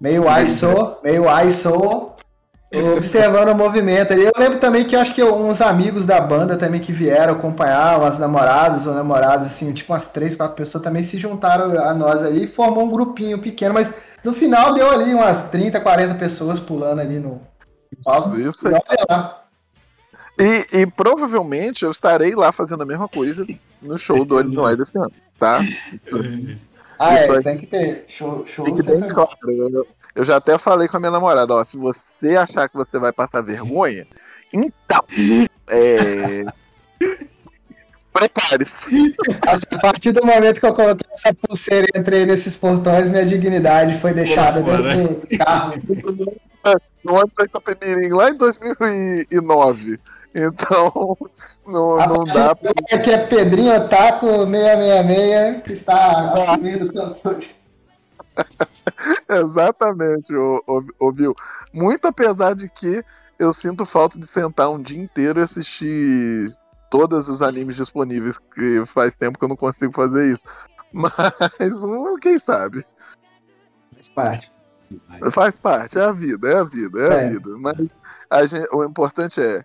Meio 0.00 0.24
ISO, 0.42 0.98
meio 1.02 1.24
ISO, 1.46 2.12
observando 2.96 3.48
o 3.48 3.54
movimento. 3.54 4.12
Eu 4.12 4.32
lembro 4.36 4.58
também 4.58 4.84
que 4.84 4.94
eu 4.94 5.00
acho 5.00 5.14
que 5.14 5.22
uns 5.22 5.60
amigos 5.60 6.04
da 6.04 6.20
banda 6.20 6.56
também 6.56 6.80
que 6.80 6.92
vieram 6.92 7.32
acompanhar, 7.34 7.98
umas 7.98 8.18
namoradas 8.18 8.86
ou 8.86 8.92
namorados, 8.92 9.46
assim, 9.46 9.72
tipo 9.72 9.92
umas 9.92 10.08
três, 10.08 10.36
quatro 10.36 10.56
pessoas 10.56 10.84
também 10.84 11.02
se 11.02 11.16
juntaram 11.18 11.78
a 11.78 11.94
nós 11.94 12.22
ali 12.22 12.44
e 12.44 12.48
formou 12.48 12.84
um 12.84 12.90
grupinho 12.90 13.38
pequeno, 13.38 13.72
mas 13.72 13.94
no 14.22 14.32
final 14.32 14.74
deu 14.74 14.90
ali 14.90 15.14
umas 15.14 15.44
30, 15.44 15.80
40 15.80 16.14
pessoas 16.16 16.60
pulando 16.60 17.00
ali 17.00 17.18
no 17.18 17.40
palco. 18.04 18.36
Isso, 18.36 18.48
isso 18.50 18.68
aí. 18.68 18.74
E, 20.38 20.80
e, 20.80 20.86
provavelmente 20.86 21.84
eu 21.84 21.90
estarei 21.90 22.34
lá 22.34 22.52
fazendo 22.52 22.82
a 22.82 22.86
mesma 22.86 23.08
coisa 23.08 23.46
no 23.80 23.98
show 23.98 24.22
do 24.24 24.36
Olho 24.36 24.50
no 24.50 24.76
desse 24.76 24.98
ano, 24.98 25.12
tá? 25.38 25.60
Isso, 25.62 26.18
ah, 26.98 27.14
isso 27.14 27.32
é, 27.32 27.36
aí, 27.36 27.42
tem 27.42 27.58
que 27.58 27.66
ter. 27.66 28.04
Show, 28.08 28.44
show 28.46 28.64
tem 28.64 28.74
que 28.74 28.82
ter 28.82 29.06
claro. 29.06 29.36
Eu, 29.46 29.86
eu, 30.14 30.24
já 30.24 30.36
até 30.36 30.58
falei 30.58 30.88
com 30.88 30.96
a 30.98 31.00
minha 31.00 31.12
namorada, 31.12 31.54
ó, 31.54 31.64
se 31.64 31.78
você 31.78 32.36
achar 32.36 32.68
que 32.68 32.76
você 32.76 32.98
vai 32.98 33.12
passar 33.12 33.40
vergonha, 33.42 34.06
então. 34.52 35.04
É. 35.68 36.44
Prepare-se. 38.16 39.14
A 39.46 39.78
partir 39.78 40.12
do 40.12 40.24
momento 40.24 40.58
que 40.58 40.64
eu 40.64 40.72
coloquei 40.72 41.06
essa 41.12 41.34
pulseira 41.34 41.86
e 41.94 41.98
entrei 41.98 42.24
nesses 42.24 42.56
portões, 42.56 43.10
minha 43.10 43.26
dignidade 43.26 43.98
foi 43.98 44.14
deixada 44.14 44.62
dentro 44.62 45.20
do 45.20 45.38
carro. 45.38 45.74
No 47.04 47.14
ônibus 47.14 47.34
da 47.34 47.44
Itapemirim, 47.44 48.08
lá 48.08 48.30
em 48.30 48.36
2009. 48.36 50.00
Então, 50.36 51.16
não, 51.66 51.96
não 51.96 52.24
dá 52.24 52.54
pra. 52.54 52.70
Aqui 52.92 53.10
é 53.10 53.26
Pedrinho 53.26 53.74
Otaku 53.74 54.26
666, 54.46 55.62
que 55.62 55.72
está 55.72 56.34
assumindo 56.34 56.86
o 56.86 56.92
controle. 56.92 57.46
Exatamente, 59.26 60.34
o 60.34 61.12
Bill. 61.12 61.34
Muito 61.72 62.06
apesar 62.06 62.54
de 62.54 62.68
que 62.68 63.02
eu 63.38 63.50
sinto 63.54 63.86
falta 63.86 64.18
de 64.18 64.26
sentar 64.26 64.68
um 64.68 64.80
dia 64.80 65.02
inteiro 65.02 65.40
e 65.40 65.42
assistir 65.42 66.54
todos 66.90 67.30
os 67.30 67.40
animes 67.40 67.76
disponíveis, 67.76 68.38
que 68.38 68.84
faz 68.84 69.16
tempo 69.16 69.38
que 69.38 69.44
eu 69.44 69.48
não 69.48 69.56
consigo 69.56 69.92
fazer 69.92 70.30
isso. 70.30 70.44
Mas, 70.92 71.12
quem 72.20 72.38
sabe? 72.38 72.84
Faz 73.94 74.08
parte. 74.10 74.52
Faz 75.32 75.58
parte, 75.58 75.98
é 75.98 76.04
a 76.04 76.12
vida, 76.12 76.48
é 76.48 76.56
a 76.58 76.62
vida, 76.62 77.00
é, 77.00 77.06
é. 77.06 77.26
a 77.26 77.30
vida. 77.30 77.50
Mas 77.58 78.50
gente, 78.50 78.68
o 78.72 78.84
importante 78.84 79.40
é 79.40 79.64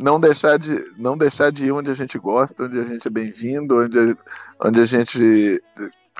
não 0.00 0.18
deixar 0.18 0.58
de 0.58 0.82
não 0.96 1.16
deixar 1.16 1.52
de 1.52 1.66
ir 1.66 1.72
onde 1.72 1.90
a 1.90 1.94
gente 1.94 2.18
gosta, 2.18 2.64
onde 2.64 2.80
a 2.80 2.84
gente 2.84 3.06
é 3.06 3.10
bem-vindo, 3.10 3.76
onde, 3.84 3.98
a, 3.98 4.16
onde 4.66 4.80
a 4.80 4.84
gente 4.84 5.62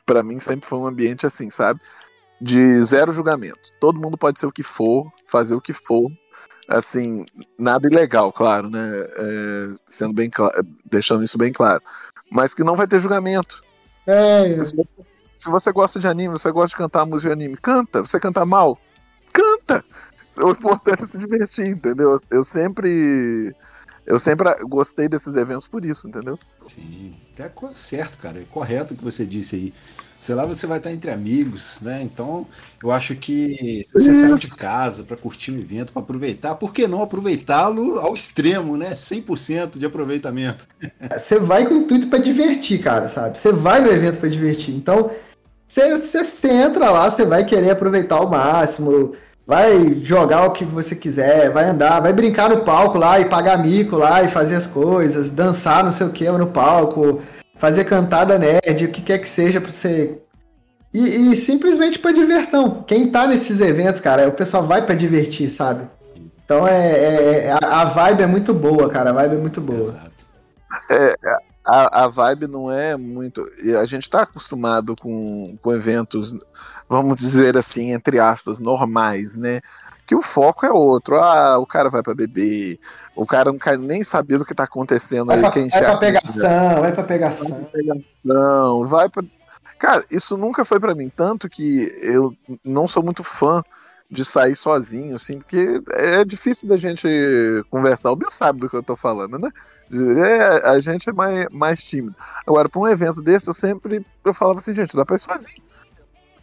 para 0.04 0.22
mim 0.22 0.38
sempre 0.38 0.68
foi 0.68 0.78
um 0.78 0.86
ambiente 0.86 1.26
assim, 1.26 1.50
sabe? 1.50 1.80
De 2.40 2.82
zero 2.82 3.12
julgamento. 3.12 3.70
Todo 3.80 4.00
mundo 4.00 4.18
pode 4.18 4.38
ser 4.38 4.46
o 4.46 4.52
que 4.52 4.62
for, 4.62 5.10
fazer 5.26 5.54
o 5.54 5.60
que 5.60 5.72
for. 5.72 6.10
Assim, 6.68 7.24
nada 7.58 7.88
ilegal, 7.88 8.32
claro, 8.32 8.70
né? 8.70 8.90
É, 9.16 9.74
sendo 9.86 10.14
bem 10.14 10.30
claro, 10.30 10.54
deixando 10.84 11.24
isso 11.24 11.36
bem 11.36 11.52
claro. 11.52 11.82
Mas 12.30 12.54
que 12.54 12.62
não 12.62 12.76
vai 12.76 12.86
ter 12.86 13.00
julgamento. 13.00 13.64
É, 14.06 14.52
é. 14.52 14.62
Se, 14.62 14.76
você, 14.76 14.88
se 15.34 15.50
você 15.50 15.72
gosta 15.72 15.98
de 15.98 16.06
anime, 16.06 16.38
você 16.38 16.52
gosta 16.52 16.68
de 16.68 16.76
cantar 16.76 17.04
música 17.06 17.34
de 17.34 17.44
anime, 17.44 17.56
canta. 17.56 18.00
Você 18.00 18.20
canta 18.20 18.46
mal, 18.46 18.78
canta 19.32 19.84
o 20.36 20.50
importante 20.50 21.04
é 21.04 21.06
se 21.06 21.18
divertir, 21.18 21.66
entendeu? 21.66 22.18
Eu 22.30 22.44
sempre. 22.44 23.54
Eu 24.06 24.18
sempre 24.18 24.52
gostei 24.64 25.08
desses 25.08 25.36
eventos 25.36 25.68
por 25.68 25.84
isso, 25.84 26.08
entendeu? 26.08 26.38
Sim, 26.66 27.14
até 27.32 27.52
certo, 27.74 28.18
cara. 28.18 28.40
É 28.40 28.44
correto 28.44 28.94
o 28.94 28.96
que 28.96 29.04
você 29.04 29.24
disse 29.24 29.56
aí. 29.56 29.74
Sei 30.18 30.34
lá, 30.34 30.44
você 30.44 30.66
vai 30.66 30.78
estar 30.78 30.92
entre 30.92 31.10
amigos, 31.10 31.80
né? 31.80 32.02
Então, 32.02 32.46
eu 32.82 32.90
acho 32.90 33.14
que 33.14 33.82
se 33.84 33.92
você 33.92 34.12
saiu 34.12 34.36
de 34.36 34.48
casa 34.48 35.02
para 35.04 35.16
curtir 35.16 35.50
um 35.50 35.58
evento, 35.58 35.92
para 35.92 36.02
aproveitar, 36.02 36.56
por 36.56 36.74
que 36.74 36.86
não 36.86 37.02
aproveitá-lo 37.02 37.98
ao 37.98 38.12
extremo, 38.12 38.76
né? 38.76 38.90
100% 38.90 39.78
de 39.78 39.86
aproveitamento. 39.86 40.66
Você 41.16 41.38
vai 41.38 41.66
com 41.66 41.74
o 41.74 41.78
intuito 41.78 42.08
para 42.08 42.18
divertir, 42.18 42.82
cara, 42.82 43.08
sabe? 43.08 43.38
Você 43.38 43.52
vai 43.52 43.80
no 43.80 43.90
evento 43.90 44.18
para 44.18 44.28
divertir. 44.28 44.74
Então, 44.74 45.10
você, 45.66 45.96
você, 45.96 46.24
você 46.24 46.48
entra 46.48 46.90
lá, 46.90 47.10
você 47.10 47.24
vai 47.24 47.44
querer 47.44 47.70
aproveitar 47.70 48.16
ao 48.16 48.28
máximo 48.28 49.14
vai 49.50 49.96
jogar 50.04 50.46
o 50.46 50.52
que 50.52 50.64
você 50.64 50.94
quiser, 50.94 51.50
vai 51.50 51.64
andar, 51.64 51.98
vai 51.98 52.12
brincar 52.12 52.48
no 52.48 52.58
palco 52.58 52.96
lá 52.96 53.18
e 53.18 53.24
pagar 53.24 53.58
mico 53.58 53.96
lá 53.96 54.22
e 54.22 54.28
fazer 54.28 54.54
as 54.54 54.64
coisas, 54.64 55.28
dançar 55.28 55.82
não 55.82 55.90
sei 55.90 56.06
o 56.06 56.10
que 56.10 56.30
no 56.30 56.46
palco, 56.46 57.20
fazer 57.56 57.82
cantada 57.82 58.38
nerd, 58.38 58.84
o 58.84 58.92
que 58.92 59.02
quer 59.02 59.18
que 59.18 59.28
seja 59.28 59.60
pra 59.60 59.72
você. 59.72 60.20
E, 60.94 61.32
e 61.32 61.36
simplesmente 61.36 61.98
para 61.98 62.12
diversão. 62.12 62.84
Quem 62.86 63.10
tá 63.10 63.26
nesses 63.26 63.60
eventos, 63.60 64.00
cara, 64.00 64.28
o 64.28 64.32
pessoal 64.32 64.62
vai 64.62 64.82
para 64.86 64.94
divertir, 64.94 65.50
sabe? 65.50 65.88
Então 66.44 66.68
é, 66.68 67.16
é, 67.16 67.44
é, 67.46 67.58
a, 67.60 67.84
vibe 67.86 68.22
é 68.22 68.26
muito 68.28 68.54
boa, 68.54 68.88
cara. 68.88 69.10
A 69.10 69.14
vibe 69.14 69.34
é 69.34 69.38
muito 69.38 69.60
boa. 69.60 69.80
Exato. 69.80 70.26
É, 70.88 71.16
a, 71.64 72.04
a 72.04 72.08
vibe 72.08 72.46
não 72.46 72.70
é 72.70 72.96
muito. 72.96 73.46
A 73.80 73.84
gente 73.84 74.02
está 74.02 74.22
acostumado 74.22 74.96
com, 74.96 75.56
com 75.62 75.74
eventos, 75.74 76.34
vamos 76.88 77.18
dizer 77.18 77.56
assim, 77.56 77.92
entre 77.92 78.18
aspas, 78.18 78.58
normais, 78.58 79.36
né? 79.36 79.60
Que 80.06 80.14
o 80.14 80.22
foco 80.22 80.66
é 80.66 80.72
outro. 80.72 81.16
Ah, 81.16 81.58
o 81.58 81.66
cara 81.66 81.88
vai 81.88 82.02
para 82.02 82.14
beber, 82.14 82.78
o 83.14 83.26
cara 83.26 83.52
não 83.52 83.58
quer 83.58 83.78
nem 83.78 84.02
saber 84.02 84.38
do 84.38 84.44
que 84.44 84.52
está 84.52 84.64
acontecendo 84.64 85.30
aí. 85.30 85.40
Pra, 85.40 85.50
quem 85.50 85.68
vai 85.68 85.80
para 85.80 85.96
pegação, 85.98 86.80
vai 86.80 86.92
para 86.92 87.04
pegação. 87.04 87.48
Vai 87.48 87.60
pra 87.60 87.70
pegação, 87.70 88.88
vai 88.88 89.08
pra. 89.08 89.24
Cara, 89.78 90.04
isso 90.10 90.36
nunca 90.36 90.64
foi 90.64 90.80
para 90.80 90.94
mim. 90.94 91.10
Tanto 91.14 91.48
que 91.48 91.90
eu 92.02 92.34
não 92.64 92.86
sou 92.86 93.02
muito 93.02 93.22
fã 93.22 93.62
de 94.10 94.24
sair 94.24 94.56
sozinho, 94.56 95.14
assim, 95.14 95.38
porque 95.38 95.80
é 95.92 96.24
difícil 96.24 96.68
da 96.68 96.76
gente 96.76 97.06
conversar. 97.70 98.10
O 98.10 98.16
Bill 98.16 98.30
sabe 98.30 98.60
do 98.60 98.68
que 98.68 98.76
eu 98.76 98.82
tô 98.82 98.96
falando, 98.96 99.38
né? 99.38 99.50
É, 100.26 100.68
a 100.68 100.80
gente 100.80 101.08
é 101.08 101.12
mais, 101.12 101.46
mais 101.50 101.82
tímido. 101.82 102.14
Agora, 102.46 102.68
para 102.68 102.80
um 102.80 102.88
evento 102.88 103.22
desse, 103.22 103.48
eu 103.48 103.54
sempre 103.54 104.04
eu 104.24 104.34
falava 104.34 104.60
assim, 104.60 104.74
gente, 104.74 104.96
dá 104.96 105.04
pra 105.04 105.16
ir 105.16 105.20
sozinho. 105.20 105.62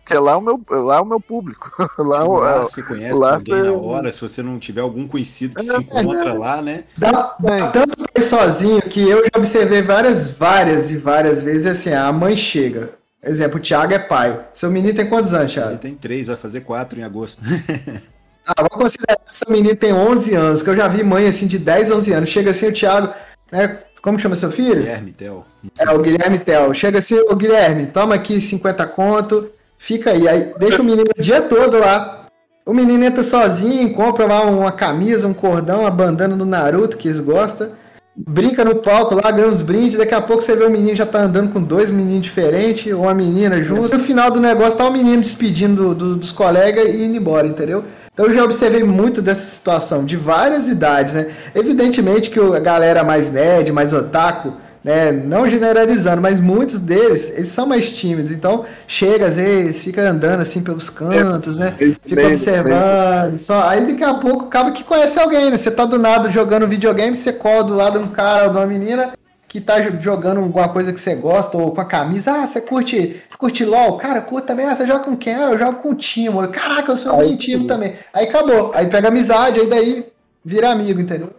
Porque 0.03 0.17
lá 0.17 0.31
é 0.31 0.35
o 0.35 0.41
meu, 0.41 0.61
lá 0.69 0.97
é 0.97 1.01
o 1.01 1.05
meu 1.05 1.19
público. 1.19 1.69
Lá, 1.99 2.23
lá 2.23 2.55
é- 2.55 2.59
você 2.59 2.81
conhece 2.81 3.19
lá 3.19 3.33
alguém 3.35 3.53
na 3.61 3.71
você- 3.73 3.85
hora, 3.87 4.11
se 4.13 4.21
você 4.21 4.41
não 4.41 4.57
tiver 4.57 4.79
algum 4.79 5.05
conhecido 5.05 5.55
que 5.57 5.61
É, 5.61 5.69
se 5.69 5.77
encontra 5.77 6.33
lá, 6.33 6.61
né? 6.61 6.85
Dá, 6.97 7.35
dá 7.37 7.71
tanto 7.71 7.97
pra 7.97 8.05
ir 8.15 8.21
sozinho 8.23 8.81
que 8.83 9.01
eu 9.01 9.17
já 9.25 9.31
observei 9.37 9.81
várias, 9.81 10.29
várias 10.29 10.91
e 10.91 10.97
várias 10.97 11.43
vezes 11.43 11.67
assim, 11.67 11.93
a 11.93 12.09
mãe 12.13 12.37
chega. 12.37 12.96
Exemplo, 13.23 13.57
o 13.57 13.61
Thiago 13.61 13.93
é 13.93 13.99
pai. 13.99 14.39
Seu 14.53 14.69
menino 14.69 14.93
tem 14.95 15.07
quantos 15.07 15.33
anos, 15.33 15.51
Ele 15.55 15.61
Thiago? 15.63 15.77
tem 15.79 15.95
três, 15.95 16.27
vai 16.27 16.35
fazer 16.35 16.61
quatro 16.61 16.99
em 16.99 17.03
agosto. 17.03 17.41
Ah, 18.49 18.61
vou 18.61 18.69
considerar 18.69 19.17
que 19.17 19.35
seu 19.35 19.51
menino 19.51 19.75
tem 19.75 19.91
11 19.91 20.33
anos, 20.33 20.63
que 20.63 20.69
eu 20.69 20.75
já 20.77 20.87
vi 20.87 21.03
mãe 21.03 21.27
assim 21.27 21.47
de 21.47 21.59
10, 21.59 21.91
11 21.91 22.13
anos. 22.13 22.29
Chega 22.29 22.51
assim 22.51 22.67
o 22.69 22.73
Thiago, 22.73 23.13
né? 23.51 23.79
Como 24.01 24.17
chama 24.17 24.37
seu 24.37 24.49
filho? 24.49 24.75
Guilherme, 24.79 25.11
Theo. 25.11 25.45
É, 25.77 25.91
o 25.91 25.99
Guilherme 25.99 26.39
Tel. 26.39 26.73
Chega 26.73 26.99
assim, 26.99 27.19
ô 27.29 27.35
Guilherme, 27.35 27.87
toma 27.87 28.15
aqui 28.15 28.39
50 28.39 28.87
conto, 28.87 29.51
fica 29.77 30.11
aí. 30.11 30.29
Aí 30.29 30.53
deixa 30.57 30.81
o 30.81 30.85
menino 30.85 31.03
o 31.17 31.21
dia 31.21 31.41
todo 31.41 31.77
lá. 31.77 32.25
O 32.65 32.73
menino 32.73 33.03
entra 33.03 33.21
sozinho, 33.21 33.93
compra 33.93 34.25
lá 34.25 34.39
uma 34.45 34.71
camisa, 34.71 35.27
um 35.27 35.33
cordão, 35.33 35.81
uma 35.81 35.91
bandana 35.91 36.33
do 36.37 36.45
Naruto, 36.45 36.95
que 36.95 37.09
eles 37.09 37.19
gostam. 37.19 37.71
Brinca 38.19 38.65
no 38.65 38.75
palco 38.75 39.13
lá, 39.13 39.29
ganha 39.31 39.47
uns 39.47 39.61
brindes. 39.61 39.97
Daqui 39.97 40.15
a 40.15 40.21
pouco 40.21 40.41
você 40.41 40.55
vê 40.55 40.63
o 40.65 40.71
menino 40.71 40.95
já 40.95 41.05
tá 41.05 41.19
andando 41.21 41.53
com 41.53 41.61
dois 41.61 41.91
meninos 41.91 42.23
diferentes, 42.25 42.91
ou 42.91 43.03
uma 43.03 43.13
menina 43.13 43.61
junto. 43.61 43.93
No 43.93 43.99
final 43.99 44.31
do 44.31 44.39
negócio 44.39 44.77
tá 44.77 44.87
o 44.87 44.91
menino 44.91 45.21
despedindo 45.21 45.89
do- 45.89 45.95
do- 45.95 46.15
dos 46.15 46.31
colegas 46.31 46.87
e 46.87 47.03
indo 47.03 47.15
embora, 47.15 47.45
entendeu? 47.45 47.83
Então 48.11 48.25
eu 48.25 48.33
já 48.33 48.43
observei 48.43 48.83
muito 48.83 49.21
dessa 49.21 49.45
situação, 49.45 50.03
de 50.03 50.17
várias 50.17 50.67
idades, 50.67 51.13
né? 51.13 51.27
Evidentemente 51.53 52.31
que 52.31 52.39
a 52.39 52.59
galera 52.59 53.03
mais 53.03 53.31
nerd, 53.31 53.71
mais 53.71 53.93
otaku, 53.93 54.53
né? 54.87 55.11
Não 55.11 55.45
generalizando, 55.49 56.21
mas 56.21 56.39
muitos 56.39 56.79
deles, 56.79 57.29
eles 57.35 57.49
são 57.49 57.67
mais 57.67 57.89
tímidos. 57.91 58.31
Então, 58.31 58.63
chega 58.87 59.25
às 59.25 59.35
vezes, 59.35 59.83
fica 59.83 60.01
andando 60.09 60.39
assim 60.41 60.61
pelos 60.63 60.89
cantos, 60.89 61.57
né? 61.57 61.75
Esse 61.77 61.95
Fica 61.95 62.15
meio- 62.15 62.29
observando. 62.29 63.37
Só. 63.37 63.67
Aí 63.67 63.85
daqui 63.85 64.03
a 64.03 64.13
pouco 64.13 64.45
acaba 64.45 64.71
que 64.71 64.85
conhece 64.85 65.19
alguém, 65.19 65.51
né? 65.51 65.57
Você 65.57 65.69
tá 65.69 65.83
do 65.85 65.99
nada 65.99 66.31
jogando 66.31 66.65
videogame, 66.65 67.15
você 67.17 67.33
cola 67.33 67.65
do 67.65 67.75
lado 67.75 67.99
de 67.99 68.05
um 68.05 68.07
cara 68.11 68.45
ou 68.45 68.51
de 68.51 68.55
uma 68.57 68.65
menina 68.65 69.11
que 69.45 69.59
tá 69.59 69.79
jo- 69.81 70.01
jogando 70.01 70.39
alguma 70.39 70.69
coisa 70.69 70.93
que 70.93 70.99
você 71.01 71.15
gosta, 71.15 71.57
ou 71.57 71.71
com 71.73 71.81
a 71.81 71.85
camisa, 71.85 72.31
ah, 72.31 72.47
você 72.47 72.61
curte, 72.61 73.21
você 73.29 73.37
curte 73.37 73.65
LOL? 73.65 73.97
Cara, 73.97 74.21
curta 74.21 74.47
também, 74.47 74.65
ah, 74.65 74.75
você 74.75 74.85
joga 74.87 74.99
com 75.03 75.17
quem? 75.17 75.33
Ah, 75.35 75.51
eu 75.51 75.59
jogo 75.59 75.79
com 75.79 75.89
o 75.91 75.95
Timo. 75.95 76.41
Eu, 76.41 76.49
Caraca, 76.49 76.91
eu 76.93 76.97
sou 76.97 77.13
Aí 77.13 77.27
meio 77.27 77.37
Timo 77.37 77.67
também. 77.67 77.93
Aí 78.13 78.25
acabou. 78.27 78.71
Aí 78.73 78.87
pega 78.87 79.09
amizade, 79.09 79.59
aí 79.59 79.67
daí 79.67 80.05
vira 80.45 80.69
amigo, 80.71 81.01
entendeu? 81.01 81.31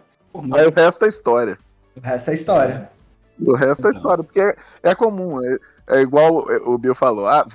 Aí 0.53 0.67
o 0.67 0.71
resto 0.71 1.03
é 1.05 1.07
história. 1.07 1.57
O 1.97 2.05
resto 2.07 2.29
é 2.29 2.33
história. 2.35 2.89
O 3.41 3.55
resto 3.55 3.87
é 3.87 3.91
história, 3.91 4.23
porque 4.23 4.41
é, 4.41 4.55
é 4.83 4.95
comum. 4.95 5.43
É, 5.43 5.57
é 5.89 6.01
igual 6.01 6.45
o 6.65 6.77
Bill 6.77 6.95
falou: 6.95 7.27
ah, 7.27 7.45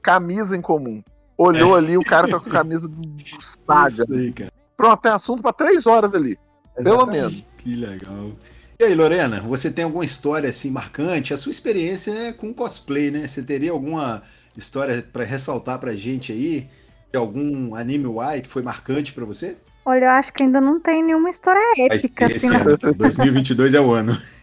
camisa 0.00 0.56
em 0.56 0.60
comum. 0.60 1.02
Olhou 1.36 1.74
ali, 1.74 1.96
o 1.96 2.02
cara 2.02 2.28
tá 2.28 2.38
com 2.38 2.48
a 2.48 2.52
camisa 2.52 2.88
do, 2.88 3.00
do 3.00 3.42
Saga. 3.42 3.88
Isso 3.88 4.12
aí, 4.12 4.32
cara. 4.32 4.52
Pronto, 4.76 5.00
tem 5.00 5.12
assunto 5.12 5.42
pra 5.42 5.52
três 5.52 5.86
horas 5.86 6.14
ali. 6.14 6.38
Pelo 6.76 6.88
Exatamente. 6.88 7.20
menos. 7.20 7.46
Que 7.58 7.76
legal. 7.76 8.32
E 8.80 8.84
aí, 8.84 8.94
Lorena, 8.94 9.40
você 9.40 9.70
tem 9.70 9.84
alguma 9.84 10.04
história 10.04 10.48
assim 10.48 10.70
marcante? 10.70 11.32
A 11.32 11.36
sua 11.36 11.50
experiência 11.50 12.10
é 12.10 12.32
com 12.32 12.52
cosplay, 12.52 13.10
né? 13.10 13.26
Você 13.26 13.42
teria 13.42 13.70
alguma 13.70 14.22
história 14.56 15.02
pra 15.12 15.24
ressaltar 15.24 15.78
pra 15.78 15.94
gente 15.94 16.32
aí? 16.32 16.68
De 17.12 17.18
algum 17.18 17.74
anime 17.74 18.08
Y 18.08 18.40
que 18.40 18.48
foi 18.48 18.62
marcante 18.62 19.12
pra 19.12 19.24
você? 19.24 19.56
Olha, 19.84 20.06
eu 20.06 20.10
acho 20.10 20.32
que 20.32 20.42
ainda 20.42 20.60
não 20.60 20.80
tem 20.80 21.02
nenhuma 21.02 21.28
história 21.28 21.60
Mas 21.88 22.04
épica, 22.04 22.26
esse 22.32 22.46
assim, 22.46 22.56
ano, 22.56 22.76
2022 22.94 23.74
é 23.74 23.80
o 23.80 23.92
ano. 23.92 24.16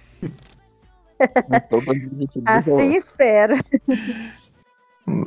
assim 2.46 2.96
espero. 2.96 3.56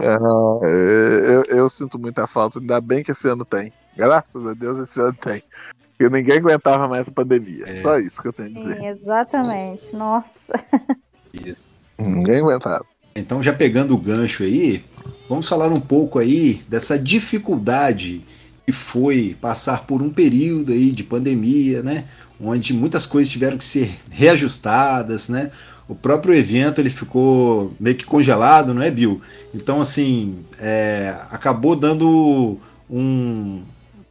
Ah, 0.00 0.60
eu, 0.64 1.42
eu 1.48 1.68
sinto 1.68 1.98
muita 1.98 2.24
falta, 2.28 2.60
ainda 2.60 2.80
bem 2.80 3.02
que 3.02 3.10
esse 3.10 3.26
ano 3.26 3.44
tem. 3.44 3.72
Graças 3.96 4.46
a 4.46 4.54
Deus 4.54 4.88
esse 4.88 5.00
ano 5.00 5.14
tem. 5.14 5.42
Porque 5.88 6.08
ninguém 6.08 6.38
aguentava 6.38 6.88
mais 6.88 7.08
a 7.08 7.12
pandemia. 7.12 7.64
É. 7.66 7.82
Só 7.82 7.98
isso 7.98 8.22
que 8.22 8.28
eu 8.28 8.32
tenho 8.32 8.50
a 8.50 8.54
Sim, 8.54 8.68
dizer. 8.68 8.84
exatamente. 8.84 9.94
Nossa. 9.94 10.64
Isso. 11.32 11.72
Ninguém 11.98 12.38
aguentava. 12.40 12.84
Então, 13.14 13.42
já 13.42 13.52
pegando 13.52 13.94
o 13.94 13.98
gancho 13.98 14.42
aí, 14.42 14.84
vamos 15.28 15.48
falar 15.48 15.68
um 15.68 15.80
pouco 15.80 16.18
aí 16.18 16.62
dessa 16.68 16.98
dificuldade 16.98 18.24
que 18.64 18.72
foi 18.72 19.36
passar 19.40 19.84
por 19.86 20.00
um 20.00 20.10
período 20.10 20.72
aí 20.72 20.92
de 20.92 21.04
pandemia, 21.04 21.82
né? 21.82 22.04
Onde 22.40 22.72
muitas 22.72 23.06
coisas 23.06 23.30
tiveram 23.30 23.58
que 23.58 23.64
ser 23.64 23.90
reajustadas, 24.10 25.28
né? 25.28 25.50
O 25.92 25.94
próprio 25.94 26.34
evento 26.34 26.80
ele 26.80 26.88
ficou 26.88 27.74
meio 27.78 27.94
que 27.94 28.06
congelado, 28.06 28.72
não 28.72 28.82
é, 28.82 28.90
Bill? 28.90 29.20
Então, 29.54 29.78
assim, 29.78 30.38
é, 30.58 31.14
acabou 31.30 31.76
dando 31.76 32.58
um, 32.88 33.62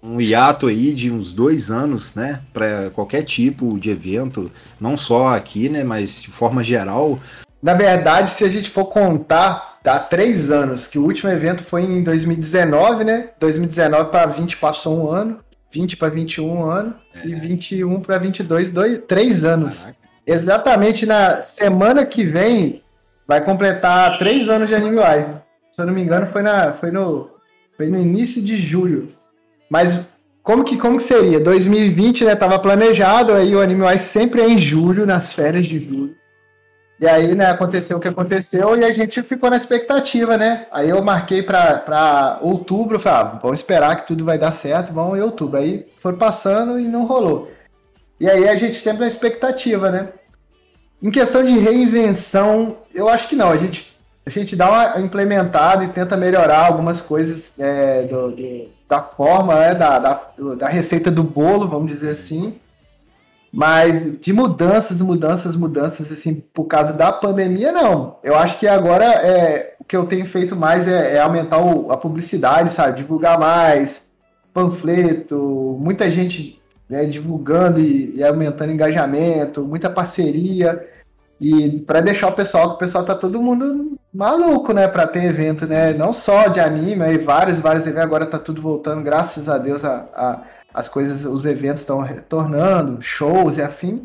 um 0.03 0.21
hiato 0.21 0.67
aí 0.67 0.93
de 0.93 1.09
uns 1.09 1.33
dois 1.33 1.71
anos, 1.71 2.13
né? 2.13 2.39
Para 2.53 2.91
qualquer 2.91 3.23
tipo 3.23 3.79
de 3.79 3.89
evento, 3.89 4.51
não 4.79 4.95
só 4.95 5.29
aqui, 5.29 5.69
né? 5.69 5.83
Mas 5.83 6.21
de 6.21 6.29
forma 6.29 6.63
geral, 6.63 7.19
Na 7.63 7.73
verdade, 7.73 8.29
se 8.29 8.43
a 8.43 8.47
gente 8.47 8.69
for 8.69 8.85
contar, 8.85 9.79
dá 9.83 9.97
três 9.97 10.51
anos, 10.51 10.87
que 10.87 10.99
o 10.99 11.03
último 11.03 11.31
evento 11.31 11.63
foi 11.63 11.81
em 11.81 12.03
2019, 12.03 13.03
né? 13.03 13.29
2019 13.39 14.11
para 14.11 14.27
20 14.27 14.57
passou 14.57 15.03
um 15.03 15.09
ano, 15.09 15.39
20 15.71 15.97
para 15.97 16.09
21 16.09 16.47
um 16.47 16.63
ano, 16.63 16.93
e 17.25 17.33
21 17.33 18.01
para 18.01 18.19
22, 18.19 18.69
dois, 18.69 18.99
três 19.07 19.43
anos. 19.43 19.79
Caraca. 19.79 20.00
Exatamente 20.25 21.05
na 21.05 21.41
semana 21.41 22.05
que 22.05 22.23
vem 22.23 22.81
vai 23.27 23.43
completar 23.43 24.17
três 24.17 24.49
anos 24.49 24.67
de 24.67 24.75
Anime 24.75 24.97
Live. 24.97 25.35
Se 25.71 25.81
eu 25.81 25.85
não 25.85 25.93
me 25.93 26.01
engano, 26.01 26.27
foi, 26.27 26.41
na, 26.41 26.73
foi, 26.73 26.91
no, 26.91 27.29
foi 27.77 27.87
no 27.87 27.97
início 27.97 28.41
de 28.41 28.57
julho. 28.57 29.07
Mas 29.69 30.07
como 30.43 30.63
que, 30.63 30.77
como 30.77 30.97
que 30.97 31.03
seria? 31.03 31.39
2020, 31.39 32.25
né? 32.25 32.35
Tava 32.35 32.59
planejado, 32.59 33.33
aí 33.33 33.55
o 33.55 33.61
Anime 33.61 33.83
Live 33.83 34.01
sempre 34.01 34.41
é 34.41 34.49
em 34.49 34.57
julho, 34.57 35.05
nas 35.05 35.33
férias 35.33 35.65
de 35.65 35.79
julho. 35.79 36.15
E 36.99 37.07
aí, 37.07 37.33
né, 37.33 37.47
aconteceu 37.47 37.97
o 37.97 37.99
que 37.99 38.07
aconteceu 38.07 38.77
e 38.77 38.85
a 38.85 38.93
gente 38.93 39.23
ficou 39.23 39.49
na 39.49 39.57
expectativa, 39.57 40.37
né? 40.37 40.67
Aí 40.71 40.87
eu 40.87 41.01
marquei 41.01 41.41
pra 41.41 42.37
outubro, 42.41 42.99
falei, 42.99 43.19
ah, 43.19 43.39
vamos 43.41 43.57
esperar 43.57 43.95
que 43.95 44.07
tudo 44.07 44.23
vai 44.23 44.37
dar 44.37 44.51
certo, 44.51 44.93
vamos 44.93 45.17
em 45.17 45.21
outubro. 45.21 45.57
Aí 45.57 45.87
foi 45.97 46.13
passando 46.13 46.79
e 46.79 46.87
não 46.87 47.07
rolou. 47.07 47.49
E 48.21 48.29
aí 48.29 48.47
a 48.47 48.55
gente 48.55 48.77
sempre 48.79 48.99
na 49.01 49.07
expectativa, 49.07 49.89
né? 49.89 50.09
Em 51.01 51.09
questão 51.09 51.43
de 51.43 51.57
reinvenção, 51.57 52.77
eu 52.93 53.09
acho 53.09 53.27
que 53.27 53.35
não. 53.35 53.49
A 53.49 53.57
gente, 53.57 53.91
a 54.23 54.29
gente 54.29 54.55
dá 54.55 54.69
uma 54.69 55.01
implementada 55.01 55.83
e 55.83 55.87
tenta 55.87 56.15
melhorar 56.15 56.67
algumas 56.67 57.01
coisas 57.01 57.53
é, 57.57 58.03
do- 58.03 58.29
do- 58.31 58.69
da 58.87 59.01
forma, 59.01 59.55
né, 59.55 59.73
da, 59.73 59.97
da, 59.97 60.21
da 60.55 60.67
receita 60.67 61.09
do 61.09 61.23
bolo, 61.23 61.67
vamos 61.67 61.91
dizer 61.91 62.11
assim. 62.11 62.59
Mas 63.51 64.19
de 64.19 64.31
mudanças, 64.31 65.01
mudanças, 65.01 65.55
mudanças, 65.55 66.11
assim, 66.11 66.35
por 66.53 66.65
causa 66.65 66.93
da 66.93 67.11
pandemia, 67.11 67.71
não. 67.71 68.17
Eu 68.23 68.35
acho 68.37 68.59
que 68.59 68.67
agora 68.67 69.03
é, 69.05 69.73
o 69.79 69.83
que 69.83 69.97
eu 69.97 70.05
tenho 70.05 70.27
feito 70.27 70.55
mais 70.55 70.87
é, 70.87 71.15
é 71.15 71.19
aumentar 71.19 71.57
o- 71.57 71.91
a 71.91 71.97
publicidade, 71.97 72.71
sabe? 72.71 72.97
Divulgar 72.97 73.39
mais, 73.39 74.11
panfleto, 74.53 75.75
muita 75.81 76.11
gente 76.11 76.60
né, 76.91 77.05
divulgando 77.05 77.79
e, 77.79 78.17
e 78.17 78.23
aumentando 78.23 78.71
engajamento, 78.73 79.63
muita 79.63 79.89
parceria. 79.89 80.85
E 81.39 81.79
para 81.87 82.01
deixar 82.01 82.27
o 82.27 82.33
pessoal, 82.33 82.69
que 82.69 82.75
o 82.75 82.77
pessoal 82.77 83.05
tá 83.05 83.15
todo 83.15 83.41
mundo 83.41 83.97
maluco, 84.13 84.73
né, 84.73 84.87
para 84.89 85.07
ter 85.07 85.23
evento, 85.23 85.65
né? 85.65 85.93
Não 85.93 86.11
só 86.11 86.47
de 86.47 86.59
anime, 86.59 87.01
aí 87.03 87.17
vários, 87.17 87.59
vários 87.59 87.87
eventos, 87.87 88.03
agora 88.03 88.25
tá 88.25 88.37
tudo 88.37 88.61
voltando, 88.61 89.01
graças 89.01 89.47
a 89.49 89.57
Deus 89.57 89.83
a, 89.85 90.05
a- 90.13 90.41
as 90.73 90.87
coisas, 90.87 91.25
os 91.25 91.45
eventos 91.45 91.81
estão 91.81 92.01
retornando, 92.01 93.01
shows 93.01 93.57
e 93.57 93.61
afim. 93.61 94.03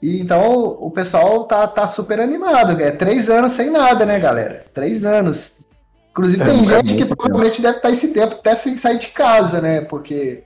E 0.00 0.20
então 0.20 0.76
o 0.80 0.90
pessoal 0.90 1.44
tá, 1.44 1.66
tá 1.66 1.86
super 1.88 2.20
animado. 2.20 2.80
É 2.80 2.90
três 2.92 3.28
anos 3.28 3.52
sem 3.52 3.70
nada, 3.70 4.06
né, 4.06 4.18
galera? 4.20 4.58
Três 4.72 5.04
anos. 5.04 5.64
Inclusive 6.12 6.42
É, 6.42 6.46
tem 6.46 6.64
é 6.64 6.66
gente 6.76 6.96
que 6.96 7.04
provavelmente 7.04 7.60
deve 7.60 7.76
estar 7.76 7.90
esse 7.90 8.08
tempo 8.08 8.34
até 8.34 8.54
sem 8.54 8.76
sair 8.76 8.98
de 8.98 9.08
casa, 9.08 9.60
né? 9.60 9.80
Porque 9.82 10.44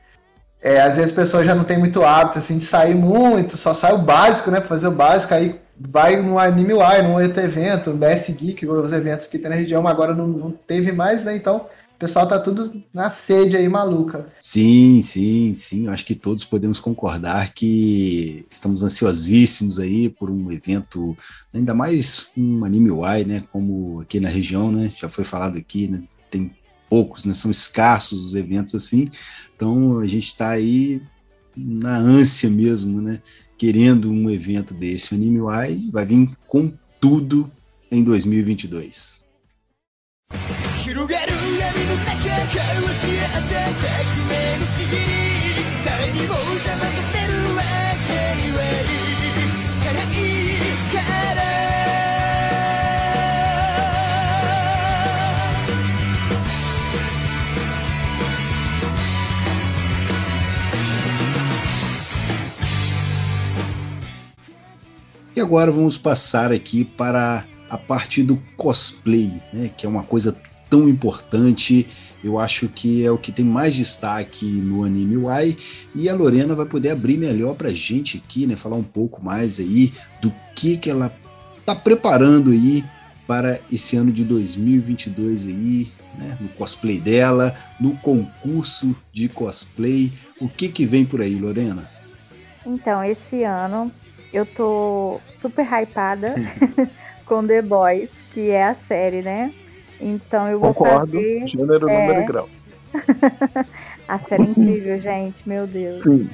é, 0.61 0.81
às 0.81 0.97
vezes 0.97 1.13
a 1.13 1.17
pessoa 1.17 1.45
já 1.45 1.55
não 1.55 1.65
tem 1.65 1.79
muito 1.79 2.03
hábito 2.03 2.39
assim, 2.39 2.59
de 2.59 2.65
sair 2.65 2.95
muito, 2.95 3.57
só 3.57 3.73
sai 3.73 3.93
o 3.93 3.99
básico, 3.99 4.51
né? 4.51 4.61
Fazer 4.61 4.89
o 4.89 4.93
básico, 4.93 5.35
aí 5.35 5.59
vai 5.79 6.21
no 6.21 6.39
Anime 6.39 6.75
Y, 6.75 7.03
num 7.03 7.23
outro 7.23 7.41
evento, 7.41 7.93
BS 7.93 8.31
Geek, 8.33 8.67
os 8.67 8.93
eventos 8.93 9.29
que 9.29 9.39
tem 9.39 9.51
na 9.51 9.57
região, 9.57 9.87
agora 9.87 10.15
não, 10.15 10.27
não 10.27 10.51
teve 10.51 10.91
mais, 10.91 11.25
né? 11.25 11.37
Então 11.37 11.67
o 11.95 11.99
pessoal 11.99 12.27
tá 12.27 12.39
tudo 12.39 12.81
na 12.93 13.11
sede 13.11 13.57
aí, 13.57 13.69
maluca. 13.69 14.27
Sim, 14.41 15.01
sim, 15.03 15.53
sim. 15.55 15.89
Acho 15.89 16.05
que 16.05 16.15
todos 16.15 16.45
podemos 16.45 16.79
concordar 16.79 17.53
que 17.53 18.45
estamos 18.51 18.83
ansiosíssimos 18.83 19.79
aí 19.81 20.09
por 20.09 20.31
um 20.31 20.51
evento, 20.51 21.17
ainda 21.55 21.75
mais 21.75 22.31
um 22.37 22.65
anime 22.65 22.91
Y, 22.91 23.25
né? 23.27 23.45
Como 23.53 24.01
aqui 24.01 24.21
na 24.21 24.29
região, 24.29 24.71
né? 24.71 24.91
Já 24.97 25.09
foi 25.09 25.25
falado 25.25 25.59
aqui, 25.59 25.89
né? 25.89 26.03
Tem 26.31 26.53
poucos, 26.89 27.25
né? 27.25 27.35
São 27.35 27.51
escassos 27.51 28.25
os 28.25 28.35
eventos 28.35 28.75
assim. 28.75 29.11
Então 29.55 29.99
a 29.99 30.07
gente 30.07 30.27
está 30.27 30.51
aí 30.51 31.01
na 31.57 31.97
ânsia 31.97 32.49
mesmo, 32.49 33.01
né? 33.01 33.21
Querendo 33.57 34.11
um 34.11 34.31
evento 34.31 34.73
desse. 34.75 35.13
O 35.13 35.17
Anime 35.17 35.39
Y 35.39 35.91
vai 35.91 36.07
vir 36.07 36.31
com 36.47 36.73
tudo 37.01 37.51
em 37.91 38.05
2022. 38.05 39.29
E 65.39 65.41
agora 65.41 65.71
vamos 65.71 65.97
passar 65.97 66.51
aqui 66.51 66.85
para 66.85 67.45
a 67.71 67.79
parte 67.79 68.25
do 68.25 68.43
cosplay, 68.57 69.33
né, 69.53 69.71
que 69.77 69.87
é 69.87 69.89
uma 69.89 70.03
coisa 70.03 70.37
tão 70.69 70.89
importante. 70.89 71.87
Eu 72.25 72.41
acho 72.41 72.69
que 72.69 73.05
é 73.05 73.11
o 73.13 73.17
que 73.17 73.31
tem 73.31 73.45
mais 73.45 73.77
destaque 73.77 74.45
no 74.45 74.83
Anime 74.83 75.15
Y. 75.15 75.57
E 75.95 76.09
a 76.09 76.15
Lorena 76.17 76.57
vai 76.57 76.67
poder 76.67 76.91
abrir 76.91 77.17
melhor 77.17 77.55
para 77.55 77.69
a 77.69 77.73
gente 77.73 78.17
aqui, 78.17 78.49
né, 78.49 78.57
falar 78.57 78.75
um 78.75 78.83
pouco 78.83 79.25
mais 79.25 79.61
aí 79.61 79.93
do 80.21 80.35
que, 80.57 80.77
que 80.77 80.91
ela 80.91 81.17
está 81.61 81.73
preparando 81.73 82.51
aí 82.51 82.85
para 83.25 83.61
esse 83.71 83.97
ano 83.97 84.11
de 84.11 84.25
2022 84.25 85.47
aí, 85.47 85.93
né, 86.19 86.37
no 86.41 86.49
cosplay 86.49 86.99
dela, 86.99 87.55
no 87.79 87.97
concurso 87.99 88.93
de 89.13 89.29
cosplay. 89.29 90.13
O 90.41 90.49
que 90.49 90.69
que 90.69 90.85
vem 90.85 91.05
por 91.05 91.21
aí, 91.21 91.37
Lorena? 91.37 91.89
Então, 92.67 93.05
esse 93.05 93.45
ano 93.45 93.93
eu 94.33 94.45
tô 94.45 95.21
super 95.33 95.65
hypada 95.65 96.35
com 97.25 97.47
The 97.47 97.63
Boys, 97.63 98.11
que 98.33 98.51
é 98.51 98.65
a 98.65 98.75
série, 98.75 99.23
né? 99.23 99.53
Então 100.01 100.49
eu 100.49 100.61
vou 100.61 100.75
Concordo, 100.75 101.13
fazer. 101.13 101.47
gênero, 101.47 101.89
é, 101.89 102.01
número 102.01 102.21
e 102.21 102.25
grau. 102.25 102.49
a 104.07 104.19
série 104.19 104.45
é 104.45 104.47
incrível, 104.47 105.01
gente, 105.01 105.49
meu 105.49 105.67
Deus. 105.67 106.03
Sim, 106.03 106.29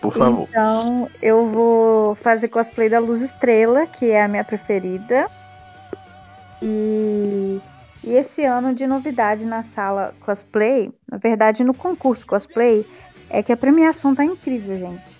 por 0.00 0.12
favor. 0.12 0.46
Então 0.48 1.08
eu 1.20 1.46
vou 1.46 2.14
fazer 2.14 2.48
cosplay 2.48 2.88
da 2.88 2.98
Luz 2.98 3.20
Estrela, 3.20 3.86
que 3.86 4.10
é 4.10 4.22
a 4.22 4.28
minha 4.28 4.44
preferida. 4.44 5.28
E, 6.62 7.60
e 8.04 8.14
esse 8.14 8.44
ano 8.44 8.74
de 8.74 8.86
novidade 8.86 9.46
na 9.46 9.62
sala 9.62 10.14
cosplay, 10.20 10.92
na 11.10 11.18
verdade 11.18 11.64
no 11.64 11.74
concurso 11.74 12.26
cosplay, 12.26 12.84
é 13.30 13.42
que 13.42 13.52
a 13.52 13.56
premiação 13.56 14.14
tá 14.14 14.24
incrível, 14.24 14.78
gente. 14.78 15.17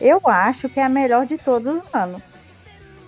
Eu 0.00 0.20
acho 0.24 0.68
que 0.68 0.80
é 0.80 0.84
a 0.84 0.88
melhor 0.88 1.26
de 1.26 1.36
todos 1.36 1.76
os 1.78 1.82
anos. 1.94 2.22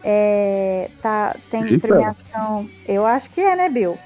É, 0.04 0.88
tá, 1.00 1.34
tem 1.50 1.64
Eita. 1.64 1.86
premiação. 1.88 2.68
Eu 2.86 3.06
acho 3.06 3.30
que 3.30 3.40
é, 3.40 3.54
né, 3.56 3.68
Bill? 3.68 3.96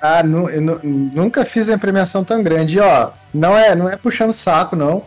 Ah, 0.00 0.22
nu- 0.22 0.48
eu 0.48 0.60
nu- 0.60 0.80
nunca 0.82 1.44
fiz 1.44 1.68
uma 1.68 1.78
premiação 1.78 2.24
tão 2.24 2.42
grande. 2.42 2.76
E, 2.76 2.80
ó, 2.80 3.10
não 3.32 3.56
é, 3.56 3.74
não 3.74 3.88
é 3.88 3.96
puxando 3.96 4.32
saco, 4.32 4.74
não. 4.74 5.02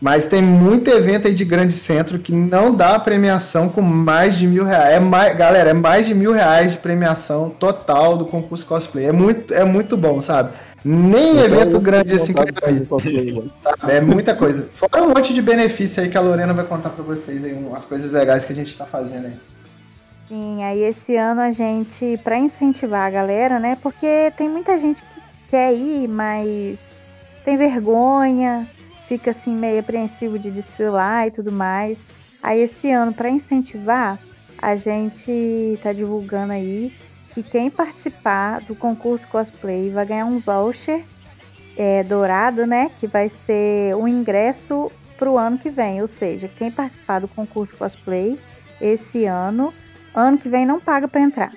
Mas 0.00 0.26
tem 0.26 0.42
muito 0.42 0.90
evento 0.90 1.26
aí 1.26 1.32
de 1.32 1.44
grande 1.44 1.72
centro 1.72 2.18
que 2.18 2.30
não 2.30 2.74
dá 2.74 2.98
premiação 2.98 3.68
com 3.70 3.80
mais 3.80 4.36
de 4.36 4.46
mil 4.46 4.62
reais. 4.64 4.94
É 4.94 5.00
mais, 5.00 5.36
galera, 5.36 5.70
é 5.70 5.72
mais 5.72 6.06
de 6.06 6.14
mil 6.14 6.32
reais 6.32 6.72
de 6.72 6.78
premiação 6.78 7.48
total 7.48 8.16
do 8.16 8.26
concurso 8.26 8.66
cosplay. 8.66 9.06
É 9.06 9.12
muito, 9.12 9.54
é 9.54 9.64
muito 9.64 9.96
bom, 9.96 10.20
sabe? 10.20 10.50
Nem 10.88 11.32
Então, 11.32 11.44
evento 11.44 11.80
grande 11.80 12.14
assim 12.14 12.32
que? 12.32 13.90
É 13.90 14.00
muita 14.00 14.36
coisa. 14.36 14.68
Fora 14.70 15.02
um 15.02 15.08
monte 15.08 15.34
de 15.34 15.42
benefício 15.42 16.00
aí 16.00 16.08
que 16.08 16.16
a 16.16 16.20
Lorena 16.20 16.54
vai 16.54 16.64
contar 16.64 16.90
pra 16.90 17.02
vocês 17.02 17.44
aí, 17.44 17.52
umas 17.52 17.84
coisas 17.84 18.12
legais 18.12 18.44
que 18.44 18.52
a 18.52 18.56
gente 18.56 18.78
tá 18.78 18.86
fazendo 18.86 19.26
aí. 19.26 19.34
Sim, 20.28 20.62
aí 20.62 20.84
esse 20.84 21.16
ano 21.16 21.40
a 21.40 21.50
gente, 21.50 22.20
para 22.22 22.38
incentivar 22.38 23.08
a 23.08 23.10
galera, 23.10 23.58
né? 23.58 23.76
Porque 23.82 24.32
tem 24.36 24.48
muita 24.48 24.78
gente 24.78 25.02
que 25.02 25.20
quer 25.50 25.74
ir, 25.74 26.06
mas 26.06 26.78
tem 27.44 27.56
vergonha, 27.56 28.68
fica 29.08 29.32
assim 29.32 29.56
meio 29.56 29.80
apreensivo 29.80 30.38
de 30.38 30.52
desfilar 30.52 31.26
e 31.26 31.32
tudo 31.32 31.50
mais. 31.50 31.98
Aí 32.40 32.60
esse 32.60 32.92
ano, 32.92 33.12
para 33.12 33.28
incentivar, 33.28 34.20
a 34.56 34.76
gente 34.76 35.80
tá 35.82 35.92
divulgando 35.92 36.52
aí 36.52 36.92
que 37.36 37.42
quem 37.42 37.68
participar 37.68 38.62
do 38.62 38.74
concurso 38.74 39.28
cosplay 39.28 39.90
vai 39.90 40.06
ganhar 40.06 40.24
um 40.24 40.38
voucher 40.38 41.04
é, 41.76 42.02
dourado, 42.02 42.66
né? 42.66 42.90
Que 42.98 43.06
vai 43.06 43.28
ser 43.28 43.94
um 43.94 44.08
ingresso 44.08 44.90
pro 45.18 45.36
ano 45.36 45.58
que 45.58 45.68
vem. 45.68 46.00
Ou 46.00 46.08
seja, 46.08 46.48
quem 46.48 46.70
participar 46.70 47.20
do 47.20 47.28
concurso 47.28 47.76
cosplay 47.76 48.38
esse 48.80 49.26
ano 49.26 49.72
Ano 50.14 50.38
que 50.38 50.48
vem 50.48 50.64
não 50.64 50.80
paga 50.80 51.06
pra 51.06 51.20
entrar. 51.20 51.52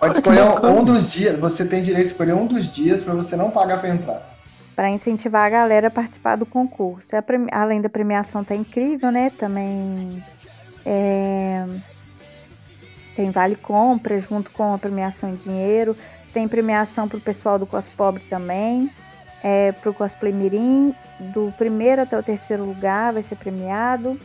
Pode 0.00 0.14
escolher 0.16 0.42
um, 0.42 0.78
um 0.78 0.82
dos 0.84 1.12
dias, 1.12 1.36
você 1.38 1.66
tem 1.66 1.82
direito 1.82 2.06
de 2.06 2.12
escolher 2.12 2.32
um 2.32 2.46
dos 2.46 2.72
dias 2.72 3.02
pra 3.02 3.12
você 3.12 3.36
não 3.36 3.50
pagar 3.50 3.78
pra 3.78 3.90
entrar. 3.90 4.22
Pra 4.74 4.88
incentivar 4.88 5.44
a 5.44 5.50
galera 5.50 5.88
a 5.88 5.90
participar 5.90 6.36
do 6.36 6.46
concurso. 6.46 7.10
Premi- 7.26 7.50
Além 7.52 7.82
da 7.82 7.90
premiação 7.90 8.42
tá 8.42 8.54
incrível, 8.54 9.10
né? 9.10 9.30
Também 9.38 10.24
é, 10.86 11.66
tem 13.18 13.32
vale 13.32 13.56
compra 13.56 14.16
junto 14.20 14.48
com 14.52 14.72
a 14.72 14.78
premiação 14.78 15.30
em 15.30 15.34
dinheiro. 15.34 15.96
Tem 16.32 16.46
premiação 16.46 17.08
pro 17.08 17.20
pessoal 17.20 17.58
do 17.58 17.66
Cospobre 17.66 18.22
também. 18.30 18.88
É, 19.42 19.72
pro 19.72 19.92
Cosplay 19.92 20.32
Mirim, 20.32 20.94
do 21.18 21.52
primeiro 21.58 22.02
até 22.02 22.16
o 22.16 22.22
terceiro 22.22 22.64
lugar 22.64 23.12
vai 23.12 23.22
ser 23.24 23.34
premiado. 23.34 24.16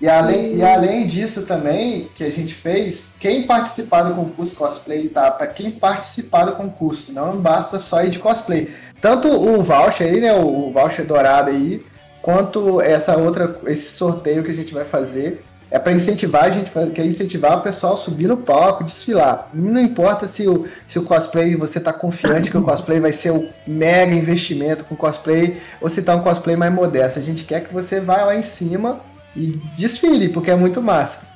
E 0.00 0.08
além, 0.08 0.56
e 0.56 0.64
além 0.64 1.06
disso 1.06 1.44
também, 1.44 2.08
que 2.14 2.24
a 2.24 2.30
gente 2.30 2.54
fez, 2.54 3.16
quem 3.20 3.46
participar 3.46 4.02
do 4.02 4.14
concurso 4.14 4.54
cosplay, 4.54 5.08
tá? 5.08 5.30
Pra 5.30 5.46
quem 5.46 5.70
participar 5.70 6.44
do 6.44 6.52
concurso, 6.52 7.12
não 7.12 7.36
basta 7.36 7.78
só 7.78 8.02
ir 8.02 8.10
de 8.10 8.18
cosplay. 8.18 8.70
Tanto 8.98 9.28
o 9.28 9.62
voucher 9.62 10.06
aí, 10.06 10.20
né? 10.22 10.32
O 10.34 10.70
voucher 10.70 11.04
dourado 11.04 11.50
aí, 11.50 11.84
quanto 12.22 12.80
essa 12.80 13.16
outra, 13.16 13.58
esse 13.66 13.90
sorteio 13.90 14.42
que 14.42 14.50
a 14.50 14.56
gente 14.56 14.72
vai 14.72 14.84
fazer. 14.84 15.42
É 15.70 15.78
para 15.80 15.92
incentivar 15.92 16.44
a 16.44 16.50
gente, 16.50 16.70
quer 16.94 17.04
incentivar 17.04 17.58
o 17.58 17.60
pessoal 17.60 17.94
a 17.94 17.96
subir 17.96 18.28
no 18.28 18.36
palco, 18.36 18.84
desfilar. 18.84 19.50
Não 19.52 19.80
importa 19.80 20.26
se 20.26 20.46
o, 20.46 20.66
se 20.86 20.98
o 20.98 21.02
cosplay, 21.02 21.56
você 21.56 21.80
tá 21.80 21.92
confiante 21.92 22.50
que 22.50 22.56
o 22.56 22.62
cosplay 22.62 23.00
vai 23.00 23.10
ser 23.10 23.32
um 23.32 23.48
mega 23.66 24.14
investimento 24.14 24.84
com 24.84 24.94
cosplay, 24.94 25.60
ou 25.80 25.90
se 25.90 26.02
tá 26.02 26.14
um 26.14 26.20
cosplay 26.20 26.54
mais 26.54 26.72
modesto. 26.72 27.18
A 27.18 27.22
gente 27.22 27.44
quer 27.44 27.64
que 27.64 27.74
você 27.74 28.00
vá 28.00 28.24
lá 28.24 28.36
em 28.36 28.42
cima 28.42 29.00
e 29.34 29.60
desfile, 29.76 30.28
porque 30.28 30.52
é 30.52 30.56
muito 30.56 30.80
massa. 30.80 31.26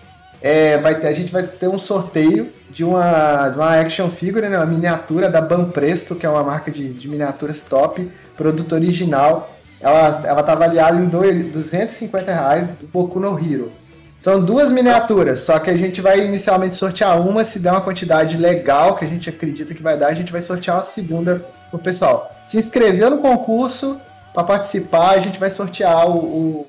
É, 0.40 0.78
vai 0.78 0.94
ter, 0.94 1.08
a 1.08 1.12
gente 1.12 1.32
vai 1.32 1.42
ter 1.42 1.68
um 1.68 1.78
sorteio 1.78 2.50
de 2.70 2.84
uma, 2.84 3.48
de 3.48 3.56
uma 3.56 3.80
action 3.80 4.08
figure, 4.08 4.48
né, 4.48 4.56
uma 4.56 4.64
miniatura 4.64 5.28
da 5.28 5.40
Banpresto, 5.40 6.14
que 6.14 6.24
é 6.24 6.28
uma 6.28 6.44
marca 6.44 6.70
de, 6.70 6.92
de 6.92 7.08
miniaturas 7.08 7.60
top, 7.60 8.10
produto 8.36 8.72
original. 8.74 9.54
Ela, 9.80 10.22
ela 10.24 10.42
tá 10.42 10.52
avaliada 10.52 10.96
em 10.98 11.06
dois, 11.06 11.46
250 11.48 12.32
reais 12.32 12.68
do 12.68 12.86
Boku 12.86 13.18
no 13.18 13.38
Hero. 13.38 13.79
São 14.22 14.44
duas 14.44 14.70
miniaturas, 14.70 15.40
só 15.40 15.58
que 15.58 15.70
a 15.70 15.76
gente 15.76 16.00
vai 16.02 16.24
inicialmente 16.24 16.76
sortear 16.76 17.18
uma, 17.26 17.42
se 17.44 17.58
der 17.58 17.70
uma 17.70 17.80
quantidade 17.80 18.36
legal 18.36 18.94
que 18.96 19.04
a 19.04 19.08
gente 19.08 19.30
acredita 19.30 19.74
que 19.74 19.82
vai 19.82 19.96
dar, 19.96 20.08
a 20.08 20.14
gente 20.14 20.30
vai 20.30 20.42
sortear 20.42 20.76
uma 20.76 20.82
segunda 20.82 21.42
pro 21.70 21.78
pessoal. 21.78 22.30
Se 22.44 22.58
inscreveu 22.58 23.08
no 23.10 23.18
concurso 23.18 23.98
para 24.34 24.44
participar, 24.44 25.12
a 25.12 25.18
gente 25.20 25.38
vai 25.40 25.50
sortear 25.50 26.06
o, 26.08 26.18
o- 26.18 26.66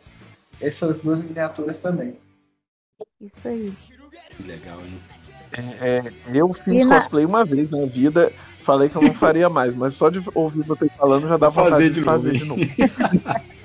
essas 0.61 1.02
duas 1.02 1.22
miniaturas 1.22 1.80
também. 1.80 2.15
Isso 3.19 3.36
aí. 3.48 3.73
Que 4.38 4.44
legal, 4.44 4.80
hein? 4.86 4.98
É, 5.82 5.98
é, 5.98 6.11
eu 6.34 6.53
fiz 6.53 6.84
E 6.84 6.86
na- 6.86 6.95
cosplay 6.99 7.26
uma 7.26 7.44
vez 7.44 7.69
na 7.69 7.86
vida, 7.86 8.32
falei 8.64 8.88
que 8.88 8.95
eu 8.95 9.02
não 9.02 9.14
faria 9.14 9.49
mais, 9.49 9.76
mas 9.76 9.95
só 9.95 10.10
de 10.10 10.22
ouvir 10.34 10.64
vocês 10.64 10.90
falando 10.98 11.28
já 11.28 11.36
dá 11.36 11.49
Vou 11.49 11.65
vontade 11.65 11.72
fazer 11.84 11.90
de 11.90 11.99
de 11.99 12.06
fazer 12.06 12.32
de 12.32 12.45
novo. 12.45 12.61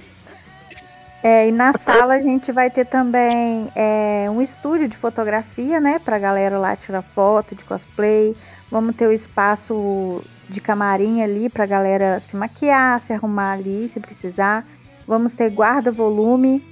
É, 1.28 1.48
e 1.48 1.50
na 1.50 1.72
sala 1.72 2.14
a 2.14 2.20
gente 2.20 2.52
vai 2.52 2.70
ter 2.70 2.86
também 2.86 3.68
é, 3.74 4.30
um 4.30 4.40
estúdio 4.40 4.86
de 4.86 4.96
fotografia, 4.96 5.80
né? 5.80 5.98
Pra 5.98 6.20
galera 6.20 6.56
lá 6.56 6.76
tirar 6.76 7.02
foto 7.02 7.52
de 7.52 7.64
cosplay. 7.64 8.32
Vamos 8.70 8.94
ter 8.94 9.08
o 9.08 9.12
espaço 9.12 10.22
de 10.48 10.60
camarim 10.60 11.22
ali 11.22 11.48
pra 11.48 11.66
galera 11.66 12.20
se 12.20 12.36
maquiar, 12.36 13.02
se 13.02 13.12
arrumar 13.12 13.54
ali 13.54 13.88
se 13.88 13.98
precisar. 13.98 14.64
Vamos 15.04 15.34
ter 15.34 15.50
guarda-volume. 15.50 16.64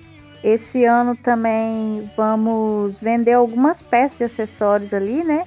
Esse 0.44 0.84
ano 0.84 1.16
também 1.16 2.08
vamos 2.16 2.96
vender 2.96 3.32
algumas 3.32 3.82
peças 3.82 4.20
e 4.20 4.24
acessórios 4.24 4.94
ali, 4.94 5.24
né? 5.24 5.46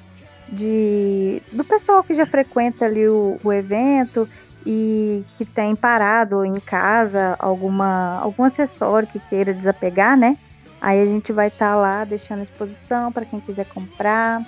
De, 0.50 1.42
do 1.54 1.64
pessoal 1.64 2.04
que 2.04 2.14
já 2.14 2.26
frequenta 2.26 2.84
ali 2.84 3.08
o, 3.08 3.38
o 3.42 3.54
evento 3.54 4.28
e 4.70 5.24
que 5.38 5.46
tem 5.46 5.74
parado 5.78 6.44
em 6.44 6.60
casa 6.60 7.38
alguma 7.40 8.20
algum 8.20 8.44
acessório 8.44 9.08
que 9.08 9.18
queira 9.18 9.54
desapegar, 9.54 10.18
né? 10.18 10.38
Aí 10.82 11.02
a 11.02 11.06
gente 11.06 11.32
vai 11.32 11.48
estar 11.48 11.74
lá 11.76 12.04
deixando 12.04 12.44
exposição 12.44 13.10
para 13.10 13.24
quem 13.24 13.40
quiser 13.40 13.66
comprar. 13.66 14.46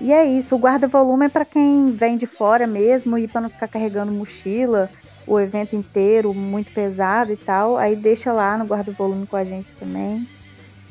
E 0.00 0.14
é 0.14 0.24
isso, 0.24 0.56
o 0.56 0.58
guarda-volume 0.58 1.26
é 1.26 1.28
para 1.28 1.44
quem 1.44 1.92
vem 1.92 2.16
de 2.16 2.26
fora 2.26 2.66
mesmo 2.66 3.18
e 3.18 3.28
para 3.28 3.42
não 3.42 3.50
ficar 3.50 3.68
carregando 3.68 4.10
mochila 4.10 4.90
o 5.26 5.38
evento 5.38 5.76
inteiro 5.76 6.32
muito 6.32 6.72
pesado 6.72 7.30
e 7.30 7.36
tal. 7.36 7.76
Aí 7.76 7.94
deixa 7.94 8.32
lá 8.32 8.56
no 8.56 8.64
guarda-volume 8.64 9.26
com 9.26 9.36
a 9.36 9.44
gente 9.44 9.74
também. 9.74 10.26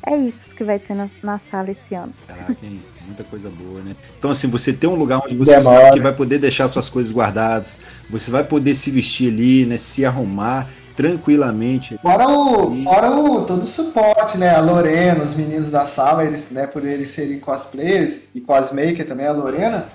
É 0.06 0.16
isso 0.16 0.54
que 0.54 0.62
vai 0.62 0.78
ter 0.78 0.94
na, 0.94 1.10
na 1.22 1.40
sala 1.40 1.72
esse 1.72 1.94
ano. 1.94 2.12
Caraca, 2.28 2.64
hein? 2.64 2.80
Muita 3.06 3.24
coisa 3.24 3.50
boa, 3.50 3.80
né? 3.82 3.94
Então, 4.18 4.30
assim, 4.30 4.48
você 4.48 4.72
tem 4.72 4.88
um 4.88 4.94
lugar 4.94 5.20
onde 5.24 5.36
você 5.36 5.56
Demora. 5.56 5.82
sabe 5.82 5.96
que 5.96 6.00
vai 6.00 6.12
poder 6.12 6.38
deixar 6.38 6.68
suas 6.68 6.88
coisas 6.88 7.12
guardadas, 7.12 7.78
você 8.08 8.30
vai 8.30 8.44
poder 8.44 8.74
se 8.74 8.90
vestir 8.90 9.32
ali, 9.32 9.66
né? 9.66 9.76
Se 9.76 10.04
arrumar 10.04 10.66
tranquilamente. 10.96 11.98
Fora 12.00 12.28
o, 12.28 12.84
fora 12.84 13.10
o 13.10 13.44
todo 13.44 13.64
o 13.64 13.66
suporte, 13.66 14.38
né? 14.38 14.54
A 14.54 14.60
Lorena, 14.60 15.22
os 15.22 15.34
meninos 15.34 15.70
da 15.70 15.86
sala, 15.86 16.24
eles, 16.24 16.50
né, 16.50 16.66
por 16.66 16.84
eles 16.84 17.10
serem 17.10 17.38
cosplayers 17.40 18.28
e 18.34 18.40
cosmaker 18.40 19.06
também, 19.06 19.26
a 19.26 19.32
Lorena, 19.32 19.88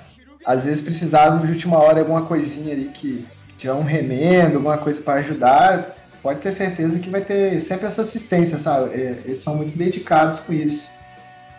às 0.46 0.66
vezes 0.66 0.82
precisavam 0.82 1.46
de 1.46 1.52
última 1.52 1.78
hora 1.78 2.00
alguma 2.00 2.24
coisinha 2.24 2.74
ali 2.74 2.92
que 2.94 3.26
tiver 3.58 3.74
um 3.74 3.84
remendo, 3.84 4.58
alguma 4.58 4.78
coisa 4.78 5.02
para 5.02 5.20
ajudar, 5.20 5.96
pode 6.22 6.40
ter 6.40 6.52
certeza 6.52 7.00
que 7.00 7.10
vai 7.10 7.22
ter 7.22 7.60
sempre 7.62 7.88
essa 7.88 8.02
assistência, 8.02 8.60
sabe? 8.60 8.94
É, 8.94 9.22
eles 9.26 9.40
são 9.40 9.56
muito 9.56 9.78
dedicados 9.78 10.40
com 10.40 10.54
isso. 10.54 10.90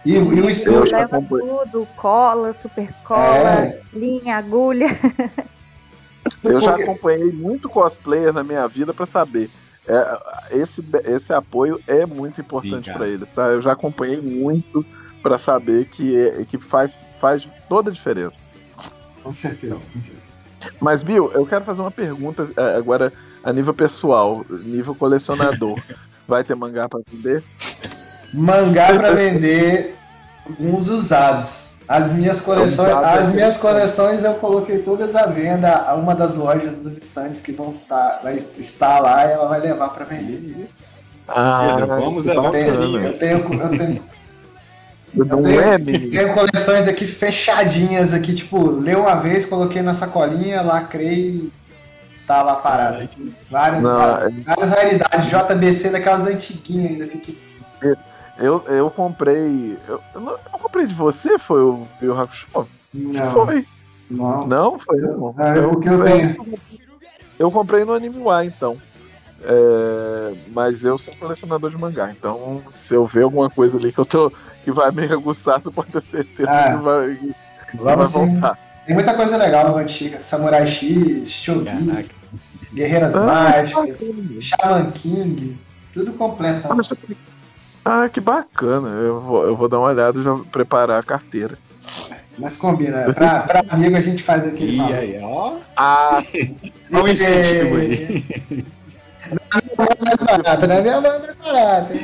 E, 0.04 0.12
e 0.12 0.18
o 0.18 0.48
estúdio. 0.48 0.92
Leva 0.92 1.20
tudo, 1.20 1.86
cola, 1.96 2.52
super 2.52 2.92
cola, 3.04 3.64
é. 3.64 3.80
linha, 3.92 4.36
agulha. 4.36 4.86
Eu 6.42 6.60
já 6.60 6.74
acompanhei 6.74 7.30
muito 7.32 7.68
cosplayer 7.68 8.32
na 8.32 8.42
minha 8.42 8.66
vida 8.66 8.94
para 8.94 9.04
saber. 9.04 9.50
É, 9.86 10.56
esse, 10.56 10.84
esse 11.04 11.32
apoio 11.32 11.80
é 11.86 12.06
muito 12.06 12.40
importante 12.40 12.92
para 12.92 13.08
eles, 13.08 13.30
tá? 13.30 13.48
Eu 13.48 13.60
já 13.60 13.72
acompanhei 13.72 14.20
muito 14.20 14.84
para 15.22 15.38
saber 15.38 15.86
que, 15.86 16.16
é, 16.16 16.44
que 16.44 16.58
faz, 16.58 16.94
faz 17.20 17.48
toda 17.68 17.90
a 17.90 17.92
diferença. 17.92 18.36
Com 19.22 19.32
certeza, 19.32 19.74
com 19.92 20.00
certeza. 20.00 20.30
Mas, 20.80 21.02
Bill, 21.02 21.30
eu 21.32 21.46
quero 21.46 21.64
fazer 21.64 21.80
uma 21.80 21.90
pergunta 21.90 22.50
é, 22.56 22.76
agora 22.76 23.12
a 23.42 23.52
nível 23.52 23.74
pessoal, 23.74 24.44
nível 24.48 24.94
colecionador. 24.94 25.78
Vai 26.28 26.44
ter 26.44 26.54
mangá 26.54 26.88
para 26.88 27.00
vender? 27.10 27.42
Mangá 28.32 28.94
para 28.94 29.12
vender 29.12 29.96
alguns 30.46 30.88
usados. 30.88 31.78
As 31.88 32.14
minhas 32.14 32.40
coleções, 32.40 32.88
as 32.88 33.32
minhas 33.32 33.56
coleções 33.56 34.22
eu 34.22 34.34
coloquei 34.34 34.78
todas 34.78 35.16
à 35.16 35.26
venda. 35.26 35.92
Uma 35.94 36.14
das 36.14 36.36
lojas 36.36 36.76
dos 36.76 36.96
stands 36.98 37.40
que 37.40 37.50
vão 37.50 37.74
tá, 37.88 38.20
vai 38.22 38.44
estar 38.58 39.00
lá, 39.00 39.24
ela 39.24 39.48
vai 39.48 39.60
levar 39.60 39.88
para 39.88 40.04
vender. 40.04 40.64
Isso. 40.64 40.84
Ah, 41.26 41.66
Pedro, 41.68 41.86
vamos 41.88 42.24
levar 42.24 42.44
eu 42.44 42.50
tenho, 42.50 43.00
eu 43.00 43.18
tenho, 43.18 43.36
eu 43.38 43.70
tenho, 43.70 44.02
não 45.14 45.46
é, 45.46 45.78
Tenho 45.78 46.34
coleções 46.34 46.86
aqui 46.86 47.06
fechadinhas 47.06 48.14
aqui, 48.14 48.34
tipo, 48.34 48.70
leu 48.70 49.00
uma 49.00 49.16
vez, 49.16 49.44
coloquei 49.44 49.82
na 49.82 49.94
sacolinha, 49.94 50.62
lacrei 50.62 51.50
tá 52.30 52.42
lá 52.42 52.54
parado. 52.54 53.08
Várias, 53.50 53.82
não, 53.82 53.98
várias, 53.98 54.38
é... 54.38 54.40
várias 54.42 54.70
raridades, 54.70 55.26
JBC 55.26 55.90
daquelas 55.90 56.26
antiguinhas 56.28 56.92
ainda. 56.92 57.06
Que... 57.08 57.36
Eu, 58.40 58.64
eu 58.68 58.90
comprei. 58.90 59.78
Eu, 59.86 60.00
eu, 60.14 60.20
não, 60.20 60.32
eu 60.32 60.58
comprei 60.58 60.86
de 60.86 60.94
você, 60.94 61.38
foi 61.38 61.60
o 61.60 61.86
Bill 62.00 62.18
Hakusho? 62.18 62.48
Não. 62.94 63.30
Foi. 63.30 63.66
Não. 64.10 64.46
Não, 64.46 64.78
foi 64.78 64.98
não. 64.98 65.34
É, 65.38 65.58
eu, 65.58 65.72
o 65.72 65.80
que 65.80 65.88
eu 65.88 66.02
tenho. 66.02 66.58
Eu 67.38 67.50
comprei 67.50 67.84
no 67.84 67.92
Anime 67.92 68.18
Y, 68.18 68.46
então. 68.46 68.76
É, 69.42 70.34
mas 70.48 70.84
eu 70.84 70.98
sou 70.98 71.14
colecionador 71.16 71.70
de 71.70 71.78
mangá, 71.78 72.10
então 72.10 72.62
se 72.70 72.92
eu 72.92 73.06
ver 73.06 73.22
alguma 73.22 73.48
coisa 73.48 73.78
ali 73.78 73.90
que 73.90 73.98
eu 73.98 74.04
tô 74.04 74.30
que 74.62 74.70
vai 74.70 74.90
me 74.90 75.04
aguçar, 75.04 75.62
você 75.62 75.70
pode 75.70 75.90
ter 75.92 76.02
certeza 76.02 76.50
ah, 76.50 76.76
que 76.76 76.82
vai, 76.82 77.18
que 77.70 77.76
vai 77.78 77.96
voltar. 77.96 78.58
Tem 78.84 78.94
muita 78.94 79.14
coisa 79.14 79.38
legal 79.38 79.70
no 79.70 79.78
antiga. 79.78 80.20
Samurai 80.20 80.66
X, 80.66 81.30
Shogun, 81.30 82.02
Guerreiras 82.74 83.14
ah, 83.16 83.24
Mágicas, 83.24 84.12
Shaman 84.40 84.90
King, 84.90 85.58
tudo 85.94 86.12
completo. 86.12 86.68
Ah, 87.84 88.08
que 88.08 88.20
bacana. 88.20 88.88
Eu 88.88 89.20
vou, 89.20 89.46
eu 89.46 89.56
vou 89.56 89.68
dar 89.68 89.78
uma 89.78 89.88
olhada 89.88 90.18
e 90.18 90.22
já 90.22 90.34
preparar 90.50 91.00
a 91.00 91.02
carteira. 91.02 91.58
Mas 92.38 92.56
combina, 92.56 93.06
né? 93.06 93.12
pra, 93.12 93.40
pra 93.40 93.64
amigo 93.68 93.96
a 93.96 94.00
gente 94.00 94.22
faz 94.22 94.46
aqui. 94.46 94.76
E 94.76 94.92
aí, 94.92 95.20
ó. 95.22 95.56
Ah, 95.76 96.22
o 96.90 97.08
incentivo 97.08 97.76
aí. 97.76 98.24
Não 99.76 99.84
é 99.84 100.04
mais 100.04 100.16
barato, 100.16 100.66
né? 100.66 100.80
Minha 100.80 101.00
mão 101.00 101.12
é 101.12 101.18
mais 101.18 101.36
barata? 101.36 101.94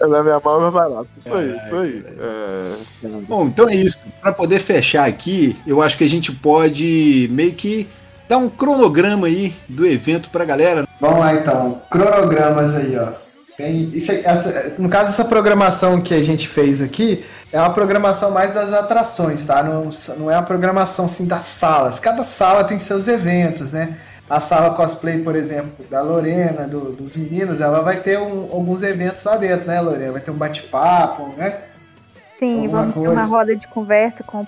Na 0.00 0.22
minha 0.22 0.40
mão 0.40 0.56
é 0.56 0.60
mais 0.60 0.74
barato. 0.74 1.08
Isso 1.18 1.34
aí, 1.34 1.56
isso 1.56 1.76
aí. 1.76 2.04
É... 2.18 3.20
Bom, 3.28 3.46
então 3.46 3.68
é 3.68 3.74
isso. 3.74 3.98
Para 4.20 4.32
poder 4.32 4.58
fechar 4.58 5.06
aqui, 5.06 5.56
eu 5.66 5.82
acho 5.82 5.98
que 5.98 6.04
a 6.04 6.08
gente 6.08 6.32
pode 6.32 7.28
meio 7.30 7.52
que 7.52 7.86
dar 8.28 8.38
um 8.38 8.48
cronograma 8.48 9.26
aí 9.26 9.54
do 9.68 9.84
evento 9.84 10.30
pra 10.30 10.44
galera. 10.44 10.86
Vamos 11.00 11.20
lá 11.20 11.34
então. 11.34 11.82
Cronogramas 11.90 12.74
aí, 12.74 12.96
ó. 12.96 13.29
Tem, 13.60 13.90
isso, 13.92 14.12
essa, 14.12 14.74
no 14.78 14.88
caso, 14.88 15.10
essa 15.10 15.24
programação 15.24 16.00
que 16.00 16.14
a 16.14 16.22
gente 16.22 16.48
fez 16.48 16.80
aqui 16.80 17.24
é 17.52 17.58
uma 17.58 17.70
programação 17.70 18.30
mais 18.30 18.54
das 18.54 18.72
atrações, 18.72 19.44
tá? 19.44 19.62
Não, 19.62 19.90
não 20.18 20.30
é 20.30 20.36
uma 20.36 20.42
programação 20.42 21.04
assim 21.04 21.26
das 21.26 21.42
salas. 21.42 21.98
Cada 21.98 22.22
sala 22.22 22.64
tem 22.64 22.78
seus 22.78 23.08
eventos, 23.08 23.72
né? 23.72 23.96
a 24.30 24.38
sala 24.38 24.70
cosplay, 24.76 25.18
por 25.18 25.34
exemplo, 25.34 25.84
da 25.90 26.00
Lorena, 26.02 26.68
do, 26.68 26.92
dos 26.92 27.16
meninos, 27.16 27.60
ela 27.60 27.80
vai 27.80 27.96
ter 27.96 28.16
um, 28.16 28.48
alguns 28.52 28.80
eventos 28.80 29.24
lá 29.24 29.36
dentro, 29.36 29.66
né, 29.66 29.80
Lorena? 29.80 30.12
Vai 30.12 30.20
ter 30.20 30.30
um 30.30 30.36
bate-papo, 30.36 31.34
né? 31.36 31.62
Sim, 32.38 32.60
Alguma 32.60 32.80
vamos 32.80 32.94
coisa. 32.94 33.10
ter 33.10 33.14
uma 33.16 33.24
roda 33.24 33.56
de 33.56 33.66
conversa 33.66 34.22
com 34.22 34.42
o 34.42 34.46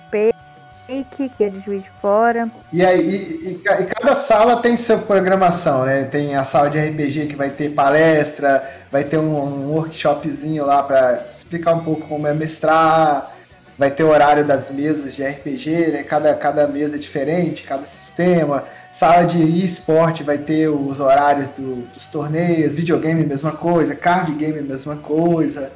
Peike, 0.87 1.29
que 1.29 1.43
é 1.43 1.49
de 1.49 1.59
Juiz 1.61 1.83
de 1.83 1.89
Fora. 2.01 2.49
E 2.71 2.85
aí, 2.85 2.99
e, 2.99 3.47
e, 3.47 3.51
e, 3.53 3.85
cada 3.85 4.15
sala 4.15 4.61
tem 4.61 4.75
sua 4.75 4.97
programação, 4.97 5.85
né? 5.85 6.03
Tem 6.05 6.35
a 6.35 6.43
sala 6.43 6.69
de 6.69 6.77
RPG 6.77 7.27
que 7.27 7.35
vai 7.35 7.49
ter 7.49 7.69
palestra, 7.69 8.63
vai 8.91 9.03
ter 9.03 9.17
um, 9.17 9.35
um 9.35 9.71
workshopzinho 9.71 10.65
lá 10.65 10.83
para 10.83 11.25
explicar 11.35 11.73
um 11.73 11.83
pouco 11.83 12.07
como 12.07 12.27
é 12.27 12.33
mestrar, 12.33 13.31
vai 13.77 13.91
ter 13.91 14.03
o 14.03 14.09
horário 14.09 14.45
das 14.45 14.69
mesas 14.69 15.15
de 15.15 15.23
RPG, 15.23 15.91
né? 15.91 16.03
Cada, 16.03 16.33
cada 16.35 16.67
mesa 16.67 16.95
é 16.95 16.99
diferente, 16.99 17.63
cada 17.63 17.85
sistema 17.85 18.63
Sala 18.93 19.23
de 19.23 19.65
esporte 19.65 20.21
vai 20.21 20.37
ter 20.37 20.69
os 20.69 20.99
horários 20.99 21.49
do, 21.49 21.77
dos 21.91 22.05
torneios, 22.05 22.75
videogame 22.75 23.25
mesma 23.25 23.51
coisa, 23.51 23.95
card 23.95 24.31
game 24.35 24.61
mesma 24.61 24.95
coisa. 24.97 25.71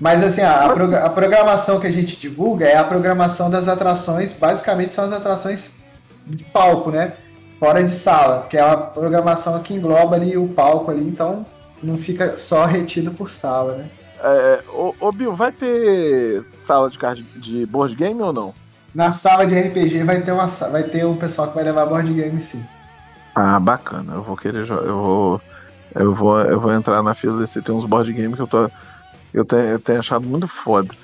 Mas 0.00 0.24
assim, 0.24 0.40
a, 0.40 0.64
a, 0.64 1.10
programação 1.10 1.78
que 1.78 1.86
a 1.86 1.90
gente 1.90 2.16
divulga 2.18 2.66
é 2.66 2.76
a 2.76 2.84
programação 2.84 3.50
das 3.50 3.68
atrações, 3.68 4.32
basicamente 4.32 4.94
são 4.94 5.04
as 5.04 5.12
atrações 5.12 5.78
de 6.26 6.42
palco, 6.44 6.90
né? 6.90 7.12
Fora 7.58 7.82
de 7.84 7.90
sala, 7.90 8.46
que 8.48 8.56
é 8.56 8.62
a 8.62 8.76
programação 8.76 9.58
que 9.60 9.74
engloba 9.74 10.16
ali 10.16 10.38
o 10.38 10.48
palco 10.48 10.90
ali, 10.90 11.06
então 11.06 11.44
não 11.82 11.98
fica 11.98 12.38
só 12.38 12.64
retido 12.64 13.10
por 13.10 13.28
sala, 13.28 13.74
né? 13.74 13.84
É, 14.22 14.60
ô, 14.72 14.94
ô 14.98 15.12
Bill, 15.12 15.34
vai 15.34 15.52
ter 15.52 16.42
sala 16.64 16.88
de 16.88 16.98
card 16.98 17.22
de 17.36 17.66
board 17.66 17.94
game 17.94 18.20
ou 18.22 18.32
não? 18.32 18.54
na 18.94 19.12
sala 19.12 19.46
de 19.46 19.58
RPG 19.58 20.02
vai 20.02 20.20
ter, 20.20 20.32
uma, 20.32 20.46
vai 20.46 20.82
ter 20.82 21.06
um 21.06 21.16
pessoal 21.16 21.48
que 21.48 21.54
vai 21.54 21.64
levar 21.64 21.86
board 21.86 22.12
game 22.12 22.40
sim. 22.40 22.64
Ah, 23.34 23.60
bacana. 23.60 24.14
Eu 24.14 24.22
vou 24.22 24.36
querer 24.36 24.68
eu 24.68 24.96
vou 24.96 25.40
eu 25.94 26.14
vou 26.14 26.40
eu 26.40 26.60
vou 26.60 26.72
entrar 26.72 27.02
na 27.02 27.14
fila 27.14 27.40
desse 27.40 27.62
tem 27.62 27.74
uns 27.74 27.84
board 27.84 28.12
game 28.12 28.34
que 28.34 28.42
eu 28.42 28.46
tô 28.46 28.70
eu 29.32 29.44
tenho, 29.44 29.62
eu 29.62 29.78
tenho 29.78 29.98
achado 29.98 30.26
muito 30.26 30.48
foda. 30.48 30.94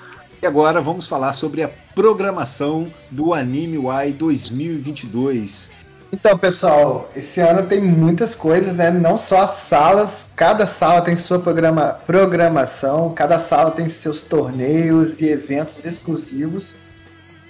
E 0.41 0.45
agora 0.45 0.81
vamos 0.81 1.07
falar 1.07 1.33
sobre 1.33 1.63
a 1.63 1.69
programação 1.95 2.91
do 3.09 3.33
Anime 3.33 3.77
Y 3.77 4.13
2022. 4.13 5.71
Então, 6.11 6.37
pessoal, 6.37 7.09
esse 7.15 7.41
ano 7.41 7.63
tem 7.63 7.81
muitas 7.81 8.33
coisas, 8.33 8.75
né? 8.75 8.89
Não 8.89 9.17
só 9.17 9.41
as 9.41 9.49
salas, 9.49 10.29
cada 10.35 10.65
sala 10.65 11.01
tem 11.01 11.17
sua 11.17 11.39
programa, 11.39 11.99
programação, 12.05 13.13
cada 13.13 13.37
sala 13.39 13.71
tem 13.71 13.89
seus 13.89 14.21
torneios 14.21 15.19
e 15.19 15.27
eventos 15.27 15.83
exclusivos. 15.85 16.75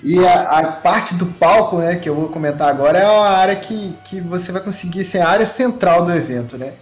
E 0.02 0.26
a, 0.26 0.41
a, 0.60 0.72
parte 0.72 1.14
do 1.14 1.26
palco, 1.26 1.78
né, 1.80 1.95
que 1.95 2.08
eu 2.08 2.16
vou 2.16 2.30
comentar 2.30 2.70
agora, 2.70 2.99
é 2.99 3.08
uma 3.08 3.30
área 3.30 3.56
que, 3.56 3.95
que 4.06 4.22
você 4.22 4.52
vai 4.52 4.62
conseguir 4.62 5.04
ser 5.06 5.20
a 5.20 5.30
área 5.30 5.45
central 5.45 6.06
do 6.06 6.14
evento, 6.14 6.58
né? 6.58 6.74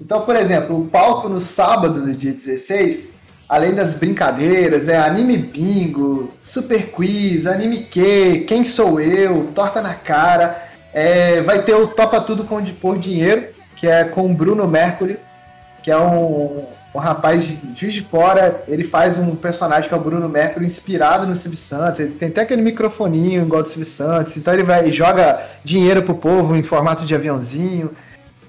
Então, 0.00 0.22
por 0.22 0.34
exemplo, 0.34 0.80
o 0.80 0.86
palco 0.86 1.28
no 1.28 1.40
sábado, 1.40 2.00
no 2.00 2.14
dia 2.14 2.32
16, 2.32 3.14
além 3.48 3.74
das 3.74 3.94
brincadeiras, 3.94 4.86
né, 4.86 4.96
anime 4.96 5.36
bingo, 5.36 6.32
super 6.42 6.90
quiz, 6.90 7.46
anime 7.46 7.78
que, 7.78 8.40
quem 8.40 8.64
sou 8.64 9.00
eu, 9.00 9.50
torta 9.54 9.80
na 9.80 9.94
cara, 9.94 10.70
é, 10.92 11.40
vai 11.42 11.62
ter 11.62 11.74
o 11.74 11.86
Topa 11.86 12.20
Tudo 12.20 12.44
com, 12.44 12.62
por 12.64 12.98
Dinheiro, 12.98 13.44
que 13.76 13.86
é 13.86 14.04
com 14.04 14.30
o 14.30 14.34
Bruno 14.34 14.66
Mercury, 14.66 15.18
que 15.82 15.90
é 15.90 15.98
um, 15.98 16.64
um 16.94 16.98
rapaz 16.98 17.44
de 17.44 17.58
Juiz 17.74 17.94
de 17.94 18.02
Fora, 18.02 18.62
ele 18.68 18.84
faz 18.84 19.16
um 19.16 19.34
personagem 19.34 19.88
que 19.88 19.94
é 19.94 19.96
o 19.96 20.00
Bruno 20.00 20.28
Mercury, 20.28 20.66
inspirado 20.66 21.26
no 21.26 21.34
Silvio 21.34 21.58
Santos. 21.58 22.00
Ele 22.00 22.12
tem 22.12 22.28
até 22.28 22.42
aquele 22.42 22.62
microfoninho 22.62 23.42
igual 23.42 23.62
do 23.62 23.68
Silvio 23.68 23.86
Santos. 23.86 24.36
Então 24.36 24.52
ele 24.52 24.62
vai 24.62 24.88
e 24.88 24.92
joga 24.92 25.42
dinheiro 25.64 26.02
pro 26.02 26.14
povo 26.14 26.54
em 26.54 26.62
formato 26.62 27.04
de 27.04 27.14
aviãozinho. 27.14 27.90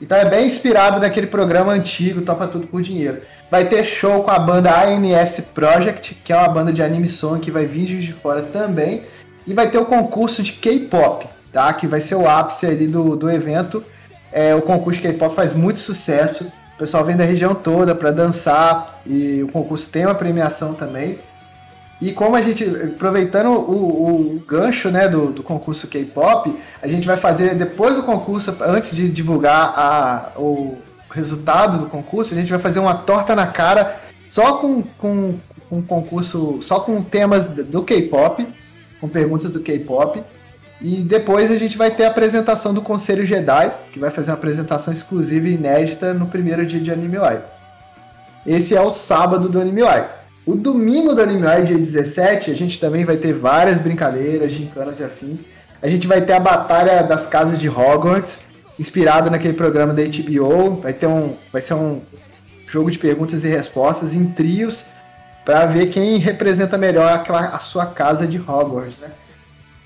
Então 0.01 0.17
é 0.17 0.25
bem 0.25 0.45
inspirado 0.45 0.99
naquele 0.99 1.27
programa 1.27 1.71
antigo, 1.71 2.21
Topa 2.21 2.45
Tudo 2.45 2.67
por 2.67 2.81
Dinheiro. 2.81 3.21
Vai 3.53 3.65
ter 3.65 3.83
show 3.85 4.23
com 4.23 4.31
a 4.31 4.39
banda 4.39 4.71
ANS 4.83 5.39
Project, 5.53 6.15
que 6.25 6.33
é 6.33 6.35
uma 6.35 6.47
banda 6.47 6.73
de 6.73 6.81
anime 6.81 7.07
som 7.07 7.37
que 7.37 7.51
vai 7.51 7.67
vir 7.67 7.85
de 7.85 8.11
Fora 8.11 8.41
também. 8.41 9.03
E 9.45 9.53
vai 9.53 9.69
ter 9.69 9.77
o 9.77 9.85
concurso 9.85 10.41
de 10.41 10.53
K-pop, 10.53 11.27
tá? 11.51 11.71
Que 11.71 11.85
vai 11.85 12.01
ser 12.01 12.15
o 12.15 12.27
ápice 12.27 12.65
ali 12.65 12.87
do, 12.87 13.15
do 13.15 13.29
evento. 13.29 13.83
É, 14.31 14.55
o 14.55 14.61
concurso 14.63 14.99
de 14.99 15.07
K-pop 15.07 15.35
faz 15.35 15.53
muito 15.53 15.79
sucesso. 15.79 16.51
O 16.73 16.79
pessoal 16.79 17.05
vem 17.05 17.15
da 17.15 17.25
região 17.25 17.53
toda 17.53 17.93
para 17.93 18.09
dançar 18.09 18.99
e 19.05 19.43
o 19.43 19.47
concurso 19.51 19.87
tem 19.87 20.07
uma 20.07 20.15
premiação 20.15 20.73
também. 20.73 21.19
E 22.01 22.11
como 22.11 22.35
a 22.35 22.41
gente, 22.41 22.63
aproveitando 22.65 23.51
o, 23.51 24.33
o 24.35 24.43
gancho 24.47 24.89
né, 24.89 25.07
do, 25.07 25.27
do 25.27 25.43
concurso 25.43 25.87
K-pop, 25.87 26.57
a 26.81 26.87
gente 26.87 27.05
vai 27.05 27.17
fazer 27.17 27.53
depois 27.53 27.97
do 27.97 28.01
concurso, 28.01 28.57
antes 28.61 28.95
de 28.95 29.07
divulgar 29.09 29.75
a, 29.77 30.31
o 30.37 30.75
resultado 31.13 31.77
do 31.77 31.85
concurso, 31.85 32.33
a 32.33 32.37
gente 32.37 32.49
vai 32.49 32.59
fazer 32.59 32.79
uma 32.79 32.95
torta 32.95 33.35
na 33.35 33.47
cara 33.47 34.01
só 34.29 34.57
com, 34.57 34.81
com, 34.97 35.35
com 35.69 35.81
concurso, 35.81 36.59
só 36.61 36.79
com 36.79 37.01
temas 37.03 37.47
do 37.47 37.83
K-pop, 37.83 38.47
com 38.99 39.07
perguntas 39.07 39.51
do 39.51 39.59
K-pop. 39.59 40.23
E 40.81 40.97
depois 40.97 41.51
a 41.51 41.55
gente 41.55 41.77
vai 41.77 41.91
ter 41.91 42.05
a 42.05 42.09
apresentação 42.09 42.73
do 42.73 42.81
Conselho 42.81 43.25
Jedi, 43.25 43.71
que 43.93 43.99
vai 43.99 44.09
fazer 44.09 44.31
uma 44.31 44.37
apresentação 44.37 44.91
exclusiva 44.91 45.47
e 45.47 45.53
inédita 45.53 46.13
no 46.13 46.25
primeiro 46.25 46.65
dia 46.65 46.79
de 46.79 46.91
Anime 46.91 47.17
Live. 47.17 47.43
Esse 48.45 48.75
é 48.75 48.81
o 48.81 48.91
sábado 48.91 49.47
do 49.47 49.61
Anime 49.61 49.83
Live. 49.83 50.07
O 50.45 50.55
domingo 50.55 51.15
do 51.15 51.21
Anime 51.21 51.43
Live, 51.43 51.67
dia 51.67 51.77
17, 51.77 52.51
a 52.51 52.53
gente 52.53 52.79
também 52.79 53.05
vai 53.05 53.15
ter 53.15 53.31
várias 53.31 53.79
brincadeiras, 53.79 54.51
gincanas 54.51 54.99
e 54.99 55.03
afim. 55.03 55.39
A 55.81 55.87
gente 55.87 56.05
vai 56.05 56.21
ter 56.21 56.33
a 56.33 56.39
Batalha 56.39 57.01
das 57.03 57.27
Casas 57.27 57.59
de 57.59 57.69
Hogwarts, 57.69 58.39
inspirado 58.79 59.29
naquele 59.29 59.53
programa 59.53 59.93
da 59.93 60.03
HBO. 60.03 60.81
Vai, 60.81 60.93
ter 60.93 61.07
um, 61.07 61.35
vai 61.51 61.61
ser 61.61 61.73
um 61.73 62.01
jogo 62.67 62.89
de 62.89 62.97
perguntas 62.97 63.43
e 63.43 63.47
respostas 63.47 64.13
em 64.13 64.25
trios 64.25 64.85
para 65.45 65.65
ver 65.65 65.87
quem 65.87 66.17
representa 66.17 66.77
melhor 66.77 67.11
aquela, 67.11 67.47
a 67.47 67.59
sua 67.59 67.85
casa 67.85 68.25
de 68.25 68.37
Hogwarts, 68.39 68.99
né? 68.99 69.09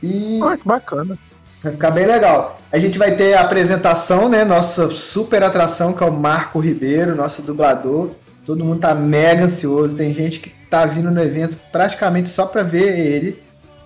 E 0.01 0.39
ah, 0.43 0.55
que 0.55 0.67
bacana. 0.67 1.17
Vai 1.63 1.71
ficar 1.71 1.91
bem 1.91 2.05
legal. 2.05 2.61
A 2.71 2.77
gente 2.77 2.97
vai 2.97 3.15
ter 3.15 3.33
a 3.33 3.41
apresentação, 3.41 4.29
né? 4.29 4.45
Nossa 4.45 4.89
super 4.89 5.41
atração, 5.43 5.93
que 5.93 6.03
é 6.03 6.07
o 6.07 6.11
Marco 6.11 6.59
Ribeiro, 6.59 7.15
nosso 7.15 7.41
dublador. 7.41 8.11
Todo 8.45 8.63
mundo 8.63 8.79
tá 8.79 8.93
mega 8.93 9.45
ansioso. 9.45 9.95
Tem 9.95 10.13
gente 10.13 10.39
que 10.39 10.49
tá 10.69 10.85
vindo 10.85 11.09
no 11.09 11.21
evento 11.21 11.57
praticamente 11.71 12.29
só 12.29 12.45
para 12.45 12.61
ver 12.61 12.97
ele. 12.99 13.41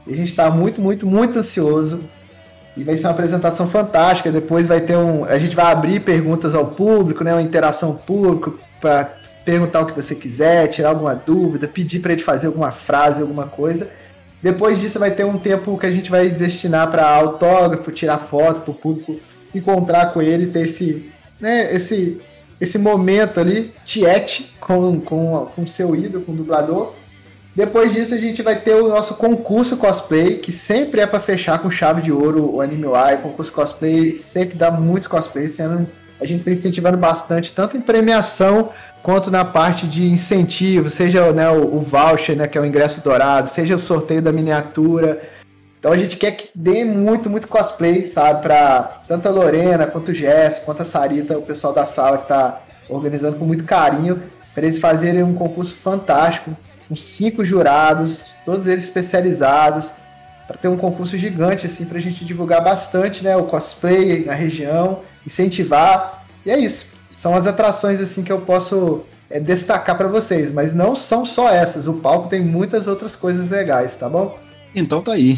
E 0.06 0.14
a 0.14 0.18
gente 0.18 0.36
tá 0.36 0.50
muito, 0.52 0.82
muito, 0.82 1.08
muito 1.08 1.40
ansioso. 1.40 2.04
E 2.76 2.84
vai 2.84 2.96
ser 2.96 3.08
uma 3.08 3.14
apresentação 3.14 3.68
fantástica. 3.68 4.32
Depois 4.32 4.68
vai 4.68 4.82
ter 4.82 4.96
um. 4.96 5.26
A 5.26 5.38
gente 5.38 5.56
vai 5.56 5.72
abrir 5.72 6.00
perguntas 6.00 6.56
ao 6.56 6.68
público, 6.68 7.24
né? 7.24 7.34
Uma 7.34 7.42
interação 7.42 7.96
público 7.96 8.58
para 8.80 9.14
perguntar 9.44 9.82
o 9.82 9.86
que 9.88 9.96
você 9.96 10.16
quiser, 10.16 10.68
tirar 10.68 10.90
alguma 10.90 11.16
dúvida, 11.16 11.68
pedir 11.68 12.00
para 12.00 12.14
ele 12.14 12.22
fazer 12.24 12.48
alguma 12.48 12.72
frase, 12.72 13.22
alguma 13.22 13.46
coisa. 13.46 13.90
Depois 14.42 14.80
disso 14.80 15.00
vai 15.00 15.12
ter 15.12 15.24
um 15.24 15.38
tempo 15.38 15.78
que 15.78 15.86
a 15.86 15.92
gente 15.92 16.10
vai 16.10 16.30
destinar 16.30 16.90
para 16.90 17.08
autógrafo, 17.08 17.92
tirar 17.92 18.18
foto 18.18 18.62
para 18.62 18.72
o 18.72 18.74
público 18.74 19.20
encontrar 19.54 20.14
com 20.14 20.22
ele, 20.22 20.48
ter 20.48 20.62
esse, 20.62 21.12
né, 21.40 21.74
esse, 21.74 22.20
esse 22.60 22.78
momento 22.78 23.40
ali, 23.40 23.74
tiete 23.86 24.54
com, 24.60 25.00
com, 25.02 25.48
com 25.56 25.68
seu 25.68 25.96
ídolo, 25.96 26.24
com 26.24 26.32
o 26.32 26.36
dublador. 26.36 26.94
Depois 27.56 27.94
disso 27.94 28.14
a 28.14 28.18
gente 28.18 28.42
vai 28.42 28.56
ter 28.56 28.76
o 28.76 28.88
nosso 28.88 29.16
concurso 29.16 29.76
cosplay, 29.76 30.38
que 30.38 30.54
sempre 30.54 31.02
é 31.02 31.08
para 31.08 31.20
fechar 31.20 31.60
com 31.60 31.70
chave 31.70 32.02
de 32.02 32.12
ouro 32.12 32.56
o 32.56 32.62
Anime 32.62 32.88
Y, 32.88 33.18
concurso 33.22 33.52
cosplay 33.52 34.18
sempre 34.18 34.58
dá 34.58 34.72
muitos 34.72 35.08
cosplays, 35.08 35.52
sendo 35.52 35.86
a 36.22 36.26
gente 36.26 36.40
está 36.40 36.52
incentivando 36.52 36.98
bastante, 36.98 37.52
tanto 37.52 37.76
em 37.76 37.82
premiação 37.82 38.70
quanto 39.02 39.32
na 39.32 39.44
parte 39.44 39.88
de 39.88 40.06
incentivo, 40.06 40.88
seja 40.88 41.32
né, 41.34 41.50
o, 41.50 41.78
o, 41.78 41.80
voucher, 41.80 42.38
né, 42.38 42.48
que 42.48 42.58
é 42.58 42.62
o 42.62 42.66
ingresso 42.66 43.04
dourado, 43.04 43.50
seja 43.50 43.76
o 43.76 43.80
sorteio 43.80 44.22
da 44.22 44.32
miniatura. 44.32 45.20
Então 45.80 45.92
a 45.92 45.98
gente 45.98 46.18
quer 46.18 46.32
que 46.34 46.50
dê 46.54 46.86
muito, 46.86 47.28
muito 47.28 47.48
cosplay, 47.48 48.08
sabe, 48.08 48.44
para 48.44 49.02
tanto 49.08 49.28
a 49.28 49.32
Lorena, 49.32 49.88
quanto 49.88 50.12
o 50.12 50.14
Jess, 50.14 50.60
quanto 50.60 50.84
a 50.84 50.86
Sarita, 50.86 51.40
o 51.40 51.42
pessoal 51.42 51.74
da 51.74 51.88
sala 51.88 52.20
que 52.20 52.26
está 52.26 52.62
organizando 52.88 53.38
com 53.38 53.46
muito 53.46 53.64
carinho, 53.64 54.22
para 54.54 54.68
eles 54.68 54.78
fazerem 54.78 55.24
um 55.24 55.34
concurso 55.34 55.74
fantástico, 55.76 56.56
com 56.92 56.96
cinco 56.98 57.46
jurados, 57.46 58.32
todos 58.44 58.68
eles 58.68 58.84
especializados, 58.84 59.92
para 60.46 60.58
ter 60.58 60.68
um 60.68 60.76
concurso 60.76 61.18
gigante, 61.18 61.66
assim, 61.66 61.86
para 61.86 61.98
a 61.98 62.02
gente 62.02 62.26
divulgar 62.26 62.62
bastante, 62.62 63.24
né, 63.24 63.38
o 63.38 63.44
cosplay 63.44 64.26
na 64.26 64.34
região, 64.34 65.00
incentivar, 65.26 66.26
e 66.46 66.52
é 66.52 66.60
isso 66.60 66.92
são 67.22 67.36
as 67.36 67.46
atrações 67.46 68.02
assim 68.02 68.24
que 68.24 68.32
eu 68.32 68.42
posso 68.42 69.04
é, 69.30 69.40
destacar 69.40 69.96
para 69.96 70.08
vocês, 70.08 70.52
mas 70.52 70.74
não 70.74 70.96
são 70.96 71.24
só 71.24 71.52
essas. 71.52 71.86
O 71.86 71.94
palco 71.94 72.28
tem 72.28 72.44
muitas 72.44 72.88
outras 72.88 73.16
coisas 73.16 73.52
legais, 73.52 73.96
tá 73.96 74.10
bom? 74.10 74.40
Então 74.76 75.04
tá 75.04 75.14
aí. 75.14 75.38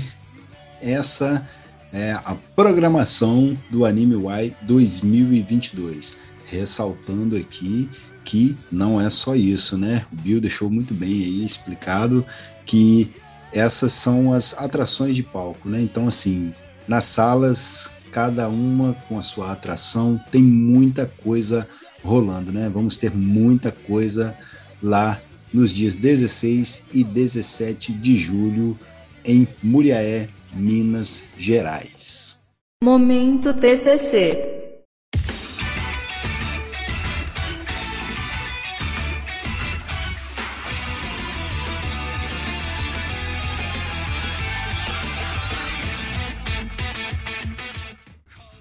Essa 0.81 1.45
é 1.91 2.13
a 2.13 2.37
programação 2.55 3.57
do 3.69 3.83
Anime 3.83 4.15
Y 4.15 4.55
2022. 4.61 6.19
Ressaltando 6.45 7.35
aqui 7.35 7.89
que 8.23 8.57
não 8.71 8.99
é 8.99 9.09
só 9.09 9.35
isso, 9.35 9.77
né? 9.77 10.05
O 10.11 10.15
Bill 10.15 10.39
deixou 10.39 10.69
muito 10.69 10.93
bem 10.93 11.11
aí 11.11 11.45
explicado 11.45 12.25
que 12.65 13.11
essas 13.51 13.93
são 13.93 14.33
as 14.33 14.57
atrações 14.57 15.15
de 15.15 15.23
palco, 15.23 15.69
né? 15.69 15.81
Então, 15.81 16.07
assim, 16.07 16.53
nas 16.87 17.05
salas 17.05 17.95
cada 18.11 18.47
uma 18.47 18.93
com 19.07 19.17
a 19.17 19.23
sua 19.23 19.51
atração, 19.51 20.21
tem 20.31 20.43
muita 20.43 21.05
coisa 21.05 21.67
rolando, 22.03 22.51
né? 22.51 22.69
Vamos 22.69 22.97
ter 22.97 23.11
muita 23.11 23.71
coisa 23.71 24.37
lá 24.81 25.19
nos 25.51 25.73
dias 25.73 25.95
16 25.95 26.85
e 26.93 27.03
17 27.03 27.91
de 27.93 28.17
julho 28.17 28.77
em 29.25 29.47
Muriaé, 29.61 30.29
Minas 30.53 31.23
Gerais. 31.37 32.39
Momento 32.83 33.53
TCC 33.53 34.62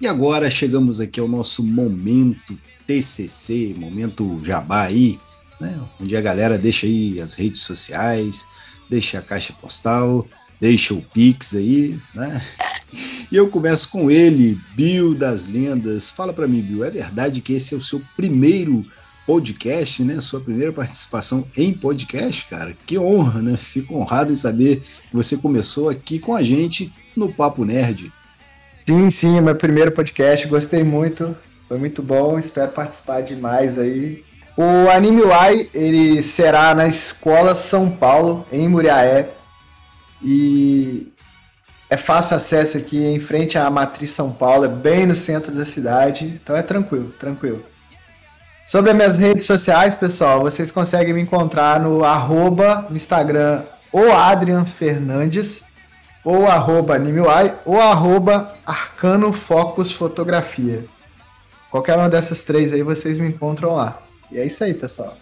E 0.03 0.07
agora 0.07 0.51
chegamos 0.51 0.99
aqui 0.99 1.17
ao 1.17 1.29
nosso 1.29 1.63
momento 1.63 2.59
TCC, 2.85 3.73
momento 3.77 4.37
jabá 4.43 4.81
aí, 4.81 5.17
né? 5.61 5.79
Onde 5.97 6.17
a 6.17 6.19
galera 6.19 6.57
deixa 6.57 6.85
aí 6.85 7.21
as 7.21 7.35
redes 7.35 7.61
sociais, 7.61 8.45
deixa 8.89 9.19
a 9.19 9.21
caixa 9.21 9.53
postal, 9.53 10.27
deixa 10.59 10.93
o 10.93 11.01
Pix 11.01 11.55
aí, 11.55 11.97
né? 12.13 12.41
E 13.31 13.35
eu 13.37 13.49
começo 13.49 13.89
com 13.91 14.11
ele, 14.11 14.59
Bill 14.75 15.15
das 15.15 15.47
Lendas. 15.47 16.11
Fala 16.11 16.33
para 16.33 16.49
mim, 16.49 16.61
Bill, 16.61 16.83
é 16.83 16.89
verdade 16.89 17.39
que 17.39 17.53
esse 17.53 17.73
é 17.73 17.77
o 17.77 17.81
seu 17.81 18.01
primeiro 18.17 18.85
podcast, 19.25 20.03
né? 20.03 20.19
Sua 20.19 20.41
primeira 20.41 20.73
participação 20.73 21.47
em 21.55 21.71
podcast, 21.71 22.45
cara? 22.49 22.75
Que 22.85 22.99
honra, 22.99 23.41
né? 23.41 23.55
Fico 23.55 23.95
honrado 23.95 24.33
em 24.33 24.35
saber 24.35 24.81
que 24.81 25.13
você 25.13 25.37
começou 25.37 25.87
aqui 25.87 26.19
com 26.19 26.35
a 26.35 26.43
gente 26.43 26.91
no 27.15 27.33
Papo 27.33 27.63
Nerd. 27.63 28.11
Sim, 28.85 29.09
sim, 29.09 29.37
é 29.37 29.41
meu 29.41 29.55
primeiro 29.55 29.93
podcast, 29.93 30.45
gostei 30.45 30.83
muito, 30.83 31.33
foi 31.69 31.77
muito 31.77 32.03
bom, 32.03 32.37
espero 32.37 32.69
participar 32.69 33.21
de 33.21 33.33
mais 33.33 33.79
aí. 33.79 34.25
O 34.57 34.89
Anime 34.89 35.21
Y, 35.21 35.69
ele 35.73 36.21
será 36.21 36.75
na 36.75 36.85
Escola 36.85 37.55
São 37.55 37.89
Paulo, 37.89 38.45
em 38.51 38.67
Muriaé, 38.67 39.29
e 40.21 41.13
é 41.89 41.95
fácil 41.95 42.35
acesso 42.35 42.77
aqui, 42.77 43.01
em 43.01 43.21
frente 43.21 43.57
à 43.57 43.69
Matriz 43.69 44.09
São 44.09 44.33
Paulo, 44.33 44.65
é 44.65 44.67
bem 44.67 45.05
no 45.05 45.15
centro 45.15 45.53
da 45.53 45.65
cidade, 45.65 46.25
então 46.25 46.53
é 46.53 46.61
tranquilo, 46.61 47.09
tranquilo. 47.17 47.63
Sobre 48.65 48.91
as 48.91 48.97
minhas 48.97 49.17
redes 49.17 49.45
sociais, 49.45 49.95
pessoal, 49.95 50.41
vocês 50.41 50.71
conseguem 50.71 51.13
me 51.13 51.21
encontrar 51.21 51.79
no 51.79 52.03
arroba, 52.03 52.85
no 52.89 52.97
Instagram, 52.97 53.63
o 53.93 54.11
Adrian 54.11 54.65
Fernandes, 54.65 55.63
ou 56.23 56.47
arroba 56.47 56.95
AnimeY, 56.95 57.53
ou 57.65 57.79
arroba 57.79 58.55
Arcano 58.65 59.33
Focus 59.33 59.91
Fotografia. 59.91 60.85
Qualquer 61.69 61.97
uma 61.97 62.09
dessas 62.09 62.43
três 62.43 62.71
aí 62.71 62.83
vocês 62.83 63.17
me 63.17 63.27
encontram 63.27 63.75
lá. 63.75 63.99
E 64.31 64.37
é 64.37 64.45
isso 64.45 64.63
aí, 64.63 64.73
pessoal. 64.73 65.17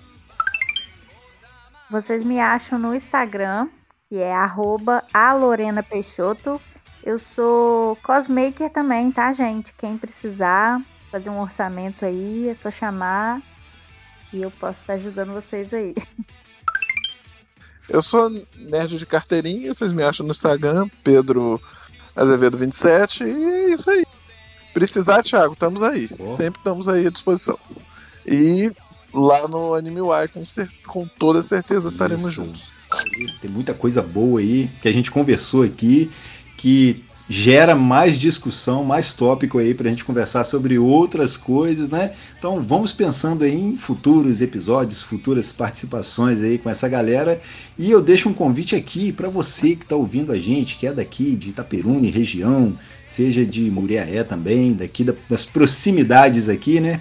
Vocês 1.90 2.24
me 2.24 2.40
acham 2.40 2.78
no 2.78 2.94
Instagram, 2.94 3.68
que 4.08 4.18
é 4.18 4.34
arroba 4.34 5.04
Lorena 5.40 5.82
Peixoto. 5.82 6.62
Eu 7.04 7.18
sou 7.18 7.98
cosmaker 8.04 8.70
também, 8.70 9.12
tá, 9.12 9.32
gente? 9.32 9.74
Quem 9.74 9.98
precisar 9.98 10.82
fazer 11.12 11.30
um 11.30 11.42
orçamento 11.42 12.06
aí, 12.06 12.48
é 12.48 12.56
só 12.56 12.72
chamar 12.72 13.42
e 14.32 14.42
eu 14.42 14.50
posso 14.52 14.80
estar 14.82 14.94
ajudando 14.94 15.34
vocês 15.34 15.74
aí. 15.74 15.94
Eu 17.92 18.02
sou 18.02 18.30
nerd 18.56 18.98
de 18.98 19.06
carteirinha, 19.06 19.74
vocês 19.74 19.92
me 19.92 20.02
acham 20.02 20.26
no 20.26 20.32
Instagram, 20.32 20.88
Pedro 21.04 21.62
Azevedo 22.16 22.58
27, 22.58 23.26
e 23.26 23.28
é 23.28 23.70
isso 23.72 23.90
aí. 23.90 24.06
Precisar, 24.74 25.22
Thiago, 25.22 25.54
estamos 25.54 25.84
aí. 25.84 26.10
Sempre 26.26 26.62
estamos 26.62 26.88
aí 26.88 27.06
à 27.06 27.10
disposição. 27.10 27.60
E 28.26 28.72
lá 29.14 29.46
no 29.46 29.74
Anime 29.74 30.00
Y, 30.00 30.28
com, 30.30 30.44
com 30.88 31.08
toda 31.20 31.44
certeza 31.44 31.90
estaremos 31.90 32.24
isso. 32.24 32.32
juntos. 32.32 32.72
Tem 33.42 33.52
muita 33.52 33.74
coisa 33.74 34.02
boa 34.02 34.40
aí 34.40 34.70
que 34.82 34.88
a 34.88 34.94
gente 34.94 35.12
conversou 35.12 35.64
aqui 35.64 36.10
que 36.56 37.04
gera 37.32 37.78
mais 37.78 38.20
discussão, 38.20 38.84
mais 38.84 39.14
tópico 39.14 39.58
aí 39.58 39.74
para 39.74 39.88
a 39.88 39.90
gente 39.90 40.04
conversar 40.04 40.44
sobre 40.44 40.78
outras 40.78 41.38
coisas, 41.38 41.90
né? 41.90 42.12
Então 42.38 42.62
vamos 42.62 42.92
pensando 42.92 43.46
aí 43.46 43.56
em 43.56 43.78
futuros 43.78 44.42
episódios, 44.42 45.02
futuras 45.02 45.54
participações 45.54 46.42
aí 46.42 46.58
com 46.58 46.70
essa 46.70 46.90
galera. 46.90 47.40
E 47.78 47.90
eu 47.90 48.02
deixo 48.02 48.28
um 48.28 48.34
convite 48.34 48.76
aqui 48.76 49.14
para 49.14 49.30
você 49.30 49.78
que 49.78 49.86
está 49.86 49.96
ouvindo 49.96 50.34
a 50.34 50.38
gente, 50.38 50.76
que 50.76 50.86
é 50.86 50.92
daqui 50.92 51.38
de 51.38 51.50
Itaperune, 51.50 52.10
região, 52.10 52.78
seja 53.06 53.46
de 53.46 53.72
Muriaé 53.72 54.26
também, 54.26 54.74
daqui 54.74 55.06
das 55.30 55.46
proximidades 55.46 56.50
aqui, 56.50 56.82
né? 56.82 57.00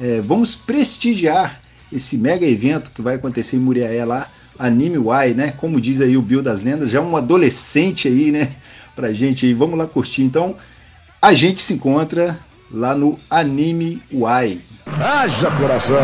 É, 0.00 0.20
vamos 0.20 0.56
prestigiar 0.56 1.60
esse 1.92 2.18
mega 2.18 2.44
evento 2.44 2.90
que 2.90 3.00
vai 3.00 3.14
acontecer 3.14 3.56
em 3.56 3.60
Muriaé 3.60 4.04
lá, 4.04 4.28
Anime 4.58 4.96
Y, 4.96 5.34
né? 5.34 5.52
Como 5.52 5.80
diz 5.80 6.00
aí 6.00 6.16
o 6.16 6.22
Bill 6.22 6.42
das 6.42 6.62
Lendas, 6.62 6.90
já 6.90 7.00
um 7.00 7.16
adolescente 7.16 8.08
aí, 8.08 8.32
né? 8.32 8.50
Pra 8.98 9.12
gente 9.12 9.46
aí. 9.46 9.54
Vamos 9.54 9.78
lá 9.78 9.86
curtir. 9.86 10.22
Então, 10.22 10.56
a 11.22 11.32
gente 11.32 11.60
se 11.60 11.74
encontra 11.74 12.36
lá 12.68 12.96
no 12.96 13.16
Anime 13.30 14.02
Y. 14.10 14.60
Haja 14.86 15.50
coração! 15.52 16.02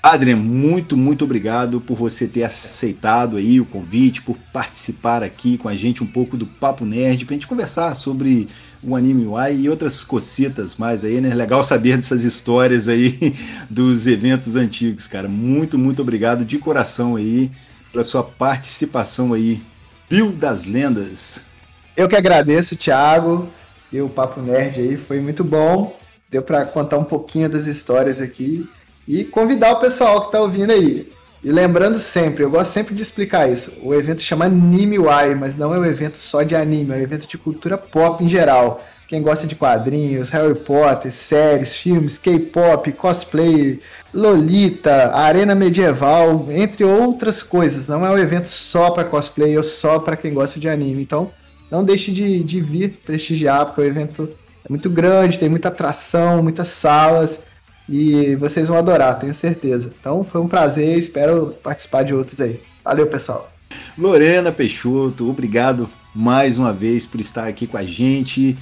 Adrian, 0.00 0.36
muito, 0.36 0.96
muito 0.96 1.24
obrigado 1.24 1.80
por 1.80 1.96
você 1.96 2.26
ter 2.26 2.44
aceitado 2.44 3.36
aí 3.36 3.60
o 3.60 3.64
convite, 3.64 4.22
por 4.22 4.36
participar 4.52 5.22
aqui 5.22 5.56
com 5.56 5.68
a 5.68 5.76
gente 5.76 6.02
um 6.02 6.06
pouco 6.06 6.36
do 6.36 6.44
Papo 6.46 6.84
Nerd, 6.84 7.24
pra 7.24 7.34
gente 7.34 7.46
conversar 7.46 7.94
sobre 7.94 8.48
o 8.82 8.96
Anime 8.96 9.24
Y 9.24 9.62
e 9.62 9.68
outras 9.68 10.02
cocitas 10.04 10.76
mais 10.76 11.04
aí, 11.04 11.20
né? 11.20 11.34
Legal 11.34 11.62
saber 11.64 11.96
dessas 11.96 12.24
histórias 12.24 12.88
aí 12.88 13.34
dos 13.70 14.06
eventos 14.06 14.54
antigos, 14.54 15.08
cara. 15.08 15.28
Muito, 15.28 15.78
muito 15.78 16.02
obrigado 16.02 16.44
de 16.44 16.58
coração 16.58 17.16
aí 17.16 17.50
pela 17.92 18.04
sua 18.04 18.22
participação 18.22 19.32
aí. 19.32 19.60
Bill 20.08 20.32
das 20.32 20.64
Lendas. 20.64 21.51
Eu 21.94 22.08
que 22.08 22.16
agradeço, 22.16 22.74
Thiago, 22.74 23.48
e 23.92 24.00
o 24.00 24.08
Papo 24.08 24.40
Nerd 24.40 24.80
aí, 24.80 24.96
foi 24.96 25.20
muito 25.20 25.44
bom. 25.44 25.94
Deu 26.30 26.42
para 26.42 26.64
contar 26.64 26.96
um 26.96 27.04
pouquinho 27.04 27.50
das 27.50 27.66
histórias 27.66 28.20
aqui 28.20 28.66
e 29.06 29.24
convidar 29.24 29.72
o 29.72 29.80
pessoal 29.80 30.20
que 30.20 30.26
está 30.28 30.40
ouvindo 30.40 30.72
aí. 30.72 31.12
E 31.44 31.52
lembrando 31.52 31.98
sempre, 31.98 32.44
eu 32.44 32.50
gosto 32.50 32.70
sempre 32.70 32.94
de 32.94 33.02
explicar 33.02 33.50
isso. 33.50 33.74
O 33.82 33.92
evento 33.92 34.22
chama 34.22 34.46
Anime 34.46 34.98
Wire, 34.98 35.34
mas 35.34 35.56
não 35.56 35.74
é 35.74 35.78
um 35.78 35.84
evento 35.84 36.16
só 36.16 36.42
de 36.42 36.54
anime, 36.54 36.92
é 36.92 36.96
um 36.96 37.00
evento 37.00 37.26
de 37.26 37.36
cultura 37.36 37.76
pop 37.76 38.24
em 38.24 38.28
geral. 38.28 38.82
Quem 39.06 39.20
gosta 39.20 39.46
de 39.46 39.54
quadrinhos, 39.54 40.30
Harry 40.30 40.54
Potter, 40.54 41.12
séries, 41.12 41.76
filmes, 41.76 42.16
K-pop, 42.16 42.90
cosplay, 42.92 43.80
Lolita, 44.14 45.14
arena 45.14 45.54
medieval, 45.54 46.46
entre 46.50 46.84
outras 46.84 47.42
coisas. 47.42 47.88
Não 47.88 48.06
é 48.06 48.10
um 48.10 48.16
evento 48.16 48.48
só 48.48 48.90
para 48.90 49.04
cosplay 49.04 49.58
ou 49.58 49.64
só 49.64 49.98
para 49.98 50.16
quem 50.16 50.32
gosta 50.32 50.58
de 50.58 50.68
anime. 50.68 51.02
Então, 51.02 51.30
não 51.72 51.82
deixe 51.82 52.12
de, 52.12 52.44
de 52.44 52.60
vir 52.60 53.00
prestigiar, 53.02 53.64
porque 53.64 53.80
o 53.80 53.84
evento 53.84 54.28
é 54.62 54.68
muito 54.68 54.90
grande, 54.90 55.38
tem 55.38 55.48
muita 55.48 55.68
atração, 55.68 56.42
muitas 56.42 56.68
salas 56.68 57.40
e 57.88 58.36
vocês 58.36 58.68
vão 58.68 58.76
adorar, 58.76 59.18
tenho 59.18 59.32
certeza. 59.32 59.90
Então 59.98 60.22
foi 60.22 60.42
um 60.42 60.48
prazer, 60.48 60.98
espero 60.98 61.56
participar 61.62 62.02
de 62.02 62.12
outros 62.12 62.38
aí. 62.42 62.60
Valeu, 62.84 63.06
pessoal. 63.06 63.50
Lorena 63.96 64.52
Peixoto, 64.52 65.30
obrigado 65.30 65.88
mais 66.14 66.58
uma 66.58 66.74
vez 66.74 67.06
por 67.06 67.18
estar 67.18 67.48
aqui 67.48 67.66
com 67.66 67.78
a 67.78 67.82
gente, 67.82 68.54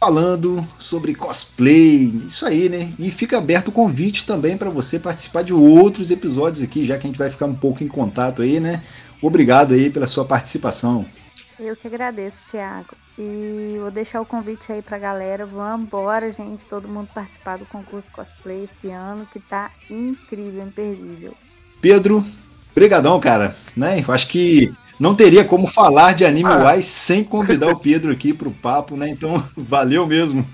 falando 0.00 0.66
sobre 0.76 1.14
cosplay, 1.14 2.12
isso 2.26 2.44
aí, 2.44 2.68
né? 2.68 2.92
E 2.98 3.12
fica 3.12 3.38
aberto 3.38 3.68
o 3.68 3.72
convite 3.72 4.26
também 4.26 4.56
para 4.56 4.70
você 4.70 4.98
participar 4.98 5.42
de 5.42 5.54
outros 5.54 6.10
episódios 6.10 6.64
aqui, 6.64 6.84
já 6.84 6.98
que 6.98 7.06
a 7.06 7.10
gente 7.10 7.18
vai 7.18 7.30
ficar 7.30 7.46
um 7.46 7.54
pouco 7.54 7.84
em 7.84 7.88
contato 7.88 8.42
aí, 8.42 8.58
né? 8.58 8.82
Obrigado 9.22 9.72
aí 9.72 9.88
pela 9.88 10.08
sua 10.08 10.24
participação. 10.24 11.06
Eu 11.60 11.76
que 11.76 11.86
agradeço, 11.86 12.46
Thiago. 12.46 12.96
E 13.18 13.76
vou 13.78 13.90
deixar 13.90 14.22
o 14.22 14.26
convite 14.26 14.72
aí 14.72 14.80
pra 14.80 14.98
galera. 14.98 15.44
Vamos 15.44 15.86
embora, 15.86 16.32
gente. 16.32 16.66
Todo 16.66 16.88
mundo 16.88 17.10
participar 17.12 17.58
do 17.58 17.66
concurso 17.66 18.10
cosplay 18.10 18.64
esse 18.64 18.88
ano, 18.88 19.28
que 19.30 19.38
tá 19.38 19.70
incrível, 19.90 20.66
imperdível. 20.66 21.34
Pedro, 21.82 22.24
brigadão, 22.74 23.20
cara. 23.20 23.54
Né? 23.76 24.02
Eu 24.06 24.14
acho 24.14 24.26
que 24.28 24.72
não 24.98 25.14
teria 25.14 25.44
como 25.44 25.66
falar 25.66 26.14
de 26.14 26.24
Anime 26.24 26.48
ah. 26.48 26.72
Wise 26.72 26.88
sem 26.88 27.22
convidar 27.22 27.68
o 27.68 27.78
Pedro 27.78 28.10
aqui 28.10 28.32
pro 28.32 28.50
papo, 28.50 28.96
né? 28.96 29.10
Então, 29.10 29.34
valeu 29.54 30.06
mesmo. 30.06 30.46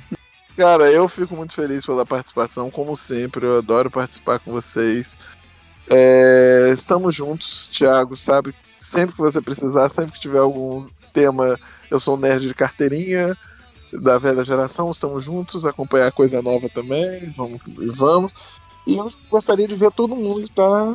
Cara, 0.56 0.90
eu 0.90 1.08
fico 1.08 1.36
muito 1.36 1.54
feliz 1.54 1.86
pela 1.86 2.04
participação, 2.04 2.68
como 2.68 2.96
sempre. 2.96 3.46
Eu 3.46 3.58
adoro 3.58 3.92
participar 3.92 4.40
com 4.40 4.50
vocês. 4.50 5.16
É, 5.88 6.68
estamos 6.74 7.14
juntos, 7.14 7.68
Thiago, 7.68 8.16
sabe? 8.16 8.52
Sempre 8.78 9.14
que 9.14 9.22
você 9.22 9.40
precisar, 9.40 9.88
sempre 9.88 10.12
que 10.12 10.20
tiver 10.20 10.38
algum 10.38 10.86
tema 11.12 11.58
Eu 11.90 11.98
sou 11.98 12.16
um 12.16 12.20
nerd 12.20 12.46
de 12.46 12.54
carteirinha 12.54 13.36
da 13.92 14.18
velha 14.18 14.44
geração, 14.44 14.90
estamos 14.90 15.24
juntos, 15.24 15.64
acompanhar 15.64 16.12
coisa 16.12 16.42
nova 16.42 16.68
também, 16.68 17.32
vamos 17.36 17.60
vamos. 17.94 18.34
E 18.86 18.96
eu 18.96 19.10
gostaria 19.30 19.66
de 19.66 19.76
ver 19.76 19.90
todo 19.92 20.16
mundo 20.16 20.42
que 20.42 20.52
tá 20.52 20.94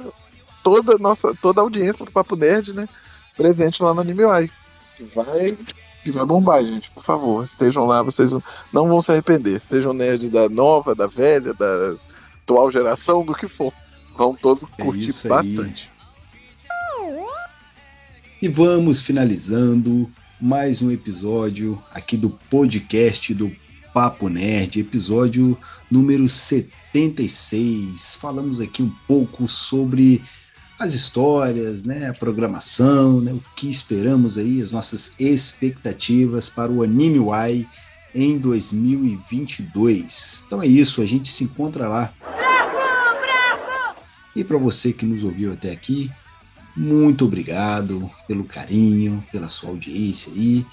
toda 0.64 0.98
nossa 0.98 1.34
toda 1.42 1.62
a 1.62 1.64
audiência 1.64 2.06
do 2.06 2.12
Papo 2.12 2.36
Nerd, 2.36 2.74
né, 2.74 2.88
presente 3.36 3.82
lá 3.82 3.94
no 3.94 4.02
Anime 4.02 4.24
Eye. 4.24 4.52
Que 4.98 5.04
vai 5.04 5.58
que 6.04 6.12
vai 6.12 6.26
bombar, 6.26 6.64
gente, 6.64 6.90
por 6.92 7.04
favor, 7.04 7.44
estejam 7.44 7.86
lá, 7.86 8.02
vocês 8.02 8.32
não 8.74 8.88
vão 8.88 9.02
se 9.02 9.12
arrepender. 9.12 9.60
Sejam 9.60 9.94
nerds 9.94 10.30
da 10.30 10.50
nova, 10.50 10.96
da 10.96 11.08
velha, 11.08 11.54
da 11.54 11.96
atual 12.44 12.72
geração, 12.72 13.24
do 13.24 13.36
que 13.36 13.48
for. 13.48 13.72
Vão 14.18 14.36
todos 14.36 14.64
é 14.64 14.84
curtir 14.84 15.28
bastante. 15.28 15.91
E 18.42 18.48
vamos 18.48 19.04
finalizando 19.04 20.10
mais 20.40 20.82
um 20.82 20.90
episódio 20.90 21.78
aqui 21.94 22.18
do 22.18 22.32
podcast 22.50 23.36
do 23.36 23.56
Papo 23.94 24.30
Nerd, 24.30 24.80
episódio 24.80 25.56
número 25.92 26.28
76. 26.28 28.18
Falamos 28.20 28.60
aqui 28.60 28.82
um 28.82 28.90
pouco 29.08 29.48
sobre 29.48 30.24
as 30.80 30.96
histórias, 30.96 31.86
né, 31.86 32.10
a 32.10 32.16
programação, 32.16 33.22
né, 33.22 33.32
o 33.32 33.44
que 33.56 33.70
esperamos 33.70 34.40
aí, 34.40 34.60
as 34.60 34.72
nossas 34.72 35.14
expectativas 35.20 36.50
para 36.50 36.72
o 36.72 36.82
Anime 36.82 37.20
Y 37.20 37.68
em 38.16 38.40
2022. 38.40 40.46
Então 40.48 40.64
é 40.64 40.66
isso, 40.66 41.04
a 41.04 41.06
gente 41.06 41.30
se 41.30 41.44
encontra 41.44 41.88
lá. 41.88 42.12
Bravo, 42.20 42.72
bravo! 42.72 44.02
E 44.36 44.44
para 44.44 44.58
você 44.58 44.92
que 44.92 45.06
nos 45.06 45.24
ouviu 45.24 45.54
até 45.54 45.70
aqui, 45.70 46.12
muito 46.76 47.26
obrigado 47.26 48.10
pelo 48.28 48.44
carinho, 48.44 49.24
pela 49.32 49.48
sua 49.48 49.70
audiência 49.70 50.32
aí. 50.34 50.66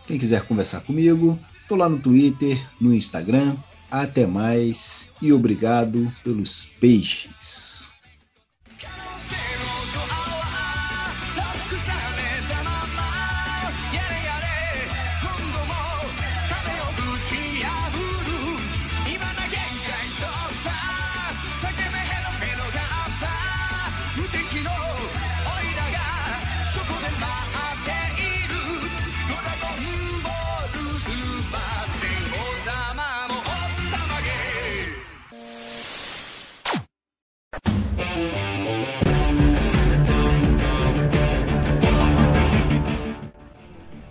Quem 0.08 0.18
quiser 0.18 0.42
conversar 0.48 0.82
comigo, 0.82 1.40
tô 1.68 1.76
lá 1.76 1.88
no 1.88 2.00
Twitter, 2.00 2.60
no 2.82 2.94
Instagram. 2.94 3.56
Até 3.90 4.26
mais 4.26 5.14
e 5.22 5.32
obrigado 5.32 6.12
pelos 6.24 6.66
peixes. 6.80 7.92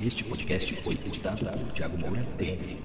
Este 0.08 0.24
podcast 0.24 0.74
foi 0.76 0.94
editado 0.94 1.44
por 1.44 1.70
Thiago 1.74 1.98
Moura 1.98 2.24
TM. 2.38 2.78